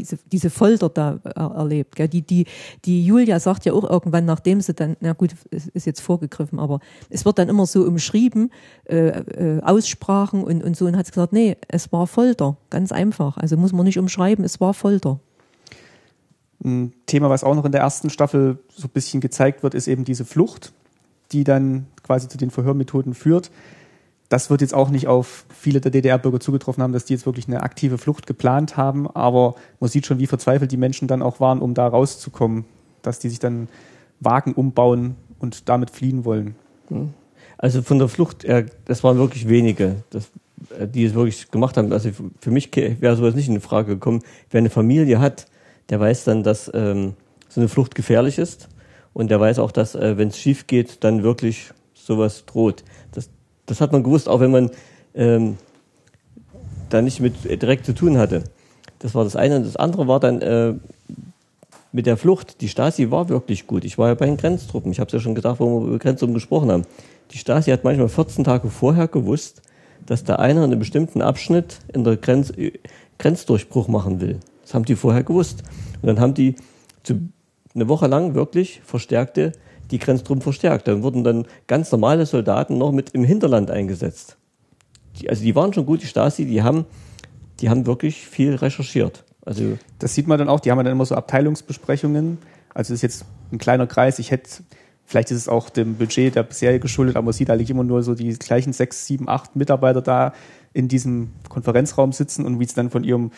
diese, 0.00 0.18
diese 0.30 0.50
Folter 0.50 0.88
da 0.88 1.20
äh, 1.24 1.40
erlebt. 1.40 1.96
Gell? 1.96 2.08
Die, 2.08 2.22
die, 2.22 2.46
die 2.84 3.04
Julia 3.04 3.40
sagt 3.40 3.64
ja 3.64 3.72
auch 3.72 3.88
irgendwann, 3.88 4.24
nachdem 4.24 4.60
sie 4.60 4.74
dann, 4.74 4.96
na 5.00 5.12
gut, 5.12 5.34
ist 5.50 5.86
jetzt 5.86 6.00
vorgegriffen, 6.00 6.58
aber 6.58 6.80
es 7.10 7.24
wird 7.24 7.38
dann 7.38 7.48
immer 7.48 7.66
so 7.66 7.82
umschrieben, 7.82 8.50
äh, 8.84 9.08
äh, 9.08 9.62
Aussprachen 9.62 10.44
und, 10.44 10.62
und 10.62 10.76
so, 10.76 10.86
und 10.86 10.96
hat 10.96 11.08
gesagt, 11.08 11.32
nee, 11.32 11.56
es 11.68 11.92
war 11.92 12.06
Folter, 12.06 12.56
ganz 12.70 12.92
einfach. 12.92 13.36
Also 13.36 13.56
muss 13.56 13.72
man 13.72 13.84
nicht 13.84 13.98
umschreiben, 13.98 14.44
es 14.44 14.60
war 14.60 14.74
Folter. 14.74 15.20
Ein 16.64 16.92
Thema, 17.06 17.30
was 17.30 17.44
auch 17.44 17.54
noch 17.54 17.64
in 17.64 17.72
der 17.72 17.80
ersten 17.82 18.10
Staffel 18.10 18.58
so 18.74 18.88
ein 18.88 18.90
bisschen 18.90 19.20
gezeigt 19.20 19.62
wird, 19.62 19.74
ist 19.74 19.86
eben 19.86 20.04
diese 20.04 20.24
Flucht, 20.24 20.72
die 21.30 21.44
dann 21.44 21.86
quasi 22.02 22.28
zu 22.28 22.38
den 22.38 22.50
Verhörmethoden 22.50 23.14
führt. 23.14 23.50
Das 24.28 24.50
wird 24.50 24.60
jetzt 24.60 24.74
auch 24.74 24.90
nicht 24.90 25.06
auf 25.06 25.46
viele 25.48 25.80
der 25.80 25.90
DDR-Bürger 25.90 26.40
zugetroffen 26.40 26.82
haben, 26.82 26.92
dass 26.92 27.06
die 27.06 27.14
jetzt 27.14 27.24
wirklich 27.24 27.48
eine 27.48 27.62
aktive 27.62 27.96
Flucht 27.96 28.26
geplant 28.26 28.76
haben, 28.76 29.08
aber 29.10 29.54
man 29.80 29.88
sieht 29.88 30.06
schon, 30.06 30.18
wie 30.18 30.26
verzweifelt 30.26 30.70
die 30.70 30.76
Menschen 30.76 31.08
dann 31.08 31.22
auch 31.22 31.40
waren, 31.40 31.60
um 31.60 31.72
da 31.74 31.88
rauszukommen, 31.88 32.66
dass 33.02 33.18
die 33.18 33.30
sich 33.30 33.38
dann 33.38 33.68
Wagen 34.20 34.52
umbauen 34.52 35.16
und 35.38 35.68
damit 35.68 35.90
fliehen 35.90 36.24
wollen. 36.24 36.56
Also 37.56 37.82
von 37.82 37.98
der 37.98 38.08
Flucht, 38.08 38.46
das 38.84 39.02
waren 39.02 39.18
wirklich 39.18 39.48
wenige, 39.48 39.96
äh, 40.78 40.86
die 40.86 41.04
es 41.04 41.14
wirklich 41.14 41.50
gemacht 41.50 41.76
haben. 41.76 41.92
Also 41.92 42.10
für 42.40 42.50
mich 42.50 42.70
wäre 42.74 43.16
sowas 43.16 43.34
nicht 43.34 43.48
in 43.48 43.60
Frage 43.60 43.94
gekommen. 43.94 44.22
Wer 44.50 44.58
eine 44.58 44.70
Familie 44.70 45.20
hat, 45.20 45.46
der 45.88 46.00
weiß 46.00 46.24
dann, 46.24 46.42
dass 46.42 46.70
ähm, 46.74 47.14
so 47.48 47.60
eine 47.60 47.68
Flucht 47.68 47.94
gefährlich 47.94 48.38
ist. 48.38 48.68
Und 49.12 49.30
der 49.30 49.40
weiß 49.40 49.58
auch, 49.58 49.72
dass, 49.72 49.94
äh, 49.94 50.16
wenn 50.16 50.28
es 50.28 50.38
schief 50.38 50.66
geht, 50.66 51.02
dann 51.02 51.22
wirklich 51.22 51.70
sowas 51.94 52.44
droht. 52.46 52.84
Das, 53.12 53.30
das 53.68 53.80
hat 53.80 53.92
man 53.92 54.02
gewusst, 54.02 54.28
auch 54.28 54.40
wenn 54.40 54.50
man 54.50 54.70
ähm, 55.14 55.56
da 56.88 57.02
nicht 57.02 57.20
mit 57.20 57.44
direkt 57.44 57.86
zu 57.86 57.94
tun 57.94 58.18
hatte. 58.18 58.44
Das 58.98 59.14
war 59.14 59.24
das 59.24 59.36
eine. 59.36 59.56
Und 59.56 59.66
das 59.66 59.76
andere 59.76 60.08
war 60.08 60.20
dann 60.20 60.40
äh, 60.42 60.74
mit 61.92 62.06
der 62.06 62.16
Flucht. 62.16 62.60
Die 62.60 62.68
Stasi 62.68 63.10
war 63.10 63.28
wirklich 63.28 63.66
gut. 63.66 63.84
Ich 63.84 63.98
war 63.98 64.08
ja 64.08 64.14
bei 64.14 64.26
den 64.26 64.36
Grenztruppen. 64.36 64.90
Ich 64.90 65.00
habe 65.00 65.08
es 65.08 65.12
ja 65.12 65.20
schon 65.20 65.34
gesagt, 65.34 65.60
wo 65.60 65.80
wir 65.80 65.88
über 65.88 65.98
Grenztruppen 65.98 66.34
gesprochen 66.34 66.70
haben. 66.70 66.84
Die 67.30 67.38
Stasi 67.38 67.70
hat 67.70 67.84
manchmal 67.84 68.08
14 68.08 68.44
Tage 68.44 68.68
vorher 68.70 69.06
gewusst, 69.06 69.62
dass 70.06 70.24
der 70.24 70.38
eine 70.38 70.64
einen 70.64 70.78
bestimmten 70.78 71.22
Abschnitt 71.22 71.80
in 71.92 72.04
der 72.04 72.16
Grenz, 72.16 72.52
Grenzdurchbruch 73.18 73.88
machen 73.88 74.20
will. 74.20 74.40
Das 74.62 74.74
haben 74.74 74.84
die 74.84 74.96
vorher 74.96 75.22
gewusst. 75.22 75.62
Und 76.00 76.06
dann 76.06 76.20
haben 76.20 76.34
die 76.34 76.56
zu, 77.02 77.20
eine 77.74 77.88
Woche 77.88 78.06
lang 78.06 78.34
wirklich 78.34 78.80
verstärkte, 78.84 79.52
die 79.90 79.98
Grenztruppen 79.98 80.42
verstärkt. 80.42 80.88
Dann 80.88 81.02
wurden 81.02 81.24
dann 81.24 81.46
ganz 81.66 81.90
normale 81.92 82.26
Soldaten 82.26 82.78
noch 82.78 82.92
mit 82.92 83.10
im 83.10 83.24
Hinterland 83.24 83.70
eingesetzt. 83.70 84.36
Die, 85.18 85.28
also 85.28 85.42
die 85.42 85.54
waren 85.54 85.72
schon 85.72 85.86
gut, 85.86 86.02
die 86.02 86.06
Stasi, 86.06 86.44
die 86.44 86.62
haben, 86.62 86.84
die 87.60 87.70
haben 87.70 87.86
wirklich 87.86 88.26
viel 88.26 88.54
recherchiert. 88.54 89.24
Also 89.44 89.78
das 89.98 90.14
sieht 90.14 90.26
man 90.26 90.38
dann 90.38 90.48
auch, 90.48 90.60
die 90.60 90.70
haben 90.70 90.78
dann 90.78 90.92
immer 90.92 91.06
so 91.06 91.14
Abteilungsbesprechungen. 91.14 92.38
Also 92.74 92.92
das 92.92 92.98
ist 92.98 93.02
jetzt 93.02 93.24
ein 93.50 93.58
kleiner 93.58 93.86
Kreis. 93.86 94.18
Ich 94.18 94.30
hätte, 94.30 94.62
vielleicht 95.06 95.30
ist 95.30 95.38
es 95.38 95.48
auch 95.48 95.70
dem 95.70 95.96
Budget 95.96 96.34
der 96.34 96.46
Serie 96.50 96.80
geschuldet, 96.80 97.16
aber 97.16 97.24
man 97.24 97.32
sieht 97.32 97.50
eigentlich 97.50 97.70
immer 97.70 97.84
nur 97.84 98.02
so 98.02 98.14
die 98.14 98.34
gleichen 98.34 98.72
sechs, 98.72 99.06
sieben, 99.06 99.28
acht 99.28 99.56
Mitarbeiter 99.56 100.02
da 100.02 100.34
in 100.74 100.88
diesem 100.88 101.30
Konferenzraum 101.48 102.12
sitzen 102.12 102.44
und 102.44 102.60
wie 102.60 102.64
es 102.64 102.74
dann 102.74 102.90
von 102.90 103.04
ihrem 103.04 103.30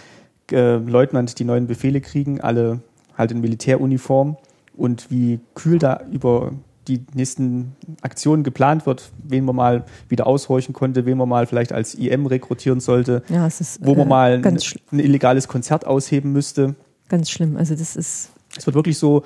äh, 0.51 0.77
Leutnant 0.77 1.39
die 1.39 1.45
neuen 1.45 1.69
Befehle 1.69 2.01
kriegen, 2.01 2.41
alle 2.41 2.81
halt 3.17 3.31
in 3.31 3.41
Militäruniform 3.41 4.37
und 4.77 5.11
wie 5.11 5.41
kühl 5.55 5.79
da 5.79 6.03
über 6.11 6.53
die 6.89 7.05
nächsten 7.15 7.77
Aktionen 8.03 8.43
geplant 8.43 8.87
wird, 8.87 9.11
wen 9.23 9.45
man 9.45 9.57
mal 9.57 9.85
wieder 10.09 10.27
aushorchen 10.27 10.75
konnte, 10.75 11.07
wen 11.07 11.19
man 11.19 11.29
mal 11.29 11.47
vielleicht 11.47 11.73
als 11.73 11.95
IM 11.95 12.27
rekrutieren 12.27 12.81
sollte, 12.81 13.23
ja, 13.29 13.47
ist, 13.47 13.85
wo 13.85 13.95
man 13.95 14.07
äh, 14.07 14.11
mal 14.11 14.33
ein, 14.45 14.59
ein 14.93 14.99
illegales 14.99 15.47
Konzert 15.47 15.87
ausheben 15.87 16.33
müsste. 16.33 16.75
Ganz 17.09 17.31
schlimm. 17.31 17.57
Also 17.57 17.75
das 17.75 17.97
ist 17.97 18.31
Es 18.57 18.67
wird 18.67 18.75
wirklich 18.75 18.99
so, 18.99 19.23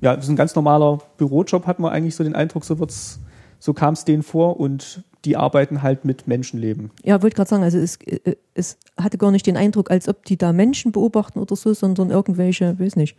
ja, 0.00 0.14
das 0.14 0.26
ist 0.26 0.30
ein 0.30 0.36
ganz 0.36 0.54
normaler 0.54 0.98
Bürojob, 1.16 1.66
hat 1.66 1.78
man 1.78 1.92
eigentlich 1.92 2.14
so 2.14 2.24
den 2.24 2.34
Eindruck, 2.34 2.64
so 2.64 2.78
wird's, 2.78 3.20
so 3.58 3.72
kam 3.72 3.94
es 3.94 4.04
denen 4.04 4.22
vor 4.22 4.60
und 4.60 5.02
die 5.24 5.36
arbeiten 5.36 5.82
halt 5.82 6.04
mit 6.04 6.28
Menschenleben. 6.28 6.90
Ja, 7.02 7.22
wollte 7.22 7.36
gerade 7.36 7.50
sagen, 7.50 7.62
also 7.62 7.78
es, 7.78 7.96
äh, 8.02 8.36
es 8.54 8.78
hatte 8.96 9.18
gar 9.18 9.30
nicht 9.30 9.46
den 9.46 9.56
Eindruck, 9.56 9.90
als 9.90 10.08
ob 10.08 10.24
die 10.24 10.36
da 10.36 10.52
Menschen 10.52 10.92
beobachten 10.92 11.38
oder 11.38 11.56
so, 11.56 11.72
sondern 11.74 12.10
irgendwelche, 12.10 12.78
weiß 12.78 12.96
nicht. 12.96 13.16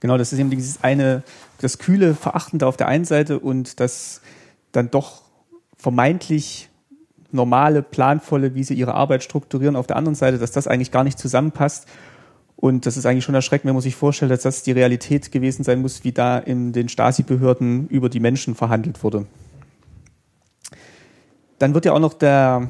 Genau, 0.00 0.16
das 0.16 0.32
ist 0.32 0.38
eben 0.38 0.50
dieses 0.50 0.82
eine, 0.82 1.22
das 1.58 1.78
kühle, 1.78 2.14
verachtende 2.14 2.66
auf 2.66 2.76
der 2.76 2.88
einen 2.88 3.04
Seite 3.04 3.38
und 3.38 3.80
das 3.80 4.22
dann 4.72 4.90
doch 4.90 5.22
vermeintlich 5.76 6.70
normale, 7.32 7.82
planvolle, 7.82 8.54
wie 8.54 8.64
sie 8.64 8.74
ihre 8.74 8.94
Arbeit 8.94 9.22
strukturieren 9.22 9.76
auf 9.76 9.86
der 9.86 9.96
anderen 9.96 10.14
Seite, 10.14 10.38
dass 10.38 10.50
das 10.50 10.66
eigentlich 10.66 10.90
gar 10.90 11.04
nicht 11.04 11.18
zusammenpasst. 11.18 11.86
Und 12.56 12.84
das 12.84 12.96
ist 12.96 13.06
eigentlich 13.06 13.24
schon 13.24 13.34
erschreckend, 13.34 13.68
wenn 13.68 13.74
man 13.74 13.82
sich 13.82 13.96
vorstellt, 13.96 14.30
dass 14.30 14.42
das 14.42 14.62
die 14.62 14.72
Realität 14.72 15.32
gewesen 15.32 15.64
sein 15.64 15.80
muss, 15.80 16.04
wie 16.04 16.12
da 16.12 16.38
in 16.38 16.72
den 16.72 16.88
Stasi-Behörden 16.88 17.88
über 17.88 18.08
die 18.08 18.20
Menschen 18.20 18.54
verhandelt 18.54 19.02
wurde. 19.02 19.26
Dann 21.58 21.72
wird 21.74 21.84
ja 21.84 21.92
auch 21.92 22.00
noch 22.00 22.14
der, 22.14 22.68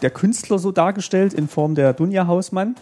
der 0.00 0.10
Künstler 0.10 0.58
so 0.58 0.72
dargestellt 0.72 1.34
in 1.34 1.48
Form 1.48 1.74
der 1.74 1.92
Dunja 1.92 2.26
Hausmann. 2.26 2.74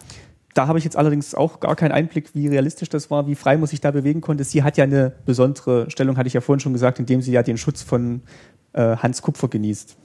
Da 0.55 0.67
habe 0.67 0.79
ich 0.79 0.85
jetzt 0.85 0.97
allerdings 0.97 1.35
auch 1.35 1.61
gar 1.61 1.77
keinen 1.77 1.93
Einblick, 1.93 2.35
wie 2.35 2.49
realistisch 2.49 2.89
das 2.89 3.11
war, 3.11 3.27
wie 3.27 3.35
frei 3.35 3.57
man 3.57 3.67
sich 3.67 3.81
da 3.81 3.91
bewegen 3.91 4.21
konnte. 4.21 4.45
Sie 4.45 4.63
hat 4.63 4.77
ja 4.77 4.85
eine 4.85 5.13
besondere 5.25 5.89
Stellung, 5.91 6.17
hatte 6.17 6.27
ich 6.27 6.35
ja 6.35 6.41
vorhin 6.41 6.61
schon 6.61 6.73
gesagt, 6.73 6.99
indem 6.99 7.23
sie 7.23 7.33
ja 7.33 7.43
den 7.43 7.57
Schutz 7.57 7.83
von 7.83 8.23
äh, 8.73 8.97
Hans 8.97 9.23
Kupfer 9.23 9.49
genießt. 9.49 9.97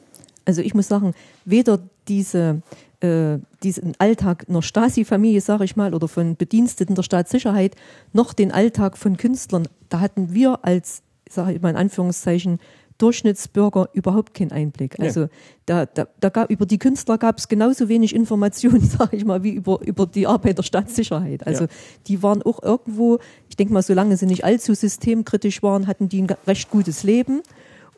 Also 0.46 0.62
ich 0.62 0.76
muss 0.76 0.88
sagen, 0.88 1.14
weder 1.44 1.80
diese, 2.08 2.62
äh, 3.00 3.40
diesen 3.64 3.94
Alltag 3.98 4.46
einer 4.48 4.62
Stasi-Familie, 4.62 5.42
sage 5.42 5.64
ich 5.64 5.76
mal, 5.76 5.94
oder 5.94 6.08
von 6.08 6.36
Bediensteten 6.36 6.96
der 6.96 7.04
Staatssicherheit, 7.04 7.76
noch 8.14 8.34
den 8.34 8.52
Alltag 8.52 8.98
von 8.98 9.18
Künstlern, 9.18 9.68
da 9.90 10.00
hatten 10.00 10.34
wir 10.34 10.60
als, 10.64 11.02
sage 11.28 11.54
ich 11.54 11.62
mal 11.62 11.72
in 11.72 11.76
Anführungszeichen, 11.76 12.60
Durchschnittsbürger 12.98 13.90
überhaupt 13.94 14.34
keinen 14.34 14.52
Einblick. 14.52 15.00
Also 15.00 15.22
ja. 15.22 15.30
da, 15.66 15.86
da, 15.86 16.08
da 16.20 16.30
gab, 16.30 16.50
über 16.50 16.66
die 16.66 16.78
Künstler 16.78 17.18
gab 17.18 17.40
es 17.40 17.48
genauso 17.48 17.90
wenig 17.90 18.16
Informationen, 18.16 18.82
sage 18.86 19.18
ich 19.18 19.26
mal, 19.26 19.44
wie 19.44 19.52
über, 19.52 19.82
über 19.82 20.06
die 20.06 20.28
Arbeit 20.28 20.58
der 20.58 20.64
Staatssicherheit. 20.64 21.46
Also 21.46 21.66
ja. 21.66 21.70
die 22.08 22.24
waren 22.24 22.42
auch 22.44 22.64
irgendwo, 22.64 23.20
ich 23.50 23.58
denke 23.58 23.74
mal, 23.74 23.82
solange 23.82 24.16
sie 24.16 24.26
nicht 24.26 24.46
allzu 24.46 24.74
systemkritisch 24.74 25.62
waren, 25.62 25.88
hatten 25.88 26.08
die 26.08 26.22
ein 26.22 26.28
recht 26.48 26.70
gutes 26.70 27.04
Leben 27.04 27.42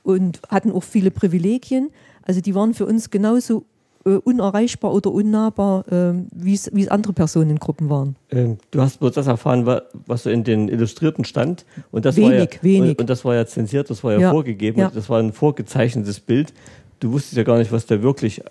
und 0.03 0.41
hatten 0.49 0.71
auch 0.71 0.83
viele 0.83 1.11
Privilegien. 1.11 1.89
Also 2.23 2.41
die 2.41 2.55
waren 2.55 2.73
für 2.73 2.85
uns 2.85 3.09
genauso 3.09 3.65
unerreichbar 4.15 4.93
oder 4.93 5.11
unnahbar, 5.11 5.87
äh, 5.91 6.13
wie 6.31 6.53
es 6.53 6.87
andere 6.89 7.13
Personengruppen 7.13 7.89
waren. 7.89 8.15
Ähm, 8.31 8.57
du 8.71 8.81
hast 8.81 8.99
bloß 8.99 9.13
das 9.13 9.27
erfahren, 9.27 9.65
was 10.05 10.23
so 10.23 10.29
in 10.29 10.43
den 10.43 10.69
Illustrierten 10.69 11.25
stand. 11.25 11.65
Und 11.91 12.05
das 12.05 12.15
wenig, 12.15 12.31
war 12.31 12.37
ja, 12.39 12.47
wenig. 12.61 12.99
Und 12.99 13.09
das 13.09 13.25
war 13.25 13.35
ja 13.35 13.45
zensiert, 13.45 13.89
das 13.89 14.03
war 14.03 14.13
ja, 14.13 14.19
Ja. 14.19 14.31
vorgegeben. 14.31 14.79
Ja. 14.79 14.91
Das 14.93 15.09
war 15.09 15.19
ein 15.19 15.33
vorgezeichnetes 15.33 16.19
Bild. 16.19 16.53
Du 16.99 17.11
wusstest 17.11 17.37
ja 17.37 17.43
gar 17.43 17.57
nicht, 17.57 17.71
was 17.71 17.85
da 17.85 18.01
wirklich 18.01 18.41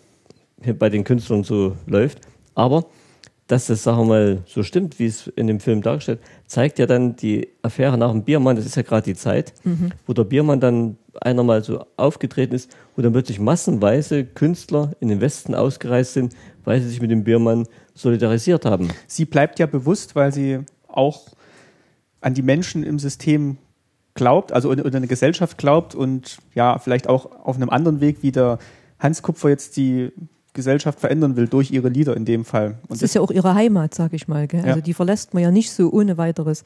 bei 0.79 0.89
den 0.89 1.05
Künstlern 1.05 1.45
so 1.45 1.73
läuft. 1.87 2.21
Aber 2.55 2.87
dass 3.47 3.67
das, 3.67 3.85
sagen 3.85 3.99
wir 3.99 4.05
mal, 4.07 4.39
so 4.47 4.63
stimmt, 4.63 4.99
wie 4.99 5.07
es 5.07 5.29
in 5.29 5.47
dem 5.47 5.61
Film 5.61 5.81
dargestellt, 5.83 6.19
zeigt 6.47 6.79
ja 6.79 6.87
dann 6.87 7.15
die 7.15 7.49
Affäre 7.63 7.97
nach 7.97 8.11
dem 8.11 8.25
Biermann, 8.25 8.57
das 8.57 8.67
ist 8.67 8.75
ja 8.75 8.83
gerade 8.83 9.05
die 9.05 9.15
Zeit, 9.15 9.55
wo 10.07 10.13
der 10.13 10.25
Biermann 10.25 10.59
dann 10.59 10.97
einer 11.21 11.45
mal 11.45 11.63
so 11.63 11.85
aufgetreten 11.97 12.55
ist, 12.55 12.71
wo 12.97 13.03
dann 13.03 13.13
plötzlich 13.13 13.39
massenweise 13.39 14.25
Künstler 14.25 14.93
in 15.01 15.09
den 15.09 15.21
Westen 15.21 15.55
ausgereist 15.55 16.15
sind, 16.15 16.35
weil 16.65 16.81
sie 16.81 16.89
sich 16.89 17.01
mit 17.01 17.11
dem 17.11 17.25
Biermann 17.25 17.69
solidarisiert 17.95 18.65
haben. 18.65 18.89
Sie 19.07 19.27
bleibt 19.27 19.59
ja 19.59 19.67
bewusst, 19.67 20.17
weil 20.17 20.33
sie 20.33 20.61
auch 20.89 21.29
an 22.21 22.35
die 22.35 22.43
Menschen 22.43 22.83
im 22.83 22.99
System 22.99 23.59
glaubt, 24.15 24.53
also 24.53 24.73
in, 24.73 24.79
in 24.79 24.95
eine 24.95 25.07
Gesellschaft 25.07 25.59
glaubt 25.59 25.95
und 25.95 26.39
ja, 26.55 26.79
vielleicht 26.79 27.09
auch 27.09 27.31
auf 27.45 27.57
einem 27.57 27.71
anderen 27.71 28.01
Weg, 28.01 28.23
wie 28.23 28.33
der 28.33 28.59
Hans 28.99 29.23
Kupfer 29.23 29.51
jetzt 29.51 29.77
die 29.77 30.11
Gesellschaft 30.55 30.99
verändern 30.99 31.37
will, 31.37 31.47
durch 31.47 31.71
ihre 31.71 31.91
Lieder 31.91 32.17
in 32.17 32.25
dem 32.25 32.47
Fall. 32.47 32.79
Und 32.89 32.93
Das 32.93 33.03
ist 33.03 33.15
ja 33.15 33.21
auch 33.21 33.31
ihre 33.31 33.55
Heimat, 33.55 33.95
sag 33.95 34.15
ich 34.15 34.27
mal. 34.27 34.49
Gell? 34.49 34.61
Ja. 34.61 34.69
Also 34.69 34.81
die 34.81 34.95
verlässt 34.95 35.35
man 35.35 35.43
ja 35.43 35.51
nicht 35.51 35.71
so 35.71 35.93
ohne 35.93 36.17
weiteres. 36.17 36.65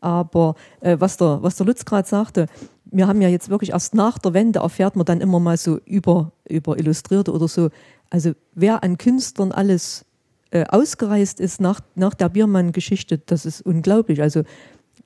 Aber 0.00 0.54
äh, 0.80 0.96
was, 1.00 1.16
der, 1.16 1.42
was 1.42 1.56
der 1.56 1.66
Lutz 1.66 1.84
gerade 1.84 2.06
sagte, 2.06 2.46
wir 2.92 3.06
haben 3.06 3.22
ja 3.22 3.28
jetzt 3.28 3.48
wirklich 3.50 3.70
erst 3.70 3.94
nach 3.94 4.18
der 4.18 4.34
Wende 4.34 4.60
erfährt 4.60 4.96
man 4.96 5.06
dann 5.06 5.20
immer 5.20 5.40
mal 5.40 5.56
so 5.56 5.78
über, 5.84 6.32
über 6.48 6.78
Illustrierte 6.78 7.32
oder 7.32 7.48
so. 7.48 7.70
Also 8.10 8.32
wer 8.54 8.82
an 8.82 8.98
Künstlern 8.98 9.52
alles 9.52 10.04
äh, 10.50 10.64
ausgereist 10.64 11.40
ist 11.40 11.60
nach, 11.60 11.80
nach 11.94 12.14
der 12.14 12.28
Biermann-Geschichte, 12.28 13.18
das 13.18 13.46
ist 13.46 13.62
unglaublich. 13.62 14.20
Also 14.20 14.42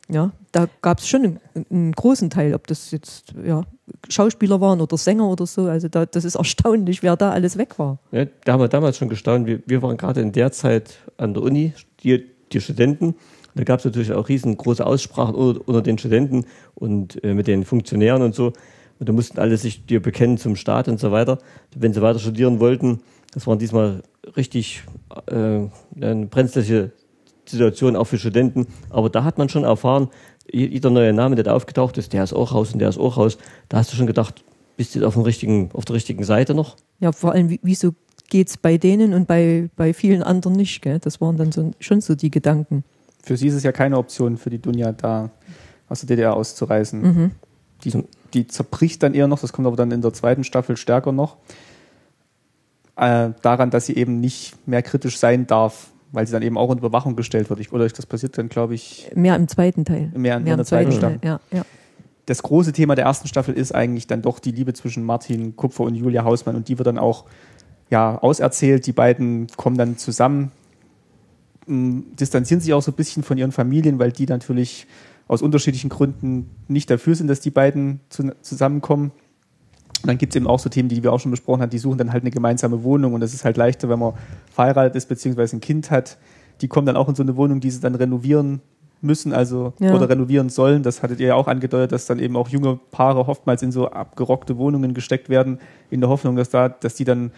ja, 0.09 0.33
da 0.53 0.69
gab 0.83 0.99
es 0.99 1.09
schon 1.09 1.25
einen, 1.25 1.41
einen 1.71 1.93
großen 1.93 2.31
Teil, 2.31 2.55
ob 2.55 2.67
das 2.67 2.91
jetzt 2.91 3.35
ja, 3.45 3.63
Schauspieler 4.09 4.61
waren 4.61 4.81
oder 4.81 4.99
Sänger 4.99 5.29
oder 5.29 5.47
so. 5.47 5.65
Also 5.67 5.89
da, 5.89 6.07
das 6.07 6.25
ist 6.25 6.35
erstaunlich, 6.35 7.03
wer 7.03 7.17
da 7.17 7.31
alles 7.31 7.57
weg 7.57 7.79
war. 7.79 7.99
Ja, 8.13 8.27
da 8.45 8.53
haben 8.53 8.61
wir 8.61 8.69
damals 8.69 8.99
schon 8.99 9.09
gestaunt. 9.09 9.47
Wir, 9.47 9.61
wir 9.67 9.83
waren 9.83 9.97
gerade 9.97 10.21
in 10.21 10.33
der 10.33 10.53
Zeit 10.53 10.99
an 11.17 11.35
der 11.35 11.43
Uni, 11.43 11.73
die, 12.03 12.25
die 12.53 12.61
Studenten. 12.61 13.15
Da 13.55 13.65
gab 13.65 13.79
es 13.79 13.85
natürlich 13.85 14.13
auch 14.13 14.29
riesengroße 14.29 14.85
Aussprachen 14.85 15.35
unter, 15.35 15.61
unter 15.67 15.83
den 15.83 15.99
Studenten 15.99 16.47
und 16.75 17.23
äh, 17.23 17.35
mit 17.35 17.47
den 17.47 17.65
Funktionären 17.65 18.23
und 18.23 18.35
so. 18.35 18.53
Und 18.99 19.09
da 19.09 19.13
mussten 19.13 19.39
alle 19.39 19.57
sich 19.57 19.87
dir 19.87 20.01
bekennen 20.01 20.39
zum 20.39 20.57
Staat 20.57 20.89
und 20.89 21.01
so 21.01 21.13
weiter. 21.13 21.39
Wenn 21.77 21.93
sie 21.93 22.03
weiter 22.03 22.19
studieren 22.19 22.61
wollten, 22.61 23.01
das 23.33 23.47
waren 23.47 23.59
diesmal 23.59 24.03
richtig 24.37 24.85
äh, 25.27 25.35
eine 26.01 26.27
brenzliche 26.27 26.93
Situation 27.47 27.97
auch 27.97 28.05
für 28.05 28.19
Studenten. 28.19 28.67
Aber 28.91 29.11
da 29.11 29.25
hat 29.25 29.39
man 29.39 29.49
schon 29.49 29.65
erfahren, 29.65 30.09
jeder 30.51 30.91
neue 30.91 31.13
Name, 31.13 31.35
der 31.35 31.45
da 31.45 31.55
aufgetaucht 31.55 31.99
ist, 31.99 32.13
der 32.13 32.23
ist 32.23 32.33
auch 32.33 32.55
raus 32.55 32.73
und 32.73 32.79
der 32.79 32.89
ist 32.89 32.99
auch 32.99 33.17
raus. 33.17 33.39
Da 33.69 33.79
hast 33.79 33.93
du 33.93 33.97
schon 33.97 34.07
gedacht, 34.07 34.45
bist 34.77 34.95
du 34.95 35.07
auf, 35.07 35.15
dem 35.15 35.23
richtigen, 35.23 35.71
auf 35.73 35.85
der 35.85 35.97
richtigen 35.97 36.25
Seite 36.25 36.55
noch? 36.55 36.77
Ja, 37.01 37.13
vor 37.13 37.33
allem, 37.33 37.59
wieso 37.63 37.95
geht 38.29 38.49
es 38.49 38.57
bei 38.57 38.79
denen 38.79 39.15
und 39.15 39.27
bei, 39.27 39.71
bei 39.77 39.93
vielen 39.95 40.23
anderen 40.23 40.57
nicht? 40.57 40.83
Gell? 40.83 40.99
Das 40.99 41.21
waren 41.21 41.37
dann 41.37 41.53
so, 41.53 41.73
schon 41.81 42.01
so 42.01 42.15
die 42.15 42.31
Gedanken. 42.31 42.85
Für 43.25 43.37
sie 43.37 43.49
ist 43.49 43.55
es 43.55 43.63
ja 43.63 43.73
keine 43.73 43.99
Option, 43.99 44.37
für 44.37 44.51
die 44.51 44.61
Dunja 44.61 44.93
da 44.93 45.31
aus 45.89 46.01
der 46.01 46.09
DDR 46.09 46.35
auszureisen. 46.35 47.03
Mhm. 47.03 47.31
Die, 47.85 48.05
die 48.35 48.47
zerbricht 48.47 49.03
dann 49.03 49.15
eher 49.15 49.29
noch, 49.29 49.41
das 49.41 49.53
kommt 49.53 49.67
aber 49.67 49.77
dann 49.77 49.91
in 49.91 50.03
der 50.03 50.13
zweiten 50.13 50.45
Staffel 50.45 50.77
stärker 50.77 51.13
noch, 51.13 51.37
äh, 52.97 53.31
daran, 53.43 53.71
dass 53.71 53.87
sie 53.87 53.97
eben 53.97 54.21
nicht 54.21 54.55
mehr 54.67 54.83
kritisch 54.83 55.19
sein 55.19 55.47
darf, 55.47 55.89
weil 56.13 56.27
sie 56.27 56.33
dann 56.33 56.43
eben 56.43 56.57
auch 56.57 56.69
unter 56.69 56.85
Überwachung 56.85 57.17
gestellt 57.17 57.51
wird. 57.51 57.61
Ich, 57.61 57.73
oder 57.73 57.89
das 57.89 58.07
passiert 58.07 58.39
dann, 58.39 58.49
glaube 58.49 58.75
ich. 58.75 59.11
Mehr 59.15 59.37
im 59.37 59.49
zweiten 59.49 59.85
Teil. 59.85 60.13
Mehr, 60.15 60.39
mehr 60.39 60.55
in 60.55 60.59
der 60.59 60.67
zweiten, 60.67 60.93
Staffel. 60.93 61.19
Ja, 61.23 61.41
ja. 61.51 61.65
Das 62.27 62.43
große 62.43 62.73
Thema 62.73 62.95
der 62.95 63.05
ersten 63.05 63.29
Staffel 63.29 63.55
ist 63.55 63.75
eigentlich 63.75 64.07
dann 64.07 64.23
doch 64.23 64.39
die 64.39 64.51
Liebe 64.51 64.73
zwischen 64.73 65.05
Martin 65.05 65.57
Kupfer 65.57 65.85
und 65.85 65.95
Julia 65.95 66.25
Hausmann 66.25 66.57
und 66.57 66.69
die 66.69 66.79
wird 66.79 66.87
dann 66.87 66.99
auch 66.99 67.25
ja, 67.91 68.17
auserzählt. 68.19 68.87
Die 68.87 68.93
beiden 68.93 69.49
kommen 69.57 69.77
dann 69.77 69.99
zusammen, 69.99 70.51
distanzieren 71.67 72.61
sich 72.61 72.73
auch 72.73 72.83
so 72.83 72.91
ein 72.91 72.95
bisschen 72.95 73.23
von 73.23 73.39
ihren 73.39 73.53
Familien, 73.53 73.99
weil 73.99 74.13
die 74.13 74.27
natürlich 74.27 74.87
aus 75.29 75.43
unterschiedlichen 75.43 75.89
Gründen 75.89 76.51
nicht 76.69 76.91
dafür 76.91 77.15
sind, 77.15 77.29
dass 77.29 77.41
die 77.41 77.51
beiden 77.51 78.01
zu, 78.09 78.35
zusammenkommen. 78.43 79.13
Und 80.03 80.09
dann 80.09 80.19
gibt 80.19 80.35
es 80.35 80.37
eben 80.37 80.47
auch 80.47 80.59
so 80.59 80.69
Themen, 80.69 80.91
die 80.91 81.03
wir 81.03 81.13
auch 81.13 81.21
schon 81.21 81.31
besprochen 81.31 81.63
haben, 81.63 81.71
die 81.71 81.79
suchen 81.79 81.97
dann 81.97 82.13
halt 82.13 82.23
eine 82.23 82.31
gemeinsame 82.31 82.83
Wohnung 82.83 83.15
und 83.15 83.21
das 83.21 83.33
ist 83.33 83.45
halt 83.45 83.57
leichter, 83.57 83.89
wenn 83.89 83.99
man 83.99 84.13
verheiratet 84.53 84.97
ist 84.97 85.09
beziehungsweise 85.09 85.57
ein 85.57 85.61
Kind 85.61 85.91
hat. 85.91 86.19
Die 86.61 86.69
kommen 86.69 86.87
dann 86.87 86.97
auch 86.97 87.09
in 87.09 87.15
so 87.15 87.23
eine 87.23 87.37
Wohnung, 87.37 87.61
die 87.61 87.71
sie 87.71 87.81
dann 87.81 87.95
renovieren 87.95 88.61
müssen, 89.01 89.33
also 89.33 89.73
ja. 89.79 89.95
oder 89.95 90.09
renovieren 90.09 90.51
sollen. 90.51 90.83
Das 90.83 91.03
hattet 91.03 91.21
ihr 91.21 91.29
ja 91.29 91.35
auch 91.35 91.47
angedeutet, 91.47 91.93
dass 91.93 92.07
dann 92.07 92.19
eben 92.19 92.37
auch 92.37 92.49
junge 92.49 92.79
Paare 92.91 93.29
oftmals 93.29 93.63
in 93.63 93.73
so 93.73 93.89
abgerockte 93.89 94.59
Wohnungen 94.59 94.93
gesteckt 94.93 95.29
werden, 95.29 95.59
in 95.91 96.01
der 96.01 96.11
Hoffnung, 96.11 96.37
dass 96.37 96.51
da, 96.51 96.69
dass 96.69 96.95
die 96.95 97.05
dann 97.05 97.31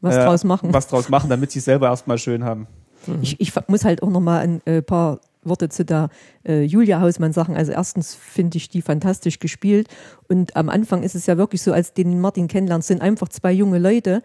was 0.00 0.16
äh, 0.16 0.24
draus 0.24 0.44
machen. 0.44 0.72
Was 0.72 0.88
draus 0.88 1.08
machen, 1.08 1.30
damit 1.30 1.50
sie 1.50 1.60
es 1.60 1.64
selber 1.64 1.88
erstmal 1.88 2.18
schön 2.18 2.44
haben. 2.44 2.66
Ich, 3.22 3.40
ich 3.40 3.52
muss 3.68 3.84
halt 3.84 4.02
auch 4.02 4.10
noch 4.10 4.20
mal 4.20 4.40
ein 4.40 4.66
äh, 4.66 4.82
paar 4.82 5.20
Worte 5.42 5.68
zu 5.68 5.84
der 5.84 6.08
äh, 6.46 6.62
Julia 6.62 7.00
Hausmann 7.00 7.32
sagen. 7.32 7.56
Also 7.56 7.72
erstens 7.72 8.14
finde 8.14 8.56
ich 8.56 8.68
die 8.68 8.82
fantastisch 8.82 9.38
gespielt 9.38 9.88
und 10.28 10.56
am 10.56 10.68
Anfang 10.68 11.02
ist 11.02 11.14
es 11.14 11.26
ja 11.26 11.36
wirklich 11.36 11.62
so, 11.62 11.72
als 11.72 11.92
den 11.92 12.20
Martin 12.20 12.48
kennenlernt, 12.48 12.84
sind 12.84 13.00
einfach 13.00 13.28
zwei 13.28 13.52
junge 13.52 13.78
Leute, 13.78 14.22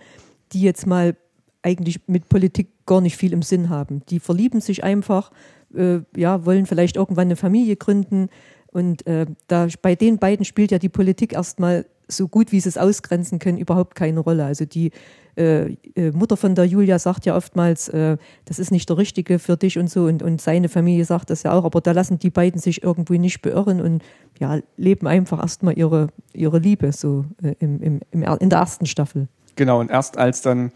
die 0.53 0.61
jetzt 0.61 0.87
mal 0.87 1.15
eigentlich 1.61 2.01
mit 2.07 2.29
Politik 2.29 2.69
gar 2.85 3.01
nicht 3.01 3.17
viel 3.17 3.33
im 3.33 3.41
Sinn 3.41 3.69
haben. 3.69 4.01
Die 4.09 4.19
verlieben 4.19 4.61
sich 4.61 4.83
einfach, 4.83 5.31
äh, 5.75 5.99
ja, 6.15 6.45
wollen 6.45 6.65
vielleicht 6.65 6.95
irgendwann 6.95 7.27
eine 7.27 7.35
Familie 7.35 7.75
gründen 7.75 8.29
und 8.67 9.05
äh, 9.07 9.25
da 9.47 9.67
bei 9.81 9.95
den 9.95 10.19
beiden 10.19 10.45
spielt 10.45 10.71
ja 10.71 10.79
die 10.79 10.89
Politik 10.89 11.33
erstmal 11.33 11.85
so 12.07 12.27
gut 12.27 12.51
wie 12.51 12.59
sie 12.59 12.69
es 12.69 12.77
ausgrenzen 12.77 13.39
können, 13.39 13.57
überhaupt 13.57 13.95
keine 13.95 14.19
Rolle. 14.19 14.45
Also 14.45 14.65
die 14.65 14.91
äh, 15.39 15.77
äh, 15.95 16.11
Mutter 16.11 16.35
von 16.35 16.53
der 16.53 16.65
Julia 16.65 16.99
sagt 16.99 17.25
ja 17.25 17.35
oftmals, 17.35 17.87
äh, 17.89 18.17
das 18.45 18.59
ist 18.59 18.71
nicht 18.71 18.89
der 18.89 18.97
Richtige 18.97 19.39
für 19.39 19.55
dich 19.55 19.77
und 19.77 19.89
so. 19.89 20.05
Und, 20.05 20.21
und 20.21 20.41
seine 20.41 20.67
Familie 20.67 21.05
sagt 21.05 21.29
das 21.29 21.43
ja 21.43 21.53
auch. 21.53 21.63
Aber 21.63 21.79
da 21.81 21.91
lassen 21.93 22.19
die 22.19 22.29
beiden 22.29 22.59
sich 22.59 22.83
irgendwie 22.83 23.19
nicht 23.19 23.41
beirren 23.41 23.79
und 23.79 24.03
ja, 24.39 24.59
leben 24.75 25.07
einfach 25.07 25.39
erstmal 25.39 25.77
ihre, 25.77 26.07
ihre 26.33 26.59
Liebe 26.59 26.91
so 26.91 27.25
äh, 27.41 27.55
im, 27.59 27.81
im, 27.81 27.99
im, 28.11 28.23
in 28.23 28.49
der 28.49 28.59
ersten 28.59 28.85
Staffel. 28.85 29.27
Genau, 29.55 29.79
und 29.79 29.89
erst 29.89 30.17
als 30.17 30.41
dann 30.41 30.71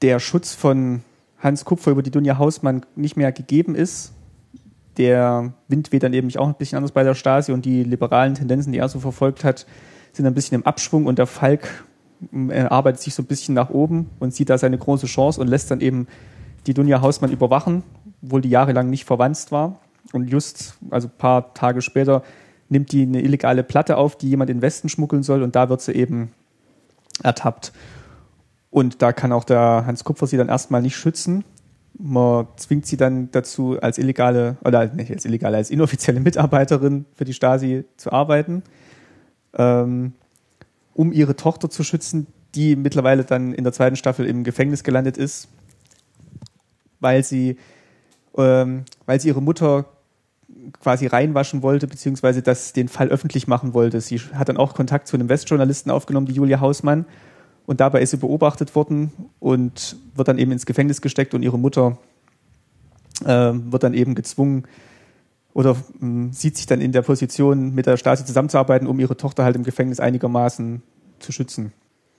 der 0.00 0.18
Schutz 0.18 0.54
von 0.54 1.02
Hans 1.38 1.64
Kupfer 1.64 1.90
über 1.90 2.02
die 2.02 2.10
Dunja 2.10 2.38
Hausmann 2.38 2.86
nicht 2.96 3.16
mehr 3.16 3.32
gegeben 3.32 3.74
ist, 3.74 4.12
der 4.96 5.52
Wind 5.68 5.92
weht 5.92 6.02
dann 6.02 6.12
eben 6.12 6.34
auch 6.36 6.48
ein 6.48 6.54
bisschen 6.54 6.76
anders 6.76 6.92
bei 6.92 7.02
der 7.02 7.14
Stasi 7.14 7.52
und 7.52 7.64
die 7.64 7.82
liberalen 7.82 8.34
Tendenzen, 8.34 8.72
die 8.72 8.78
er 8.78 8.88
so 8.88 9.00
verfolgt 9.00 9.44
hat, 9.44 9.66
sind 10.12 10.26
ein 10.26 10.34
bisschen 10.34 10.56
im 10.56 10.66
Abschwung 10.66 11.06
und 11.06 11.18
der 11.18 11.26
Falk 11.26 11.84
arbeitet 12.68 13.00
sich 13.00 13.14
so 13.14 13.22
ein 13.22 13.26
bisschen 13.26 13.54
nach 13.54 13.70
oben 13.70 14.10
und 14.20 14.34
sieht 14.34 14.50
da 14.50 14.58
seine 14.58 14.78
große 14.78 15.06
Chance 15.06 15.40
und 15.40 15.48
lässt 15.48 15.70
dann 15.70 15.80
eben 15.80 16.06
die 16.66 16.74
Dunja 16.74 17.00
Hausmann 17.00 17.32
überwachen, 17.32 17.82
obwohl 18.22 18.40
die 18.40 18.50
jahrelang 18.50 18.90
nicht 18.90 19.04
verwandt 19.04 19.50
war. 19.50 19.80
Und 20.12 20.28
just, 20.28 20.74
also 20.90 21.08
ein 21.08 21.18
paar 21.18 21.54
Tage 21.54 21.82
später, 21.82 22.22
nimmt 22.68 22.92
die 22.92 23.02
eine 23.02 23.20
illegale 23.20 23.62
Platte 23.62 23.96
auf, 23.96 24.16
die 24.16 24.28
jemand 24.28 24.50
in 24.50 24.58
den 24.58 24.62
Westen 24.62 24.88
schmuggeln 24.88 25.22
soll 25.22 25.42
und 25.42 25.54
da 25.56 25.68
wird 25.68 25.80
sie 25.80 25.92
eben 25.92 26.32
ertappt. 27.22 27.72
Und 28.70 29.02
da 29.02 29.12
kann 29.12 29.32
auch 29.32 29.44
der 29.44 29.84
Hans 29.86 30.02
Kupfer 30.04 30.26
sie 30.26 30.38
dann 30.38 30.48
erstmal 30.48 30.80
nicht 30.80 30.96
schützen. 30.96 31.44
Man 31.98 32.46
zwingt 32.56 32.86
sie 32.86 32.96
dann 32.96 33.30
dazu, 33.30 33.78
als 33.80 33.98
illegale, 33.98 34.56
oder 34.64 34.86
nicht 34.86 35.10
als 35.10 35.26
illegale, 35.26 35.58
als 35.58 35.70
inoffizielle 35.70 36.20
Mitarbeiterin 36.20 37.04
für 37.14 37.24
die 37.24 37.34
Stasi 37.34 37.84
zu 37.98 38.12
arbeiten. 38.12 38.62
Ähm, 39.54 40.14
um 40.94 41.12
ihre 41.12 41.36
Tochter 41.36 41.70
zu 41.70 41.84
schützen, 41.84 42.26
die 42.54 42.76
mittlerweile 42.76 43.24
dann 43.24 43.54
in 43.54 43.64
der 43.64 43.72
zweiten 43.72 43.96
Staffel 43.96 44.26
im 44.26 44.44
Gefängnis 44.44 44.84
gelandet 44.84 45.16
ist, 45.16 45.48
weil 47.00 47.24
sie, 47.24 47.56
ähm, 48.36 48.84
weil 49.06 49.20
sie 49.20 49.28
ihre 49.28 49.42
Mutter 49.42 49.86
quasi 50.80 51.06
reinwaschen 51.06 51.62
wollte, 51.62 51.86
beziehungsweise 51.86 52.42
das 52.42 52.72
den 52.72 52.88
Fall 52.88 53.08
öffentlich 53.08 53.48
machen 53.48 53.74
wollte. 53.74 54.00
Sie 54.00 54.18
hat 54.18 54.48
dann 54.48 54.56
auch 54.56 54.74
Kontakt 54.74 55.08
zu 55.08 55.16
einem 55.16 55.28
Westjournalisten 55.28 55.90
aufgenommen, 55.90 56.26
die 56.26 56.34
Julia 56.34 56.60
Hausmann. 56.60 57.06
Und 57.64 57.80
dabei 57.80 58.02
ist 58.02 58.10
sie 58.10 58.16
beobachtet 58.16 58.74
worden 58.74 59.12
und 59.38 59.96
wird 60.14 60.28
dann 60.28 60.38
eben 60.38 60.52
ins 60.52 60.66
Gefängnis 60.66 61.00
gesteckt 61.00 61.32
und 61.32 61.42
ihre 61.42 61.58
Mutter 61.58 61.98
äh, 63.24 63.52
wird 63.52 63.82
dann 63.82 63.94
eben 63.94 64.14
gezwungen, 64.14 64.64
oder 65.54 65.76
mh, 65.98 66.32
sieht 66.32 66.56
sich 66.56 66.66
dann 66.66 66.80
in 66.80 66.92
der 66.92 67.02
Position, 67.02 67.74
mit 67.74 67.86
der 67.86 67.96
Stasi 67.96 68.24
zusammenzuarbeiten, 68.24 68.86
um 68.86 68.98
ihre 68.98 69.16
Tochter 69.16 69.44
halt 69.44 69.56
im 69.56 69.64
Gefängnis 69.64 70.00
einigermaßen 70.00 70.82
zu 71.18 71.32
schützen. 71.32 71.72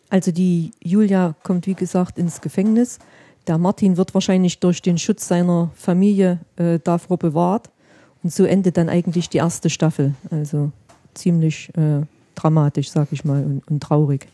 Also 0.10 0.32
die 0.32 0.72
Julia 0.84 1.36
kommt, 1.43 1.65
wie 1.65 1.74
gesagt, 1.74 2.17
ins 2.17 2.41
Gefängnis. 2.41 3.00
Der 3.48 3.58
Martin 3.58 3.98
wird 3.98 4.13
wahrscheinlich 4.13 4.60
durch 4.60 4.82
den 4.82 4.98
Schutz 4.98 5.28
seiner 5.28 5.72
Familie 5.76 6.39
äh, 6.56 6.80
davor 6.84 7.17
bewahrt. 7.17 7.69
Und 8.22 8.32
so 8.32 8.46
endet 8.46 8.78
dann 8.78 8.89
eigentlich 8.89 9.30
die 9.30 9.39
erste 9.39 9.69
Staffel. 9.69 10.13
Also 10.30 10.72
ziemlich 11.13 11.69
äh, 11.76 12.02
dramatisch, 12.36 12.89
sag 12.89 13.12
ich 13.12 13.26
mal, 13.26 13.43
und, 13.43 13.67
und 13.67 13.82
traurig. 13.82 14.28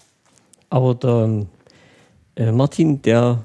Aber 0.69 0.93
der 0.95 1.45
äh, 2.35 2.51
Martin, 2.51 3.01
der 3.01 3.43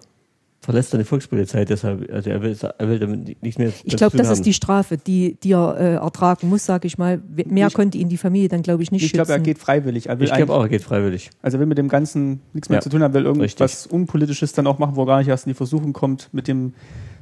verlässt 0.65 0.91
seine 0.91 1.05
Volkspolizei 1.05 1.65
deshalb. 1.65 2.11
Also 2.11 2.31
er 2.31 2.43
will, 2.43 2.57
er 2.79 2.89
will 2.89 2.99
damit 2.99 3.43
nicht 3.43 3.59
mehr. 3.59 3.71
Ich 3.85 3.97
glaube, 3.97 4.17
das 4.17 4.29
haben. 4.29 4.35
ist 4.35 4.47
die 4.47 4.55
Strafe, 4.55 4.97
die, 4.97 5.37
die 5.43 5.53
er 5.53 5.77
äh, 5.79 5.95
ertragen 5.95 6.49
muss, 6.49 6.65
sage 6.65 6.87
ich 6.87 6.97
mal. 6.97 7.23
Mehr 7.47 7.69
ich, 7.69 7.75
konnte 7.75 7.99
ihn 7.99 8.09
die 8.09 8.17
Familie 8.17 8.49
dann, 8.49 8.63
glaube 8.63 8.83
ich, 8.83 8.91
nicht 8.91 9.03
ich 9.03 9.11
schützen. 9.11 9.21
Ich 9.21 9.27
glaube, 9.27 9.41
er 9.41 9.45
geht 9.45 9.59
freiwillig. 9.59 10.09
Er 10.09 10.19
ich 10.21 10.33
glaube 10.33 10.55
auch, 10.55 10.63
er 10.63 10.69
geht 10.71 10.83
freiwillig. 10.83 11.31
Also 11.43 11.59
er 11.59 11.61
will 11.61 11.67
mit 11.67 11.77
dem 11.77 11.89
Ganzen 11.89 12.41
nichts 12.55 12.71
mehr 12.71 12.79
ja. 12.79 12.81
zu 12.81 12.89
tun 12.89 13.03
haben, 13.03 13.13
will 13.13 13.25
irgendwas 13.25 13.61
Richtig. 13.61 13.93
Unpolitisches 13.93 14.53
dann 14.55 14.67
auch 14.67 14.79
machen, 14.79 14.97
wo 14.97 15.03
er 15.03 15.07
gar 15.07 15.19
nicht 15.19 15.29
erst 15.29 15.47
in 15.47 15.51
die 15.51 15.57
Versuchung 15.57 15.93
kommt, 15.93 16.31
mit 16.33 16.49
dem 16.49 16.73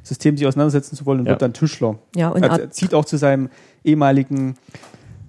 System 0.03 0.37
sich 0.37 0.47
auseinandersetzen 0.47 0.95
zu 0.95 1.05
wollen 1.05 1.19
und 1.19 1.25
ja. 1.25 1.31
wird 1.31 1.41
dann 1.41 1.53
Tischler. 1.53 1.99
Ja, 2.15 2.29
und 2.29 2.43
also 2.43 2.61
er 2.61 2.71
zieht 2.71 2.93
auch 2.93 3.05
zu 3.05 3.17
seinem 3.17 3.49
ehemaligen 3.83 4.55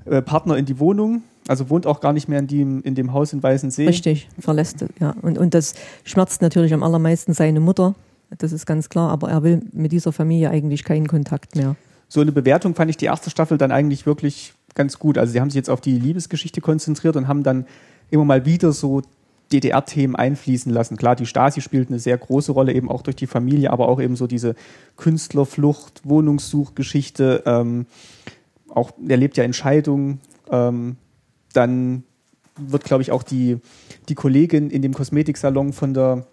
äh, 0.05 0.22
Partner 0.22 0.57
in 0.57 0.66
die 0.66 0.79
Wohnung. 0.79 1.22
Also 1.47 1.69
wohnt 1.69 1.87
auch 1.87 2.01
gar 2.01 2.13
nicht 2.13 2.29
mehr 2.29 2.39
in 2.39 2.47
dem, 2.47 2.83
in 2.83 2.95
dem 2.95 3.13
Haus 3.13 3.33
in 3.33 3.43
Weißensee. 3.43 3.87
Richtig, 3.87 4.29
verlässt, 4.39 4.85
ja. 5.01 5.15
Und, 5.23 5.37
und 5.37 5.55
das 5.55 5.75
schmerzt 6.05 6.41
natürlich 6.41 6.73
am 6.73 6.83
allermeisten 6.83 7.35
seine 7.35 7.61
Mutter, 7.61 7.95
das 8.39 8.53
ist 8.53 8.67
ganz 8.67 8.89
klar, 8.89 9.11
aber 9.11 9.31
er 9.31 9.43
will 9.43 9.63
mit 9.73 9.93
dieser 9.93 10.13
Familie 10.13 10.51
eigentlich 10.51 10.85
keinen 10.85 11.07
Kontakt 11.07 11.57
mehr. 11.57 11.77
So 12.09 12.21
eine 12.21 12.33
Bewertung 12.33 12.75
fand 12.75 12.91
ich 12.91 12.97
die 12.97 13.07
erste 13.07 13.31
Staffel 13.31 13.59
dann 13.59 13.73
eigentlich 13.73 14.07
wirklich 14.07 14.55
ganz 14.75 14.99
gut. 14.99 15.19
Also 15.19 15.33
sie 15.33 15.41
haben 15.41 15.51
sich 15.51 15.57
jetzt 15.57 15.71
auf 15.71 15.81
die 15.81 15.99
Liebesgeschichte 15.99 16.61
konzentriert 16.61 17.17
und 17.17 17.29
haben 17.29 17.43
dann 17.43 17.67
immer 18.11 18.25
mal 18.25 18.45
wieder 18.45 18.73
so 18.73 19.03
DDR-Themen 19.53 20.17
einfließen 20.17 20.73
lassen. 20.73 20.97
Klar, 20.97 21.17
die 21.17 21.27
Stasi 21.27 21.61
spielt 21.61 21.89
eine 21.89 21.99
sehr 21.99 22.17
große 22.19 22.53
Rolle, 22.53 22.73
eben 22.73 22.91
auch 22.91 23.03
durch 23.03 23.17
die 23.17 23.27
Familie, 23.27 23.71
aber 23.71 23.89
auch 23.89 24.01
eben 24.01 24.17
so 24.17 24.27
diese 24.27 24.55
Künstlerflucht, 24.97 26.03
Wohnungssuchgeschichte, 26.05 27.43
ähm, 27.47 27.87
auch 28.69 28.90
er 29.07 29.17
lebt 29.17 29.37
ja 29.37 29.45
Entscheidungen. 29.45 30.21
Ähm, 30.51 30.97
dann 31.57 32.05
wird, 32.57 32.85
glaube 32.85 33.02
ich, 33.02 33.11
auch 33.11 33.23
die, 33.23 33.59
die 34.09 34.15
Kollegin 34.15 34.71
in 34.71 34.83
dem 34.83 34.94
Kosmetiksalon 34.94 35.73
von 35.73 35.94
der 35.94 36.27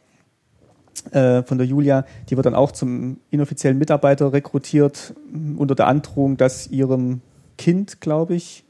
äh, 1.11 1.41
von 1.43 1.57
der 1.57 1.65
Julia, 1.65 2.05
die 2.29 2.35
wird 2.35 2.45
dann 2.45 2.53
auch 2.53 2.71
zum 2.71 3.17
inoffiziellen 3.31 3.77
Mitarbeiter 3.77 4.33
rekrutiert, 4.33 5.15
unter 5.57 5.73
der 5.73 5.87
Androhung, 5.87 6.37
dass 6.37 6.67
ihrem 6.67 7.21
Kind, 7.57 8.01
glaube 8.01 8.35
ich, 8.35 8.63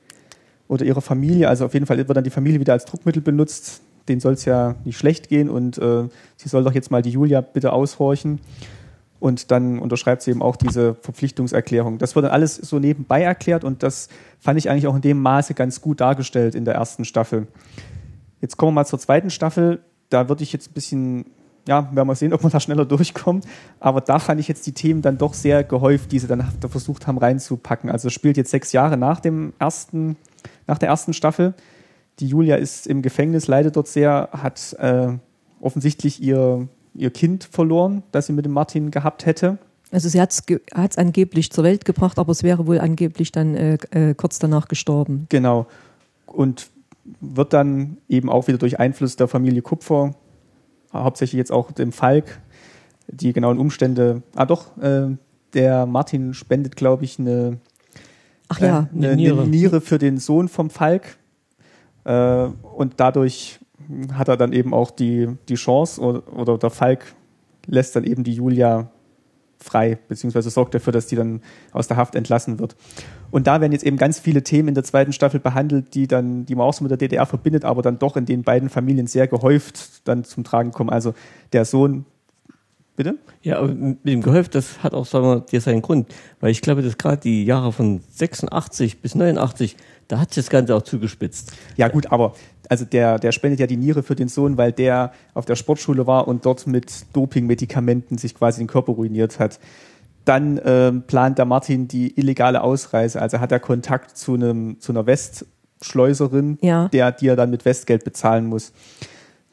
oder 0.68 0.86
ihrer 0.86 1.02
Familie, 1.02 1.50
also 1.50 1.66
auf 1.66 1.74
jeden 1.74 1.86
Fall 1.86 1.98
wird 1.98 2.16
dann 2.16 2.24
die 2.24 2.30
Familie 2.30 2.60
wieder 2.60 2.74
als 2.74 2.86
Druckmittel 2.86 3.22
benutzt. 3.22 3.82
Den 4.08 4.20
soll 4.20 4.34
es 4.34 4.46
ja 4.46 4.76
nicht 4.86 4.98
schlecht 4.98 5.28
gehen 5.28 5.50
und 5.50 5.78
äh, 5.78 6.08
sie 6.38 6.50
soll 6.50 6.64
doch 6.64 6.74
jetzt 6.74 6.90
mal 6.90 7.02
die 7.02 7.10
Julia 7.10 7.42
bitte 7.42 7.74
aushorchen. 7.74 8.40
Und 9.22 9.52
dann 9.52 9.80
unterschreibt 9.80 10.24
sie 10.24 10.32
eben 10.32 10.42
auch 10.42 10.58
diese 10.58 10.96
Verpflichtungserklärung. 10.96 12.00
Das 12.00 12.16
wird 12.16 12.26
dann 12.26 12.32
alles 12.32 12.56
so 12.56 12.80
nebenbei 12.80 13.22
erklärt 13.22 13.64
und 13.64 13.84
das 13.84 14.10
fand 14.40 14.58
ich 14.58 14.70
eigentlich 14.70 14.88
auch 14.88 14.96
in 14.96 15.02
dem 15.02 15.22
Maße 15.22 15.54
ganz 15.54 15.80
gut 15.80 16.02
dargestellt 16.02 16.56
in 16.56 16.66
der 16.66 16.74
ersten 16.74 17.06
Staffel. 17.06 17.48
Jetzt 18.42 18.58
kommen 18.58 18.74
wir 18.74 18.82
mal 18.82 18.86
zur 18.86 18.98
zweiten 18.98 19.30
Staffel. 19.30 19.80
Da 20.10 20.28
würde 20.28 20.42
ich 20.42 20.52
jetzt 20.52 20.72
ein 20.72 20.74
bisschen 20.74 21.26
ja, 21.68 21.88
werden 21.94 22.08
wir 22.08 22.16
sehen, 22.16 22.34
ob 22.34 22.44
wir 22.44 22.50
da 22.50 22.60
schneller 22.60 22.86
durchkommen. 22.86 23.44
Aber 23.80 24.02
da 24.02 24.20
fand 24.20 24.40
ich 24.40 24.48
jetzt 24.48 24.66
die 24.66 24.74
Themen 24.74 25.02
dann 25.02 25.18
doch 25.18 25.34
sehr 25.34 25.64
gehäuft, 25.64 26.12
die 26.12 26.20
sie 26.20 26.28
dann 26.28 26.44
versucht 26.68 27.08
haben 27.08 27.18
reinzupacken. 27.18 27.90
Also 27.90 28.10
spielt 28.10 28.38
jetzt 28.38 28.52
sechs 28.52 28.72
Jahre 28.72 28.98
nach 28.98 29.20
dem 29.20 29.54
ersten, 29.60 30.18
nach 30.68 30.78
der 30.78 30.90
ersten 30.90 31.14
Staffel. 31.14 31.54
Die 32.20 32.28
Julia 32.28 32.56
ist 32.56 32.88
im 32.88 33.02
Gefängnis, 33.02 33.48
leidet 33.48 33.76
dort 33.76 33.88
sehr, 33.88 34.30
hat 34.32 34.74
äh, 34.80 35.10
offensichtlich 35.60 36.22
ihr, 36.22 36.68
ihr 36.94 37.12
Kind 37.12 37.44
verloren, 37.44 38.04
das 38.12 38.28
sie 38.28 38.34
mit 38.34 38.46
dem 38.46 38.52
Martin 38.52 38.92
gehabt 38.92 39.26
hätte. 39.26 39.58
Also 39.92 40.08
sie 40.08 40.22
hat 40.22 40.32
es 40.32 40.98
angeblich 40.98 41.52
zur 41.52 41.64
Welt 41.64 41.84
gebracht, 41.84 42.18
aber 42.18 42.32
es 42.32 42.44
wäre 42.44 42.66
wohl 42.66 42.80
angeblich 42.80 43.32
dann 43.32 43.56
äh, 43.56 43.78
äh, 43.92 44.14
kurz 44.14 44.40
danach 44.40 44.68
gestorben. 44.68 45.26
Genau. 45.30 45.68
Und 46.26 46.70
wird 47.20 47.52
dann 47.52 47.98
eben 48.08 48.30
auch 48.30 48.48
wieder 48.48 48.58
durch 48.58 48.80
Einfluss 48.80 49.18
der 49.18 49.28
Familie 49.28 49.62
Kupfer, 49.62 50.16
hauptsächlich 50.94 51.38
jetzt 51.38 51.52
auch 51.52 51.72
dem 51.72 51.92
Falk, 51.92 52.40
die 53.08 53.34
genauen 53.34 53.58
Umstände, 53.58 54.22
ah 54.36 54.46
doch, 54.46 54.78
äh, 54.78 55.08
der 55.54 55.86
Martin 55.86 56.34
spendet, 56.34 56.76
glaube 56.76 57.04
ich, 57.04 57.20
eine, 57.20 57.58
Ach 58.48 58.60
ja, 58.60 58.90
äh, 58.94 58.96
eine, 58.96 59.16
Niere. 59.16 59.42
eine, 59.42 59.50
Niere. 59.50 59.82
für 59.82 59.98
den 59.98 60.18
Sohn 60.18 60.48
vom 60.48 60.70
Falk. 60.70 61.18
Äh, 62.04 62.46
und 62.46 62.94
dadurch 62.98 63.60
hat 64.14 64.28
er 64.28 64.38
dann 64.38 64.54
eben 64.54 64.74
auch 64.74 64.92
die, 64.92 65.28
die 65.50 65.56
Chance 65.56 66.02
oder, 66.02 66.34
oder 66.34 66.58
der 66.58 66.70
Falk 66.70 67.16
lässt 67.68 67.96
dann 67.96 68.04
eben 68.04 68.24
die 68.24 68.34
Julia 68.34 68.90
frei, 69.58 70.00
beziehungsweise 70.08 70.50
sorgt 70.50 70.74
dafür, 70.74 70.92
dass 70.92 71.08
die 71.08 71.16
dann 71.16 71.42
aus 71.72 71.88
der 71.88 71.98
Haft 71.98 72.16
entlassen 72.16 72.60
wird. 72.60 72.76
Und 73.30 73.48
da 73.48 73.62
werden 73.62 73.72
jetzt 73.72 73.84
eben 73.84 73.98
ganz 73.98 74.20
viele 74.20 74.44
Themen 74.44 74.70
in 74.70 74.74
der 74.74 74.84
zweiten 74.84 75.14
Staffel 75.14 75.40
behandelt, 75.40 75.94
die 75.94 76.08
dann, 76.08 76.46
die 76.46 76.56
man 76.56 76.66
auch 76.66 76.74
so 76.74 76.84
mit 76.84 76.92
der 76.92 76.98
DDR 76.98 77.26
verbindet, 77.26 77.64
aber 77.64 77.82
dann 77.82 78.00
doch 78.00 78.18
in 78.18 78.26
den 78.26 78.44
beiden 78.44 78.70
Familien 78.70 79.08
sehr 79.08 79.28
gehäuft 79.28 80.08
dann 80.08 80.24
zum 80.24 80.44
Tragen 80.44 80.72
kommen. 80.72 80.90
Also 80.90 81.14
der 81.54 81.66
Sohn 81.66 82.06
Bitte? 82.98 83.18
Ja, 83.42 83.58
aber 83.58 83.70
mit 83.70 84.06
dem 84.06 84.22
gehäuft, 84.22 84.54
das 84.54 84.84
hat 84.84 84.94
auch, 84.94 85.06
sagen 85.06 85.26
wir, 85.26 85.40
dir 85.40 85.62
seinen 85.62 85.82
Grund. 85.82 86.14
Weil 86.40 86.52
ich 86.52 86.62
glaube, 86.62 86.82
dass 86.82 86.98
gerade 86.98 87.18
die 87.18 87.46
Jahre 87.46 87.72
von 87.72 88.02
86 88.12 89.02
bis 89.02 89.16
89, 89.16 89.78
da 90.12 90.20
hat 90.20 90.34
sich 90.34 90.44
das 90.44 90.50
Ganze 90.50 90.76
auch 90.76 90.82
zugespitzt. 90.82 91.54
Ja, 91.78 91.88
gut, 91.88 92.12
aber 92.12 92.34
also 92.68 92.86
der, 92.86 93.18
der 93.18 93.32
spendet 93.32 93.60
ja 93.60 93.68
die 93.68 93.78
Niere 93.78 94.04
für 94.04 94.16
den 94.16 94.28
Sohn, 94.28 94.58
weil 94.58 94.72
der 94.72 95.14
auf 95.34 95.46
der 95.46 95.56
Sportschule 95.56 96.06
war 96.06 96.28
und 96.28 96.46
dort 96.46 96.68
mit 96.68 97.06
Dopingmedikamenten 97.14 98.18
sich 98.18 98.36
quasi 98.36 98.60
den 98.60 98.68
Körper 98.68 98.94
ruiniert 98.94 99.40
hat. 99.40 99.60
Dann 100.26 100.60
ähm, 100.66 101.04
plant 101.08 101.38
der 101.38 101.46
Martin 101.46 101.88
die 101.88 102.18
illegale 102.20 102.62
Ausreise, 102.62 103.22
also 103.22 103.40
hat 103.40 103.52
er 103.52 103.60
Kontakt 103.60 104.18
zu 104.18 104.34
einem 104.34 104.80
zu 104.80 104.92
einer 104.92 105.06
Westschleuserin, 105.06 106.60
ja. 106.62 106.90
der 106.90 107.12
die 107.12 107.28
er 107.28 107.36
dann 107.36 107.50
mit 107.50 107.66
Westgeld 107.66 108.04
bezahlen 108.04 108.46
muss. 108.46 108.74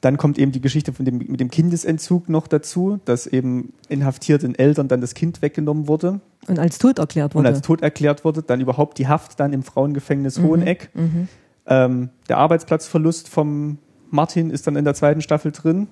Dann 0.00 0.16
kommt 0.16 0.38
eben 0.38 0.52
die 0.52 0.60
Geschichte 0.60 0.92
von 0.92 1.04
dem, 1.04 1.18
mit 1.18 1.40
dem 1.40 1.50
Kindesentzug 1.50 2.28
noch 2.28 2.46
dazu, 2.46 3.00
dass 3.04 3.26
eben 3.26 3.72
inhaftierten 3.88 4.54
Eltern 4.54 4.86
dann 4.86 5.00
das 5.00 5.14
Kind 5.14 5.42
weggenommen 5.42 5.88
wurde. 5.88 6.20
Und 6.46 6.58
als 6.58 6.78
tot 6.78 6.98
erklärt 6.98 7.34
wurde. 7.34 7.48
Und 7.48 7.54
als 7.54 7.62
tot 7.62 7.82
erklärt 7.82 8.24
wurde. 8.24 8.42
Dann 8.42 8.60
überhaupt 8.60 8.98
die 8.98 9.08
Haft 9.08 9.40
dann 9.40 9.52
im 9.52 9.64
Frauengefängnis 9.64 10.38
mhm. 10.38 10.44
Hoheneck. 10.44 10.90
Mhm. 10.94 11.28
Ähm, 11.66 12.10
der 12.28 12.38
Arbeitsplatzverlust 12.38 13.28
vom 13.28 13.78
Martin 14.10 14.50
ist 14.50 14.66
dann 14.66 14.76
in 14.76 14.84
der 14.84 14.94
zweiten 14.94 15.20
Staffel 15.20 15.52
drin, 15.52 15.88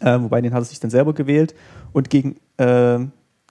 äh, 0.00 0.20
wobei 0.20 0.40
den 0.40 0.52
hat 0.52 0.62
er 0.62 0.64
sich 0.64 0.80
dann 0.80 0.90
selber 0.90 1.14
gewählt. 1.14 1.54
Und 1.92 2.10
gegen, 2.10 2.36
äh, 2.58 2.98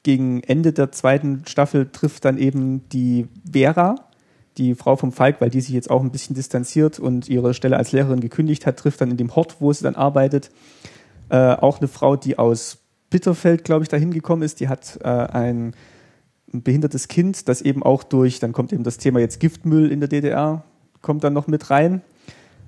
gegen 0.04 0.44
Ende 0.44 0.74
der 0.74 0.92
zweiten 0.92 1.44
Staffel 1.48 1.90
trifft 1.92 2.26
dann 2.26 2.38
eben 2.38 2.88
die 2.90 3.28
Vera, 3.52 3.96
die 4.58 4.76
Frau 4.76 4.96
vom 4.96 5.12
Falk, 5.12 5.40
weil 5.40 5.50
die 5.50 5.62
sich 5.62 5.74
jetzt 5.74 5.90
auch 5.90 6.02
ein 6.02 6.12
bisschen 6.12 6.36
distanziert 6.36 7.00
und 7.00 7.30
ihre 7.30 7.54
Stelle 7.54 7.78
als 7.78 7.92
Lehrerin 7.92 8.20
gekündigt 8.20 8.66
hat, 8.66 8.78
trifft 8.78 9.02
dann 9.02 9.12
in 9.12 9.18
dem 9.18 9.36
Hort, 9.36 9.58
wo 9.60 9.72
sie 9.72 9.84
dann 9.84 9.96
arbeitet, 9.96 10.52
äh, 11.30 11.54
auch 11.54 11.80
eine 11.80 11.88
Frau, 11.88 12.16
die 12.16 12.38
aus 12.38 12.80
Bitterfeld, 13.10 13.64
glaube 13.64 13.84
ich, 13.84 13.90
dahin 13.90 14.12
gekommen 14.12 14.42
ist. 14.42 14.60
Die 14.60 14.68
hat 14.68 15.00
äh, 15.04 15.08
ein 15.08 15.74
behindertes 16.52 17.08
Kind, 17.08 17.48
das 17.48 17.62
eben 17.62 17.84
auch 17.84 18.04
durch, 18.04 18.40
dann 18.40 18.52
kommt 18.52 18.74
eben 18.74 18.84
das 18.84 18.98
Thema 18.98 19.20
jetzt 19.20 19.40
Giftmüll 19.40 19.92
in 19.92 20.00
der 20.00 20.10
DDR 20.10 20.64
kommt 21.02 21.24
dann 21.24 21.34
noch 21.34 21.48
mit 21.48 21.70
rein. 21.70 22.02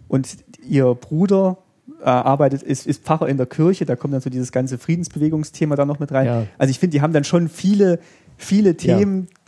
Und 0.08 0.38
ihr 0.68 0.94
Bruder 0.96 1.58
äh, 2.02 2.06
arbeitet, 2.06 2.64
ist, 2.64 2.86
ist 2.88 3.04
Pfarrer 3.04 3.28
in 3.28 3.38
der 3.38 3.46
Kirche, 3.46 3.86
da 3.86 3.96
kommt 3.96 4.14
dann 4.14 4.22
so 4.22 4.30
dieses 4.30 4.52
ganze 4.52 4.78
Friedensbewegungsthema 4.78 5.76
da 5.76 5.86
noch 5.86 6.00
mit 6.00 6.12
rein. 6.12 6.26
Ja. 6.26 6.46
Also 6.58 6.72
ich 6.72 6.80
finde, 6.80 6.92
die 6.92 7.02
haben 7.02 7.14
dann 7.14 7.24
schon 7.24 7.50
viele, 7.50 8.00
viele 8.38 8.76
Themen 8.76 9.28
ja. 9.30 9.43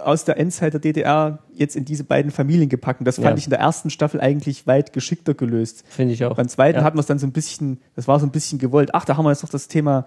Aus 0.00 0.24
der 0.24 0.38
Endzeit 0.38 0.72
der 0.72 0.80
DDR 0.80 1.38
jetzt 1.54 1.76
in 1.76 1.84
diese 1.84 2.04
beiden 2.04 2.30
Familien 2.30 2.68
gepackt. 2.68 3.00
Und 3.00 3.06
das 3.06 3.16
fand 3.16 3.28
ja. 3.28 3.36
ich 3.36 3.44
in 3.44 3.50
der 3.50 3.60
ersten 3.60 3.90
Staffel 3.90 4.20
eigentlich 4.20 4.66
weit 4.66 4.92
geschickter 4.92 5.34
gelöst. 5.34 5.84
Finde 5.88 6.14
ich 6.14 6.24
auch. 6.24 6.36
Beim 6.36 6.48
zweiten 6.48 6.82
hatten 6.82 6.96
wir 6.96 7.00
es 7.00 7.06
dann 7.06 7.18
so 7.18 7.26
ein 7.26 7.32
bisschen, 7.32 7.80
das 7.94 8.08
war 8.08 8.20
so 8.20 8.26
ein 8.26 8.30
bisschen 8.30 8.58
gewollt. 8.58 8.90
Ach, 8.94 9.04
da 9.04 9.16
haben 9.16 9.24
wir 9.24 9.30
jetzt 9.30 9.42
noch 9.42 9.50
das 9.50 9.68
Thema 9.68 10.06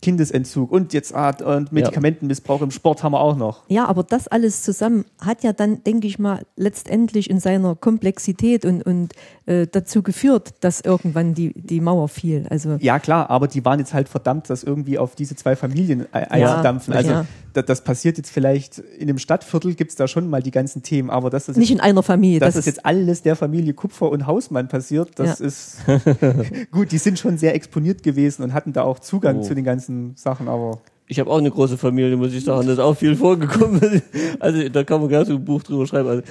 Kindesentzug 0.00 0.70
und 0.70 0.92
jetzt 0.92 1.14
Art 1.14 1.42
und 1.42 1.72
Medikamentenmissbrauch 1.72 2.62
im 2.62 2.70
Sport 2.70 3.02
haben 3.02 3.12
wir 3.12 3.20
auch 3.20 3.36
noch. 3.36 3.64
Ja, 3.68 3.86
aber 3.86 4.04
das 4.04 4.28
alles 4.28 4.62
zusammen 4.62 5.04
hat 5.20 5.42
ja 5.42 5.52
dann, 5.52 5.82
denke 5.82 6.06
ich 6.06 6.18
mal, 6.18 6.42
letztendlich 6.56 7.28
in 7.28 7.40
seiner 7.40 7.74
Komplexität 7.74 8.64
und, 8.64 8.82
und 8.82 9.14
äh, 9.46 9.66
dazu 9.66 10.02
geführt, 10.02 10.54
dass 10.60 10.80
irgendwann 10.80 11.34
die, 11.34 11.52
die 11.54 11.80
Mauer 11.80 12.08
fiel. 12.08 12.46
Also 12.48 12.76
ja, 12.80 12.98
klar, 12.98 13.28
aber 13.30 13.48
die 13.48 13.64
waren 13.64 13.80
jetzt 13.80 13.92
halt 13.92 14.08
verdammt, 14.08 14.48
das 14.50 14.62
irgendwie 14.62 14.98
auf 14.98 15.16
diese 15.16 15.34
zwei 15.34 15.56
Familien 15.56 16.06
einzudampfen. 16.12 16.92
Ja, 16.92 16.98
also 16.98 17.10
ja. 17.10 17.26
Das, 17.62 17.66
das, 17.66 17.84
passiert 17.84 18.16
jetzt 18.18 18.30
vielleicht 18.30 18.78
in 18.78 19.08
einem 19.08 19.18
Stadtviertel 19.18 19.74
gibt 19.74 19.90
es 19.90 19.96
da 19.96 20.08
schon 20.08 20.28
mal 20.28 20.42
die 20.42 20.50
ganzen 20.50 20.82
Themen, 20.82 21.10
aber 21.10 21.30
das 21.30 21.48
ist 21.48 21.56
nicht 21.56 21.70
jetzt, 21.70 21.78
in 21.78 21.82
einer 21.82 22.02
Familie. 22.02 22.40
Dass 22.40 22.54
das, 22.54 22.64
das 22.64 22.66
jetzt 22.66 22.86
alles 22.86 23.22
der 23.22 23.36
Familie 23.36 23.74
Kupfer 23.74 24.10
und 24.10 24.26
Hausmann 24.26 24.68
passiert, 24.68 25.10
das 25.16 25.38
ja. 25.38 25.46
ist 25.46 25.78
gut. 26.70 26.92
Die 26.92 26.98
sind 26.98 27.18
schon 27.18 27.38
sehr 27.38 27.54
exponiert 27.54 28.02
gewesen 28.02 28.42
und 28.42 28.54
hatten 28.54 28.72
da 28.72 28.82
auch 28.82 28.98
Zugang 28.98 29.38
oh. 29.38 29.42
zu 29.42 29.54
den 29.54 29.64
ganzen 29.64 30.16
Sachen, 30.16 30.48
aber. 30.48 30.80
Ich 31.10 31.18
habe 31.18 31.30
auch 31.30 31.38
eine 31.38 31.50
große 31.50 31.78
Familie, 31.78 32.18
muss 32.18 32.34
ich 32.34 32.44
sagen. 32.44 32.66
Das 32.66 32.74
ist 32.74 32.84
auch 32.84 32.94
viel 32.94 33.16
vorgekommen. 33.16 34.02
Also 34.40 34.68
da 34.68 34.84
kann 34.84 35.00
man 35.00 35.08
gar 35.08 35.24
so 35.24 35.34
ein 35.34 35.44
Buch 35.44 35.62
drüber 35.62 35.86
schreiben. 35.86 36.08
Also, 36.08 36.22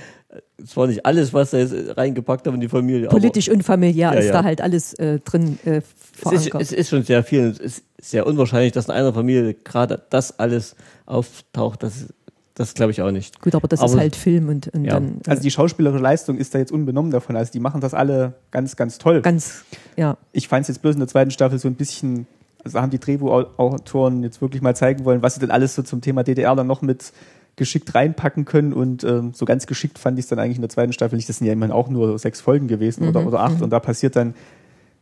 es 0.64 0.78
war 0.78 0.88
nicht 0.88 1.06
alles, 1.06 1.34
was 1.34 1.52
da 1.52 1.58
jetzt 1.58 1.74
reingepackt 1.98 2.46
haben 2.48 2.56
in 2.56 2.62
die 2.62 2.70
Familie. 2.70 3.08
Politisch 3.08 3.50
und 3.50 3.64
familiär 3.64 4.14
ja, 4.14 4.20
ist 4.20 4.26
ja. 4.28 4.34
da 4.34 4.44
halt 4.44 4.62
alles 4.62 4.94
äh, 4.94 5.20
drin 5.20 5.58
äh, 5.66 5.82
es 6.26 6.32
ist, 6.32 6.56
es 6.56 6.72
ist, 6.72 6.90
schon 6.90 7.04
sehr 7.04 7.24
viel. 7.24 7.46
Es 7.46 7.60
ist 7.60 7.84
sehr 8.00 8.28
unwahrscheinlich, 8.28 8.74
dass 8.74 8.86
in 8.86 8.92
einer 8.92 9.14
Familie 9.14 9.54
gerade 9.54 10.02
das 10.10 10.40
alles 10.40 10.76
auftaucht. 11.06 11.84
Das, 11.84 12.14
das 12.54 12.74
glaube 12.74 12.92
ich 12.92 13.02
auch 13.02 13.12
nicht. 13.12 13.42
Gut, 13.42 13.56
aber 13.56 13.68
das 13.68 13.80
aber, 13.80 13.90
ist 13.90 13.98
halt 13.98 14.16
Film 14.16 14.50
und, 14.50 14.68
und 14.70 14.86
ja. 14.86 14.94
dann. 14.94 15.22
Also 15.28 15.42
die 15.42 15.52
schauspielerische 15.52 16.02
Leistung 16.02 16.38
ist 16.38 16.54
da 16.54 16.60
jetzt 16.60 16.72
unbenommen 16.72 17.12
davon. 17.12 17.36
Also 17.36 17.52
die 17.52 17.60
machen 17.60 17.82
das 17.82 17.94
alle 17.94 18.34
ganz, 18.52 18.76
ganz 18.76 18.98
toll. 18.98 19.22
Ganz, 19.22 19.64
ja. 19.96 20.18
Ich 20.32 20.48
fand 20.48 20.64
es 20.64 20.68
jetzt 20.68 20.82
bloß 20.82 20.96
in 20.96 21.00
der 21.00 21.08
zweiten 21.08 21.32
Staffel 21.32 21.60
so 21.60 21.68
ein 21.68 21.76
bisschen 21.76 22.28
also 22.64 22.82
haben 22.82 22.90
die 22.90 23.00
Drehbuchautoren 23.00 24.24
jetzt 24.24 24.42
wirklich 24.42 24.62
mal 24.62 24.76
zeigen 24.76 25.06
wollen, 25.06 25.22
was 25.22 25.36
sie 25.36 25.40
denn 25.40 25.52
alles 25.52 25.76
so 25.76 25.84
zum 25.84 26.02
Thema 26.02 26.24
DDR 26.24 26.56
dann 26.56 26.68
noch 26.68 26.82
mit 26.82 27.14
geschickt 27.56 27.96
reinpacken 27.96 28.46
können 28.46 28.72
und 28.72 29.04
ähm, 29.04 29.32
so 29.34 29.46
ganz 29.46 29.66
geschickt 29.66 29.98
fand 29.98 30.20
ich 30.20 30.26
es 30.26 30.30
dann 30.30 30.38
eigentlich 30.38 30.58
in 30.58 30.62
der 30.62 30.70
zweiten 30.70 30.94
Staffel 30.94 31.16
nicht. 31.16 31.28
Das 31.28 31.38
sind 31.38 31.48
ja 31.48 31.54
immerhin 31.54 31.74
auch 31.74 31.90
nur 31.90 32.20
sechs 32.20 32.40
Folgen 32.40 32.68
gewesen 32.68 33.04
mhm. 33.04 33.10
oder, 33.10 33.26
oder 33.26 33.40
acht 33.40 33.58
mhm. 33.58 33.64
und 33.64 33.70
da 33.72 33.80
passiert 33.80 34.16
dann, 34.16 34.36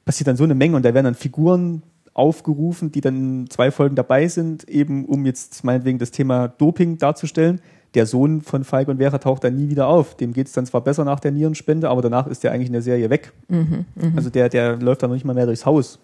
passiert 0.05 0.27
dann 0.27 0.37
so 0.37 0.45
eine 0.45 0.55
Menge 0.55 0.77
und 0.77 0.85
da 0.85 0.93
werden 0.93 1.05
dann 1.05 1.15
Figuren 1.15 1.83
aufgerufen, 2.15 2.91
die 2.91 3.01
dann 3.01 3.45
zwei 3.49 3.69
Folgen 3.69 3.95
dabei 3.95 4.27
sind, 4.27 4.67
eben 4.67 5.05
um 5.05 5.25
jetzt 5.25 5.63
meinetwegen 5.63 5.99
das 5.99 6.11
Thema 6.11 6.47
Doping 6.47 6.97
darzustellen. 6.97 7.61
Der 7.93 8.05
Sohn 8.05 8.41
von 8.41 8.63
Falk 8.63 8.87
und 8.87 8.97
Vera 8.97 9.17
taucht 9.19 9.43
dann 9.43 9.55
nie 9.55 9.69
wieder 9.69 9.87
auf. 9.87 10.15
Dem 10.15 10.33
geht 10.33 10.47
es 10.47 10.53
dann 10.53 10.65
zwar 10.65 10.81
besser 10.81 11.05
nach 11.05 11.19
der 11.19 11.31
Nierenspende, 11.31 11.89
aber 11.89 12.01
danach 12.01 12.27
ist 12.27 12.43
der 12.43 12.51
eigentlich 12.51 12.67
in 12.67 12.73
der 12.73 12.81
Serie 12.81 13.09
weg. 13.09 13.33
Mhm, 13.49 13.85
mh. 13.95 14.13
Also 14.15 14.29
der, 14.29 14.49
der 14.49 14.77
läuft 14.77 15.03
dann 15.03 15.09
noch 15.09 15.15
nicht 15.15 15.25
mal 15.25 15.33
mehr 15.33 15.45
durchs 15.45 15.65
Haus. 15.65 15.99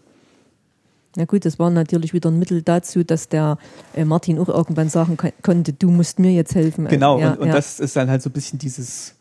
Na 1.15 1.25
gut, 1.25 1.45
das 1.45 1.59
war 1.59 1.69
natürlich 1.69 2.13
wieder 2.13 2.29
ein 2.29 2.39
Mittel 2.39 2.61
dazu, 2.61 3.03
dass 3.03 3.27
der 3.27 3.57
äh, 3.93 4.05
Martin 4.05 4.37
auch 4.39 4.47
irgendwann 4.47 4.89
sagen 4.89 5.17
konnte, 5.41 5.73
du 5.73 5.91
musst 5.91 6.19
mir 6.19 6.31
jetzt 6.31 6.55
helfen. 6.55 6.87
Genau, 6.87 7.19
ja, 7.19 7.31
und, 7.31 7.39
und 7.39 7.47
ja. 7.47 7.53
das 7.55 7.79
ist 7.79 7.95
dann 7.95 8.09
halt 8.09 8.21
so 8.21 8.29
ein 8.29 8.33
bisschen 8.33 8.59
dieses, 8.59 9.15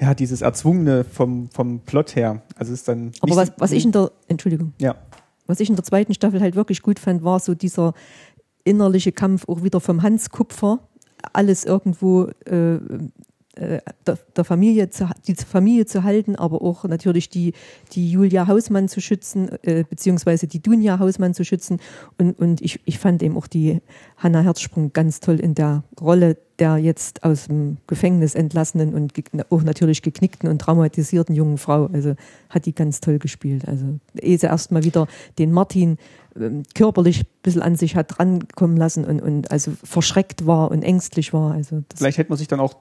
ja, 0.00 0.14
dieses 0.14 0.42
Erzwungene 0.42 1.04
vom, 1.04 1.48
vom 1.50 1.80
Plot 1.80 2.14
her. 2.14 2.42
Also 2.56 2.72
ist 2.72 2.86
dann. 2.86 3.12
Aber 3.20 3.34
was, 3.34 3.52
was 3.56 3.72
ich 3.72 3.84
in 3.84 3.92
der, 3.92 4.12
Entschuldigung. 4.28 4.72
Ja. 4.78 4.94
Was 5.46 5.60
ich 5.60 5.68
in 5.68 5.76
der 5.76 5.84
zweiten 5.84 6.14
Staffel 6.14 6.40
halt 6.40 6.54
wirklich 6.54 6.82
gut 6.82 6.98
fand, 6.98 7.22
war 7.22 7.40
so 7.40 7.54
dieser 7.54 7.94
innerliche 8.64 9.12
Kampf 9.12 9.48
auch 9.48 9.62
wieder 9.62 9.80
vom 9.80 10.02
Hans 10.02 10.30
Kupfer, 10.30 10.80
alles 11.32 11.64
irgendwo 11.64 12.24
äh, 12.46 12.78
der, 13.56 14.18
der, 14.36 14.44
Familie 14.44 14.90
zu, 14.90 15.08
die 15.26 15.34
Familie 15.34 15.86
zu 15.86 16.02
halten, 16.02 16.36
aber 16.36 16.62
auch 16.62 16.84
natürlich 16.84 17.28
die, 17.28 17.52
die 17.92 18.10
Julia 18.10 18.46
Hausmann 18.46 18.88
zu 18.88 19.00
schützen, 19.00 19.50
äh, 19.62 19.84
beziehungsweise 19.88 20.46
die 20.46 20.60
Dunja 20.60 20.98
Hausmann 20.98 21.34
zu 21.34 21.44
schützen. 21.44 21.80
Und, 22.18 22.38
und 22.38 22.60
ich, 22.60 22.80
ich 22.84 22.98
fand 22.98 23.22
eben 23.22 23.36
auch 23.36 23.46
die 23.46 23.80
Hanna 24.16 24.40
Herzsprung 24.40 24.92
ganz 24.92 25.20
toll 25.20 25.40
in 25.40 25.54
der 25.54 25.84
Rolle 26.00 26.36
der 26.58 26.78
jetzt 26.78 27.24
aus 27.24 27.46
dem 27.48 27.78
Gefängnis 27.86 28.34
entlassenen 28.34 28.94
und 28.94 29.12
auch 29.50 29.62
natürlich 29.62 30.02
geknickten 30.02 30.48
und 30.48 30.60
traumatisierten 30.60 31.34
jungen 31.34 31.58
Frau. 31.58 31.86
Also 31.92 32.14
hat 32.48 32.66
die 32.66 32.74
ganz 32.74 33.00
toll 33.00 33.18
gespielt. 33.18 33.66
Also 33.66 33.98
ehe 34.20 34.38
sie 34.38 34.46
erstmal 34.46 34.84
wieder 34.84 35.08
den 35.38 35.50
Martin 35.50 35.98
ähm, 36.36 36.62
körperlich 36.74 37.20
ein 37.20 37.26
bisschen 37.42 37.62
an 37.62 37.76
sich 37.76 37.96
hat 37.96 38.18
drankommen 38.18 38.76
lassen 38.76 39.04
und, 39.04 39.20
und 39.20 39.50
also 39.50 39.72
verschreckt 39.82 40.46
war 40.46 40.70
und 40.70 40.82
ängstlich 40.82 41.32
war. 41.32 41.52
Also 41.52 41.82
Vielleicht 41.94 42.18
hätte 42.18 42.30
man 42.30 42.38
sich 42.38 42.48
dann 42.48 42.60
auch 42.60 42.74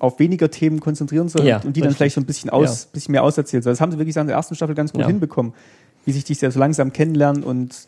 auf 0.00 0.18
weniger 0.18 0.50
Themen 0.50 0.80
konzentrieren 0.80 1.28
sollen 1.28 1.46
ja, 1.46 1.60
und 1.62 1.76
die 1.76 1.80
dann 1.80 1.92
vielleicht 1.92 2.14
so 2.16 2.20
ein 2.20 2.26
bisschen, 2.26 2.50
aus, 2.50 2.84
ja. 2.84 2.88
bisschen 2.92 3.12
mehr 3.12 3.22
auserzählt 3.22 3.62
sollen. 3.62 3.72
Das 3.72 3.80
haben 3.80 3.92
sie 3.92 3.98
wirklich 3.98 4.16
in 4.16 4.26
der 4.26 4.36
ersten 4.36 4.54
Staffel 4.54 4.74
ganz 4.74 4.92
gut 4.92 5.02
ja. 5.02 5.06
hinbekommen. 5.06 5.52
wie 6.04 6.12
sich 6.12 6.24
die 6.24 6.34
so 6.34 6.58
langsam 6.58 6.92
kennenlernen 6.92 7.44
und 7.44 7.86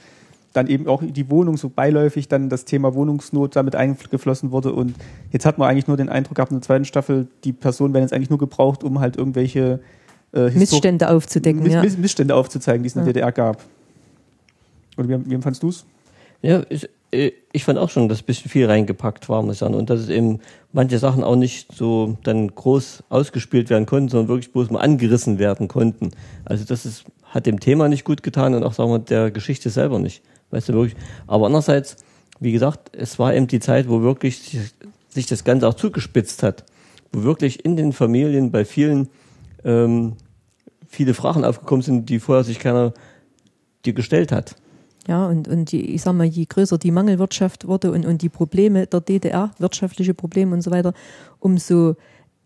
dann 0.52 0.66
eben 0.66 0.86
auch 0.86 1.02
die 1.02 1.30
Wohnung 1.30 1.56
so 1.56 1.68
beiläufig 1.68 2.28
dann 2.28 2.48
das 2.50 2.64
Thema 2.64 2.94
Wohnungsnot 2.94 3.56
damit 3.56 3.74
eingeflossen 3.74 4.50
wurde 4.50 4.72
und 4.72 4.94
jetzt 5.30 5.46
hat 5.46 5.58
man 5.58 5.68
eigentlich 5.68 5.86
nur 5.86 5.96
den 5.96 6.08
Eindruck 6.08 6.36
gehabt 6.36 6.52
in 6.52 6.58
der 6.58 6.62
zweiten 6.62 6.84
Staffel, 6.84 7.26
die 7.44 7.52
Personen 7.52 7.94
werden 7.94 8.04
jetzt 8.04 8.12
eigentlich 8.12 8.30
nur 8.30 8.38
gebraucht, 8.38 8.84
um 8.84 9.00
halt 9.00 9.16
irgendwelche 9.16 9.80
äh, 10.34 10.50
Missstände 10.50 11.08
aufzudecken. 11.08 11.62
Miss, 11.62 11.72
ja. 11.72 11.82
Missstände 11.98 12.34
aufzuzeigen, 12.34 12.82
die 12.82 12.88
es 12.88 12.96
in 12.96 13.04
der. 13.04 13.12
DDR 13.12 13.32
gab. 13.32 13.62
Oder 14.96 15.08
wie, 15.08 15.30
wie 15.30 15.38
fandst 15.38 15.62
du 15.62 15.68
es? 15.68 15.86
Ja, 16.42 16.62
ich, 16.68 16.88
ich 17.12 17.64
fand 17.64 17.78
auch 17.78 17.90
schon, 17.90 18.08
dass 18.08 18.22
ein 18.22 18.24
bisschen 18.24 18.50
viel 18.50 18.66
reingepackt 18.66 19.28
war, 19.28 19.42
muss 19.42 19.56
ich 19.56 19.58
sagen. 19.58 19.74
Und 19.74 19.90
dass 19.90 20.00
es 20.00 20.08
eben 20.08 20.40
manche 20.72 20.98
Sachen 20.98 21.22
auch 21.22 21.36
nicht 21.36 21.70
so 21.72 22.16
dann 22.22 22.48
groß 22.48 23.04
ausgespielt 23.10 23.68
werden 23.68 23.84
konnten, 23.84 24.08
sondern 24.08 24.28
wirklich 24.28 24.52
bloß 24.52 24.70
mal 24.70 24.80
angerissen 24.80 25.38
werden 25.38 25.68
konnten. 25.68 26.12
Also 26.46 26.64
das 26.64 26.86
ist, 26.86 27.04
hat 27.24 27.44
dem 27.44 27.60
Thema 27.60 27.88
nicht 27.88 28.04
gut 28.04 28.22
getan 28.22 28.54
und 28.54 28.64
auch, 28.64 28.72
sagen 28.72 28.90
wir, 28.90 28.98
der 28.98 29.30
Geschichte 29.30 29.68
selber 29.68 29.98
nicht. 29.98 30.22
Weißt 30.50 30.70
du, 30.70 30.72
wirklich. 30.72 30.96
Aber 31.26 31.46
andererseits, 31.46 31.96
wie 32.40 32.52
gesagt, 32.52 32.96
es 32.96 33.18
war 33.18 33.34
eben 33.34 33.46
die 33.46 33.60
Zeit, 33.60 33.90
wo 33.90 34.00
wirklich 34.00 34.38
sich, 34.38 34.72
sich 35.10 35.26
das 35.26 35.44
Ganze 35.44 35.68
auch 35.68 35.74
zugespitzt 35.74 36.42
hat. 36.42 36.64
Wo 37.12 37.24
wirklich 37.24 37.62
in 37.64 37.76
den 37.76 37.92
Familien 37.92 38.50
bei 38.50 38.64
vielen 38.64 39.08
ähm, 39.64 40.14
viele 40.88 41.12
Fragen 41.12 41.44
aufgekommen 41.44 41.82
sind, 41.82 42.08
die 42.08 42.20
vorher 42.20 42.44
sich 42.44 42.58
keiner 42.58 42.94
dir 43.84 43.92
gestellt 43.92 44.32
hat. 44.32 44.56
Ja, 45.08 45.26
und, 45.26 45.48
und 45.48 45.72
die, 45.72 45.94
ich 45.94 46.02
sag 46.02 46.14
mal, 46.14 46.26
je 46.26 46.44
größer 46.44 46.78
die 46.78 46.92
Mangelwirtschaft 46.92 47.66
wurde 47.66 47.90
und, 47.90 48.06
und 48.06 48.22
die 48.22 48.28
Probleme 48.28 48.86
der 48.86 49.00
DDR, 49.00 49.50
wirtschaftliche 49.58 50.14
Probleme 50.14 50.54
und 50.54 50.62
so 50.62 50.70
weiter, 50.70 50.94
umso 51.40 51.96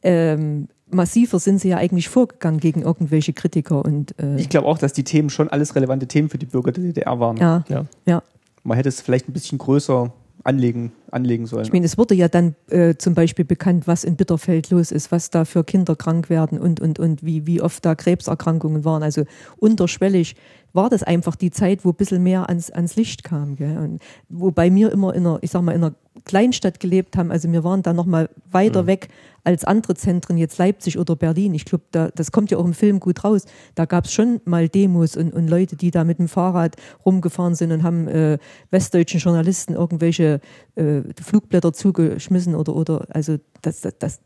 ähm, 0.02 0.68
massiver 0.90 1.38
sind 1.38 1.60
sie 1.60 1.68
ja 1.68 1.76
eigentlich 1.76 2.08
vorgegangen 2.08 2.60
gegen 2.60 2.82
irgendwelche 2.82 3.32
Kritiker. 3.32 3.84
Und, 3.84 4.18
äh 4.18 4.36
ich 4.36 4.48
glaube 4.48 4.68
auch, 4.68 4.78
dass 4.78 4.92
die 4.92 5.04
Themen 5.04 5.30
schon 5.30 5.48
alles 5.48 5.74
relevante 5.74 6.06
Themen 6.06 6.28
für 6.28 6.38
die 6.38 6.46
Bürger 6.46 6.72
der 6.72 6.84
DDR 6.84 7.20
waren. 7.20 7.36
Ja, 7.36 7.64
ja. 7.68 7.84
ja. 8.06 8.22
Man 8.62 8.76
hätte 8.76 8.88
es 8.88 9.00
vielleicht 9.00 9.28
ein 9.28 9.32
bisschen 9.32 9.58
größer 9.58 10.12
anlegen, 10.44 10.92
anlegen 11.10 11.46
sollen. 11.46 11.64
Ich 11.64 11.72
meine, 11.72 11.86
es 11.86 11.98
wurde 11.98 12.14
ja 12.14 12.28
dann 12.28 12.54
äh, 12.70 12.94
zum 12.96 13.14
Beispiel 13.14 13.44
bekannt, 13.44 13.86
was 13.86 14.04
in 14.04 14.16
Bitterfeld 14.16 14.70
los 14.70 14.92
ist, 14.92 15.10
was 15.10 15.30
da 15.30 15.44
für 15.44 15.64
Kinder 15.64 15.96
krank 15.96 16.30
werden 16.30 16.58
und, 16.58 16.80
und, 16.80 16.98
und 16.98 17.24
wie, 17.24 17.46
wie 17.46 17.60
oft 17.60 17.84
da 17.84 17.94
Krebserkrankungen 17.94 18.84
waren. 18.84 19.02
Also 19.02 19.24
unterschwellig 19.58 20.36
war 20.76 20.88
das 20.88 21.02
einfach 21.02 21.34
die 21.34 21.50
Zeit, 21.50 21.84
wo 21.84 21.90
ein 21.90 21.96
bisschen 21.96 22.22
mehr 22.22 22.48
ans, 22.48 22.70
ans 22.70 22.96
Licht 22.96 23.24
kam. 23.24 23.56
Gell? 23.56 23.78
Und 23.78 24.02
wobei 24.28 24.72
wir 24.72 24.92
immer 24.92 25.14
in 25.14 25.26
einer, 25.26 25.38
ich 25.40 25.50
sag 25.50 25.62
mal, 25.62 25.72
in 25.72 25.82
einer 25.82 25.94
Kleinstadt 26.24 26.80
gelebt 26.80 27.16
haben, 27.16 27.30
also 27.30 27.50
wir 27.50 27.64
waren 27.64 27.82
da 27.82 27.92
noch 27.92 28.06
mal 28.06 28.30
weiter 28.50 28.84
mhm. 28.84 28.86
weg 28.86 29.08
als 29.44 29.64
andere 29.64 29.94
Zentren, 29.94 30.38
jetzt 30.38 30.58
Leipzig 30.58 30.98
oder 30.98 31.14
Berlin. 31.14 31.54
Ich 31.54 31.64
glaube, 31.64 31.84
da, 31.92 32.08
das 32.08 32.32
kommt 32.32 32.50
ja 32.50 32.58
auch 32.58 32.64
im 32.64 32.74
Film 32.74 32.98
gut 32.98 33.22
raus. 33.22 33.44
Da 33.76 33.84
gab 33.84 34.06
es 34.06 34.12
schon 34.12 34.40
mal 34.44 34.68
Demos 34.68 35.16
und, 35.16 35.32
und 35.32 35.48
Leute, 35.48 35.76
die 35.76 35.92
da 35.92 36.02
mit 36.04 36.18
dem 36.18 36.28
Fahrrad 36.28 36.76
rumgefahren 37.04 37.54
sind 37.54 37.70
und 37.70 37.82
haben 37.82 38.08
äh, 38.08 38.38
westdeutschen 38.70 39.20
Journalisten 39.20 39.74
irgendwelche 39.74 40.40
äh, 40.74 41.02
Flugblätter 41.22 41.72
zugeschmissen 41.72 42.56
oder, 42.56 42.74
oder 42.74 43.06
also 43.10 43.36
das, 43.62 43.82
das, 43.82 43.98
das 43.98 44.20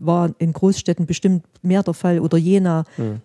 war 0.00 0.30
in 0.38 0.52
Großstädten 0.52 1.06
bestimmt 1.06 1.44
mehr 1.62 1.82
der 1.82 1.94
Fall 1.94 2.20
oder 2.20 2.38
Jena. 2.38 2.84
Mhm. 2.96 3.20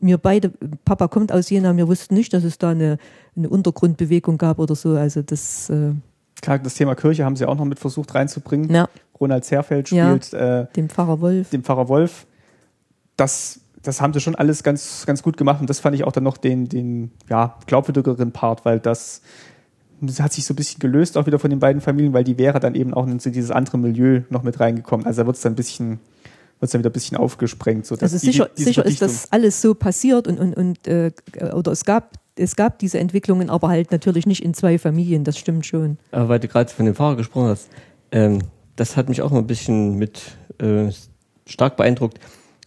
Wir 0.00 0.16
beide, 0.16 0.52
Papa 0.84 1.08
kommt 1.08 1.32
aus 1.32 1.50
Jena, 1.50 1.76
wir 1.76 1.88
wussten 1.88 2.14
nicht, 2.14 2.32
dass 2.32 2.44
es 2.44 2.56
da 2.56 2.70
eine, 2.70 2.98
eine 3.36 3.48
Untergrundbewegung 3.48 4.38
gab 4.38 4.58
oder 4.58 4.74
so. 4.74 4.90
Also 4.90 5.22
das 5.22 5.68
äh, 5.70 5.92
Klar, 6.40 6.58
das 6.58 6.74
Thema 6.74 6.94
Kirche 6.94 7.24
haben 7.24 7.36
sie 7.36 7.46
auch 7.46 7.56
noch 7.56 7.64
mit 7.64 7.78
versucht 7.78 8.14
reinzubringen. 8.14 8.70
Ja. 8.70 8.88
Ronald 9.20 9.44
Zerfeld 9.44 9.88
spielt 9.88 10.32
ja, 10.32 10.60
äh, 10.60 10.66
den 10.74 10.88
Pfarrer 10.88 11.20
Wolf. 11.20 11.50
Den 11.50 11.62
Pfarrer 11.62 11.88
Wolf. 11.88 12.26
Das, 13.16 13.60
das 13.82 14.00
haben 14.00 14.14
sie 14.14 14.20
schon 14.20 14.34
alles 14.34 14.62
ganz, 14.62 15.04
ganz 15.04 15.22
gut 15.22 15.36
gemacht 15.36 15.60
und 15.60 15.68
das 15.68 15.80
fand 15.80 15.94
ich 15.94 16.04
auch 16.04 16.12
dann 16.12 16.24
noch 16.24 16.38
den, 16.38 16.68
den 16.68 17.10
ja, 17.28 17.56
glaubwürdigeren 17.66 18.32
Part, 18.32 18.64
weil 18.64 18.80
das, 18.80 19.20
das 20.00 20.20
hat 20.20 20.32
sich 20.32 20.46
so 20.46 20.54
ein 20.54 20.56
bisschen 20.56 20.80
gelöst 20.80 21.18
auch 21.18 21.26
wieder 21.26 21.38
von 21.38 21.50
den 21.50 21.58
beiden 21.58 21.82
Familien, 21.82 22.14
weil 22.14 22.24
die 22.24 22.38
wäre 22.38 22.60
dann 22.60 22.74
eben 22.74 22.94
auch 22.94 23.06
in 23.06 23.18
dieses 23.18 23.50
andere 23.50 23.76
Milieu 23.76 24.22
noch 24.30 24.42
mit 24.42 24.58
reingekommen. 24.58 25.04
Also 25.04 25.22
da 25.22 25.26
wird 25.26 25.36
es 25.36 25.42
dann 25.42 25.52
ein 25.52 25.56
bisschen 25.56 26.00
wird 26.60 26.74
dann 26.74 26.80
wieder 26.80 26.90
ein 26.90 26.92
bisschen 26.92 27.16
aufgesprengt. 27.16 27.86
So 27.86 27.96
also 27.96 28.16
sicher, 28.18 28.50
die, 28.56 28.64
sicher 28.64 28.84
ist 28.84 29.02
das 29.02 29.32
alles 29.32 29.60
so 29.60 29.74
passiert 29.74 30.28
und, 30.28 30.38
und, 30.38 30.54
und 30.54 30.86
äh, 30.86 31.10
oder 31.52 31.72
es 31.72 31.84
gab 31.84 32.18
es 32.36 32.56
gab 32.56 32.78
diese 32.78 32.98
Entwicklungen, 32.98 33.50
aber 33.50 33.68
halt 33.68 33.90
natürlich 33.92 34.26
nicht 34.26 34.42
in 34.42 34.54
zwei 34.54 34.78
Familien, 34.78 35.24
das 35.24 35.36
stimmt 35.36 35.66
schon. 35.66 35.98
Aber 36.10 36.28
weil 36.30 36.40
du 36.40 36.48
gerade 36.48 36.70
von 36.72 36.86
dem 36.86 36.94
Fahrer 36.94 37.16
gesprochen 37.16 37.48
hast, 37.48 37.68
ähm, 38.12 38.40
das 38.76 38.96
hat 38.96 39.08
mich 39.08 39.20
auch 39.20 39.30
mal 39.30 39.40
ein 39.40 39.46
bisschen 39.46 39.96
mit 39.96 40.22
äh, 40.58 40.90
stark 41.46 41.76
beeindruckt, 41.76 42.18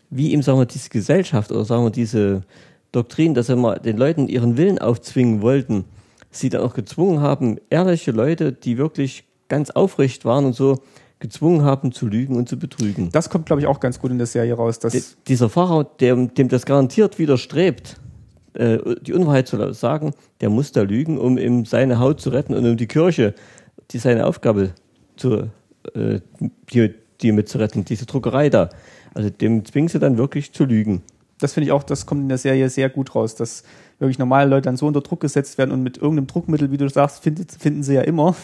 wie 0.10 0.32
ihm, 0.32 0.44
sagen 0.44 0.60
wir, 0.60 0.66
diese 0.66 0.90
Gesellschaft 0.90 1.52
oder 1.52 1.66
sagen 1.66 1.84
wir, 1.84 1.90
diese 1.90 2.44
Doktrin, 2.92 3.34
dass 3.34 3.48
sie 3.48 3.56
mal 3.56 3.80
den 3.80 3.98
Leuten 3.98 4.28
ihren 4.28 4.58
Willen 4.58 4.78
aufzwingen 4.78 5.42
wollten, 5.42 5.86
sie 6.30 6.50
dann 6.50 6.62
auch 6.62 6.76
gezwungen 6.76 7.22
haben, 7.22 7.58
ehrliche 7.70 8.12
Leute, 8.12 8.52
die 8.52 8.78
wirklich 8.78 9.24
ganz 9.50 9.72
aufrecht 9.72 10.26
waren 10.26 10.46
und 10.46 10.56
so, 10.56 10.82
gezwungen 11.24 11.64
haben 11.64 11.94
zu 11.94 12.06
lügen 12.06 12.36
und 12.36 12.50
zu 12.50 12.60
betrügen. 12.60 13.10
Das 13.14 13.30
kommt, 13.30 13.46
glaube 13.46 13.62
ich, 13.62 13.68
auch 13.68 13.80
ganz 13.80 13.98
gut 13.98 14.12
in 14.12 14.18
der 14.18 14.28
Serie 14.28 14.56
raus. 14.56 14.80
Dass 14.80 14.92
De 14.92 15.02
dieser 15.30 15.50
Fahrer, 15.50 15.86
dem, 15.86 16.34
dem 16.34 16.50
das 16.50 16.66
garantiert 16.66 17.18
widerstrebt, 17.18 17.96
äh, 18.56 18.78
die 19.02 19.14
Unwahrheit 19.14 19.48
zu 19.48 19.74
sagen, 19.74 20.14
der 20.42 20.50
muss 20.50 20.74
da 20.74 20.82
lügen, 20.82 21.18
um 21.18 21.38
ihm 21.38 21.64
seine 21.64 21.98
Haut 22.00 22.20
zu 22.20 22.30
retten 22.30 22.54
und 22.54 22.66
um 22.66 22.76
die 22.76 22.88
Kirche, 22.88 23.34
die 23.92 24.00
seine 24.00 24.26
Aufgabe 24.26 24.72
zu, 25.16 25.50
äh, 25.96 26.20
die, 26.74 26.94
die 27.22 27.32
mitzuretten, 27.32 27.86
diese 27.86 28.06
Druckerei 28.06 28.50
da. 28.50 28.70
Also 29.14 29.30
dem 29.30 29.64
zwingen 29.64 29.88
sie 29.88 30.00
dann 30.00 30.18
wirklich 30.18 30.52
zu 30.52 30.66
lügen. 30.66 31.04
Das 31.40 31.54
finde 31.54 31.68
ich 31.68 31.72
auch, 31.72 31.84
das 31.84 32.06
kommt 32.06 32.22
in 32.22 32.28
der 32.30 32.38
Serie 32.38 32.70
sehr 32.70 32.90
gut 32.90 33.16
raus, 33.16 33.36
dass 33.36 33.64
wirklich 33.98 34.20
normale 34.20 34.50
Leute 34.50 34.64
dann 34.64 34.76
so 34.76 34.88
unter 34.88 35.00
Druck 35.00 35.22
gesetzt 35.22 35.58
werden 35.58 35.72
und 35.72 35.84
mit 35.84 35.98
irgendeinem 35.98 36.28
Druckmittel, 36.28 36.70
wie 36.72 36.78
du 36.78 36.90
sagst, 36.90 37.24
findet, 37.24 37.54
finden 37.54 37.82
sie 37.82 37.94
ja 37.94 38.02
immer, 38.02 38.36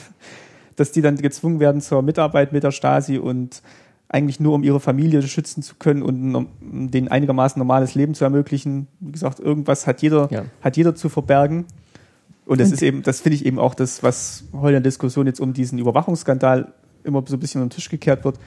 dass 0.79 0.91
die 0.91 1.01
dann 1.01 1.17
gezwungen 1.17 1.59
werden 1.59 1.81
zur 1.81 2.01
Mitarbeit 2.01 2.53
mit 2.53 2.63
der 2.63 2.71
Stasi 2.71 3.17
und 3.17 3.61
eigentlich 4.07 4.39
nur 4.39 4.55
um 4.55 4.63
ihre 4.63 4.79
Familie 4.79 5.21
schützen 5.21 5.61
zu 5.61 5.75
können 5.75 6.01
und 6.01 6.35
um 6.35 6.91
denen 6.91 7.07
einigermaßen 7.09 7.59
normales 7.59 7.93
Leben 7.93 8.15
zu 8.15 8.23
ermöglichen. 8.23 8.87
Wie 8.99 9.11
gesagt, 9.11 9.39
irgendwas 9.39 9.85
hat 9.85 10.01
jeder, 10.01 10.27
ja. 10.31 10.45
hat 10.61 10.77
jeder 10.77 10.95
zu 10.95 11.09
verbergen. 11.09 11.65
Und 12.45 12.59
das 12.59 12.69
und 12.69 12.73
ist 12.75 12.81
eben, 12.81 13.03
das 13.03 13.21
finde 13.21 13.35
ich 13.35 13.45
eben 13.45 13.59
auch 13.59 13.75
das, 13.75 14.01
was 14.01 14.45
heute 14.53 14.77
in 14.77 14.83
der 14.83 14.89
Diskussion 14.89 15.27
jetzt 15.27 15.39
um 15.39 15.53
diesen 15.53 15.77
Überwachungsskandal 15.77 16.73
immer 17.03 17.23
so 17.27 17.35
ein 17.35 17.39
bisschen 17.39 17.61
unter 17.61 17.75
den 17.75 17.77
Tisch 17.77 17.89
gekehrt 17.89 18.25
wird. 18.25 18.39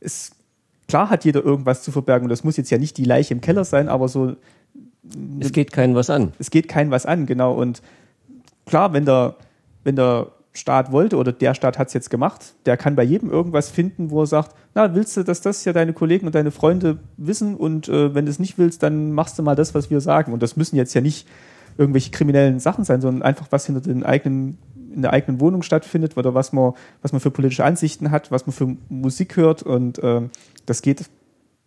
Ist, 0.00 0.34
klar 0.88 1.10
hat 1.10 1.24
jeder 1.24 1.44
irgendwas 1.44 1.84
zu 1.84 1.92
verbergen 1.92 2.24
und 2.24 2.30
das 2.30 2.42
muss 2.42 2.56
jetzt 2.56 2.70
ja 2.70 2.78
nicht 2.78 2.96
die 2.96 3.04
Leiche 3.04 3.34
im 3.34 3.40
Keller 3.40 3.64
sein, 3.64 3.88
aber 3.88 4.08
so. 4.08 4.34
Es 5.38 5.52
geht 5.52 5.70
keinen 5.70 5.94
was 5.94 6.10
an. 6.10 6.32
Es 6.38 6.50
geht 6.50 6.66
keinen 6.66 6.90
was 6.90 7.06
an, 7.06 7.26
genau. 7.26 7.54
Und 7.54 7.82
klar, 8.66 8.92
wenn 8.92 9.04
der, 9.04 9.36
wenn 9.84 9.94
der 9.94 10.33
Staat 10.56 10.92
wollte 10.92 11.16
oder 11.16 11.32
der 11.32 11.54
Staat 11.54 11.78
hat 11.78 11.88
es 11.88 11.94
jetzt 11.94 12.10
gemacht, 12.10 12.54
der 12.64 12.76
kann 12.76 12.94
bei 12.94 13.02
jedem 13.02 13.28
irgendwas 13.28 13.70
finden, 13.70 14.10
wo 14.10 14.22
er 14.22 14.26
sagt, 14.26 14.54
na, 14.74 14.94
willst 14.94 15.16
du, 15.16 15.24
dass 15.24 15.40
das 15.40 15.64
ja 15.64 15.72
deine 15.72 15.92
Kollegen 15.92 16.26
und 16.26 16.34
deine 16.36 16.52
Freunde 16.52 16.98
wissen 17.16 17.56
und 17.56 17.88
äh, 17.88 18.14
wenn 18.14 18.24
du 18.24 18.30
es 18.30 18.38
nicht 18.38 18.56
willst, 18.56 18.82
dann 18.84 19.12
machst 19.12 19.36
du 19.38 19.42
mal 19.42 19.56
das, 19.56 19.74
was 19.74 19.90
wir 19.90 20.00
sagen. 20.00 20.32
Und 20.32 20.42
das 20.42 20.56
müssen 20.56 20.76
jetzt 20.76 20.94
ja 20.94 21.00
nicht 21.00 21.26
irgendwelche 21.76 22.12
kriminellen 22.12 22.60
Sachen 22.60 22.84
sein, 22.84 23.00
sondern 23.00 23.22
einfach 23.22 23.48
was 23.50 23.66
hinter 23.66 23.80
den 23.80 24.04
eigenen 24.04 24.58
in 24.94 25.02
der 25.02 25.12
eigenen 25.12 25.40
Wohnung 25.40 25.62
stattfindet 25.62 26.16
oder 26.16 26.34
was 26.34 26.52
man 26.52 26.74
was 27.02 27.10
man 27.10 27.20
für 27.20 27.32
politische 27.32 27.64
Ansichten 27.64 28.12
hat, 28.12 28.30
was 28.30 28.46
man 28.46 28.52
für 28.52 28.76
Musik 28.88 29.36
hört 29.36 29.64
und 29.64 29.98
äh, 29.98 30.20
das 30.66 30.82
geht 30.82 31.04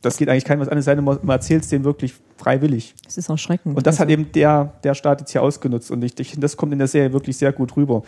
das 0.01 0.15
geht 0.15 0.29
eigentlich 0.29 0.45
keinem 0.45 0.61
was 0.61 0.69
an, 0.69 0.77
es 0.77 0.85
sei 0.85 0.95
denn, 0.95 1.03
man 1.03 1.27
erzählt 1.27 1.63
es 1.63 1.69
denen 1.69 1.83
wirklich 1.83 2.13
freiwillig. 2.37 2.93
Das 3.03 3.17
ist 3.17 3.29
erschreckend. 3.29 3.75
Und 3.75 3.87
das 3.87 3.95
also. 3.95 4.03
hat 4.03 4.09
eben 4.11 4.31
der, 4.31 4.73
der 4.83 4.93
Staat 4.93 5.21
jetzt 5.21 5.31
hier 5.31 5.41
ausgenutzt. 5.41 5.89
Und 5.89 6.03
ich, 6.03 6.17
ich, 6.19 6.39
das 6.39 6.55
kommt 6.55 6.71
in 6.71 6.77
der 6.77 6.87
Serie 6.87 7.13
wirklich 7.13 7.35
sehr 7.35 7.51
gut 7.51 7.75
rüber 7.75 8.03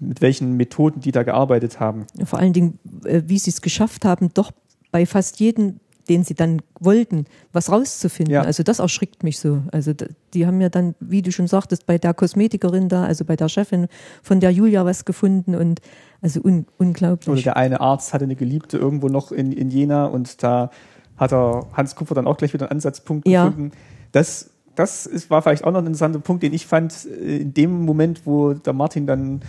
mit 0.00 0.20
welchen 0.20 0.56
Methoden 0.56 1.00
die 1.00 1.12
da 1.12 1.22
gearbeitet 1.22 1.80
haben. 1.80 2.06
Vor 2.24 2.38
allen 2.38 2.52
Dingen, 2.52 2.78
äh, 3.04 3.22
wie 3.26 3.38
sie 3.38 3.50
es 3.50 3.62
geschafft 3.62 4.04
haben, 4.04 4.30
doch 4.34 4.52
bei 4.90 5.06
fast 5.06 5.40
jedem, 5.40 5.80
den 6.08 6.24
sie 6.24 6.34
dann 6.34 6.62
wollten, 6.80 7.26
was 7.52 7.70
rauszufinden. 7.70 8.34
Ja. 8.34 8.42
Also 8.42 8.62
das 8.62 8.78
erschrickt 8.78 9.22
mich 9.22 9.38
so. 9.38 9.62
Also 9.72 9.92
die 10.32 10.46
haben 10.46 10.60
ja 10.60 10.68
dann, 10.68 10.94
wie 11.00 11.22
du 11.22 11.30
schon 11.32 11.46
sagtest, 11.46 11.86
bei 11.86 11.98
der 11.98 12.14
Kosmetikerin 12.14 12.88
da, 12.88 13.04
also 13.04 13.24
bei 13.24 13.36
der 13.36 13.48
Chefin 13.48 13.88
von 14.22 14.40
der 14.40 14.50
Julia 14.50 14.84
was 14.84 15.04
gefunden 15.04 15.54
und 15.54 15.80
also 16.22 16.40
un 16.42 16.66
unglaublich. 16.78 17.28
Oder 17.28 17.42
der 17.42 17.56
eine 17.56 17.80
Arzt 17.80 18.14
hatte 18.14 18.24
eine 18.24 18.36
Geliebte 18.36 18.78
irgendwo 18.78 19.08
noch 19.08 19.32
in, 19.32 19.52
in 19.52 19.70
Jena 19.70 20.06
und 20.06 20.42
da 20.42 20.70
hat 21.16 21.32
er 21.32 21.66
Hans 21.74 21.94
Kupfer 21.94 22.14
dann 22.14 22.26
auch 22.26 22.36
gleich 22.36 22.54
wieder 22.54 22.66
einen 22.66 22.78
Ansatzpunkt 22.78 23.28
ja. 23.28 23.46
gefunden. 23.46 23.72
Das, 24.12 24.50
das 24.76 25.04
ist, 25.04 25.30
war 25.30 25.42
vielleicht 25.42 25.64
auch 25.64 25.72
noch 25.72 25.80
ein 25.80 25.86
interessanter 25.86 26.20
Punkt, 26.20 26.42
den 26.42 26.54
ich 26.54 26.66
fand, 26.66 27.06
äh, 27.06 27.38
in 27.38 27.52
dem 27.52 27.84
Moment, 27.84 28.22
wo 28.24 28.54
der 28.54 28.72
Martin 28.72 29.06
dann 29.06 29.42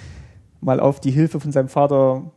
mal 0.61 0.79
auf 0.79 0.99
die 0.99 1.11
Hilfe 1.11 1.39
von 1.39 1.51
seinem 1.51 1.69
Vater 1.69 2.31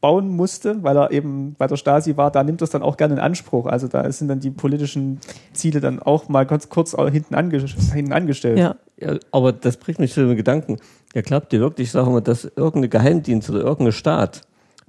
bauen 0.00 0.28
musste, 0.28 0.82
weil 0.82 0.96
er 0.96 1.10
eben 1.10 1.54
bei 1.58 1.66
der 1.66 1.76
Stasi 1.76 2.16
war, 2.16 2.30
da 2.30 2.44
nimmt 2.44 2.62
es 2.62 2.70
dann 2.70 2.82
auch 2.82 2.96
gerne 2.96 3.14
in 3.14 3.20
Anspruch. 3.20 3.66
Also 3.66 3.88
da 3.88 4.10
sind 4.12 4.28
dann 4.28 4.40
die 4.40 4.50
politischen 4.50 5.18
Ziele 5.52 5.80
dann 5.80 6.00
auch 6.00 6.28
mal 6.28 6.46
ganz 6.46 6.68
kurz 6.68 6.94
hinten, 7.10 7.34
ange 7.34 7.58
hinten 7.92 8.12
angestellt. 8.12 8.58
Ja. 8.58 8.76
ja. 9.00 9.18
aber 9.32 9.52
das 9.52 9.76
bringt 9.76 9.98
mich 9.98 10.12
zu 10.12 10.20
dem 10.20 10.36
Gedanken, 10.36 10.76
ja 11.14 11.22
glaubt 11.22 11.52
ihr 11.52 11.60
wirklich, 11.60 11.90
sagen 11.90 12.12
wir, 12.14 12.20
dass 12.20 12.44
irgendein 12.44 12.90
Geheimdienst 12.90 13.50
oder 13.50 13.60
irgendein 13.60 13.92
Staat 13.92 14.42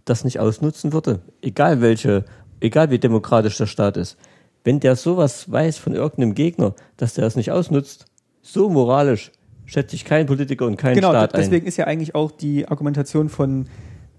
das 0.06 0.24
nicht 0.24 0.40
ausnutzen 0.40 0.94
würde? 0.94 1.20
Egal 1.42 1.82
welche, 1.82 2.26
egal 2.60 2.92
wie 2.92 3.00
demokratisch 3.00 3.58
der 3.58 3.68
Staat 3.68 3.98
ist. 3.98 4.18
Wenn 4.64 4.80
der 4.80 4.96
sowas 4.96 5.52
weiß 5.52 5.78
von 5.78 5.94
irgendeinem 5.94 6.36
Gegner, 6.36 6.76
dass 6.98 7.14
der 7.14 7.24
das 7.24 7.36
nicht 7.36 7.52
ausnutzt, 7.52 8.06
so 8.42 8.70
moralisch 8.70 9.32
schätze 9.70 9.96
ich 9.96 10.04
keinen 10.06 10.26
Politiker 10.26 10.66
und 10.66 10.78
keinen 10.78 10.96
genau, 10.96 11.12
Staat 11.12 11.36
deswegen 11.38 11.66
ein. 11.66 11.68
ist 11.68 11.78
ja 11.78 11.86
eigentlich 11.86 12.16
auch 12.16 12.32
die 12.32 12.68
Argumentation 12.68 13.30
von, 13.30 13.68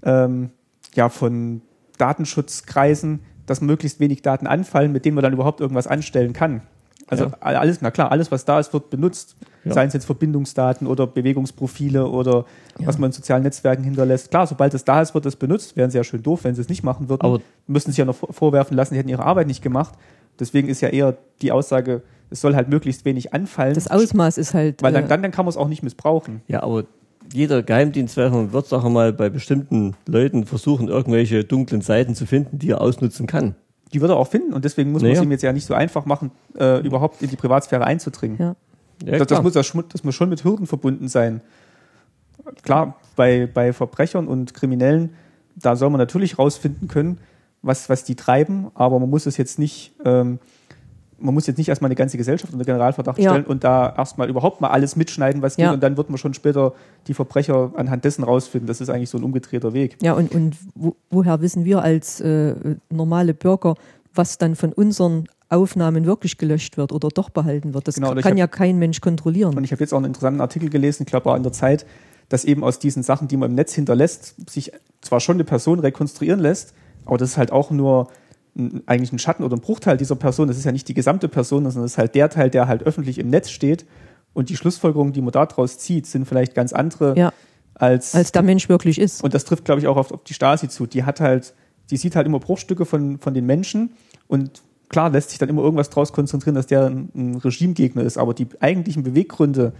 ähm, 0.04 0.50
ja, 0.94 1.08
von 1.08 1.62
Datenschutzkreisen, 1.98 3.20
dass 3.46 3.60
möglichst 3.60 4.00
wenig 4.00 4.22
Daten 4.22 4.46
anfallen, 4.46 4.92
mit 4.92 5.04
denen 5.04 5.14
man 5.16 5.22
dann 5.24 5.32
überhaupt 5.32 5.60
irgendwas 5.60 5.86
anstellen 5.86 6.32
kann. 6.32 6.62
Also 7.08 7.24
Ja. 7.24 7.32
alles, 7.40 7.80
na 7.80 7.90
klar, 7.90 8.12
alles, 8.12 8.30
was 8.30 8.44
da 8.44 8.60
ist, 8.60 8.72
wird 8.72 8.88
benutzt. 8.90 9.34
Ja. 9.64 9.72
Seien 9.74 9.88
es 9.88 9.94
jetzt 9.94 10.04
Verbindungsdaten 10.04 10.86
oder 10.86 11.06
Bewegungsprofile 11.08 12.06
oder 12.06 12.44
Ja. 12.78 12.86
was 12.86 12.98
man 12.98 13.08
in 13.08 13.12
sozialen 13.12 13.42
Netzwerken 13.42 13.82
hinterlässt. 13.82 14.30
Klar, 14.30 14.46
sobald 14.46 14.72
es 14.74 14.84
da 14.84 15.02
ist, 15.02 15.12
wird 15.14 15.26
es 15.26 15.34
benutzt. 15.34 15.76
Wären 15.76 15.90
sie 15.90 15.98
ja 15.98 16.04
schön 16.04 16.22
doof, 16.22 16.44
wenn 16.44 16.54
sie 16.54 16.60
es 16.60 16.68
nicht 16.68 16.84
machen 16.84 17.08
würden. 17.08 17.22
Aber- 17.22 17.40
müssten 17.66 17.90
sich 17.90 17.98
ja 17.98 18.04
noch 18.04 18.14
vor- 18.14 18.32
vorwerfen 18.32 18.76
lassen, 18.76 18.94
sie 18.94 18.98
hätten 18.98 19.08
ihre 19.08 19.24
Arbeit 19.24 19.48
nicht 19.48 19.62
gemacht. 19.62 19.94
Deswegen 20.38 20.68
ist 20.68 20.80
ja 20.82 20.88
eher 20.90 21.16
die 21.42 21.50
Aussage, 21.50 22.02
es 22.30 22.40
soll 22.40 22.54
halt 22.54 22.68
möglichst 22.68 23.04
wenig 23.04 23.34
anfallen. 23.34 23.74
Das 23.74 23.88
Ausmaß 23.88 24.38
ist 24.38 24.54
halt. 24.54 24.82
weil 24.82 24.92
dann, 24.92 25.04
äh, 25.04 25.08
dann, 25.08 25.22
dann 25.22 25.30
kann 25.32 25.44
man 25.44 25.50
es 25.50 25.56
auch 25.56 25.68
nicht 25.68 25.82
missbrauchen. 25.82 26.42
Ja, 26.48 26.62
aber 26.62 26.84
jeder 27.32 27.62
Geheimdienstwerfer 27.62 28.52
wird 28.52 28.72
auch 28.72 28.88
mal 28.88 29.12
bei 29.12 29.28
bestimmten 29.28 29.94
Leuten 30.06 30.46
versuchen, 30.46 30.88
irgendwelche 30.88 31.44
dunklen 31.44 31.80
Seiten 31.80 32.14
zu 32.14 32.26
finden, 32.26 32.58
die 32.58 32.70
er 32.70 32.80
ausnutzen 32.80 33.26
kann. 33.26 33.54
Die 33.92 34.00
wird 34.00 34.10
er 34.10 34.16
auch 34.16 34.28
finden 34.28 34.52
und 34.52 34.64
deswegen 34.64 34.92
muss 34.92 35.02
man 35.02 35.10
Naja. 35.10 35.20
es 35.20 35.26
ihm 35.26 35.30
jetzt 35.32 35.42
ja 35.42 35.52
nicht 35.52 35.66
so 35.66 35.74
einfach 35.74 36.06
machen, 36.06 36.30
äh, 36.58 36.80
überhaupt 36.80 37.22
in 37.22 37.30
die 37.30 37.36
Privatsphäre 37.36 37.84
einzudringen. 37.84 38.38
ja. 38.38 38.56
Ja, 39.04 39.16
das, 39.16 39.28
das, 39.28 39.42
muss, 39.42 39.54
das, 39.54 39.72
das 39.88 40.04
muss 40.04 40.14
schon 40.14 40.28
mit 40.28 40.44
Hürden 40.44 40.66
verbunden 40.66 41.08
sein. 41.08 41.40
Klar, 42.62 42.96
bei, 43.16 43.46
bei 43.46 43.72
Verbrechern 43.72 44.28
und 44.28 44.52
Kriminellen, 44.52 45.14
da 45.56 45.74
soll 45.76 45.88
man 45.90 45.98
natürlich 45.98 46.38
rausfinden 46.38 46.86
können, 46.88 47.18
was, 47.62 47.88
was 47.88 48.04
die 48.04 48.14
treiben, 48.14 48.70
aber 48.74 48.98
man 49.00 49.08
muss 49.08 49.26
es 49.26 49.36
jetzt 49.36 49.58
nicht, 49.58 49.92
ähm, 50.04 50.38
man 51.20 51.34
muss 51.34 51.46
jetzt 51.46 51.58
nicht 51.58 51.68
erstmal 51.68 51.88
eine 51.88 51.94
ganze 51.96 52.16
Gesellschaft 52.16 52.52
unter 52.52 52.64
Generalverdacht 52.64 53.18
Ja. 53.18 53.30
stellen 53.30 53.44
und 53.46 53.62
da 53.64 53.94
erstmal 53.96 54.28
überhaupt 54.28 54.60
mal 54.60 54.68
alles 54.68 54.96
mitschneiden, 54.96 55.42
was 55.42 55.56
geht, 55.56 55.64
Ja. 55.66 55.72
und 55.72 55.82
dann 55.82 55.96
wird 55.96 56.08
man 56.10 56.18
schon 56.18 56.34
später 56.34 56.72
die 57.06 57.14
Verbrecher 57.14 57.72
anhand 57.76 58.04
dessen 58.04 58.24
rausfinden. 58.24 58.66
Das 58.66 58.80
ist 58.80 58.88
eigentlich 58.90 59.10
so 59.10 59.18
ein 59.18 59.24
umgedrehter 59.24 59.72
Weg. 59.72 59.96
Ja, 60.02 60.14
und, 60.14 60.34
und 60.34 60.56
wo, 60.74 60.96
woher 61.10 61.40
wissen 61.40 61.64
wir 61.64 61.82
als 61.82 62.20
äh, 62.20 62.54
normale 62.90 63.34
Bürger, 63.34 63.74
was 64.14 64.38
dann 64.38 64.56
von 64.56 64.72
unseren 64.72 65.26
Aufnahmen 65.50 66.06
wirklich 66.06 66.38
gelöscht 66.38 66.76
wird 66.76 66.92
oder 66.92 67.08
doch 67.08 67.30
behalten 67.30 67.74
wird? 67.74 67.86
Das 67.88 67.96
Genau, 67.96 68.14
kann 68.14 68.22
hab- 68.24 68.36
ja 68.38 68.46
kein 68.46 68.78
Mensch 68.78 69.00
kontrollieren. 69.00 69.56
Und 69.56 69.64
ich 69.64 69.72
habe 69.72 69.80
jetzt 69.82 69.92
auch 69.92 69.98
einen 69.98 70.06
interessanten 70.06 70.40
Artikel 70.40 70.70
gelesen, 70.70 71.02
ich 71.02 71.08
glaube 71.08 71.30
auch 71.30 71.36
in 71.36 71.42
der 71.42 71.52
Zeit, 71.52 71.86
dass 72.28 72.44
eben 72.44 72.62
aus 72.64 72.78
diesen 72.78 73.02
Sachen, 73.02 73.26
die 73.28 73.36
man 73.36 73.50
im 73.50 73.56
Netz 73.56 73.74
hinterlässt, 73.74 74.48
sich 74.50 74.72
zwar 75.00 75.18
schon 75.20 75.36
eine 75.36 75.44
Person 75.44 75.80
rekonstruieren 75.80 76.38
lässt, 76.40 76.72
aber 77.04 77.18
das 77.18 77.30
ist 77.30 77.36
halt 77.38 77.50
auch 77.50 77.70
nur 77.72 78.08
eigentlich 78.86 79.12
ein 79.12 79.18
Schatten 79.18 79.44
oder 79.44 79.56
ein 79.56 79.60
Bruchteil 79.60 79.96
dieser 79.96 80.16
Person. 80.16 80.48
Das 80.48 80.58
ist 80.58 80.64
ja 80.64 80.72
nicht 80.72 80.88
die 80.88 80.94
gesamte 80.94 81.28
Person, 81.28 81.64
sondern 81.64 81.82
das 81.82 81.92
ist 81.92 81.98
halt 81.98 82.14
der 82.14 82.28
Teil, 82.28 82.50
der 82.50 82.68
halt 82.68 82.82
öffentlich 82.82 83.18
im 83.18 83.28
Netz 83.28 83.50
steht. 83.50 83.86
Und 84.32 84.48
die 84.48 84.56
Schlussfolgerungen, 84.56 85.12
die 85.12 85.22
man 85.22 85.32
daraus 85.32 85.78
zieht, 85.78 86.06
sind 86.06 86.26
vielleicht 86.26 86.54
ganz 86.54 86.72
andere 86.72 87.16
Ja, 87.16 87.32
als, 87.74 88.14
als 88.14 88.32
der 88.32 88.42
Mensch 88.42 88.68
wirklich 88.68 88.98
ist. 88.98 89.24
und 89.24 89.34
das 89.34 89.44
trifft, 89.44 89.64
glaube 89.64 89.80
ich, 89.80 89.86
auch 89.86 89.96
auf, 89.96 90.12
auf 90.12 90.24
die 90.24 90.34
Stasi 90.34 90.68
zu. 90.68 90.86
Die 90.86 91.04
hat 91.04 91.20
halt, 91.20 91.54
die 91.90 91.96
sieht 91.96 92.14
halt 92.16 92.26
immer 92.26 92.38
Bruchstücke 92.38 92.84
von, 92.84 93.18
von 93.18 93.34
den 93.34 93.46
Menschen 93.46 93.90
und 94.28 94.62
klar 94.88 95.10
lässt 95.10 95.30
sich 95.30 95.38
dann 95.38 95.48
immer 95.48 95.62
irgendwas 95.62 95.90
draus 95.90 96.12
konzentrieren, 96.12 96.54
dass 96.54 96.66
der 96.66 96.86
ein, 96.86 97.08
ein 97.14 97.34
Regimegegner 97.36 98.02
ist. 98.02 98.18
Aber 98.18 98.34
die 98.34 98.48
eigentlichen 98.60 99.02
Beweggründe, 99.02 99.72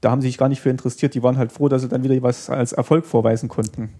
da 0.00 0.10
haben 0.10 0.20
sie 0.20 0.28
sich 0.28 0.38
gar 0.38 0.48
nicht 0.48 0.60
für 0.60 0.70
interessiert. 0.70 1.14
Die 1.14 1.22
waren 1.22 1.36
halt 1.36 1.52
froh, 1.52 1.68
dass 1.68 1.82
sie 1.82 1.88
dann 1.88 2.04
wieder 2.04 2.22
was 2.22 2.48
als 2.48 2.72
Erfolg 2.72 3.06
vorweisen 3.06 3.48
konnten. 3.48 3.90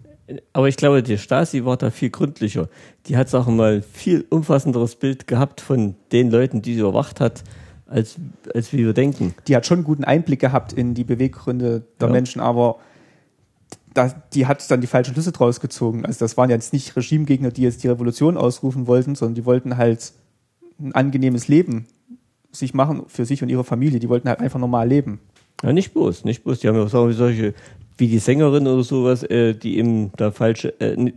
Aber 0.53 0.69
ich 0.69 0.77
glaube, 0.77 1.03
die 1.03 1.19
Stasi 1.19 1.65
war 1.65 1.77
da 1.77 1.91
viel 1.91 2.11
gründlicher. 2.11 2.69
Die 3.07 3.17
hat, 3.17 3.29
sagen 3.29 3.47
wir 3.47 3.53
mal, 3.53 3.83
viel 3.83 4.25
umfassenderes 4.31 4.97
Bild 4.97 5.27
gehabt 5.27 5.61
von 5.61 5.97
den 6.13 6.31
Leuten, 6.31 6.63
die 6.63 6.75
sie 6.75 6.81
überwacht 6.81 7.21
hat, 7.21 7.43
als, 7.87 8.17
als 8.55 8.73
wir 8.73 8.93
denken. 8.93 9.35
Die 9.49 9.57
hat 9.57 9.67
schon 9.67 9.79
einen 9.79 9.85
guten 9.85 10.05
Einblick 10.05 10.41
gehabt 10.41 10.73
in 10.73 10.95
die 10.95 11.05
Beweggründe 11.05 11.83
der 12.01 12.09
Ja. 12.09 12.13
Menschen, 12.13 12.41
aber 12.41 12.79
da, 13.95 14.15
die 14.33 14.47
hat 14.47 14.69
dann 14.71 14.81
die 14.81 14.87
falschen 14.87 15.13
Schlüsse 15.13 15.33
draus 15.33 15.61
gezogen. 15.61 16.07
Also 16.07 16.21
das 16.21 16.37
waren 16.37 16.51
jetzt 16.51 16.73
nicht 16.73 16.97
Regimegegner, 16.97 17.51
die 17.51 17.63
jetzt 17.63 17.83
die 17.83 17.89
Revolution 17.89 18.37
ausrufen 18.37 18.87
wollten, 18.87 19.15
sondern 19.15 19.35
die 19.35 19.45
wollten 19.45 19.77
halt 19.77 20.13
ein 20.81 20.95
angenehmes 20.95 21.49
Leben 21.49 21.87
sich 22.51 22.75
machen 22.75 23.05
für 23.09 23.25
sich 23.25 23.43
und 23.43 23.49
ihre 23.49 23.65
Familie. 23.65 23.99
Die 23.99 24.09
wollten 24.09 24.29
halt 24.29 24.41
einfach 24.41 24.59
normal 24.59 24.89
leben. 24.89 25.21
Ja, 25.63 25.73
nicht 25.73 25.93
bloß, 25.93 26.25
nicht 26.25 26.45
bloß. 26.45 26.61
Die 26.61 26.69
haben 26.69 26.77
ja 26.77 26.83
auch 26.85 26.89
solche, 26.89 27.55
wie 27.99 28.09
die 28.09 28.19
Sängerin 28.19 28.67
oder 28.67 28.83
sowas, 28.83 29.23
äh, 29.25 29.55
die 29.55 29.79
eben 29.79 30.13
da 30.17 30.31
falsche, 30.31 30.79
äh, 30.81 31.13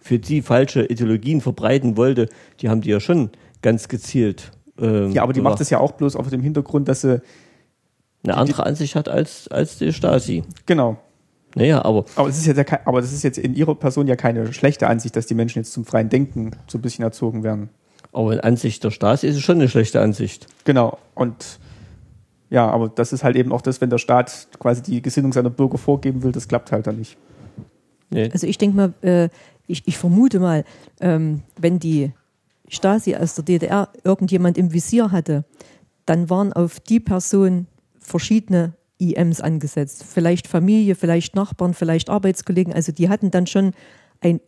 für 0.00 0.20
sie 0.22 0.42
falsche 0.42 0.84
Ideologien 0.84 1.40
verbreiten 1.40 1.96
wollte, 1.96 2.28
die 2.60 2.68
haben 2.68 2.80
die 2.80 2.90
ja 2.90 3.00
schon 3.00 3.30
ganz 3.62 3.88
gezielt. 3.88 4.52
ähm, 4.78 5.12
Ja, 5.12 5.22
aber 5.22 5.32
die 5.32 5.40
macht 5.40 5.52
bewacht. 5.54 5.60
es 5.62 5.70
ja 5.70 5.78
auch 5.78 5.92
bloß 5.92 6.16
auf 6.16 6.28
dem 6.30 6.40
Hintergrund, 6.42 6.88
dass 6.88 7.02
sie, 7.02 7.20
eine 8.22 8.36
andere 8.36 8.66
Ansicht 8.66 8.96
hat 8.96 9.08
als, 9.08 9.48
als 9.48 9.78
die 9.78 9.92
Stasi. 9.92 10.42
genau. 10.66 10.98
Naja, 11.56 11.84
aber 11.84 12.04
Aber 12.14 12.28
es 12.28 12.38
ist 12.38 12.46
jetzt 12.46 12.58
ja 12.58 12.78
aber 12.84 13.00
das 13.00 13.12
ist 13.12 13.24
jetzt 13.24 13.36
in 13.36 13.54
ihrer 13.56 13.74
Person 13.74 14.06
ja 14.06 14.14
keine 14.14 14.52
schlechte 14.52 14.86
Ansicht, 14.86 15.16
dass 15.16 15.26
die 15.26 15.34
Menschen 15.34 15.58
jetzt 15.58 15.72
zum 15.72 15.84
freien 15.84 16.08
Denken 16.08 16.52
so 16.68 16.78
ein 16.78 16.80
bisschen 16.80 17.02
erzogen 17.02 17.42
werden. 17.42 17.70
Aber 18.12 18.32
in 18.32 18.38
Ansicht 18.40 18.84
der 18.84 18.92
Stasi 18.92 19.26
ist 19.26 19.34
es 19.36 19.42
schon 19.42 19.56
eine 19.56 19.68
schlechte 19.68 20.00
Ansicht. 20.00 20.46
Genau. 20.64 20.98
Und 21.14 21.58
ja, 22.50 22.68
aber 22.68 22.88
das 22.88 23.12
ist 23.12 23.24
halt 23.24 23.36
eben 23.36 23.52
auch 23.52 23.62
das, 23.62 23.80
wenn 23.80 23.90
der 23.90 23.98
Staat 23.98 24.48
quasi 24.58 24.82
die 24.82 25.00
Gesinnung 25.02 25.32
seiner 25.32 25.50
Bürger 25.50 25.78
vorgeben 25.78 26.22
will, 26.22 26.32
das 26.32 26.48
klappt 26.48 26.72
halt 26.72 26.86
dann 26.86 26.98
nicht. 26.98 27.16
Nee. 28.10 28.28
Also 28.32 28.46
ich 28.46 28.58
denke 28.58 28.76
mal, 28.76 28.92
äh, 29.02 29.28
ich, 29.66 29.86
ich 29.86 29.96
vermute 29.96 30.40
mal, 30.40 30.64
ähm, 31.00 31.42
wenn 31.58 31.78
die 31.78 32.12
Stasi 32.68 33.14
aus 33.16 33.34
der 33.36 33.44
DDR 33.44 33.88
irgendjemand 34.04 34.58
im 34.58 34.72
Visier 34.72 35.12
hatte, 35.12 35.44
dann 36.06 36.28
waren 36.28 36.52
auf 36.52 36.80
die 36.80 36.98
Person 37.00 37.66
verschiedene 38.00 38.72
IMs 38.98 39.40
angesetzt. 39.40 40.04
Vielleicht 40.04 40.46
Familie, 40.48 40.94
vielleicht 40.94 41.34
Nachbarn, 41.36 41.72
vielleicht 41.74 42.10
Arbeitskollegen. 42.10 42.72
Also 42.72 42.90
die 42.92 43.08
hatten 43.08 43.30
dann 43.30 43.46
schon 43.46 43.72
ein, 44.20 44.40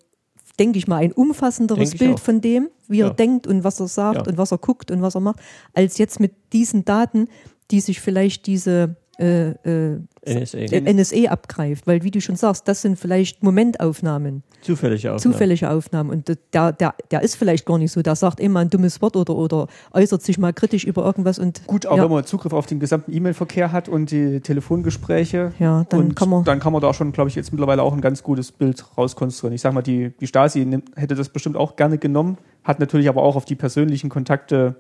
denke 0.59 0.78
ich 0.78 0.86
mal, 0.88 0.96
ein 0.96 1.12
umfassenderes 1.12 1.96
Bild 1.96 2.14
auch. 2.14 2.18
von 2.18 2.40
dem, 2.40 2.68
wie 2.88 2.98
Ja. 2.98 3.09
er 3.09 3.14
denkt 3.14 3.46
und 3.46 3.64
was 3.64 3.80
er 3.80 3.88
sagt 3.88 4.16
Ja. 4.18 4.22
und 4.26 4.38
was 4.38 4.50
er 4.53 4.59
guckt 4.59 4.90
und 4.90 5.00
was 5.03 5.14
er 5.14 5.20
macht, 5.20 5.40
als 5.72 5.98
jetzt 5.98 6.20
mit 6.20 6.32
diesen 6.53 6.84
Daten, 6.84 7.28
die 7.73 7.81
sich 7.81 8.01
vielleicht 8.01 8.47
diese 8.47 8.95
äh, 9.18 9.51
äh, 9.51 9.99
NSA. 10.27 10.59
äh, 10.59 10.93
NSA 10.95 11.31
abgreift, 11.31 11.87
weil 11.87 12.03
wie 12.03 12.11
du 12.11 12.20
schon 12.20 12.35
sagst, 12.37 12.66
das 12.66 12.81
sind 12.83 12.99
vielleicht 12.99 13.43
Momentaufnahmen, 13.43 14.43
Zufällige 14.62 15.12
Aufnahme. 15.12 15.35
zufällige 15.35 15.70
Aufnahmen 15.70 16.09
und 16.11 16.29
der, 16.55 16.73
der, 16.73 16.95
der 17.11 17.23
ist 17.23 17.35
vielleicht 17.37 17.66
gar 17.66 17.77
nicht 17.79 17.93
so, 17.93 18.01
der 18.01 18.16
sagt 18.16 18.41
immer 18.41 18.61
ein 18.61 18.70
dummes 18.70 19.03
Wort 19.03 19.16
oder, 19.16 19.37
oder 19.37 19.66
äußert 19.93 20.23
sich 20.23 20.39
mal 20.39 20.53
kritisch 20.55 20.85
über 20.85 21.05
irgendwas 21.05 21.39
und 21.39 21.66
Gut, 21.66 21.87
auch 21.87 21.99
ja, 21.99 22.05
wenn 22.05 22.11
man 22.11 22.25
Zugriff 22.25 22.55
auf 22.55 22.64
den 22.66 22.81
gesamten 22.81 23.12
E-Mail-Verkehr 23.12 23.70
hat 23.70 23.89
und 23.89 24.11
die 24.11 24.41
Telefongespräche, 24.41 25.53
Ja, 25.59 25.85
dann 25.89 26.01
und 26.01 26.16
kann 26.16 26.29
man- 26.31 26.45
dann 26.45 26.59
kann 26.59 26.73
man 26.73 26.81
da 26.83 26.95
schon, 26.95 27.12
glaube 27.12 27.29
ich, 27.29 27.37
jetzt 27.37 27.53
mittlerweile 27.53 27.83
auch 27.83 27.93
ein 27.93 28.01
ganz 28.01 28.23
gutes 28.23 28.51
Bild 28.51 28.85
rauskonstruieren. 28.97 29.55
Ich 29.55 29.61
sag 29.61 29.73
mal, 29.75 29.83
die, 29.83 30.12
die 30.20 30.27
Stasi 30.27 30.66
hätte 30.97 31.14
das 31.14 31.29
bestimmt 31.29 31.57
auch 31.57 31.77
gerne 31.77 31.99
genommen, 31.99 32.39
hat 32.64 32.81
natürlich 32.81 33.09
aber 33.09 33.23
auch 33.23 33.37
auf 33.37 33.45
die 33.45 33.57
persönlichen 33.57 34.09
Kontakte, 34.11 34.77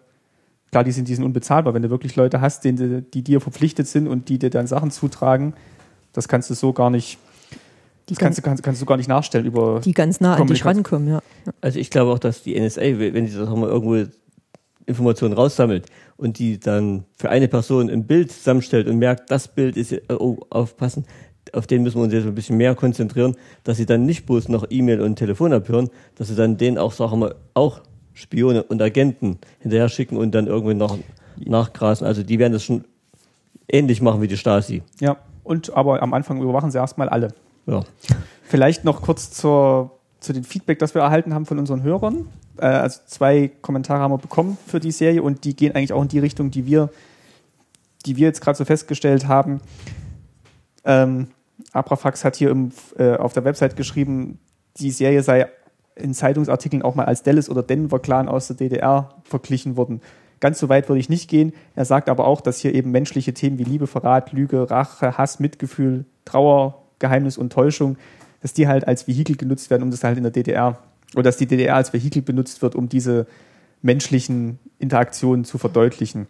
klar, 0.72 0.84
die 0.84 0.90
sind, 0.90 1.06
die 1.06 1.14
sind 1.14 1.24
unbezahlbar, 1.24 1.74
wenn 1.74 1.82
du 1.82 1.90
wirklich 1.90 2.16
Leute 2.16 2.40
hast, 2.40 2.64
denen, 2.64 3.08
die 3.12 3.22
dir 3.22 3.40
verpflichtet 3.40 3.86
sind 3.86 4.08
und 4.08 4.28
die 4.28 4.38
dir 4.38 4.50
dann 4.50 4.66
Sachen 4.66 4.90
zutragen, 4.90 5.52
das 6.12 6.28
kannst 6.28 6.50
du 6.50 6.54
so 6.54 6.72
gar 6.72 6.90
nicht, 6.90 7.18
die, 8.08 8.14
das 8.14 8.18
kannst, 8.18 8.38
du, 8.38 8.42
kannst, 8.42 8.62
kannst 8.62 8.82
du 8.82 8.86
gar 8.86 8.96
nicht 8.96 9.08
nachstellen 9.08 9.46
über 9.46 9.80
die 9.84 9.92
ganz 9.92 10.20
nah 10.20 10.34
an 10.34 10.46
dich 10.46 10.64
rankommen. 10.64 11.08
Ja. 11.08 11.22
Also 11.60 11.78
ich 11.78 11.90
glaube 11.90 12.10
auch, 12.10 12.18
dass 12.18 12.42
die 12.42 12.58
NSA, 12.58 12.98
wenn 12.98 13.28
sie 13.28 13.36
das 13.36 13.48
mal 13.50 13.68
irgendwo 13.68 14.10
Informationen 14.86 15.34
raussammelt 15.34 15.86
und 16.16 16.38
die 16.38 16.58
dann 16.58 17.04
für 17.16 17.28
eine 17.28 17.48
Person 17.48 17.88
ein 17.90 18.06
Bild 18.06 18.32
zusammenstellt 18.32 18.88
und 18.88 18.96
merkt, 18.96 19.30
das 19.30 19.48
Bild 19.48 19.76
ist, 19.76 19.94
oh, 20.10 20.38
aufpassen, 20.50 21.04
auf 21.52 21.66
den 21.66 21.82
müssen 21.82 21.98
wir 21.98 22.04
uns 22.04 22.14
jetzt 22.14 22.26
ein 22.26 22.34
bisschen 22.34 22.56
mehr 22.56 22.74
konzentrieren, 22.74 23.36
dass 23.62 23.76
sie 23.76 23.86
dann 23.86 24.06
nicht 24.06 24.24
bloß 24.24 24.48
noch 24.48 24.64
E-Mail 24.70 25.02
und 25.02 25.16
Telefon 25.16 25.52
abhören, 25.52 25.90
dass 26.16 26.28
sie 26.28 26.34
dann 26.34 26.56
denen 26.56 26.78
auch, 26.78 26.92
sagen 26.92 27.20
wir, 27.20 27.36
auch 27.52 27.82
Spione 28.14 28.62
und 28.62 28.80
Agenten 28.82 29.38
hinterher 29.60 29.88
schicken 29.88 30.16
und 30.16 30.32
dann 30.34 30.46
irgendwie 30.46 30.74
noch 30.74 30.98
nachgrasen. 31.38 32.06
Also 32.06 32.22
die 32.22 32.38
werden 32.38 32.52
das 32.52 32.64
schon 32.64 32.84
ähnlich 33.68 34.02
machen 34.02 34.20
wie 34.22 34.28
die 34.28 34.36
Stasi. 34.36 34.82
Ja, 35.00 35.16
und 35.44 35.74
aber 35.74 36.02
am 36.02 36.14
Anfang 36.14 36.40
überwachen 36.40 36.70
sie 36.70 36.78
erstmal 36.78 37.08
alle. 37.08 37.28
Ja. 37.66 37.82
Vielleicht 38.42 38.84
noch 38.84 39.02
kurz 39.02 39.30
zur, 39.30 39.98
zu 40.20 40.32
den 40.32 40.44
Feedback, 40.44 40.78
das 40.78 40.94
wir 40.94 41.02
erhalten 41.02 41.34
haben 41.34 41.46
von 41.46 41.58
unseren 41.58 41.82
Hörern. 41.82 42.28
Äh, 42.58 42.66
also 42.66 43.00
zwei 43.06 43.48
Kommentare 43.48 44.00
haben 44.00 44.12
wir 44.12 44.18
bekommen 44.18 44.58
für 44.66 44.80
die 44.80 44.90
Serie 44.90 45.22
und 45.22 45.44
die 45.44 45.56
gehen 45.56 45.74
eigentlich 45.74 45.92
auch 45.92 46.02
in 46.02 46.08
die 46.08 46.18
Richtung, 46.18 46.50
die 46.50 46.66
wir, 46.66 46.90
die 48.06 48.16
wir 48.16 48.26
jetzt 48.26 48.40
gerade 48.40 48.58
so 48.58 48.64
festgestellt 48.64 49.26
haben. 49.26 49.60
Ähm, 50.84 51.28
Abrafax 51.72 52.24
hat 52.24 52.36
hier 52.36 52.50
im, 52.50 52.72
äh, 52.98 53.14
auf 53.16 53.32
der 53.32 53.44
Website 53.44 53.76
geschrieben, 53.76 54.38
die 54.76 54.90
Serie 54.90 55.22
sei 55.22 55.48
in 55.94 56.14
Zeitungsartikeln 56.14 56.82
auch 56.82 56.94
mal 56.94 57.04
als 57.04 57.22
Dallas 57.22 57.50
oder 57.50 57.62
Denver 57.62 57.98
Clan 57.98 58.28
aus 58.28 58.46
der 58.48 58.56
DDR 58.56 59.10
verglichen 59.24 59.76
worden. 59.76 60.00
Ganz 60.40 60.58
so 60.58 60.68
weit 60.68 60.88
würde 60.88 60.98
ich 60.98 61.08
nicht 61.08 61.28
gehen. 61.28 61.52
Er 61.76 61.84
sagt 61.84 62.08
aber 62.08 62.26
auch, 62.26 62.40
dass 62.40 62.58
hier 62.58 62.74
eben 62.74 62.90
menschliche 62.90 63.32
Themen 63.32 63.58
wie 63.58 63.64
Liebe, 63.64 63.86
Verrat, 63.86 64.32
Lüge, 64.32 64.70
Rache, 64.70 65.16
Hass, 65.16 65.38
Mitgefühl, 65.38 66.04
Trauer, 66.24 66.82
Geheimnis 66.98 67.38
und 67.38 67.52
Täuschung, 67.52 67.96
dass 68.40 68.52
die 68.52 68.66
halt 68.66 68.88
als 68.88 69.06
Vehikel 69.06 69.36
genutzt 69.36 69.70
werden, 69.70 69.82
um 69.82 69.90
das 69.90 70.02
halt 70.02 70.16
in 70.16 70.24
der 70.24 70.32
DDR 70.32 70.78
oder 71.14 71.24
dass 71.24 71.36
die 71.36 71.46
DDR 71.46 71.76
als 71.76 71.92
Vehikel 71.92 72.22
benutzt 72.22 72.62
wird, 72.62 72.74
um 72.74 72.88
diese 72.88 73.26
menschlichen 73.82 74.58
Interaktionen 74.78 75.44
zu 75.44 75.58
verdeutlichen. 75.58 76.26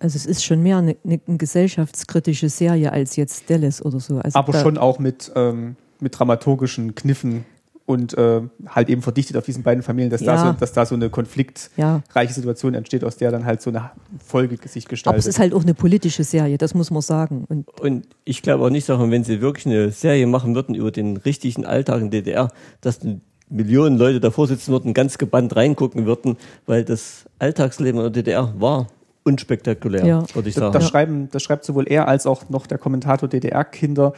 Also 0.00 0.16
es 0.16 0.26
ist 0.26 0.44
schon 0.44 0.62
mehr 0.62 0.78
eine, 0.78 0.96
eine 1.04 1.18
gesellschaftskritische 1.38 2.48
Serie 2.48 2.92
als 2.92 3.16
jetzt 3.16 3.48
Dallas 3.50 3.84
oder 3.84 4.00
so. 4.00 4.18
Also 4.18 4.38
Aber 4.38 4.54
schon 4.54 4.78
auch 4.78 4.98
mit, 4.98 5.30
ähm, 5.36 5.76
mit 6.00 6.18
dramaturgischen 6.18 6.94
Kniffen 6.94 7.44
und 7.90 8.16
äh, 8.16 8.40
halt 8.66 8.88
eben 8.88 9.02
verdichtet 9.02 9.36
auf 9.36 9.44
diesen 9.44 9.62
beiden 9.62 9.82
Familien, 9.82 10.10
dass, 10.10 10.20
Ja. 10.20 10.36
da, 10.36 10.52
so, 10.52 10.58
dass 10.60 10.72
da 10.72 10.86
so 10.86 10.94
eine 10.94 11.10
konfliktreiche 11.10 11.72
Ja. 11.76 12.28
Situation 12.28 12.74
entsteht, 12.74 13.02
aus 13.04 13.16
der 13.16 13.30
dann 13.32 13.44
halt 13.44 13.60
so 13.60 13.70
eine 13.70 13.90
Folge 14.24 14.56
sich 14.68 14.84
Aber 14.84 14.90
gestaltet. 14.90 15.20
es 15.20 15.26
ist 15.26 15.38
halt 15.38 15.52
auch 15.52 15.62
eine 15.62 15.74
politische 15.74 16.22
Serie, 16.24 16.56
das 16.56 16.74
muss 16.74 16.90
man 16.90 17.02
sagen. 17.02 17.44
Und 17.48 17.68
Und 17.80 18.06
ich 18.24 18.42
glaube 18.42 18.64
auch 18.64 18.70
nicht, 18.70 18.86
Sachen, 18.86 19.10
wenn 19.10 19.24
sie 19.24 19.40
wirklich 19.40 19.66
eine 19.66 19.90
Serie 19.90 20.26
machen 20.26 20.54
würden 20.54 20.74
über 20.74 20.90
den 20.92 21.16
richtigen 21.16 21.66
Alltag 21.66 22.00
in 22.00 22.10
DDR, 22.10 22.50
dass 22.80 23.00
Millionen 23.48 23.98
Leute 23.98 24.20
davor 24.20 24.46
sitzen 24.46 24.70
würden, 24.70 24.94
ganz 24.94 25.18
gebannt 25.18 25.56
reingucken 25.56 26.06
würden, 26.06 26.36
weil 26.66 26.84
das 26.84 27.24
Alltagsleben 27.40 27.98
in 28.00 28.04
der 28.04 28.22
DDR 28.22 28.54
war 28.60 28.86
unspektakulär, 29.24 30.04
Ja. 30.06 30.24
würde 30.34 30.48
ich 30.48 30.54
das, 30.54 30.60
sagen. 30.62 30.72
das, 30.72 30.88
schreiben, 30.88 31.28
das 31.32 31.42
schreibt 31.42 31.64
sowohl 31.64 31.86
er 31.88 32.08
als 32.08 32.26
auch 32.26 32.48
noch 32.48 32.66
der 32.66 32.78
Kommentator 32.78 33.28
DDR-Kinder, 33.28 34.12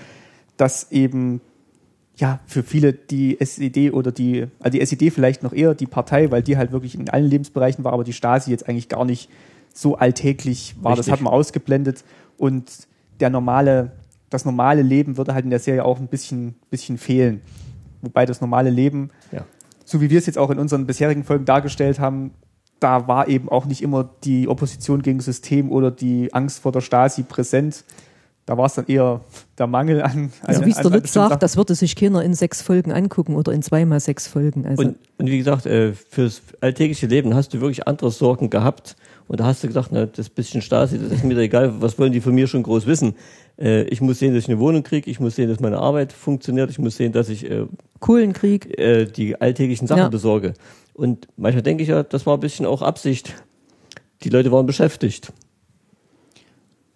dass 0.58 0.92
eben 0.92 1.40
ja 2.16 2.40
für 2.46 2.62
viele 2.62 2.92
die 2.92 3.40
SED 3.40 3.92
oder 3.92 4.12
die, 4.12 4.46
also 4.60 4.76
die 4.76 4.80
SED 4.80 5.10
vielleicht 5.10 5.42
noch 5.42 5.52
eher 5.52 5.74
die 5.74 5.86
Partei, 5.86 6.30
weil 6.30 6.42
die 6.42 6.56
halt 6.56 6.72
wirklich 6.72 6.94
in 6.94 7.08
allen 7.08 7.26
Lebensbereichen 7.26 7.84
war, 7.84 7.92
aber 7.92 8.04
die 8.04 8.12
Stasi 8.12 8.50
jetzt 8.50 8.68
eigentlich 8.68 8.88
gar 8.88 9.04
nicht 9.04 9.30
so 9.72 9.96
alltäglich 9.96 10.74
war. 10.80 10.92
Das 10.92 11.06
Richtig. 11.06 11.12
hat 11.12 11.20
man 11.22 11.32
ausgeblendet 11.32 12.04
und 12.38 12.70
der 13.20 13.30
normale, 13.30 13.92
das 14.30 14.44
normale 14.44 14.82
Leben 14.82 15.16
würde 15.16 15.34
halt 15.34 15.44
in 15.44 15.50
der 15.50 15.58
Serie 15.58 15.84
auch 15.84 15.98
ein 15.98 16.08
bisschen, 16.08 16.54
bisschen 16.70 16.98
fehlen. 16.98 17.40
Wobei 18.02 18.26
das 18.26 18.40
normale 18.40 18.70
Leben 18.70 19.10
ja. 19.30 19.44
so 19.84 20.00
wie 20.00 20.10
wir 20.10 20.18
es 20.18 20.26
jetzt 20.26 20.38
auch 20.38 20.50
in 20.50 20.58
unseren 20.58 20.86
bisherigen 20.86 21.24
Folgen 21.24 21.44
dargestellt 21.44 21.98
haben, 21.98 22.32
da 22.82 23.06
war 23.06 23.28
eben 23.28 23.48
auch 23.48 23.64
nicht 23.64 23.80
immer 23.80 24.10
die 24.24 24.48
Opposition 24.48 25.02
gegen 25.02 25.18
das 25.18 25.26
System 25.26 25.70
oder 25.70 25.90
die 25.90 26.34
Angst 26.34 26.58
vor 26.58 26.72
der 26.72 26.80
Stasi 26.80 27.22
präsent. 27.22 27.84
Da 28.44 28.58
war 28.58 28.66
es 28.66 28.74
dann 28.74 28.86
eher 28.86 29.20
der 29.56 29.68
Mangel 29.68 30.02
an. 30.02 30.32
also 30.42 30.60
an, 30.62 30.66
wie 30.66 30.70
es 30.70 30.78
der 30.78 30.90
Lutz 30.90 31.12
sagt, 31.12 31.42
das 31.42 31.56
würde 31.56 31.76
sich 31.76 31.94
keiner 31.94 32.22
in 32.22 32.34
sechs 32.34 32.60
Folgen 32.60 32.90
angucken 32.90 33.36
oder 33.36 33.52
in 33.52 33.62
zweimal 33.62 34.00
sechs 34.00 34.26
Folgen. 34.26 34.66
Also 34.66 34.82
Und, 34.82 34.96
und 35.18 35.26
wie 35.30 35.38
gesagt, 35.38 35.64
äh, 35.66 35.92
fürs 35.92 36.42
alltägliche 36.60 37.06
Leben 37.06 37.34
hast 37.34 37.54
du 37.54 37.60
wirklich 37.60 37.86
andere 37.86 38.10
Sorgen 38.10 38.50
gehabt. 38.50 38.96
Und 39.28 39.38
da 39.38 39.44
hast 39.44 39.62
du 39.62 39.68
gesagt, 39.68 39.90
na, 39.92 40.06
das 40.06 40.28
bisschen 40.28 40.60
Stasi, 40.60 40.98
das 40.98 41.12
ist 41.12 41.24
mir 41.24 41.38
egal, 41.38 41.80
was 41.80 41.98
wollen 41.98 42.12
die 42.12 42.20
von 42.20 42.34
mir 42.34 42.48
schon 42.48 42.64
groß 42.64 42.86
wissen? 42.86 43.14
Äh, 43.58 43.84
ich 43.84 44.00
muss 44.00 44.18
sehen, 44.18 44.34
dass 44.34 44.44
ich 44.44 44.50
eine 44.50 44.58
Wohnung 44.58 44.82
kriege, 44.82 45.08
ich 45.08 45.20
muss 45.20 45.36
sehen, 45.36 45.48
dass 45.48 45.60
meine 45.60 45.78
Arbeit 45.78 46.12
funktioniert, 46.12 46.68
ich 46.70 46.80
muss 46.80 46.96
sehen, 46.96 47.12
dass 47.12 47.28
ich 47.28 47.48
äh, 47.48 47.66
Kohlenkrieg, 48.00 48.76
äh, 48.78 49.04
die 49.06 49.40
alltäglichen 49.40 49.86
Sachen 49.86 50.00
Ja. 50.00 50.08
besorge. 50.08 50.54
Und 50.94 51.28
manchmal 51.36 51.62
denke 51.62 51.84
ich 51.84 51.88
ja, 51.90 52.02
das 52.02 52.26
war 52.26 52.36
ein 52.36 52.40
bisschen 52.40 52.66
auch 52.66 52.82
Absicht. 52.82 53.34
Die 54.24 54.28
Leute 54.28 54.50
waren 54.50 54.66
beschäftigt. 54.66 55.32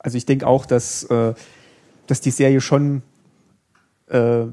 Also 0.06 0.16
ich 0.18 0.24
denke 0.24 0.46
auch, 0.46 0.66
dass, 0.66 1.02
äh, 1.04 1.34
dass 2.06 2.20
die 2.20 2.30
Serie 2.30 2.60
schon 2.60 3.02
äh, 4.06 4.44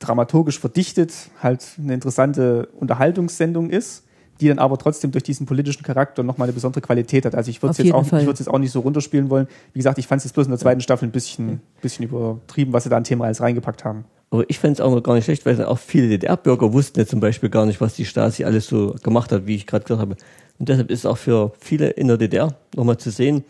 dramaturgisch 0.00 0.58
verdichtet 0.58 1.12
halt 1.42 1.62
eine 1.78 1.92
interessante 1.92 2.68
Unterhaltungssendung 2.80 3.68
ist, 3.68 4.04
die 4.40 4.48
dann 4.48 4.58
aber 4.58 4.78
trotzdem 4.78 5.10
durch 5.10 5.24
diesen 5.24 5.44
politischen 5.44 5.82
Charakter 5.82 6.22
nochmal 6.22 6.46
eine 6.48 6.54
besondere 6.54 6.80
Qualität 6.80 7.26
hat. 7.26 7.34
Also 7.34 7.50
ich 7.50 7.60
würde 7.60 7.72
es 7.72 7.76
jetzt, 7.84 7.94
auch- 7.94 8.00
ich 8.22 8.26
jetzt 8.40 8.48
auch 8.48 8.58
nicht 8.58 8.70
so 8.72 8.80
runterspielen 8.80 9.28
wollen. 9.28 9.46
Wie 9.74 9.78
gesagt, 9.78 9.98
ich 9.98 10.06
fand 10.06 10.20
es 10.20 10.24
jetzt 10.24 10.32
bloß 10.32 10.46
in 10.46 10.52
der 10.52 10.58
zweiten 10.58 10.80
Staffel 10.80 11.06
ein 11.06 11.12
bisschen, 11.12 11.60
bisschen 11.82 12.06
übertrieben, 12.06 12.72
was 12.72 12.84
sie 12.84 12.88
da 12.88 12.96
an 12.96 13.04
Thema 13.04 13.26
alles 13.26 13.42
reingepackt 13.42 13.84
haben. 13.84 14.06
Aber 14.30 14.48
ich 14.48 14.58
fände 14.58 14.74
es 14.74 14.80
auch 14.80 14.90
noch 14.94 15.02
gar 15.02 15.14
nicht 15.16 15.24
schlecht, 15.26 15.44
weil 15.44 15.62
auch 15.66 15.78
viele 15.78 16.08
DDR-Bürger 16.08 16.72
wussten 16.72 16.98
ja 16.98 17.04
zum 17.06 17.20
Beispiel 17.20 17.50
gar 17.50 17.66
nicht, 17.66 17.80
was 17.82 17.92
die 17.94 18.06
Stasi 18.06 18.44
alles 18.44 18.68
so 18.68 18.94
gemacht 19.02 19.32
hat, 19.32 19.46
wie 19.46 19.54
ich 19.56 19.66
gerade 19.66 19.84
gesagt 19.84 20.00
habe. 20.00 20.16
Und 20.58 20.68
deshalb 20.70 20.90
ist 20.90 21.00
es 21.00 21.06
auch 21.06 21.18
für 21.18 21.52
viele 21.58 21.90
in 21.90 22.08
der 22.08 22.16
DDR 22.16 22.54
nochmal 22.74 22.96
zu 22.96 23.10
sehen, 23.10 23.44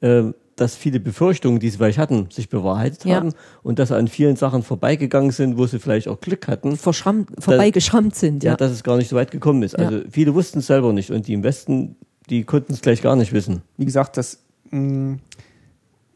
äh, 0.00 0.24
dass 0.60 0.76
viele 0.76 1.00
Befürchtungen, 1.00 1.58
die 1.58 1.70
sie 1.70 1.78
vielleicht 1.78 1.98
hatten, 1.98 2.28
sich 2.30 2.48
bewahrheitet 2.50 3.04
Ja. 3.06 3.16
haben 3.16 3.32
und 3.62 3.78
dass 3.78 3.88
sie 3.88 3.96
an 3.96 4.08
vielen 4.08 4.36
Sachen 4.36 4.62
vorbeigegangen 4.62 5.30
sind, 5.30 5.56
wo 5.56 5.66
sie 5.66 5.78
vielleicht 5.78 6.06
auch 6.08 6.20
Glück 6.20 6.48
hatten. 6.48 6.76
verschrammt, 6.76 7.30
vorbeigeschrammt 7.38 8.14
sind. 8.14 8.44
Ja, 8.44 8.52
Ja. 8.52 8.56
dass 8.56 8.70
es 8.70 8.82
gar 8.82 8.96
nicht 8.98 9.08
so 9.08 9.16
weit 9.16 9.30
gekommen 9.30 9.62
ist. 9.62 9.78
Ja. 9.78 9.86
Also 9.86 10.00
viele 10.10 10.34
wussten 10.34 10.58
es 10.58 10.66
selber 10.66 10.92
nicht 10.92 11.10
und 11.10 11.26
die 11.28 11.32
im 11.32 11.42
Westen, 11.42 11.96
die 12.28 12.44
konnten 12.44 12.72
es 12.74 12.82
gleich 12.82 13.00
gar 13.02 13.16
nicht 13.16 13.32
wissen. 13.32 13.62
Wie 13.78 13.84
gesagt, 13.86 14.16
das, 14.18 14.38
mh, 14.70 15.16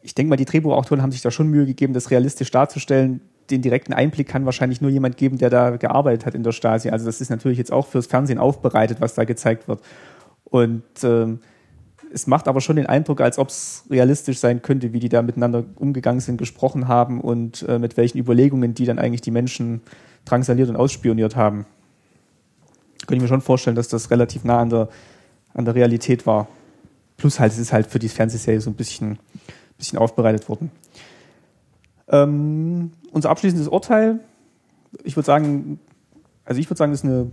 ich 0.02 0.14
denke 0.14 0.28
mal, 0.30 0.36
die 0.36 0.44
Drehbuchautoren 0.44 1.02
haben 1.02 1.12
sich 1.12 1.22
da 1.22 1.30
schon 1.30 1.48
Mühe 1.48 1.64
gegeben, 1.64 1.94
das 1.94 2.10
realistisch 2.10 2.50
darzustellen. 2.50 3.22
Den 3.50 3.62
direkten 3.62 3.92
Einblick 3.94 4.28
kann 4.28 4.44
wahrscheinlich 4.44 4.80
nur 4.82 4.90
jemand 4.90 5.16
geben, 5.16 5.38
der 5.38 5.48
da 5.50 5.76
gearbeitet 5.76 6.26
hat 6.26 6.34
in 6.34 6.42
der 6.42 6.52
Stasi. 6.52 6.90
Also 6.90 7.06
das 7.06 7.20
ist 7.22 7.30
natürlich 7.30 7.58
jetzt 7.58 7.72
auch 7.72 7.86
fürs 7.86 8.06
Fernsehen 8.06 8.38
aufbereitet, 8.38 9.00
was 9.00 9.14
da 9.14 9.24
gezeigt 9.24 9.68
wird. 9.68 9.80
Und 10.44 10.82
ähm, 11.02 11.40
es 12.14 12.28
macht 12.28 12.46
aber 12.46 12.60
schon 12.60 12.76
den 12.76 12.86
Eindruck, 12.86 13.20
als 13.20 13.38
ob 13.38 13.48
es 13.48 13.84
realistisch 13.90 14.38
sein 14.38 14.62
könnte, 14.62 14.92
wie 14.92 15.00
die 15.00 15.08
da 15.08 15.20
miteinander 15.20 15.64
umgegangen 15.74 16.20
sind, 16.20 16.36
gesprochen 16.36 16.86
haben 16.86 17.20
und 17.20 17.62
äh, 17.68 17.80
mit 17.80 17.96
welchen 17.96 18.18
Überlegungen 18.18 18.72
die 18.72 18.86
dann 18.86 19.00
eigentlich 19.00 19.20
die 19.20 19.32
Menschen 19.32 19.82
drangsaliert 20.24 20.68
und 20.68 20.76
ausspioniert 20.76 21.34
haben. 21.34 21.66
Könnte 23.00 23.16
ich 23.16 23.22
mir 23.22 23.28
schon 23.28 23.40
vorstellen, 23.40 23.74
dass 23.74 23.88
das 23.88 24.12
relativ 24.12 24.44
nah 24.44 24.60
an 24.60 24.70
der, 24.70 24.88
an 25.54 25.64
der 25.64 25.74
Realität 25.74 26.24
war. 26.24 26.46
Plus 27.16 27.40
halt, 27.40 27.52
es 27.52 27.58
ist 27.58 27.72
halt 27.72 27.88
für 27.88 27.98
die 27.98 28.08
Fernsehserie 28.08 28.60
so 28.60 28.70
ein 28.70 28.74
bisschen, 28.74 29.18
bisschen 29.76 29.98
aufbereitet 29.98 30.48
worden. 30.48 30.70
Ähm, 32.08 32.92
unser 33.10 33.30
abschließendes 33.30 33.66
Urteil, 33.68 34.20
ich 35.02 35.16
würde 35.16 35.26
sagen, 35.26 35.80
also 36.44 36.60
ich 36.60 36.70
würde 36.70 36.78
sagen, 36.78 36.92
das 36.92 37.00
ist 37.00 37.10
eine 37.10 37.30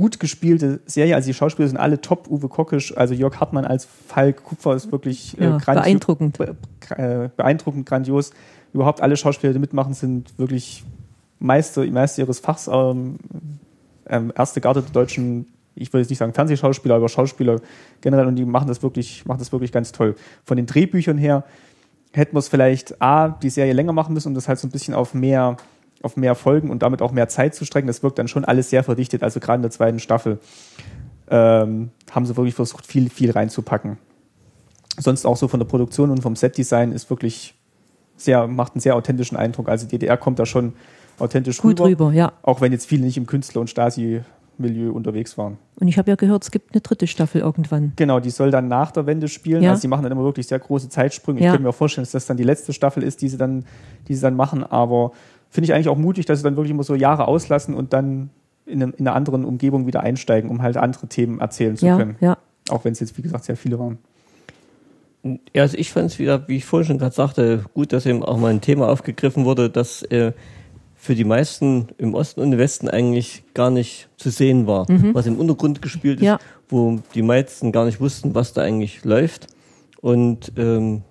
gut 0.00 0.18
gespielte 0.18 0.80
Serie. 0.86 1.14
Also 1.14 1.26
die 1.28 1.34
Schauspieler 1.34 1.68
sind 1.68 1.76
alle 1.76 2.00
top. 2.00 2.28
Uwe 2.30 2.48
Kockisch, 2.48 2.96
also 2.96 3.12
Jörg 3.12 3.38
Hartmann 3.38 3.66
als 3.66 3.84
Falk 4.08 4.42
Kupfer 4.44 4.74
ist 4.74 4.90
wirklich 4.90 5.34
Ja, 5.34 5.58
grandi- 5.58 5.82
beeindruckend. 5.82 6.38
be- 6.38 6.56
äh, 6.96 7.28
beeindruckend, 7.36 7.86
grandios. 7.86 8.30
Überhaupt 8.72 9.00
alle 9.02 9.16
Schauspieler, 9.16 9.52
die 9.52 9.58
mitmachen, 9.58 9.92
sind 9.94 10.38
wirklich 10.38 10.84
Meister, 11.38 11.84
Meister 11.86 12.22
ihres 12.22 12.38
Fachs. 12.40 12.68
Ähm, 12.72 13.16
ähm, 14.08 14.32
erste 14.34 14.60
Garde 14.60 14.80
der 14.82 14.90
deutschen, 14.92 15.46
ich 15.74 15.92
würde 15.92 16.00
jetzt 16.02 16.10
nicht 16.10 16.18
sagen 16.18 16.32
Fernsehschauspieler, 16.32 16.94
aber 16.94 17.08
Schauspieler 17.08 17.60
generell 18.00 18.26
und 18.26 18.36
die 18.36 18.44
machen 18.44 18.68
das 18.68 18.82
wirklich, 18.82 19.26
machen 19.26 19.38
das 19.38 19.52
wirklich 19.52 19.70
ganz 19.72 19.92
toll. 19.92 20.14
Von 20.44 20.56
den 20.56 20.66
Drehbüchern 20.66 21.18
her 21.18 21.44
hätten 22.12 22.34
wir 22.34 22.38
es 22.40 22.48
vielleicht 22.48 23.00
A, 23.02 23.28
die 23.28 23.50
Serie 23.50 23.72
länger 23.72 23.92
machen 23.92 24.14
müssen, 24.14 24.28
um 24.28 24.34
das 24.34 24.48
halt 24.48 24.58
so 24.58 24.66
ein 24.66 24.70
bisschen 24.70 24.94
auf 24.94 25.14
mehr, 25.14 25.56
auf 26.02 26.16
mehr 26.16 26.34
Folgen 26.34 26.70
und 26.70 26.82
damit 26.82 27.02
auch 27.02 27.12
mehr 27.12 27.28
Zeit 27.28 27.54
zu 27.54 27.64
strecken. 27.64 27.86
Das 27.86 28.02
wirkt 28.02 28.18
dann 28.18 28.28
schon 28.28 28.44
alles 28.44 28.70
sehr 28.70 28.82
verdichtet, 28.84 29.22
also 29.22 29.40
gerade 29.40 29.56
in 29.56 29.62
der 29.62 29.70
zweiten 29.70 29.98
Staffel 29.98 30.38
ähm, 31.30 31.90
haben 32.10 32.26
sie 32.26 32.36
wirklich 32.36 32.54
versucht, 32.54 32.86
viel, 32.86 33.08
viel 33.08 33.30
reinzupacken. 33.30 33.98
Sonst 34.98 35.24
auch 35.24 35.36
so 35.36 35.48
von 35.48 35.60
der 35.60 35.66
Produktion 35.66 36.10
und 36.10 36.22
vom 36.22 36.36
Setdesign 36.36 36.92
ist 36.92 37.08
wirklich 37.08 37.54
sehr, 38.16 38.46
macht 38.48 38.74
einen 38.74 38.80
sehr 38.80 38.96
authentischen 38.96 39.36
Eindruck. 39.36 39.68
Also 39.68 39.86
DDR 39.86 40.16
kommt 40.16 40.38
da 40.38 40.46
schon 40.46 40.74
authentisch 41.18 41.58
Gut 41.58 41.80
rüber, 41.80 42.12
ja. 42.12 42.32
auch 42.42 42.60
wenn 42.60 42.72
jetzt 42.72 42.86
viele 42.86 43.04
nicht 43.04 43.16
im 43.16 43.26
Künstler- 43.26 43.60
und 43.60 43.70
Stasi-Milieu 43.70 44.90
unterwegs 44.92 45.38
waren. 45.38 45.58
Und 45.78 45.88
ich 45.88 45.96
habe 45.98 46.10
ja 46.10 46.16
gehört, 46.16 46.42
es 46.42 46.50
gibt 46.50 46.74
eine 46.74 46.80
dritte 46.80 47.06
Staffel 47.06 47.40
irgendwann. 47.40 47.92
Genau, 47.96 48.20
die 48.20 48.30
soll 48.30 48.50
dann 48.50 48.68
nach 48.68 48.90
der 48.90 49.06
Wende 49.06 49.28
spielen. 49.28 49.62
Ja. 49.62 49.70
Also 49.70 49.82
die 49.82 49.88
machen 49.88 50.02
dann 50.02 50.12
immer 50.12 50.24
wirklich 50.24 50.46
sehr 50.46 50.58
große 50.58 50.88
Zeitsprünge. 50.88 51.38
Ich 51.38 51.44
Ja. 51.44 51.52
könnte 51.52 51.62
mir 51.62 51.70
auch 51.70 51.74
vorstellen, 51.74 52.02
dass 52.04 52.12
das 52.12 52.26
dann 52.26 52.36
die 52.36 52.44
letzte 52.44 52.72
Staffel 52.72 53.02
ist, 53.02 53.22
die 53.22 53.28
sie 53.28 53.36
dann, 53.38 53.64
die 54.08 54.14
sie 54.14 54.22
dann 54.22 54.34
machen. 54.34 54.64
Aber 54.64 55.12
finde 55.50 55.66
ich 55.66 55.74
eigentlich 55.74 55.88
auch 55.88 55.98
mutig, 55.98 56.24
dass 56.26 56.38
sie 56.38 56.44
dann 56.44 56.56
wirklich 56.56 56.70
immer 56.70 56.84
so 56.84 56.94
Jahre 56.94 57.28
auslassen 57.28 57.74
und 57.74 57.92
dann 57.92 58.30
in, 58.66 58.82
einem, 58.82 58.94
in 58.96 59.06
einer 59.06 59.16
anderen 59.16 59.44
Umgebung 59.44 59.86
wieder 59.86 60.00
einsteigen, 60.00 60.48
um 60.50 60.62
halt 60.62 60.76
andere 60.76 61.06
Themen 61.08 61.40
erzählen 61.40 61.76
zu 61.76 61.86
Ja, 61.86 61.96
können. 61.98 62.16
ja. 62.20 62.38
Auch 62.70 62.84
wenn 62.84 62.92
es 62.92 63.00
jetzt, 63.00 63.18
wie 63.18 63.22
gesagt, 63.22 63.44
sehr 63.44 63.56
viele 63.56 63.78
waren. 63.78 63.98
Ja, 65.52 65.62
also 65.62 65.76
ich 65.76 65.90
fand 65.92 66.10
es 66.10 66.18
wieder, 66.18 66.48
wie 66.48 66.56
ich 66.56 66.64
vorhin 66.64 66.86
schon 66.86 66.98
gerade 66.98 67.14
sagte, 67.14 67.64
gut, 67.74 67.92
dass 67.92 68.06
eben 68.06 68.22
auch 68.22 68.38
mal 68.38 68.48
ein 68.50 68.60
Thema 68.62 68.88
aufgegriffen 68.88 69.44
wurde, 69.44 69.68
das 69.68 70.02
äh, 70.04 70.32
für 70.96 71.14
die 71.14 71.24
meisten 71.24 71.88
im 71.98 72.14
Osten 72.14 72.40
und 72.40 72.52
im 72.52 72.58
Westen 72.58 72.88
eigentlich 72.88 73.42
gar 73.52 73.70
nicht 73.70 74.08
zu 74.16 74.30
sehen 74.30 74.66
war, 74.66 74.86
was 75.14 75.26
im 75.26 75.38
Untergrund 75.38 75.82
gespielt 75.82 76.20
ist, 76.20 76.26
Ja. 76.26 76.38
wo 76.68 77.00
die 77.14 77.22
meisten 77.22 77.72
gar 77.72 77.84
nicht 77.86 78.00
wussten, 78.00 78.34
was 78.34 78.52
da 78.52 78.62
eigentlich 78.62 79.04
läuft. 79.04 79.46
Und 80.00 80.52
ähm, 80.56 81.02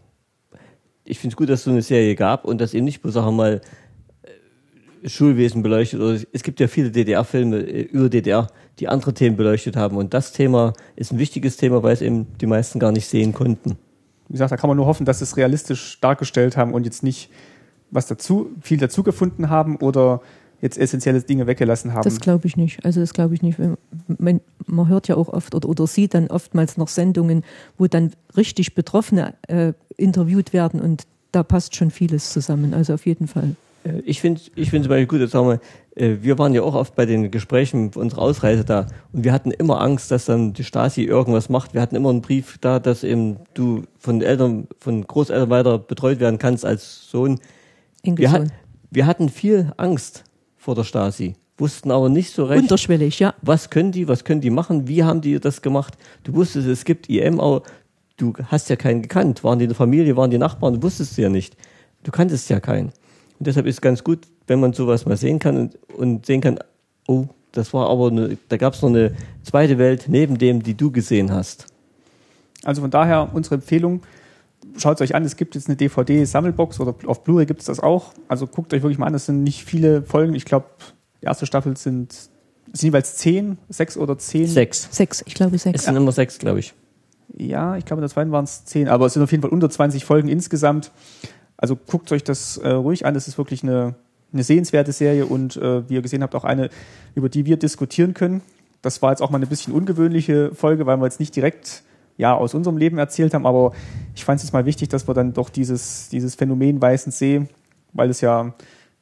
ich 1.06 1.20
finde 1.20 1.34
es 1.34 1.38
gut, 1.38 1.50
dass 1.50 1.60
es 1.60 1.66
so 1.66 1.72
eine 1.72 1.82
Serie 1.82 2.16
gab 2.16 2.46
und 2.46 2.62
dass 2.62 2.74
eben 2.74 2.86
nicht 2.86 3.02
bloß, 3.02 3.14
sagen 3.16 3.28
wir 3.28 3.32
mal, 3.32 3.62
Schulwesen 5.06 5.64
beleuchtet. 5.64 6.00
Oder 6.00 6.20
es 6.32 6.44
gibt 6.44 6.60
ja 6.60 6.68
viele 6.68 6.92
DDR-Filme 6.92 7.58
äh, 7.58 7.82
über 7.84 8.10
DDR, 8.10 8.48
die 8.80 8.88
andere 8.88 9.14
Themen 9.14 9.38
beleuchtet 9.38 9.76
haben. 9.76 9.98
Und 9.98 10.14
das 10.14 10.32
Thema 10.32 10.74
ist 10.96 11.12
ein 11.12 11.20
wichtiges 11.20 11.58
Thema, 11.58 11.84
weil 11.84 11.94
es 11.94 12.02
eben 12.02 12.28
die 12.40 12.46
meisten 12.46 12.80
gar 12.80 12.92
nicht 12.92 13.08
sehen 13.08 13.34
konnten. 13.34 13.78
Wie 14.28 14.34
gesagt, 14.34 14.52
da 14.52 14.58
kann 14.58 14.68
man 14.68 14.78
nur 14.78 14.86
hoffen, 14.86 15.06
dass 15.06 15.20
sie 15.20 15.24
es 15.24 15.38
realistisch 15.38 16.00
dargestellt 16.02 16.56
haben 16.56 16.74
und 16.74 16.86
jetzt 16.86 17.04
nicht 17.04 17.30
was 17.92 18.08
dazu, 18.08 18.52
viel 18.62 18.78
dazu 18.78 19.02
gefunden 19.04 19.50
haben 19.50 19.78
oder 19.78 20.22
jetzt 20.62 20.78
essentielle 20.78 21.22
Dinge 21.22 21.48
weggelassen 21.48 21.94
haben. 21.94 22.04
Das 22.04 22.20
glaube 22.20 22.48
ich 22.48 22.58
nicht. 22.58 22.86
Also 22.86 23.00
das 23.00 23.14
glaube 23.14 23.34
ich 23.34 23.42
nicht. 23.42 23.58
Man, 24.08 24.42
man 24.68 24.88
hört 24.88 25.08
ja 25.08 25.16
auch 25.16 25.30
oft 25.30 25.56
oder, 25.56 25.68
oder 25.68 25.88
sieht 25.88 26.14
dann 26.14 26.28
oftmals 26.28 26.78
noch 26.78 26.90
Sendungen, 26.90 27.44
wo 27.78 27.88
dann 27.88 28.12
richtig 28.36 28.76
Betroffene 28.76 29.36
äh, 29.48 29.74
interviewt 29.98 30.54
werden 30.54 30.80
und 30.80 31.08
da 31.32 31.44
passt 31.44 31.76
schon 31.76 31.92
vieles 31.92 32.32
zusammen. 32.32 32.74
Also 32.74 32.94
auf 32.94 33.06
jeden 33.06 33.28
Fall. 33.28 33.56
Äh, 33.84 34.00
ich 34.06 34.22
finde 34.22 34.42
ich 34.56 34.70
finde 34.70 34.88
zum 34.88 34.90
Beispiel 34.90 35.08
gut, 35.08 35.20
jetzt 35.20 35.32
sagen 35.32 35.48
wir, 35.48 35.60
äh, 35.96 36.18
wir 36.22 36.38
waren 36.38 36.54
ja 36.54 36.62
auch 36.62 36.76
oft 36.76 36.96
bei 36.96 37.06
den 37.06 37.32
Gesprächen 37.32 37.92
unserer 37.96 38.22
Ausreise 38.22 38.64
da 38.64 38.88
und 39.12 39.24
wir 39.24 39.34
hatten 39.34 39.52
immer 39.52 39.82
Angst, 39.82 40.12
dass 40.12 40.26
dann 40.26 40.54
die 40.54 40.64
Stasi 40.64 41.04
irgendwas 41.04 41.50
macht. 41.50 41.74
Wir 41.74 41.82
hatten 41.82 41.96
immer 41.96 42.10
einen 42.10 42.22
Brief 42.22 42.58
da, 42.60 42.80
dass 42.80 43.04
eben 43.04 43.38
du 43.54 43.84
von 43.98 44.22
Eltern, 44.22 44.68
von 44.80 45.06
Großeltern 45.06 45.50
weiter 45.50 45.78
betreut 45.78 46.20
werden 46.20 46.40
kannst 46.40 46.66
als 46.66 47.10
Sohn. 47.10 47.40
Wir, 48.04 48.32
hat, 48.32 48.48
wir 48.90 49.06
hatten 49.06 49.30
viel 49.30 49.72
Angst 49.78 50.24
vor 50.58 50.76
der 50.76 50.84
Stasi, 50.84 51.36
wussten 51.58 51.92
aber 51.92 52.10
nicht 52.10 52.34
so 52.34 52.46
recht. 52.46 52.62
Unterschwellig, 52.62 53.20
ja. 53.20 53.34
Was 53.42 53.70
können 53.70 53.92
die, 53.92 54.08
was 54.08 54.24
können 54.24 54.42
die 54.42 54.50
machen, 54.50 54.88
wie 54.88 55.04
haben 55.04 55.22
die 55.22 55.40
das 55.40 55.62
gemacht? 55.62 55.98
Du 56.24 56.34
wusstest, 56.34 56.68
es 56.68 56.86
gibt 56.86 57.10
IM, 57.10 57.40
aber 57.40 57.64
du 58.16 58.34
hast 58.48 58.70
ja 58.70 58.76
keinen 58.76 59.02
gekannt. 59.02 59.44
Waren 59.44 59.60
die 59.60 59.66
in 59.66 59.70
der 59.70 59.76
Familie, 59.76 60.16
waren 60.16 60.32
die 60.32 60.38
Nachbarn, 60.38 60.76
du 60.76 60.84
wusstest 60.84 61.18
ja 61.18 61.30
nicht. 61.30 61.58
Du 62.04 62.12
kanntest 62.12 62.50
ja 62.50 62.62
keinen. 62.62 62.94
Und 63.40 63.48
deshalb 63.48 63.66
ist 63.66 63.76
es 63.76 63.82
ganz 63.82 64.04
gut, 64.04 64.20
wenn 64.48 64.60
man 64.60 64.74
sowas 64.74 65.06
mal 65.06 65.18
sehen 65.18 65.40
kann 65.40 65.58
und, 65.58 65.80
und 65.94 66.26
sehen 66.26 66.42
kann, 66.42 66.60
oh, 67.08 67.28
das 67.52 67.74
war 67.74 67.90
aber 67.90 68.10
eine, 68.10 68.38
da 68.50 68.58
gab 68.58 68.74
es 68.74 68.82
noch 68.82 68.90
eine 68.90 69.16
zweite 69.44 69.78
Welt 69.78 70.06
neben 70.08 70.38
dem, 70.38 70.62
die 70.62 70.76
du 70.76 70.92
gesehen 70.92 71.32
hast. 71.32 71.66
Also 72.64 72.82
von 72.82 72.92
daher 72.92 73.30
unsere 73.34 73.56
Empfehlung, 73.56 74.02
schaut 74.78 74.96
es 74.96 75.02
euch 75.02 75.16
an, 75.16 75.24
es 75.24 75.38
gibt 75.38 75.56
jetzt 75.56 75.68
eine 75.68 75.78
DVD-Sammelbox 75.78 76.80
oder 76.80 76.94
auf 77.06 77.24
Blu-ray 77.24 77.46
gibt 77.46 77.62
es 77.62 77.68
das 77.68 77.80
auch. 77.80 78.14
Also 78.28 78.46
guckt 78.46 78.74
euch 78.74 78.84
wirklich 78.84 79.00
mal 79.00 79.08
an, 79.08 79.14
das 79.14 79.26
sind 79.26 79.44
nicht 79.44 79.64
viele 79.64 80.04
Folgen. 80.04 80.36
Ich 80.36 80.46
glaube, 80.46 80.66
die 81.22 81.26
erste 81.26 81.46
Staffel 81.46 81.78
sind, 81.78 82.12
sind 82.12 82.82
jeweils 82.82 83.16
zehn, 83.16 83.58
sechs 83.70 83.98
oder 83.98 84.18
zehn. 84.18 84.48
Sechs. 84.48 84.90
Sechs, 84.92 85.24
ich 85.26 85.34
glaube 85.34 85.58
sechs. 85.58 85.80
Es 85.80 85.86
sind 85.86 85.96
immer 85.96 86.12
sechs, 86.12 86.38
glaube 86.40 86.60
ich. 86.60 86.74
Ja, 87.38 87.78
ich 87.78 87.86
glaube, 87.86 88.00
in 88.00 88.04
der 88.04 88.10
zweiten 88.10 88.32
waren 88.32 88.44
es 88.44 88.66
zehn, 88.66 88.90
aber 88.90 89.06
es 89.06 89.14
sind 89.14 89.24
auf 89.24 89.32
jeden 89.32 89.42
Fall 89.42 89.52
unter 89.52 89.70
20 89.70 90.04
Folgen 90.04 90.28
insgesamt. 90.28 90.92
Also 91.60 91.76
guckt 91.76 92.12
euch 92.12 92.24
das 92.24 92.58
äh, 92.58 92.70
ruhig 92.70 93.06
an. 93.06 93.14
Das 93.14 93.28
ist 93.28 93.38
wirklich 93.38 93.64
eine, 93.64 93.96
eine 94.32 94.44
sehenswerte 94.44 94.94
Serie 94.94 95.26
und 95.26 95.58
äh, 95.58 95.88
wie 95.90 95.96
ihr 95.96 96.02
gesehen 96.02 96.24
habt, 96.24 96.34
auch 96.34 96.46
eine, 96.46 96.70
über 97.16 97.28
die 97.28 97.46
wir 97.46 97.58
diskutieren 97.58 98.14
können. 98.14 98.42
Das 98.82 99.02
war 99.02 99.12
jetzt 99.12 99.22
auch 99.22 99.30
mal 99.30 99.38
eine 99.38 99.46
bisschen 99.46 99.74
ungewöhnliche 99.74 100.56
Folge, 100.56 100.86
weil 100.86 100.98
wir 100.98 101.06
jetzt 101.06 101.20
nicht 101.20 101.36
direkt 101.36 101.84
ja, 102.16 102.34
aus 102.34 102.54
unserem 102.54 102.78
Leben 102.78 102.98
erzählt 102.98 103.34
haben, 103.34 103.46
aber 103.46 103.74
ich 104.16 104.26
fand 104.26 104.38
es 104.38 104.44
jetzt 104.44 104.54
mal 104.54 104.66
wichtig, 104.66 104.90
dass 104.90 105.08
wir 105.08 105.14
dann 105.14 105.34
doch 105.34 105.50
dieses, 105.50 106.10
dieses 106.10 106.36
Phänomen 106.36 106.82
Weißen 106.82 107.12
See, 107.12 107.48
weil 107.94 108.10
es 108.10 108.22
ja 108.22 108.54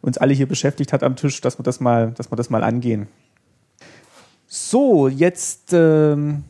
uns 0.01 0.17
alle 0.17 0.33
hier 0.33 0.47
beschäftigt 0.47 0.93
hat 0.93 1.03
am 1.03 1.15
Tisch, 1.15 1.41
dass 1.41 1.59
wir 1.59 1.63
das 1.63 1.79
mal, 1.79 2.11
dass 2.11 2.31
wir 2.31 2.35
das 2.35 2.49
mal 2.49 2.63
angehen. 2.63 3.07
So, 4.47 5.07
jetzt 5.07 5.73
ähm, 5.73 6.43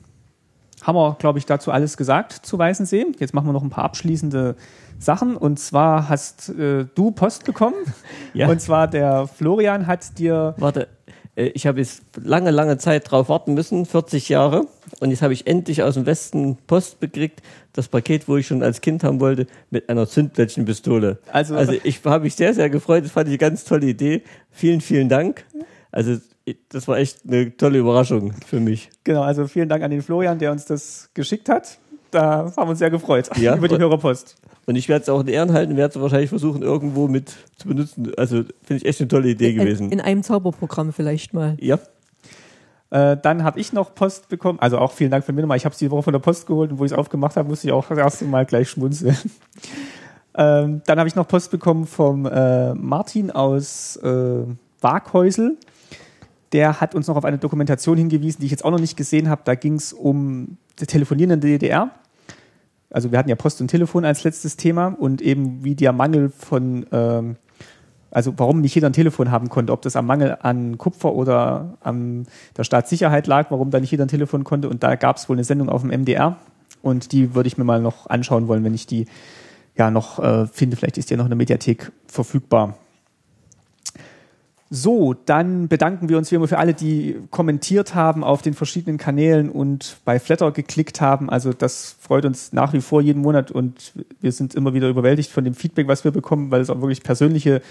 haben 0.81 0.95
wir, 0.95 1.15
glaube 1.19 1.39
ich, 1.39 1.45
dazu 1.45 1.71
alles 1.71 1.97
gesagt 1.97 2.33
zu 2.33 2.57
Weißensee. 2.57 3.07
Jetzt 3.17 3.33
machen 3.33 3.47
wir 3.47 3.53
noch 3.53 3.63
ein 3.63 3.69
paar 3.69 3.85
abschließende 3.85 4.55
Sachen. 4.99 5.37
Und 5.37 5.59
zwar 5.59 6.09
hast 6.09 6.49
äh, 6.49 6.85
du 6.95 7.11
Post 7.11 7.45
bekommen. 7.45 7.75
Ja. 8.33 8.49
Und 8.49 8.61
zwar 8.61 8.87
der 8.87 9.27
Florian 9.27 9.87
hat 9.87 10.19
dir. 10.19 10.53
Warte, 10.57 10.87
äh, 11.35 11.45
ich 11.47 11.65
habe 11.65 11.79
jetzt 11.79 12.03
lange, 12.21 12.51
lange 12.51 12.77
Zeit 12.77 13.09
drauf 13.09 13.29
warten 13.29 13.55
müssen, 13.55 13.85
40 13.85 14.29
Jahre. 14.29 14.67
Und 14.99 15.09
jetzt 15.09 15.23
habe 15.23 15.33
ich 15.33 15.47
endlich 15.47 15.81
aus 15.81 15.95
dem 15.95 16.05
Westen 16.05 16.57
Post 16.67 16.99
bekriegt, 16.99 17.41
das 17.73 17.87
Paket, 17.87 18.27
wo 18.27 18.37
ich 18.37 18.45
schon 18.45 18.61
als 18.61 18.81
Kind 18.81 19.03
haben 19.03 19.19
wollte, 19.19 19.47
mit 19.69 19.89
einer 19.89 20.07
Zündblättchenpistole. 20.07 21.19
Also, 21.31 21.55
also 21.55 21.73
ich 21.83 22.03
habe 22.03 22.25
mich 22.25 22.35
sehr, 22.35 22.53
sehr 22.53 22.69
gefreut. 22.69 23.05
Das 23.05 23.11
fand 23.11 23.27
ich 23.27 23.31
eine 23.33 23.37
ganz 23.37 23.63
tolle 23.63 23.87
Idee. 23.87 24.23
Vielen, 24.51 24.81
vielen 24.81 25.09
Dank. 25.09 25.45
Also 25.91 26.17
das 26.69 26.87
war 26.87 26.97
echt 26.97 27.19
eine 27.27 27.55
tolle 27.55 27.79
Überraschung 27.79 28.33
für 28.45 28.59
mich. 28.59 28.89
Genau, 29.03 29.21
also 29.21 29.47
vielen 29.47 29.69
Dank 29.69 29.83
an 29.83 29.91
den 29.91 30.01
Florian, 30.01 30.39
der 30.39 30.51
uns 30.51 30.65
das 30.65 31.09
geschickt 31.13 31.49
hat. 31.49 31.77
Da 32.11 32.51
haben 32.55 32.67
wir 32.67 32.69
uns 32.69 32.79
sehr 32.79 32.89
gefreut 32.89 33.29
ja, 33.37 33.55
über 33.57 33.67
die 33.67 33.77
Hörerpost. 33.77 34.35
Und 34.67 34.75
ich 34.75 34.89
werde 34.89 35.03
es 35.03 35.09
auch 35.09 35.21
in 35.21 35.27
Ehren 35.29 35.53
halten, 35.53 35.77
werde 35.77 35.97
es 35.97 36.01
wahrscheinlich 36.01 36.29
versuchen, 36.29 36.61
irgendwo 36.61 37.07
mit 37.07 37.33
zu 37.55 37.69
benutzen. 37.69 38.11
Also 38.17 38.43
finde 38.63 38.83
ich 38.83 38.85
echt 38.85 38.99
eine 38.99 39.07
tolle 39.07 39.29
Idee 39.29 39.53
gewesen. 39.53 39.89
In 39.93 40.01
einem 40.01 40.23
Zauberprogramm 40.23 40.91
vielleicht 40.91 41.33
mal. 41.33 41.55
Ja. 41.61 41.79
Äh, 42.89 43.15
dann 43.15 43.45
habe 43.45 43.61
ich 43.61 43.71
noch 43.71 43.95
Post 43.95 44.27
bekommen, 44.27 44.59
also 44.59 44.77
auch 44.77 44.91
vielen 44.91 45.09
Dank 45.09 45.23
von 45.23 45.33
mir 45.35 45.41
nochmal. 45.41 45.55
Ich 45.55 45.63
habe 45.63 45.71
es 45.71 45.79
die 45.79 45.89
Woche 45.89 46.03
von 46.03 46.11
der 46.11 46.19
Post 46.19 46.47
geholt 46.47 46.71
und 46.71 46.79
wo 46.79 46.85
ich 46.85 46.91
es 46.91 46.97
aufgemacht 46.97 47.37
habe, 47.37 47.47
musste 47.47 47.67
ich 47.67 47.71
auch 47.71 47.87
das 47.87 47.97
erste 47.97 48.25
Mal 48.25 48.45
gleich 48.45 48.69
schmunzeln. 48.69 49.15
ähm, 50.37 50.81
dann 50.85 50.99
habe 50.99 51.07
ich 51.07 51.15
noch 51.15 51.29
Post 51.29 51.49
bekommen 51.49 51.87
vom 51.87 52.25
äh, 52.25 52.73
Martin 52.73 53.31
aus 53.31 53.95
äh, 53.95 54.43
Waghäusel. 54.81 55.57
Der 56.51 56.81
hat 56.81 56.93
uns 56.93 57.07
noch 57.07 57.15
auf 57.15 57.23
eine 57.23 57.37
Dokumentation 57.37 57.97
hingewiesen, 57.97 58.41
die 58.41 58.47
ich 58.47 58.51
jetzt 58.51 58.65
auch 58.65 58.71
noch 58.71 58.79
nicht 58.79 58.97
gesehen 58.97 59.29
habe. 59.29 59.43
Da 59.45 59.55
ging 59.55 59.75
es 59.75 59.93
um 59.93 60.57
das 60.75 60.87
Telefonieren 60.87 61.31
in 61.31 61.39
der 61.39 61.51
DDR 61.51 61.91
also 62.89 63.11
wir 63.11 63.19
hatten 63.19 63.29
ja 63.29 63.35
Post 63.35 63.61
und 63.61 63.67
Telefon 63.67 64.05
als 64.05 64.23
letztes 64.23 64.57
Thema 64.57 64.87
und 64.87 65.21
eben 65.21 65.63
wie 65.63 65.75
der 65.75 65.91
Mangel 65.91 66.29
von, 66.29 66.85
ähm, 66.91 67.35
also 68.11 68.33
warum 68.37 68.61
nicht 68.61 68.75
jeder 68.75 68.89
ein 68.89 68.93
Telefon 68.93 69.31
haben 69.31 69.49
konnte, 69.49 69.73
ob 69.73 69.81
das 69.81 69.95
am 69.95 70.05
Mangel 70.05 70.37
an 70.41 70.77
Kupfer 70.77 71.13
oder 71.13 71.77
an 71.81 72.27
der 72.55 72.63
Staatssicherheit 72.63 73.27
lag, 73.27 73.51
warum 73.51 73.71
da 73.71 73.79
nicht 73.79 73.91
jeder 73.91 74.05
ein 74.05 74.09
Telefon 74.09 74.43
konnte. 74.43 74.69
Und 74.69 74.83
da 74.83 74.95
gab 74.95 75.17
es 75.17 75.27
wohl 75.27 75.35
eine 75.35 75.43
Sendung 75.43 75.69
auf 75.69 75.81
dem 75.81 75.91
MDR 75.91 76.37
und 76.81 77.11
die 77.11 77.35
würde 77.35 77.47
ich 77.47 77.57
mir 77.57 77.65
mal 77.65 77.81
noch 77.81 78.07
anschauen 78.07 78.47
wollen, 78.47 78.63
wenn 78.63 78.73
ich 78.73 78.87
die 78.87 79.07
ja 79.75 79.91
noch 79.91 80.19
äh, 80.19 80.47
finde. 80.47 80.77
Vielleicht 80.77 80.97
ist 80.97 81.09
die 81.09 81.13
ja 81.13 81.17
noch 81.17 81.25
in 81.25 81.31
der 81.31 81.37
Mediathek 81.37 81.91
verfügbar. 82.07 82.77
So, 84.69 85.13
dann 85.13 85.69
bedanken 85.69 86.09
wir 86.09 86.17
uns 86.17 86.29
wie 86.29 86.35
immer 86.35 86.47
für 86.47 86.57
alle, 86.57 86.73
die 86.73 87.15
kommentiert 87.31 87.95
haben 87.95 88.23
auf 88.23 88.41
den 88.41 88.53
verschiedenen 88.53 88.97
Kanälen 88.97 89.49
und 89.49 89.97
bei 90.03 90.19
Flatter 90.19 90.51
geklickt 90.51 90.99
haben. 90.99 91.29
Also 91.29 91.53
das 91.53 91.95
freut 92.01 92.25
uns 92.25 92.51
nach 92.51 92.73
wie 92.73 92.81
vor 92.81 93.01
jeden 93.01 93.21
Monat 93.21 93.49
und 93.49 93.93
wir 94.19 94.33
sind 94.33 94.55
immer 94.55 94.73
wieder 94.73 94.89
überwältigt 94.89 95.31
von 95.31 95.45
dem 95.45 95.53
Feedback, 95.53 95.87
was 95.87 96.03
wir 96.03 96.11
bekommen, 96.11 96.51
weil 96.51 96.59
es 96.59 96.69
auch 96.69 96.81
wirklich 96.81 97.01
persönliche 97.01 97.61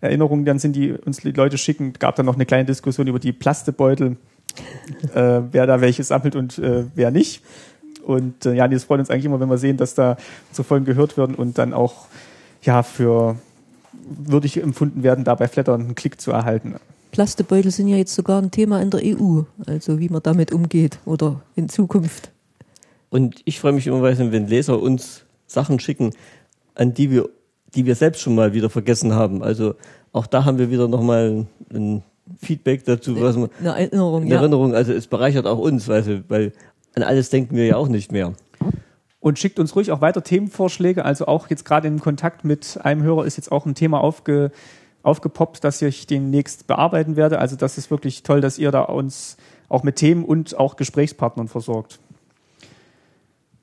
Erinnerungen 0.00 0.44
dann 0.44 0.58
sind, 0.58 0.74
die 0.74 0.92
uns 0.92 1.18
die 1.18 1.30
Leute 1.30 1.58
schicken. 1.58 1.92
Gab 1.92 2.16
dann 2.16 2.26
noch 2.26 2.34
eine 2.34 2.44
kleine 2.44 2.64
Diskussion 2.64 3.06
über 3.06 3.20
die 3.20 3.32
Plastebeutel, 3.32 4.16
äh, 5.14 5.42
wer 5.52 5.66
da 5.68 5.80
welche 5.80 6.02
sammelt 6.02 6.34
und 6.34 6.58
äh, 6.58 6.86
wer 6.96 7.12
nicht. 7.12 7.44
Und 8.04 8.46
äh, 8.46 8.54
ja, 8.54 8.66
das 8.66 8.82
freut 8.82 8.98
uns 8.98 9.10
eigentlich 9.10 9.26
immer, 9.26 9.38
wenn 9.38 9.48
wir 9.48 9.58
sehen, 9.58 9.76
dass 9.76 9.94
da 9.94 10.16
so 10.50 10.64
Folgen 10.64 10.86
gehört 10.86 11.16
werden 11.16 11.36
und 11.36 11.56
dann 11.58 11.72
auch 11.72 12.06
ja 12.62 12.82
für 12.82 13.36
würdig 14.18 14.62
empfunden 14.62 15.02
werden, 15.02 15.24
da 15.24 15.34
bei 15.34 15.48
Flatter 15.48 15.74
einen 15.74 15.94
Klick 15.94 16.20
zu 16.20 16.30
erhalten. 16.30 16.76
Plastebeutel 17.12 17.70
sind 17.70 17.88
ja 17.88 17.96
jetzt 17.96 18.14
sogar 18.14 18.40
ein 18.40 18.50
Thema 18.50 18.80
in 18.80 18.90
der 18.90 19.00
EU, 19.04 19.42
also 19.66 19.98
wie 19.98 20.08
man 20.08 20.22
damit 20.22 20.52
umgeht 20.52 20.98
oder 21.04 21.42
in 21.54 21.68
Zukunft. 21.68 22.30
Und 23.10 23.42
ich 23.44 23.60
freue 23.60 23.72
mich 23.72 23.86
immer, 23.86 24.02
wenn 24.02 24.46
Leser 24.46 24.80
uns 24.80 25.24
Sachen 25.46 25.78
schicken, 25.78 26.12
an 26.74 26.94
die 26.94 27.10
wir, 27.10 27.28
die 27.74 27.84
wir 27.84 27.94
selbst 27.94 28.22
schon 28.22 28.34
mal 28.34 28.54
wieder 28.54 28.70
vergessen 28.70 29.14
haben. 29.14 29.42
Also 29.42 29.74
auch 30.12 30.26
da 30.26 30.46
haben 30.46 30.58
wir 30.58 30.70
wieder 30.70 30.88
nochmal 30.88 31.46
ein 31.70 32.02
Feedback 32.40 32.84
dazu, 32.84 33.20
was 33.20 33.36
man, 33.36 33.50
eine 33.60 33.70
Erinnerung, 33.70 34.22
eine 34.22 34.34
Erinnerung. 34.34 34.74
Also 34.74 34.94
es 34.94 35.06
bereichert 35.06 35.46
auch 35.46 35.58
uns, 35.58 35.88
weil, 35.88 36.24
weil 36.28 36.52
an 36.94 37.02
alles 37.02 37.28
denken 37.28 37.56
wir 37.56 37.66
ja 37.66 37.76
auch 37.76 37.88
nicht 37.88 38.12
mehr. 38.12 38.32
Und 39.22 39.38
schickt 39.38 39.60
uns 39.60 39.76
ruhig 39.76 39.92
auch 39.92 40.00
weiter 40.00 40.24
Themenvorschläge. 40.24 41.04
Also 41.04 41.26
auch 41.26 41.48
jetzt 41.48 41.64
gerade 41.64 41.86
im 41.86 42.00
Kontakt 42.00 42.44
mit 42.44 42.80
einem 42.82 43.04
Hörer 43.04 43.24
ist 43.24 43.36
jetzt 43.36 43.52
auch 43.52 43.66
ein 43.66 43.76
Thema 43.76 44.00
aufge, 44.00 44.50
aufgepoppt, 45.04 45.62
das 45.62 45.80
ich 45.80 46.08
demnächst 46.08 46.66
bearbeiten 46.66 47.14
werde. 47.14 47.38
Also 47.38 47.54
das 47.54 47.78
ist 47.78 47.88
wirklich 47.92 48.24
toll, 48.24 48.40
dass 48.40 48.58
ihr 48.58 48.72
da 48.72 48.82
uns 48.82 49.36
auch 49.68 49.84
mit 49.84 49.94
Themen 49.94 50.24
und 50.24 50.58
auch 50.58 50.74
Gesprächspartnern 50.74 51.46
versorgt. 51.46 52.00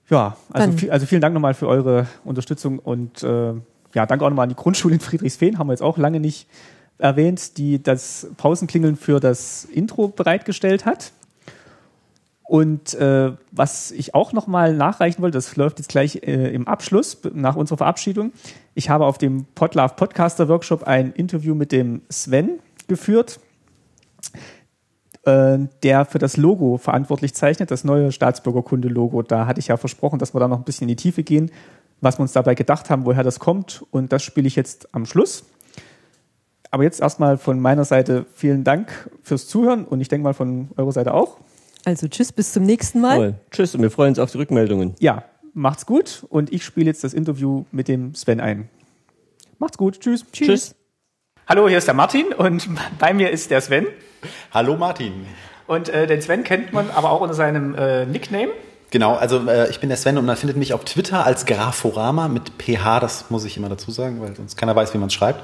Ja, 0.10 0.38
also, 0.54 0.72
viel, 0.72 0.92
also 0.92 1.06
vielen 1.06 1.20
Dank 1.20 1.34
nochmal 1.34 1.54
für 1.54 1.68
eure 1.68 2.08
Unterstützung 2.24 2.80
und 2.80 3.22
äh, 3.22 3.54
ja, 3.94 4.06
danke 4.06 4.24
auch 4.24 4.30
nochmal 4.30 4.44
an 4.44 4.50
die 4.50 4.56
Grundschule 4.56 4.94
in 4.96 5.02
Friedrichsfehn, 5.02 5.60
haben 5.60 5.68
wir 5.68 5.74
jetzt 5.74 5.84
auch 5.84 5.98
lange 5.98 6.22
nicht 6.22 6.48
erwähnt, 6.98 7.58
die 7.58 7.84
das 7.84 8.28
Pausenklingeln 8.38 8.96
für 8.96 9.20
das 9.20 9.66
Intro 9.66 10.08
bereitgestellt 10.08 10.86
hat. 10.86 11.12
Und 12.50 12.96
äh, 12.96 13.34
was 13.52 13.92
ich 13.92 14.16
auch 14.16 14.34
nochmal 14.34 14.74
nachreichen 14.74 15.22
wollte, 15.22 15.38
das 15.38 15.56
läuft 15.56 15.78
jetzt 15.78 15.90
gleich 15.90 16.24
äh, 16.24 16.52
im 16.52 16.68
Abschluss 16.68 17.20
nach 17.32 17.56
unserer 17.56 17.78
Verabschiedung. 17.78 18.32
Ich 18.74 18.90
habe 18.90 19.06
auf 19.06 19.20
dem 19.20 19.46
Podlove 19.54 19.94
Podcaster 19.96 20.50
Workshop 20.50 20.82
ein 20.82 21.12
Interview 21.12 21.54
mit 21.54 21.72
dem 21.72 22.02
Sven 22.10 22.58
geführt, 22.88 23.40
äh, 25.26 25.60
der 25.84 26.06
für 26.06 26.18
das 26.18 26.38
Logo 26.38 26.80
verantwortlich 26.80 27.36
zeichnet, 27.36 27.70
das 27.70 27.84
neue 27.84 28.12
Staatsbürgerkunde-Logo. 28.12 29.22
Da 29.22 29.46
hatte 29.46 29.60
ich 29.60 29.68
ja 29.68 29.78
versprochen, 29.78 30.18
dass 30.18 30.34
wir 30.34 30.40
da 30.40 30.48
noch 30.48 30.58
ein 30.58 30.64
bisschen 30.64 30.90
in 30.90 30.96
die 30.96 31.04
Tiefe 31.04 31.22
gehen, 31.22 31.52
was 32.02 32.18
wir 32.18 32.24
uns 32.24 32.34
dabei 32.34 32.56
gedacht 32.56 32.90
haben, 32.90 33.06
woher 33.06 33.24
das 33.24 33.38
kommt. 33.38 33.86
Und 33.92 34.12
das 34.12 34.24
spiele 34.24 34.48
ich 34.48 34.56
jetzt 34.56 34.92
am 34.96 35.06
Schluss. 35.06 35.44
Aber 36.72 36.82
jetzt 36.82 37.00
erstmal 37.00 37.38
von 37.38 37.60
meiner 37.60 37.86
Seite 37.86 38.26
vielen 38.34 38.64
Dank 38.64 39.12
fürs 39.22 39.48
Zuhören 39.48 39.86
und 39.86 40.02
ich 40.02 40.08
denke 40.08 40.24
mal 40.24 40.34
von 40.34 40.70
eurer 40.78 40.92
Seite 40.92 41.14
auch. 41.14 41.38
Also 41.90 42.08
tschüss, 42.08 42.32
bis 42.32 42.54
zum 42.54 42.66
nächsten 42.66 43.02
Mal. 43.02 43.16
Toll. 43.16 43.36
Tschüss 43.50 43.74
und 43.74 43.82
wir 43.82 43.90
freuen 43.90 44.10
uns 44.10 44.20
auf 44.20 44.32
die 44.32 44.38
Rückmeldungen. 44.38 44.94
Ja, 45.00 45.24
macht's 45.56 45.88
gut 45.88 46.24
und 46.30 46.54
ich 46.54 46.64
spiele 46.64 46.86
jetzt 46.86 47.04
das 47.04 47.16
Interview 47.16 47.66
mit 47.72 47.88
dem 47.88 48.14
Sven 48.14 48.40
ein. 48.40 48.70
Macht's 49.58 49.76
gut, 49.76 50.00
tschüss. 50.00 50.24
Tschüss. 50.32 50.48
tschüss. 50.48 50.76
Hallo, 51.48 51.68
hier 51.68 51.80
ist 51.80 51.88
der 51.88 51.96
Martin 51.96 52.28
und 52.32 52.70
bei 53.00 53.12
mir 53.12 53.32
ist 53.32 53.50
der 53.50 53.60
Sven. 53.62 53.88
Hallo 54.54 54.78
Martin. 54.78 55.26
Und 55.66 55.90
äh, 55.90 56.06
den 56.06 56.22
Sven 56.22 56.44
kennt 56.44 56.74
man 56.74 56.92
aber 56.92 57.10
auch 57.10 57.22
unter 57.22 57.34
seinem 57.34 57.74
äh, 57.74 58.06
Nickname. 58.06 58.52
Genau, 58.92 59.16
also 59.16 59.48
äh, 59.48 59.72
ich 59.72 59.80
bin 59.80 59.90
der 59.90 59.98
Sven 59.98 60.20
und 60.20 60.28
man 60.28 60.38
findet 60.38 60.58
mich 60.58 60.76
auf 60.76 60.86
Twitter 60.86 61.26
als 61.26 61.48
Graforama 61.48 62.28
mit 62.28 62.52
PH, 62.60 63.00
das 63.00 63.32
muss 63.32 63.46
ich 63.46 63.58
immer 63.58 63.70
dazu 63.70 63.90
sagen, 63.90 64.22
weil 64.22 64.36
sonst 64.36 64.58
keiner 64.58 64.76
weiß, 64.76 64.94
wie 64.94 65.00
man 65.00 65.08
es 65.08 65.16
schreibt. 65.16 65.44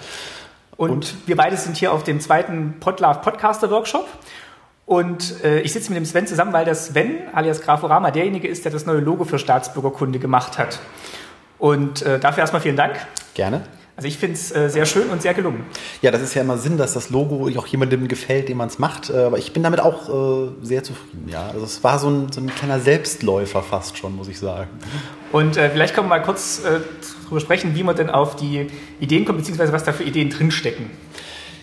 Und, 0.77 0.91
Und? 0.91 1.15
wir 1.25 1.37
beide 1.37 1.57
sind 1.57 1.75
hier 1.75 1.91
auf 1.91 2.03
dem 2.03 2.19
zweiten 2.19 2.75
Podlove 2.79 3.21
Podcaster 3.21 3.71
Workshop. 3.71 4.07
Und 4.85 5.43
äh, 5.43 5.61
ich 5.61 5.73
sitze 5.73 5.89
mit 5.89 5.97
dem 5.97 6.05
Sven 6.05 6.27
zusammen, 6.27 6.53
weil 6.53 6.65
der 6.65 6.75
Sven, 6.75 7.17
alias 7.33 7.61
Graforama, 7.61 8.11
derjenige 8.11 8.47
ist, 8.47 8.65
der 8.65 8.71
das 8.71 8.85
neue 8.85 8.99
Logo 8.99 9.25
für 9.25 9.39
Staatsbürgerkunde 9.39 10.19
gemacht 10.19 10.57
hat. 10.57 10.79
Und 11.57 12.03
äh, 12.03 12.19
dafür 12.19 12.41
erstmal 12.41 12.61
vielen 12.61 12.75
Dank. 12.75 12.95
Gerne. 13.33 13.63
Also 13.97 14.09
ich 14.09 14.17
finde 14.17 14.35
es 14.35 14.53
äh, 14.53 14.69
sehr 14.69 14.85
schön 14.85 15.09
und 15.09 15.21
sehr 15.21 15.33
gelungen. 15.33 15.63
Ja, 16.01 16.11
das 16.11 16.21
ist 16.21 16.33
ja 16.33 16.41
immer 16.41 16.57
Sinn, 16.57 16.77
dass 16.77 16.93
das 16.93 17.09
Logo 17.11 17.49
auch 17.57 17.65
jemandem 17.65 18.09
gefällt, 18.09 18.49
dem 18.49 18.57
man 18.57 18.67
es 18.67 18.77
macht. 18.77 19.09
Äh, 19.09 19.23
Aber 19.23 19.37
ich 19.37 19.53
bin 19.53 19.63
damit 19.63 19.79
auch 19.79 20.09
äh, 20.09 20.51
sehr 20.61 20.83
zufrieden. 20.83 21.29
Ja, 21.29 21.47
also 21.47 21.63
es 21.63 21.81
war 21.83 21.97
so 21.97 22.09
ein, 22.09 22.31
so 22.31 22.41
ein 22.41 22.53
kleiner 22.53 22.79
Selbstläufer 22.79 23.63
fast 23.63 23.97
schon, 23.97 24.15
muss 24.15 24.27
ich 24.27 24.37
sagen. 24.37 24.69
Und 25.31 25.55
äh, 25.55 25.69
vielleicht 25.69 25.95
können 25.95 26.07
wir 26.07 26.17
mal 26.17 26.21
kurz 26.21 26.61
äh, 26.65 26.81
darüber 27.23 27.39
sprechen, 27.39 27.73
wie 27.75 27.83
man 27.83 27.95
denn 27.95 28.09
auf 28.09 28.35
die 28.35 28.67
Ideen 28.99 29.23
kommt, 29.23 29.39
beziehungsweise 29.39 29.71
was 29.71 29.85
da 29.85 29.93
für 29.93 30.03
Ideen 30.03 30.29
drinstecken. 30.29 30.91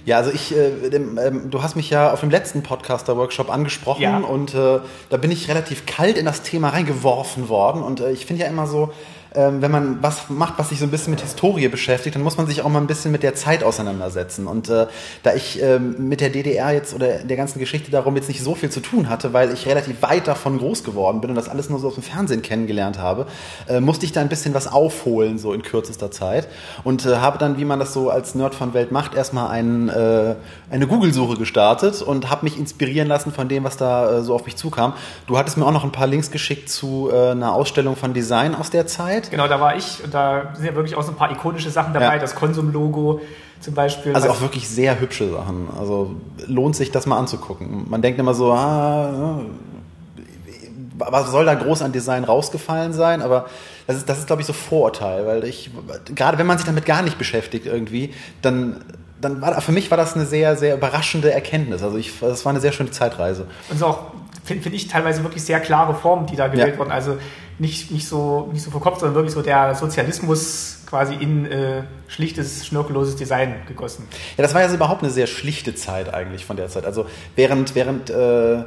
Ja, 0.05 0.17
also 0.17 0.31
ich, 0.33 0.55
äh, 0.57 0.91
dem, 0.91 1.19
ähm, 1.19 1.51
du 1.51 1.63
hast 1.63 1.77
mich 1.77 1.89
ja 1.91 2.13
auf 2.13 2.21
dem 2.21 2.31
letzten 2.31 2.63
Podcaster-Workshop 2.63 3.51
angesprochen 3.51 4.03
Ja. 4.03 4.19
und 4.19 4.55
äh, 4.55 4.81
da 5.11 5.17
bin 5.17 5.31
ich 5.31 5.49
relativ 5.49 5.87
kalt 5.87 6.19
in 6.19 6.25
das 6.27 6.43
Thema 6.43 6.71
reingeworfen 6.71 7.49
worden 7.49 7.83
und 7.83 8.01
äh, 8.01 8.11
ich 8.11 8.27
finde 8.27 8.43
ja 8.43 8.49
immer 8.49 8.67
so, 8.67 8.93
wenn 9.35 9.71
man 9.71 10.03
was 10.03 10.29
macht, 10.29 10.59
was 10.59 10.69
sich 10.69 10.79
so 10.79 10.85
ein 10.85 10.91
bisschen 10.91 11.13
mit 11.13 11.21
Historie 11.21 11.69
beschäftigt, 11.69 12.15
dann 12.17 12.23
muss 12.23 12.37
man 12.37 12.47
sich 12.47 12.63
auch 12.63 12.69
mal 12.69 12.81
ein 12.81 12.87
bisschen 12.87 13.13
mit 13.13 13.23
der 13.23 13.35
Zeit 13.35 13.65
auseinandersetzen. 13.65 14.47
Und 14.47 14.69
äh, 14.69 14.87
da 15.23 15.35
ich 15.35 15.63
ähm, 15.63 16.09
mit 16.09 16.21
der 16.21 16.31
DDR 16.31 16.73
jetzt 16.73 16.95
oder 16.95 17.19
der 17.19 17.37
ganzen 17.37 17.59
Geschichte 17.59 17.91
darum 17.91 18.15
jetzt 18.17 18.29
nicht 18.29 18.43
so 18.43 18.55
viel 18.55 18.71
zu 18.71 18.81
tun 18.81 19.09
hatte, 19.09 19.33
weil 19.33 19.53
ich 19.53 19.67
relativ 19.67 20.03
weit 20.03 20.29
davon 20.29 20.59
groß 20.59 20.85
geworden 20.85 21.21
bin 21.21 21.31
und 21.31 21.37
das 21.37 21.49
alles 21.49 21.71
nur 21.71 21.79
so 21.79 21.89
aus 21.89 21.95
dem 21.95 22.03
Fernsehen 22.03 22.43
kennengelernt 22.43 22.99
habe, 22.99 23.27
äh, 23.69 23.81
musste 23.81 24.05
ich 24.05 24.13
da 24.13 24.21
ein 24.21 24.29
bisschen 24.29 24.55
was 24.55 24.67
aufholen, 24.67 25.39
so 25.39 25.53
in 25.53 25.63
kürzester 25.63 26.11
Zeit. 26.11 26.49
Und 26.85 27.07
äh, 27.07 27.17
habe 27.17 27.39
dann, 27.39 27.59
wie 27.59 27.65
man 27.65 27.79
das 27.79 27.93
so 27.93 28.11
als 28.11 28.35
Nerd 28.35 28.55
von 28.55 28.75
Welt 28.75 28.93
macht, 28.93 29.15
erstmal 29.15 29.51
ein, 29.51 29.89
äh, 29.89 30.35
eine 30.73 30.87
Google-Suche 30.87 31.37
gestartet 31.37 32.01
und 32.03 32.31
habe 32.31 32.45
mich 32.45 32.59
inspirieren 32.59 33.07
lassen 33.07 33.31
von 33.31 33.49
dem, 33.49 33.63
was 33.65 33.77
da 33.77 34.19
äh, 34.19 34.23
so 34.23 34.35
auf 34.35 34.47
mich 34.47 34.57
zukam. 34.57 34.95
Du 35.27 35.37
hattest 35.37 35.57
mir 35.59 35.67
auch 35.67 35.73
noch 35.73 35.85
ein 35.85 35.93
paar 35.93 36.07
Links 36.07 36.31
geschickt 36.31 36.71
zu 36.71 37.11
äh, 37.13 37.31
einer 37.33 37.53
Ausstellung 37.53 37.95
von 37.95 38.15
Design 38.15 38.55
aus 38.55 38.71
der 38.71 38.87
Zeit. 38.87 39.31
Genau, 39.31 39.49
da 39.49 39.61
war 39.61 39.77
ich 39.77 40.03
und 40.03 40.15
da 40.15 40.53
sind 40.55 40.65
ja 40.65 40.75
wirklich 40.75 40.97
auch 40.97 41.03
so 41.03 41.13
ein 41.13 41.17
paar 41.17 41.31
ikonische 41.31 41.71
Sachen 41.71 41.93
dabei, 41.93 42.15
Ja. 42.15 42.19
das 42.19 42.35
Konsum-Logo 42.35 43.21
zum 43.61 43.75
Beispiel. 43.75 44.15
Also 44.15 44.31
auch 44.31 44.41
wirklich 44.41 44.69
sehr 44.69 44.99
hübsche 44.99 45.31
Sachen. 45.31 45.69
Also 45.79 46.17
lohnt 46.47 46.75
sich 46.75 46.91
das 46.91 47.07
mal 47.07 47.19
anzugucken. 47.19 47.87
Man 47.89 48.01
denkt 48.03 48.19
immer 48.19 48.35
so, 48.35 48.53
ah, 48.53 49.41
was 50.99 51.31
soll 51.31 51.45
da 51.45 51.55
groß 51.55 51.83
an 51.83 51.93
Design 51.93 52.25
rausgefallen 52.25 52.93
sein? 52.93 53.23
Aber 53.23 53.47
das 53.87 53.97
ist, 53.97 54.09
das 54.09 54.19
ist 54.19 54.27
glaube 54.27 54.43
ich, 54.43 54.47
so 54.47 54.53
Vorurteil, 54.53 55.27
weil 55.27 55.45
ich, 55.45 55.71
gerade 56.15 56.39
wenn 56.39 56.47
man 56.47 56.59
sich 56.59 56.67
damit 56.67 56.87
gar 56.87 57.03
nicht 57.03 57.19
beschäftigt 57.19 57.67
irgendwie, 57.67 58.13
dann, 58.41 58.83
dann 59.23 59.41
war, 59.41 59.61
für 59.61 59.73
mich 59.73 59.91
war 59.91 59.97
das 59.97 60.15
eine 60.15 60.27
sehr, 60.27 60.57
sehr 60.57 60.75
überraschende 60.77 61.33
Erkenntnis. 61.33 61.83
Also 61.83 61.97
ich, 61.97 62.13
das 62.21 62.45
war 62.45 62.51
eine 62.51 62.61
sehr 62.61 62.73
schöne 62.73 62.91
Zeitreise. 62.91 63.47
Und 63.71 63.79
so 63.79 63.87
auch, 63.87 64.01
finde 64.45 64.63
find 64.63 64.75
ich, 64.75 64.89
teilweise 64.89 65.23
wirklich 65.23 65.43
sehr 65.43 65.61
klare 65.61 65.95
Formen, 65.95 66.27
die 66.27 66.37
da 66.37 66.49
gewählt 66.49 66.75
Ja. 66.75 66.79
wurden. 66.79 66.91
Also 66.91 67.17
nicht, 67.59 67.91
nicht, 67.91 68.07
so, 68.07 68.51
nicht 68.53 68.63
so 68.63 68.71
verkopft, 68.71 69.01
sondern 69.01 69.15
wirklich 69.15 69.33
so 69.33 69.43
der 69.43 69.75
Sozialismus 69.75 70.81
quasi 70.87 71.15
in 71.15 71.47
äh, 71.47 71.85
schlichtes, 72.09 72.67
schnörkelloses 72.67 73.17
Design 73.17 73.55
gegossen. 73.67 74.07
Ja, 74.37 74.43
das 74.43 74.53
war 74.53 74.61
ja 74.61 74.69
so 74.69 74.75
überhaupt 74.75 75.03
eine 75.03 75.11
sehr 75.13 75.27
schlichte 75.27 75.75
Zeit 75.75 76.13
eigentlich 76.13 76.45
von 76.45 76.57
der 76.57 76.69
Zeit. 76.69 76.85
Also 76.85 77.07
während, 77.37 77.75
während 77.75 78.11
äh, 78.11 78.65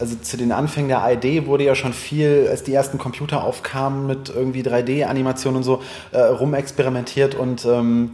also 0.00 0.16
zu 0.22 0.36
den 0.36 0.52
Anfängen 0.52 0.88
der 0.88 1.00
ARD 1.02 1.46
wurde 1.46 1.64
ja 1.64 1.74
schon 1.74 1.92
viel, 1.92 2.46
als 2.50 2.62
die 2.62 2.72
ersten 2.72 2.98
Computer 2.98 3.44
aufkamen 3.44 4.06
mit 4.06 4.28
irgendwie 4.28 4.62
3D-Animationen 4.62 5.58
und 5.58 5.62
so, 5.64 5.82
äh, 6.12 6.20
rumexperimentiert 6.20 7.34
und 7.34 7.64
ähm, 7.64 8.12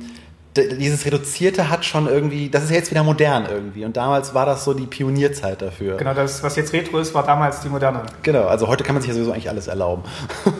dieses 0.57 1.05
Reduzierte 1.05 1.69
hat 1.69 1.85
schon 1.85 2.07
irgendwie, 2.07 2.49
das 2.49 2.65
ist 2.65 2.71
jetzt 2.71 2.91
wieder 2.91 3.03
modern 3.03 3.47
irgendwie 3.51 3.85
und 3.85 3.97
damals 3.97 4.35
war 4.35 4.47
das 4.47 4.65
so 4.65 4.73
die 4.73 4.87
Pionierzeit 4.87 5.61
dafür. 5.61 5.97
Genau, 5.97 6.15
das, 6.15 6.43
was 6.43 6.55
jetzt 6.57 6.73
Retro 6.73 6.99
ist, 6.99 7.13
war 7.15 7.25
damals 7.25 7.61
die 7.61 7.69
Moderne. 7.69 8.03
Genau, 8.23 8.45
also 8.47 8.69
heute 8.69 8.85
kann 8.85 8.95
man 8.95 9.03
sich 9.03 9.09
ja 9.09 9.15
sowieso 9.15 9.33
eigentlich 9.33 9.49
alles 9.49 9.67
erlauben. 9.67 10.05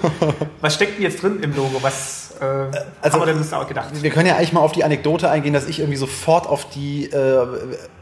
Was 0.61 0.75
steckt 0.75 0.97
denn 0.97 1.03
jetzt 1.03 1.23
drin 1.23 1.41
im 1.43 1.55
Logo? 1.55 1.83
Was 1.83 2.35
äh, 2.41 2.45
also- 2.45 3.15
haben 3.15 3.21
wir 3.23 3.27
denn 3.27 3.39
uns 3.39 3.51
da 3.51 3.61
auch 3.61 3.69
gedacht? 3.69 3.91
Wir 3.93 4.11
können 4.11 4.27
ja 4.27 4.37
eigentlich 4.37 4.53
mal 4.53 4.61
auf 4.61 4.73
die 4.73 4.83
Anekdote 4.85 5.31
eingehen, 5.31 5.53
dass 5.53 5.69
ich 5.69 5.79
irgendwie 5.79 5.99
sofort 5.99 6.47
auf 6.47 6.69
die 6.71 7.07
äh, 7.07 7.47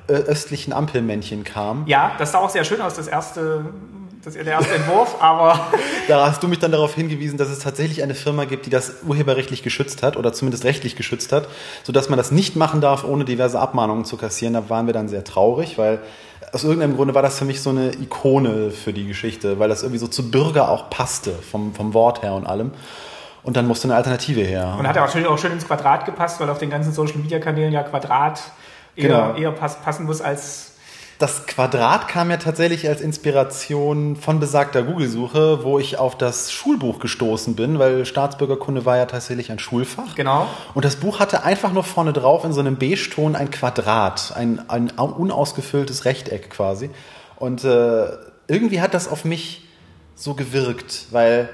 östlichen 0.09 0.73
Ampelmännchen 0.73 1.45
kam. 1.45 1.85
Ja, 1.87 2.13
das 2.19 2.33
sah 2.33 2.39
auch 2.39 2.51
sehr 2.51 2.65
schön 2.65 2.81
aus, 2.81 2.95
das 2.95 3.07
erste, 3.07 3.67
das, 4.25 4.35
der 4.35 4.47
erste 4.47 4.75
Entwurf, 4.75 5.17
aber 5.21 5.59
Da 6.09 6.27
hast 6.29 6.43
du 6.43 6.49
mich 6.49 6.59
dann 6.59 6.73
darauf 6.73 6.95
hingewiesen, 6.95 7.39
dass 7.39 7.49
es 7.49 7.59
tatsächlich 7.61 8.03
eine 8.03 8.15
Firma 8.15 8.45
gibt, 8.45 8.67
die 8.67 8.71
das 8.71 9.03
urheberrechtlich 9.07 9.63
geschützt 9.63 10.03
hat 10.03 10.17
oder 10.17 10.33
zumindest 10.33 10.65
rechtlich 10.65 10.97
geschützt 10.97 11.33
hat, 11.33 11.49
sodass 11.85 12.09
man 12.09 12.17
das 12.17 12.31
nicht 12.31 12.57
machen 12.57 12.81
darf, 12.81 13.05
ohne 13.05 13.25
diverse 13.25 13.59
Abmahnungen 13.59 14.05
zu 14.05 14.17
kassieren. 14.17 14.55
Da 14.55 14.69
waren 14.71 14.87
wir 14.87 14.95
dann 14.95 15.09
sehr 15.09 15.25
traurig, 15.25 15.79
weil 15.79 15.99
aus 16.53 16.65
irgendeinem 16.65 16.97
Grunde 16.97 17.15
war 17.15 17.23
das 17.23 17.39
für 17.39 17.45
mich 17.45 17.63
so 17.63 17.71
eine 17.71 17.93
Ikone 17.95 18.71
für 18.71 18.93
die 18.93 19.07
Geschichte, 19.07 19.59
weil 19.59 19.69
das 19.69 19.83
irgendwie 19.83 19.99
so 19.99 20.07
zu 20.09 20.31
Bürger 20.31 20.69
auch 20.69 20.91
passte, 20.91 21.33
vom, 21.33 21.75
vom 21.75 21.95
Wort 21.95 22.23
her 22.23 22.35
und 22.35 22.47
allem. 22.47 22.73
Und 23.43 23.57
dann 23.57 23.67
musste 23.67 23.89
eine 23.89 23.97
Alternative 23.97 24.43
her. 24.43 24.77
und 24.79 24.87
hat 24.87 24.95
ja 24.95 25.05
auch 25.05 25.11
schön, 25.11 25.27
auch 25.27 25.39
schön 25.39 25.51
ins 25.53 25.67
Quadrat 25.67 26.05
gepasst, 26.05 26.39
weil 26.41 26.49
auf 26.49 26.59
den 26.59 26.71
ganzen 26.71 26.93
Social 26.93 27.17
Media 27.17 27.41
Kanälen 27.41 27.73
ja 27.73 27.83
Quadrat 27.83 28.41
eher, 28.95 29.09
Genau. 29.09 29.35
eher 29.35 29.51
pass, 29.53 29.81
passen 29.81 30.05
muss 30.07 30.21
als 30.21 30.72
Das 31.23 31.47
Quadrat 31.47 32.09
kam 32.09 32.33
ja 32.33 32.37
tatsächlich 32.37 32.89
als 32.89 33.01
Inspiration 33.01 34.17
von 34.17 34.41
besagter 34.41 34.83
Google-Suche, 34.83 35.63
wo 35.63 35.79
ich 35.79 35.97
auf 35.97 36.19
das 36.19 36.51
Schulbuch 36.51 36.99
gestoßen 36.99 37.55
bin, 37.55 37.79
weil 37.79 38.05
Staatsbürgerkunde 38.05 38.85
war 38.87 38.97
ja 38.97 39.07
tatsächlich 39.07 39.53
ein 39.53 39.61
Schulfach. 39.61 40.17
Genau. 40.17 40.49
Und 40.75 40.85
das 40.85 40.97
Buch 40.97 41.21
hatte 41.21 41.45
einfach 41.45 41.73
nur 41.73 41.85
vorne 41.85 42.13
drauf 42.13 42.45
in 42.45 42.53
so 42.53 42.59
einem 42.59 42.75
Beige-Ton 42.75 43.37
ein 43.37 43.53
Quadrat, 43.53 44.33
ein, 44.35 44.69
ein 44.69 44.91
unausgefülltes 44.91 46.07
Rechteck 46.07 46.51
quasi. 46.51 46.91
Und 47.37 47.63
äh, 47.63 48.07
irgendwie 48.49 48.81
hat 48.81 48.93
das 48.93 49.07
auf 49.07 49.25
mich 49.25 49.69
so 50.17 50.35
gewirkt, 50.35 51.07
weil 51.13 51.49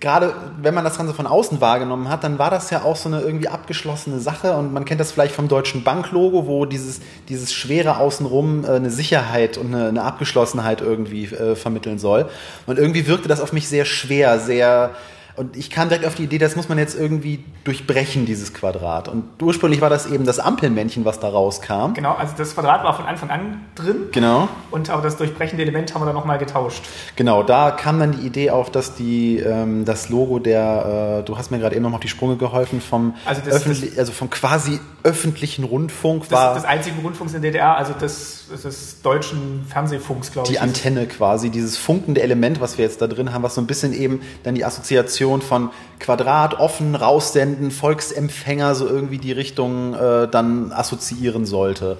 gerade 0.00 0.34
wenn 0.60 0.74
man 0.74 0.84
das 0.84 0.98
Ganze 0.98 1.14
von 1.14 1.26
außen 1.26 1.60
wahrgenommen 1.60 2.08
hat, 2.08 2.24
dann 2.24 2.38
war 2.38 2.50
das 2.50 2.70
ja 2.70 2.82
auch 2.82 2.96
so 2.96 3.08
eine 3.08 3.20
irgendwie 3.20 3.48
abgeschlossene 3.48 4.20
Sache 4.20 4.54
und 4.56 4.72
man 4.72 4.84
kennt 4.84 5.00
das 5.00 5.12
vielleicht 5.12 5.34
vom 5.34 5.48
deutschen 5.48 5.84
Banklogo, 5.84 6.46
wo 6.46 6.64
dieses, 6.64 7.00
dieses 7.28 7.52
schwere 7.52 7.98
Außenrum 7.98 8.64
äh, 8.64 8.68
eine 8.68 8.90
Sicherheit 8.90 9.58
und 9.58 9.74
eine, 9.74 9.88
eine 9.88 10.02
Abgeschlossenheit 10.02 10.80
irgendwie 10.80 11.24
äh, 11.24 11.56
vermitteln 11.56 11.98
soll. 11.98 12.28
Und 12.66 12.78
irgendwie 12.78 13.06
wirkte 13.06 13.28
das 13.28 13.40
auf 13.40 13.52
mich 13.52 13.68
sehr 13.68 13.84
schwer, 13.84 14.38
sehr 14.38 14.92
und 15.38 15.56
ich 15.56 15.70
kam 15.70 15.88
direkt 15.88 16.04
auf 16.06 16.14
die 16.14 16.24
Idee, 16.24 16.38
das 16.38 16.56
muss 16.56 16.68
man 16.68 16.78
jetzt 16.78 16.98
irgendwie 16.98 17.44
durchbrechen, 17.64 18.26
dieses 18.26 18.52
Quadrat. 18.52 19.08
Und 19.08 19.24
ursprünglich 19.40 19.80
war 19.80 19.88
das 19.90 20.06
eben 20.06 20.24
das 20.24 20.38
Ampelmännchen, 20.38 21.04
was 21.04 21.20
da 21.20 21.28
rauskam. 21.28 21.94
Genau, 21.94 22.14
also 22.14 22.34
das 22.36 22.54
Quadrat 22.54 22.84
war 22.84 22.94
von 22.94 23.06
Anfang 23.06 23.30
an 23.30 23.60
drin. 23.74 23.96
Genau. 24.12 24.48
Und 24.70 24.90
aber 24.90 25.02
das 25.02 25.16
durchbrechende 25.16 25.62
Element 25.62 25.94
haben 25.94 26.02
wir 26.02 26.06
dann 26.06 26.14
nochmal 26.14 26.38
getauscht. 26.38 26.82
Genau, 27.16 27.42
da 27.42 27.70
kam 27.70 27.98
dann 28.00 28.12
die 28.12 28.26
Idee 28.26 28.50
auf, 28.50 28.70
dass 28.70 28.94
die, 28.94 29.38
ähm, 29.38 29.84
das 29.84 30.08
Logo 30.08 30.38
der, 30.38 31.20
äh, 31.20 31.24
du 31.24 31.38
hast 31.38 31.50
mir 31.50 31.58
gerade 31.58 31.76
eben 31.76 31.84
noch 31.84 31.92
auf 31.94 32.00
die 32.00 32.08
Sprünge 32.08 32.36
geholfen, 32.36 32.80
vom, 32.80 33.14
Also 33.24 33.40
das- 33.44 33.54
öffentlich, 33.54 33.98
also 33.98 34.12
vom 34.12 34.30
quasi 34.30 34.80
öffentlichen 35.04 35.64
Rundfunk 35.64 36.22
Das 36.24 36.32
war 36.32 36.56
ist 36.56 36.62
das 36.64 36.70
einzige 36.70 37.00
Rundfunks 37.00 37.32
in 37.34 37.42
der 37.42 37.52
DDR, 37.52 37.76
also 37.76 37.92
des, 37.92 38.46
des 38.64 39.00
deutschen 39.02 39.64
Fernsehfunks, 39.68 40.32
glaube 40.32 40.48
ich. 40.48 40.52
die 40.54 40.58
Antenne 40.60 41.06
quasi, 41.06 41.50
dieses 41.50 41.76
funkende 41.76 42.22
Element, 42.22 42.60
was 42.60 42.76
wir 42.78 42.84
jetzt 42.84 43.00
da 43.00 43.06
drin 43.06 43.32
haben, 43.32 43.42
was 43.42 43.54
so 43.54 43.60
ein 43.60 43.66
bisschen 43.66 43.92
eben 43.92 44.20
dann 44.42 44.54
die 44.54 44.64
Assoziation 44.64 45.27
von 45.44 45.70
Quadrat, 46.00 46.58
offen, 46.58 46.94
raussenden, 46.94 47.70
Volksempfänger, 47.70 48.74
so 48.74 48.86
irgendwie 48.86 49.18
die 49.18 49.32
Richtung 49.32 49.94
äh, 49.94 50.28
dann 50.28 50.72
assoziieren 50.72 51.46
sollte. 51.46 51.98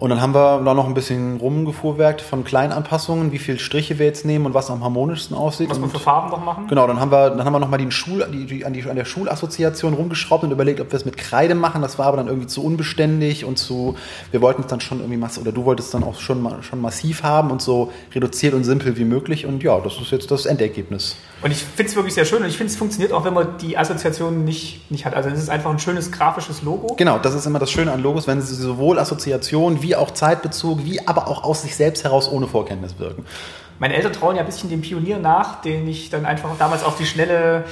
Und 0.00 0.08
dann 0.08 0.22
haben 0.22 0.32
wir 0.32 0.62
da 0.64 0.72
noch 0.72 0.86
ein 0.86 0.94
bisschen 0.94 1.36
rumgefuhrwerkt 1.36 2.22
von 2.22 2.42
Kleinanpassungen, 2.42 3.32
wie 3.32 3.38
viele 3.38 3.58
Striche 3.58 3.98
wir 3.98 4.06
jetzt 4.06 4.24
nehmen 4.24 4.46
und 4.46 4.54
was 4.54 4.70
am 4.70 4.82
harmonischsten 4.82 5.36
aussieht. 5.36 5.68
Was 5.68 5.78
wir 5.78 5.90
für 5.90 5.98
Farben 5.98 6.30
noch 6.30 6.42
machen. 6.42 6.68
Genau, 6.68 6.86
dann 6.86 6.98
haben 6.98 7.12
wir, 7.12 7.28
dann 7.28 7.44
haben 7.44 7.52
wir 7.52 7.58
nochmal 7.60 7.78
die 7.78 7.90
Schul, 7.90 8.26
die, 8.32 8.46
die, 8.46 8.64
an, 8.64 8.72
die, 8.72 8.82
an 8.88 8.96
der 8.96 9.04
Schulassoziation 9.04 9.92
rumgeschraubt 9.92 10.42
und 10.42 10.52
überlegt, 10.52 10.80
ob 10.80 10.90
wir 10.90 10.96
es 10.96 11.04
mit 11.04 11.18
Kreide 11.18 11.54
machen. 11.54 11.82
Das 11.82 11.98
war 11.98 12.06
aber 12.06 12.16
dann 12.16 12.28
irgendwie 12.28 12.46
zu 12.46 12.64
unbeständig 12.64 13.44
und 13.44 13.58
zu, 13.58 13.94
wir 14.30 14.40
wollten 14.40 14.62
es 14.62 14.68
dann 14.68 14.80
schon 14.80 15.00
irgendwie 15.00 15.18
massiv, 15.18 15.42
oder 15.42 15.52
du 15.52 15.66
wolltest 15.66 15.92
dann 15.92 16.02
auch 16.02 16.18
schon, 16.18 16.48
schon 16.62 16.80
massiv 16.80 17.22
haben 17.22 17.50
und 17.50 17.60
so 17.60 17.92
reduziert 18.14 18.54
und 18.54 18.64
simpel 18.64 18.96
wie 18.96 19.04
möglich. 19.04 19.44
Und 19.44 19.62
ja, 19.62 19.78
das 19.80 20.00
ist 20.00 20.12
jetzt 20.12 20.30
das 20.30 20.46
Endergebnis. 20.46 21.16
Und 21.42 21.52
ich 21.52 21.58
finde 21.64 21.90
es 21.90 21.96
wirklich 21.96 22.14
sehr 22.14 22.26
schön 22.26 22.42
und 22.42 22.48
ich 22.48 22.56
finde, 22.58 22.70
es 22.72 22.78
funktioniert 22.78 23.12
auch, 23.12 23.24
wenn 23.24 23.32
man 23.32 23.56
die 23.58 23.78
Assoziation 23.78 24.44
nicht, 24.44 24.90
nicht 24.90 25.06
hat. 25.06 25.14
Also 25.14 25.30
es 25.30 25.38
ist 25.38 25.48
einfach 25.48 25.70
ein 25.70 25.78
schönes 25.78 26.12
grafisches 26.12 26.62
Logo. 26.62 26.94
Genau, 26.96 27.18
das 27.18 27.34
ist 27.34 27.46
immer 27.46 27.58
das 27.58 27.70
Schöne 27.70 27.92
an 27.92 28.02
Logos, 28.02 28.26
wenn 28.26 28.42
sie 28.42 28.54
sowohl 28.54 28.98
Assoziation 28.98 29.82
wie 29.82 29.96
auch 29.96 30.10
Zeitbezug, 30.10 30.84
wie 30.84 31.06
aber 31.06 31.28
auch 31.28 31.42
aus 31.42 31.62
sich 31.62 31.74
selbst 31.76 32.04
heraus 32.04 32.30
ohne 32.30 32.46
Vorkenntnis 32.46 32.98
wirken. 32.98 33.24
Meine 33.78 33.94
Eltern 33.94 34.12
trauen 34.12 34.36
ja 34.36 34.42
ein 34.42 34.46
bisschen 34.46 34.68
dem 34.68 34.82
Pionier 34.82 35.18
nach, 35.18 35.62
den 35.62 35.88
ich 35.88 36.10
dann 36.10 36.26
einfach 36.26 36.50
damals 36.58 36.84
auf 36.84 36.96
die 36.98 37.06
schnelle. 37.06 37.64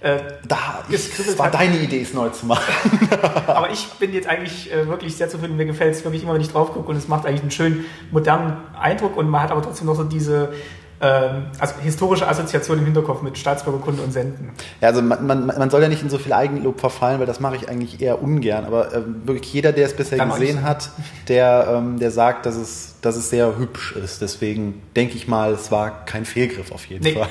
Äh, 0.00 0.18
Da, 0.46 0.84
es 0.92 1.36
war 1.38 1.46
hat. 1.46 1.54
deine 1.54 1.78
Idee, 1.78 2.02
es 2.02 2.14
neu 2.14 2.28
zu 2.28 2.46
machen. 2.46 2.72
aber 3.48 3.70
ich 3.70 3.86
bin 3.98 4.12
jetzt 4.12 4.28
eigentlich 4.28 4.72
äh, 4.72 4.86
wirklich 4.86 5.16
sehr 5.16 5.28
zufrieden. 5.28 5.56
Mir 5.56 5.64
gefällt 5.64 5.94
es 5.94 6.04
wirklich 6.04 6.22
immer, 6.22 6.34
wenn 6.34 6.40
ich 6.40 6.52
drauf 6.52 6.72
gucke 6.72 6.88
und 6.88 6.96
es 6.96 7.08
macht 7.08 7.26
eigentlich 7.26 7.40
einen 7.40 7.50
schönen 7.50 7.86
modernen 8.12 8.58
Eindruck 8.78 9.16
und 9.16 9.28
man 9.28 9.42
hat 9.42 9.50
aber 9.50 9.62
trotzdem 9.62 9.86
noch 9.88 9.96
so 9.96 10.04
diese 10.04 10.52
also 11.00 11.74
historische 11.82 12.26
Assoziation 12.26 12.78
im 12.78 12.84
Hinterkopf 12.86 13.22
mit 13.22 13.36
Staatsbürgerkunde 13.36 14.02
und 14.02 14.12
Senden. 14.12 14.50
Ja, 14.80 14.88
also 14.88 15.02
man, 15.02 15.26
man, 15.26 15.46
man 15.46 15.70
soll 15.70 15.82
ja 15.82 15.88
nicht 15.88 16.02
in 16.02 16.10
so 16.10 16.18
viel 16.18 16.32
Eigenlob 16.32 16.80
verfallen, 16.80 17.18
weil 17.18 17.26
das 17.26 17.40
mache 17.40 17.56
ich 17.56 17.68
eigentlich 17.68 18.00
eher 18.00 18.22
ungern. 18.22 18.64
Aber 18.64 18.94
ähm, 18.94 19.22
wirklich 19.24 19.52
jeder, 19.52 19.72
der 19.72 19.86
es 19.86 19.94
bisher 19.94 20.18
Dann 20.18 20.30
gesehen 20.30 20.62
hat, 20.62 20.90
der, 21.28 21.68
ähm, 21.70 21.98
der 21.98 22.10
sagt, 22.10 22.46
dass 22.46 22.56
es, 22.56 22.95
dass 23.06 23.16
es 23.16 23.30
sehr 23.30 23.56
hübsch 23.56 23.92
ist. 23.92 24.20
Deswegen 24.20 24.82
denke 24.94 25.16
ich 25.16 25.28
mal, 25.28 25.52
es 25.52 25.70
war 25.70 26.04
kein 26.04 26.24
Fehlgriff 26.24 26.72
auf 26.72 26.84
jeden 26.86 27.04
Nee. 27.04 27.14
Fall. 27.14 27.28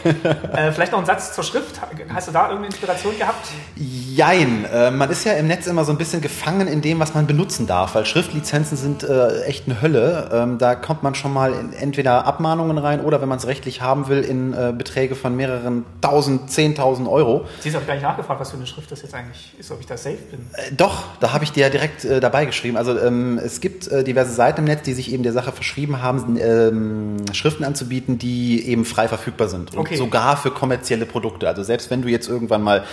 äh, 0.54 0.72
vielleicht 0.72 0.92
noch 0.92 1.00
ein 1.00 1.06
Satz 1.06 1.34
zur 1.36 1.44
Schrift. 1.44 1.80
Hast 2.14 2.28
du 2.28 2.32
da 2.32 2.44
irgendeine 2.46 2.68
Inspiration 2.68 3.18
gehabt? 3.18 3.48
Jein, 3.76 4.66
äh, 4.66 4.92
man 4.92 5.10
ist 5.10 5.26
ja 5.26 5.34
im 5.34 5.48
Netz 5.48 5.68
immer 5.68 5.84
so 5.86 5.92
ein 5.92 5.98
bisschen 5.98 6.22
gefangen 6.22 6.68
in 6.68 6.82
dem, 6.82 7.00
was 7.00 7.14
man 7.14 7.28
benutzen 7.28 7.68
darf, 7.68 7.96
weil 7.96 8.06
Schriftlizenzen 8.06 8.78
sind 8.78 9.04
äh, 9.04 9.42
echt 9.44 9.66
eine 9.68 9.82
Hölle. 9.82 10.30
Ähm, 10.34 10.58
da 10.58 10.76
kommt 10.76 11.04
man 11.04 11.16
schon 11.16 11.34
mal 11.34 11.54
in 11.54 11.74
entweder 11.74 12.26
Abmahnungen 12.26 12.78
rein 12.78 13.02
oder, 13.02 13.22
wenn 13.22 13.30
man 13.30 13.38
es 13.38 13.48
rechtlich 13.48 13.82
haben 13.82 14.08
will, 14.08 14.22
in 14.24 14.54
äh, 14.54 14.74
Beträge 14.78 15.16
von 15.16 15.36
mehreren 15.36 15.86
tausend, 16.02 16.50
zehntausend 16.50 17.08
Euro. 17.08 17.46
Sie 17.60 17.70
ist 17.70 17.76
auch 17.76 17.86
gar 17.86 17.94
nicht 17.96 18.04
nachgefragt, 18.04 18.40
was 18.40 18.52
für 18.52 18.58
eine 18.58 18.68
Schrift 18.68 18.92
das 18.92 19.02
jetzt 19.02 19.14
eigentlich 19.14 19.54
ist, 19.60 19.72
ob 19.72 19.80
ich 19.82 19.86
da 19.86 19.98
safe 19.98 20.18
bin. 20.32 20.40
Äh, 20.54 20.72
Doch, 20.76 21.04
da 21.20 21.34
habe 21.34 21.44
ich 21.44 21.52
dir 21.52 21.62
ja 21.62 21.70
direkt 21.70 22.06
äh, 22.06 22.20
dabei 22.20 22.46
geschrieben. 22.46 22.78
Also 22.78 22.98
ähm, 23.00 23.40
es 23.44 23.60
gibt 23.60 23.90
diverse 23.92 24.32
Seiten 24.34 24.62
im 24.62 24.66
Netz, 24.66 24.84
die 24.84 24.94
sich 24.94 25.12
eben 25.12 25.24
der 25.24 25.34
Sache 25.34 25.52
verschrieben 25.66 26.02
haben, 26.02 26.38
ähm, 26.40 27.18
Schriften 27.34 27.64
anzubieten, 27.64 28.20
die 28.20 28.68
eben 28.68 28.86
frei 28.86 29.08
verfügbar 29.08 29.48
sind. 29.48 29.74
Und 29.74 29.80
Okay. 29.80 29.96
sogar 29.96 30.38
für 30.38 30.52
kommerzielle 30.52 31.06
Produkte. 31.08 31.48
Also 31.48 31.64
selbst 31.64 31.90
wenn 31.90 32.04
du 32.04 32.08
jetzt 32.08 32.30
irgendwann 32.30 32.62
mal 32.62 32.84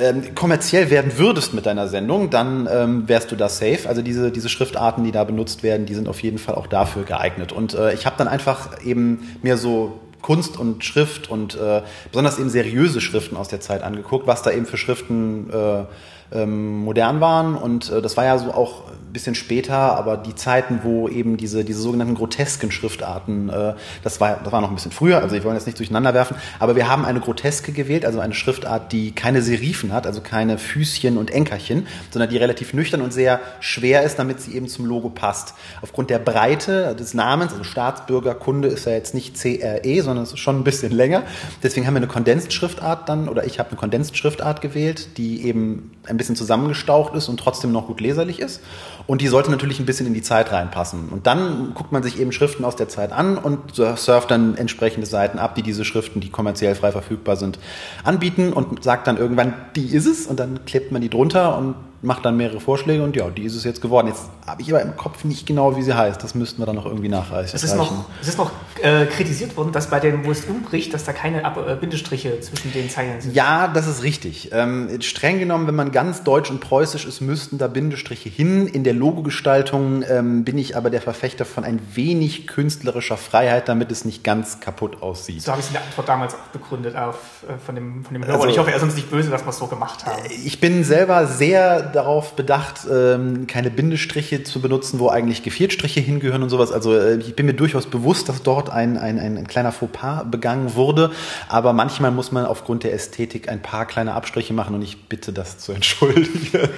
ähm, 0.00 0.34
kommerziell 0.34 0.90
werden 0.90 1.12
würdest 1.18 1.54
mit 1.54 1.64
deiner 1.66 1.88
Sendung, 1.88 2.28
dann 2.30 2.68
ähm, 2.70 3.08
wärst 3.08 3.32
du 3.32 3.36
da 3.36 3.48
safe. 3.48 3.88
Also 3.88 4.02
diese, 4.02 4.30
diese 4.30 4.48
Schriftarten, 4.50 5.02
die 5.04 5.12
da 5.12 5.24
benutzt 5.24 5.62
werden, 5.62 5.86
die 5.86 5.94
sind 5.94 6.08
auf 6.08 6.22
jeden 6.22 6.38
Fall 6.38 6.54
auch 6.54 6.66
dafür 6.66 7.04
geeignet. 7.04 7.52
Und 7.52 7.74
äh, 7.74 7.94
ich 7.94 8.04
habe 8.04 8.16
dann 8.18 8.28
einfach 8.28 8.82
eben 8.84 9.36
mir 9.42 9.56
so 9.56 10.00
Kunst 10.20 10.58
und 10.58 10.84
Schrift 10.84 11.30
und 11.30 11.54
äh, 11.54 11.82
besonders 12.10 12.38
eben 12.38 12.48
seriöse 12.50 13.00
Schriften 13.00 13.36
aus 13.36 13.48
der 13.48 13.60
Zeit 13.60 13.82
angeguckt, 13.82 14.26
was 14.26 14.42
da 14.42 14.50
eben 14.50 14.64
für 14.66 14.78
Schriften 14.78 15.50
äh, 15.50 15.84
ähm, 16.32 16.78
modern 16.84 17.20
waren. 17.20 17.54
Und 17.54 17.90
äh, 17.90 18.02
das 18.02 18.16
war 18.16 18.24
ja 18.24 18.38
so 18.38 18.52
auch 18.52 18.88
ein 18.88 19.12
bisschen 19.12 19.34
später, 19.34 19.74
aber 19.74 20.16
die 20.16 20.34
Zeiten, 20.34 20.80
wo 20.82 21.08
eben 21.08 21.36
diese, 21.36 21.64
diese 21.64 21.80
sogenannten 21.80 22.14
grotesken 22.14 22.70
Schriftarten, 22.70 23.48
äh, 23.48 23.74
das, 24.02 24.20
war, 24.20 24.40
das 24.42 24.52
war 24.52 24.60
noch 24.60 24.70
ein 24.70 24.74
bisschen 24.74 24.90
früher, 24.90 25.22
also 25.22 25.36
ich 25.36 25.44
wollte 25.44 25.56
jetzt 25.56 25.66
nicht 25.66 25.78
durcheinander 25.78 26.14
werfen, 26.14 26.36
aber 26.58 26.76
wir 26.76 26.88
haben 26.88 27.04
eine 27.04 27.20
groteske 27.20 27.72
gewählt, 27.72 28.04
also 28.04 28.20
eine 28.20 28.34
Schriftart, 28.34 28.92
die 28.92 29.12
keine 29.12 29.40
Serifen 29.42 29.92
hat, 29.92 30.06
also 30.06 30.20
keine 30.20 30.58
Füßchen 30.58 31.16
und 31.16 31.30
Enkerchen, 31.30 31.86
sondern 32.10 32.30
die 32.30 32.36
relativ 32.36 32.74
nüchtern 32.74 33.00
und 33.00 33.12
sehr 33.12 33.40
schwer 33.60 34.02
ist, 34.02 34.18
damit 34.18 34.40
sie 34.40 34.54
eben 34.54 34.66
zum 34.66 34.86
Logo 34.86 35.10
passt. 35.10 35.54
Aufgrund 35.80 36.10
der 36.10 36.18
Breite 36.18 36.96
des 36.96 37.14
Namens, 37.14 37.52
also 37.52 37.64
Staatsbürgerkunde 37.64 38.68
ist 38.68 38.86
ja 38.86 38.92
jetzt 38.92 39.14
nicht 39.14 39.40
CRE, 39.40 40.02
sondern 40.02 40.24
es 40.24 40.32
ist 40.32 40.40
schon 40.40 40.58
ein 40.58 40.64
bisschen 40.64 40.92
länger. 40.92 41.22
Deswegen 41.62 41.86
haben 41.86 41.94
wir 41.94 41.98
eine 41.98 42.08
Condensed-Schriftart 42.08 43.08
dann, 43.08 43.28
oder 43.28 43.44
ich 43.44 43.58
habe 43.58 43.70
eine 43.70 43.78
Condensed-Schriftart 43.78 44.60
gewählt, 44.60 45.16
die 45.18 45.46
eben 45.46 45.92
ein 46.14 46.16
bisschen 46.16 46.36
zusammengestaucht 46.36 47.14
ist 47.14 47.28
und 47.28 47.38
trotzdem 47.38 47.72
noch 47.72 47.86
gut 47.86 48.00
leserlich 48.00 48.40
ist. 48.40 48.62
Und 49.06 49.20
die 49.20 49.28
sollte 49.28 49.50
natürlich 49.50 49.80
ein 49.80 49.86
bisschen 49.86 50.06
in 50.06 50.14
die 50.14 50.22
Zeit 50.22 50.52
reinpassen. 50.52 51.08
Und 51.10 51.26
dann 51.26 51.74
guckt 51.74 51.92
man 51.92 52.02
sich 52.02 52.18
eben 52.18 52.32
Schriften 52.32 52.64
aus 52.64 52.76
der 52.76 52.88
Zeit 52.88 53.12
an 53.12 53.36
und 53.36 53.74
surft 53.74 54.30
dann 54.30 54.56
entsprechende 54.56 55.06
Seiten 55.06 55.38
ab, 55.38 55.54
die 55.54 55.62
diese 55.62 55.84
Schriften, 55.84 56.20
die 56.20 56.30
kommerziell 56.30 56.74
frei 56.74 56.92
verfügbar 56.92 57.36
sind, 57.36 57.58
anbieten 58.02 58.52
und 58.52 58.82
sagt 58.82 59.06
dann 59.06 59.16
irgendwann, 59.16 59.54
die 59.76 59.86
ist 59.86 60.06
es. 60.06 60.26
Und 60.26 60.40
dann 60.40 60.64
klebt 60.64 60.92
man 60.92 61.02
die 61.02 61.10
drunter 61.10 61.58
und 61.58 61.74
macht 62.04 62.24
dann 62.24 62.36
mehrere 62.36 62.60
Vorschläge 62.60 63.02
und 63.02 63.16
ja, 63.16 63.28
die 63.30 63.42
ist 63.44 63.54
es 63.54 63.64
jetzt 63.64 63.80
geworden. 63.80 64.08
Jetzt 64.08 64.22
habe 64.46 64.62
ich 64.62 64.72
aber 64.72 64.82
im 64.82 64.96
Kopf 64.96 65.24
nicht 65.24 65.46
genau, 65.46 65.76
wie 65.76 65.82
sie 65.82 65.96
heißt. 65.96 66.22
Das 66.22 66.34
müssten 66.34 66.60
wir 66.60 66.66
dann 66.66 66.76
noch 66.76 66.86
irgendwie 66.86 67.08
nachreichen. 67.08 67.50
Es 67.54 67.64
ist 67.64 67.74
noch, 67.76 68.04
es 68.20 68.28
ist 68.28 68.38
noch 68.38 68.50
äh, 68.82 69.06
kritisiert 69.06 69.56
worden, 69.56 69.72
dass 69.72 69.90
bei 69.90 70.00
dem, 70.00 70.24
wo 70.24 70.30
es 70.30 70.44
umbricht, 70.44 70.92
dass 70.94 71.04
da 71.04 71.12
keine 71.12 71.44
Ab 71.44 71.58
äh, 71.66 71.74
Bindestriche 71.76 72.40
zwischen 72.40 72.72
den 72.72 72.90
Zeilen 72.90 73.20
sind. 73.20 73.34
Ja, 73.34 73.68
das 73.68 73.86
ist 73.86 74.02
richtig. 74.02 74.50
Ähm, 74.52 75.00
streng 75.00 75.38
genommen, 75.38 75.66
wenn 75.66 75.74
man 75.74 75.92
ganz 75.92 76.22
deutsch 76.22 76.50
und 76.50 76.60
preußisch 76.60 77.06
ist, 77.06 77.20
müssten 77.20 77.58
da 77.58 77.66
Bindestriche 77.68 78.28
hin. 78.28 78.66
In 78.66 78.84
der 78.84 78.94
Logogestaltung 78.94 80.04
ähm, 80.08 80.44
bin 80.44 80.58
ich 80.58 80.76
aber 80.76 80.90
der 80.90 81.00
Verfechter 81.00 81.44
von 81.44 81.64
ein 81.64 81.80
wenig 81.94 82.46
künstlerischer 82.46 83.16
Freiheit, 83.16 83.68
damit 83.68 83.90
es 83.90 84.04
nicht 84.04 84.22
ganz 84.24 84.60
kaputt 84.60 85.02
aussieht. 85.02 85.42
So 85.42 85.52
habe 85.52 85.60
ich 85.60 85.66
es 85.66 85.70
in 85.70 85.74
der 85.74 85.84
Antwort 85.84 86.08
damals 86.08 86.34
auch 86.34 86.38
begründet 86.52 86.96
auf, 86.96 87.16
äh, 87.48 87.58
von, 87.64 87.74
dem, 87.74 88.04
von 88.04 88.14
dem 88.14 88.24
Hörer. 88.24 88.34
Also- 88.36 88.48
ich 88.48 88.58
hoffe, 88.58 88.70
er 88.70 88.76
ist 88.76 88.82
uns 88.82 88.94
nicht 88.94 89.10
böse, 89.10 89.30
dass 89.30 89.44
wir 89.44 89.50
es 89.50 89.58
so 89.58 89.66
gemacht 89.66 90.04
haben. 90.04 90.22
Ich 90.44 90.60
bin 90.60 90.84
selber 90.84 91.26
sehr 91.26 91.93
darauf 91.94 92.34
bedacht, 92.34 92.86
ähm, 92.90 93.46
keine 93.46 93.70
Bindestriche 93.70 94.42
zu 94.42 94.60
benutzen, 94.60 94.98
wo 94.98 95.08
eigentlich 95.08 95.42
Geviertstriche 95.42 96.00
hingehören 96.00 96.42
und 96.42 96.50
sowas. 96.50 96.72
Also 96.72 96.94
äh, 96.94 97.16
ich 97.16 97.34
bin 97.36 97.46
mir 97.46 97.54
durchaus 97.54 97.86
bewusst, 97.86 98.28
dass 98.28 98.42
dort 98.42 98.70
ein, 98.70 98.98
ein, 98.98 99.18
ein, 99.18 99.38
ein 99.38 99.46
kleiner 99.46 99.72
Fauxpas 99.72 100.24
begangen 100.30 100.74
wurde. 100.74 101.10
Aber 101.48 101.72
manchmal 101.72 102.10
muss 102.10 102.32
man 102.32 102.46
aufgrund 102.46 102.84
der 102.84 102.92
Ästhetik 102.92 103.48
ein 103.48 103.62
paar 103.62 103.86
kleine 103.86 104.14
Abstriche 104.14 104.52
machen 104.52 104.74
und 104.74 104.82
ich 104.82 105.08
bitte 105.08 105.32
das 105.32 105.58
zu 105.58 105.72
entschuldigen. 105.72 106.68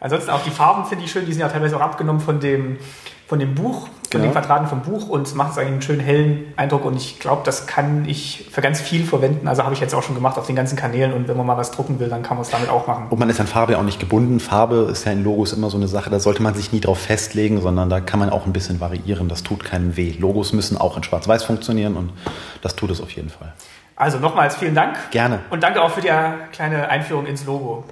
Ansonsten 0.00 0.30
auch 0.30 0.44
die 0.44 0.50
Farben 0.50 0.84
finde 0.84 1.04
ich 1.04 1.10
schön, 1.10 1.24
die 1.24 1.32
sind 1.32 1.40
ja 1.40 1.48
teilweise 1.48 1.76
auch 1.76 1.80
abgenommen 1.80 2.20
von 2.20 2.38
dem, 2.38 2.76
von 3.26 3.38
dem 3.38 3.54
Buch, 3.54 3.82
von 3.82 3.90
Genau. 4.20 4.24
den 4.26 4.32
Quadraten 4.32 4.68
vom 4.68 4.82
Buch 4.82 5.08
und 5.08 5.26
es 5.26 5.34
macht 5.34 5.52
es 5.52 5.58
eigentlich 5.58 5.72
einen 5.72 5.82
schönen 5.82 6.00
hellen 6.00 6.52
Eindruck 6.56 6.84
und 6.84 6.94
ich 6.96 7.18
glaube, 7.18 7.42
das 7.44 7.66
kann 7.66 8.04
ich 8.06 8.46
für 8.50 8.60
ganz 8.60 8.80
viel 8.80 9.04
verwenden. 9.04 9.48
Also 9.48 9.64
habe 9.64 9.74
ich 9.74 9.80
jetzt 9.80 9.92
auch 9.92 10.04
schon 10.04 10.14
gemacht 10.14 10.38
auf 10.38 10.46
den 10.46 10.54
ganzen 10.54 10.76
Kanälen 10.76 11.12
und 11.12 11.26
wenn 11.26 11.36
man 11.36 11.44
mal 11.46 11.56
was 11.56 11.72
drucken 11.72 11.98
will, 11.98 12.08
dann 12.08 12.22
kann 12.22 12.36
man 12.36 12.42
es 12.42 12.50
damit 12.50 12.68
auch 12.68 12.86
machen. 12.86 13.06
Und 13.10 13.18
man 13.18 13.28
ist 13.28 13.40
an 13.40 13.48
Farbe 13.48 13.72
ja 13.72 13.78
auch 13.78 13.82
nicht 13.82 13.98
gebunden. 13.98 14.38
Farbe 14.38 14.88
ist 14.90 15.04
ja 15.04 15.10
in 15.10 15.24
Logos 15.24 15.52
immer 15.52 15.68
so 15.68 15.76
eine 15.76 15.88
Sache, 15.88 16.10
da 16.10 16.20
sollte 16.20 16.42
man 16.44 16.54
sich 16.54 16.72
nie 16.72 16.80
drauf 16.80 17.00
festlegen, 17.00 17.60
sondern 17.60 17.90
da 17.90 18.00
kann 18.00 18.20
man 18.20 18.30
auch 18.30 18.46
ein 18.46 18.52
bisschen 18.52 18.78
variieren. 18.78 19.28
Das 19.28 19.42
tut 19.42 19.64
keinem 19.64 19.96
weh. 19.96 20.14
Logos 20.16 20.52
müssen 20.52 20.76
auch 20.78 20.96
in 20.96 21.02
Schwarz-Weiß 21.02 21.42
funktionieren 21.42 21.96
und 21.96 22.12
das 22.62 22.76
tut 22.76 22.92
es 22.92 23.00
auf 23.00 23.10
jeden 23.10 23.30
Fall. 23.30 23.52
Also 23.96 24.18
nochmals 24.18 24.56
vielen 24.56 24.74
Dank. 24.74 24.96
Gerne. 25.10 25.40
Und 25.50 25.62
danke 25.62 25.82
auch 25.82 25.90
für 25.90 26.00
die 26.00 26.08
äh, 26.08 26.30
kleine 26.52 26.88
Einführung 26.88 27.26
ins 27.26 27.46
Logo. 27.46 27.84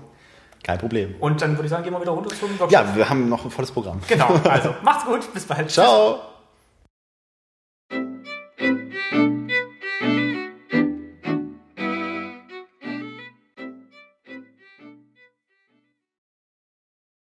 Kein 0.62 0.78
Problem. 0.78 1.14
Und 1.18 1.42
dann 1.42 1.52
würde 1.52 1.64
ich 1.64 1.70
sagen, 1.70 1.82
gehen 1.82 1.92
wir 1.92 2.00
wieder 2.00 2.12
runter 2.12 2.30
zum 2.34 2.50
Workshop. 2.50 2.70
Ja, 2.70 2.94
wir 2.94 3.08
haben 3.08 3.28
noch 3.28 3.44
ein 3.44 3.50
volles 3.50 3.70
Programm. 3.70 4.00
Genau, 4.06 4.40
also 4.44 4.74
macht's 4.82 5.04
gut, 5.04 5.32
bis 5.34 5.44
bald. 5.44 5.70
Ciao. 5.70 6.31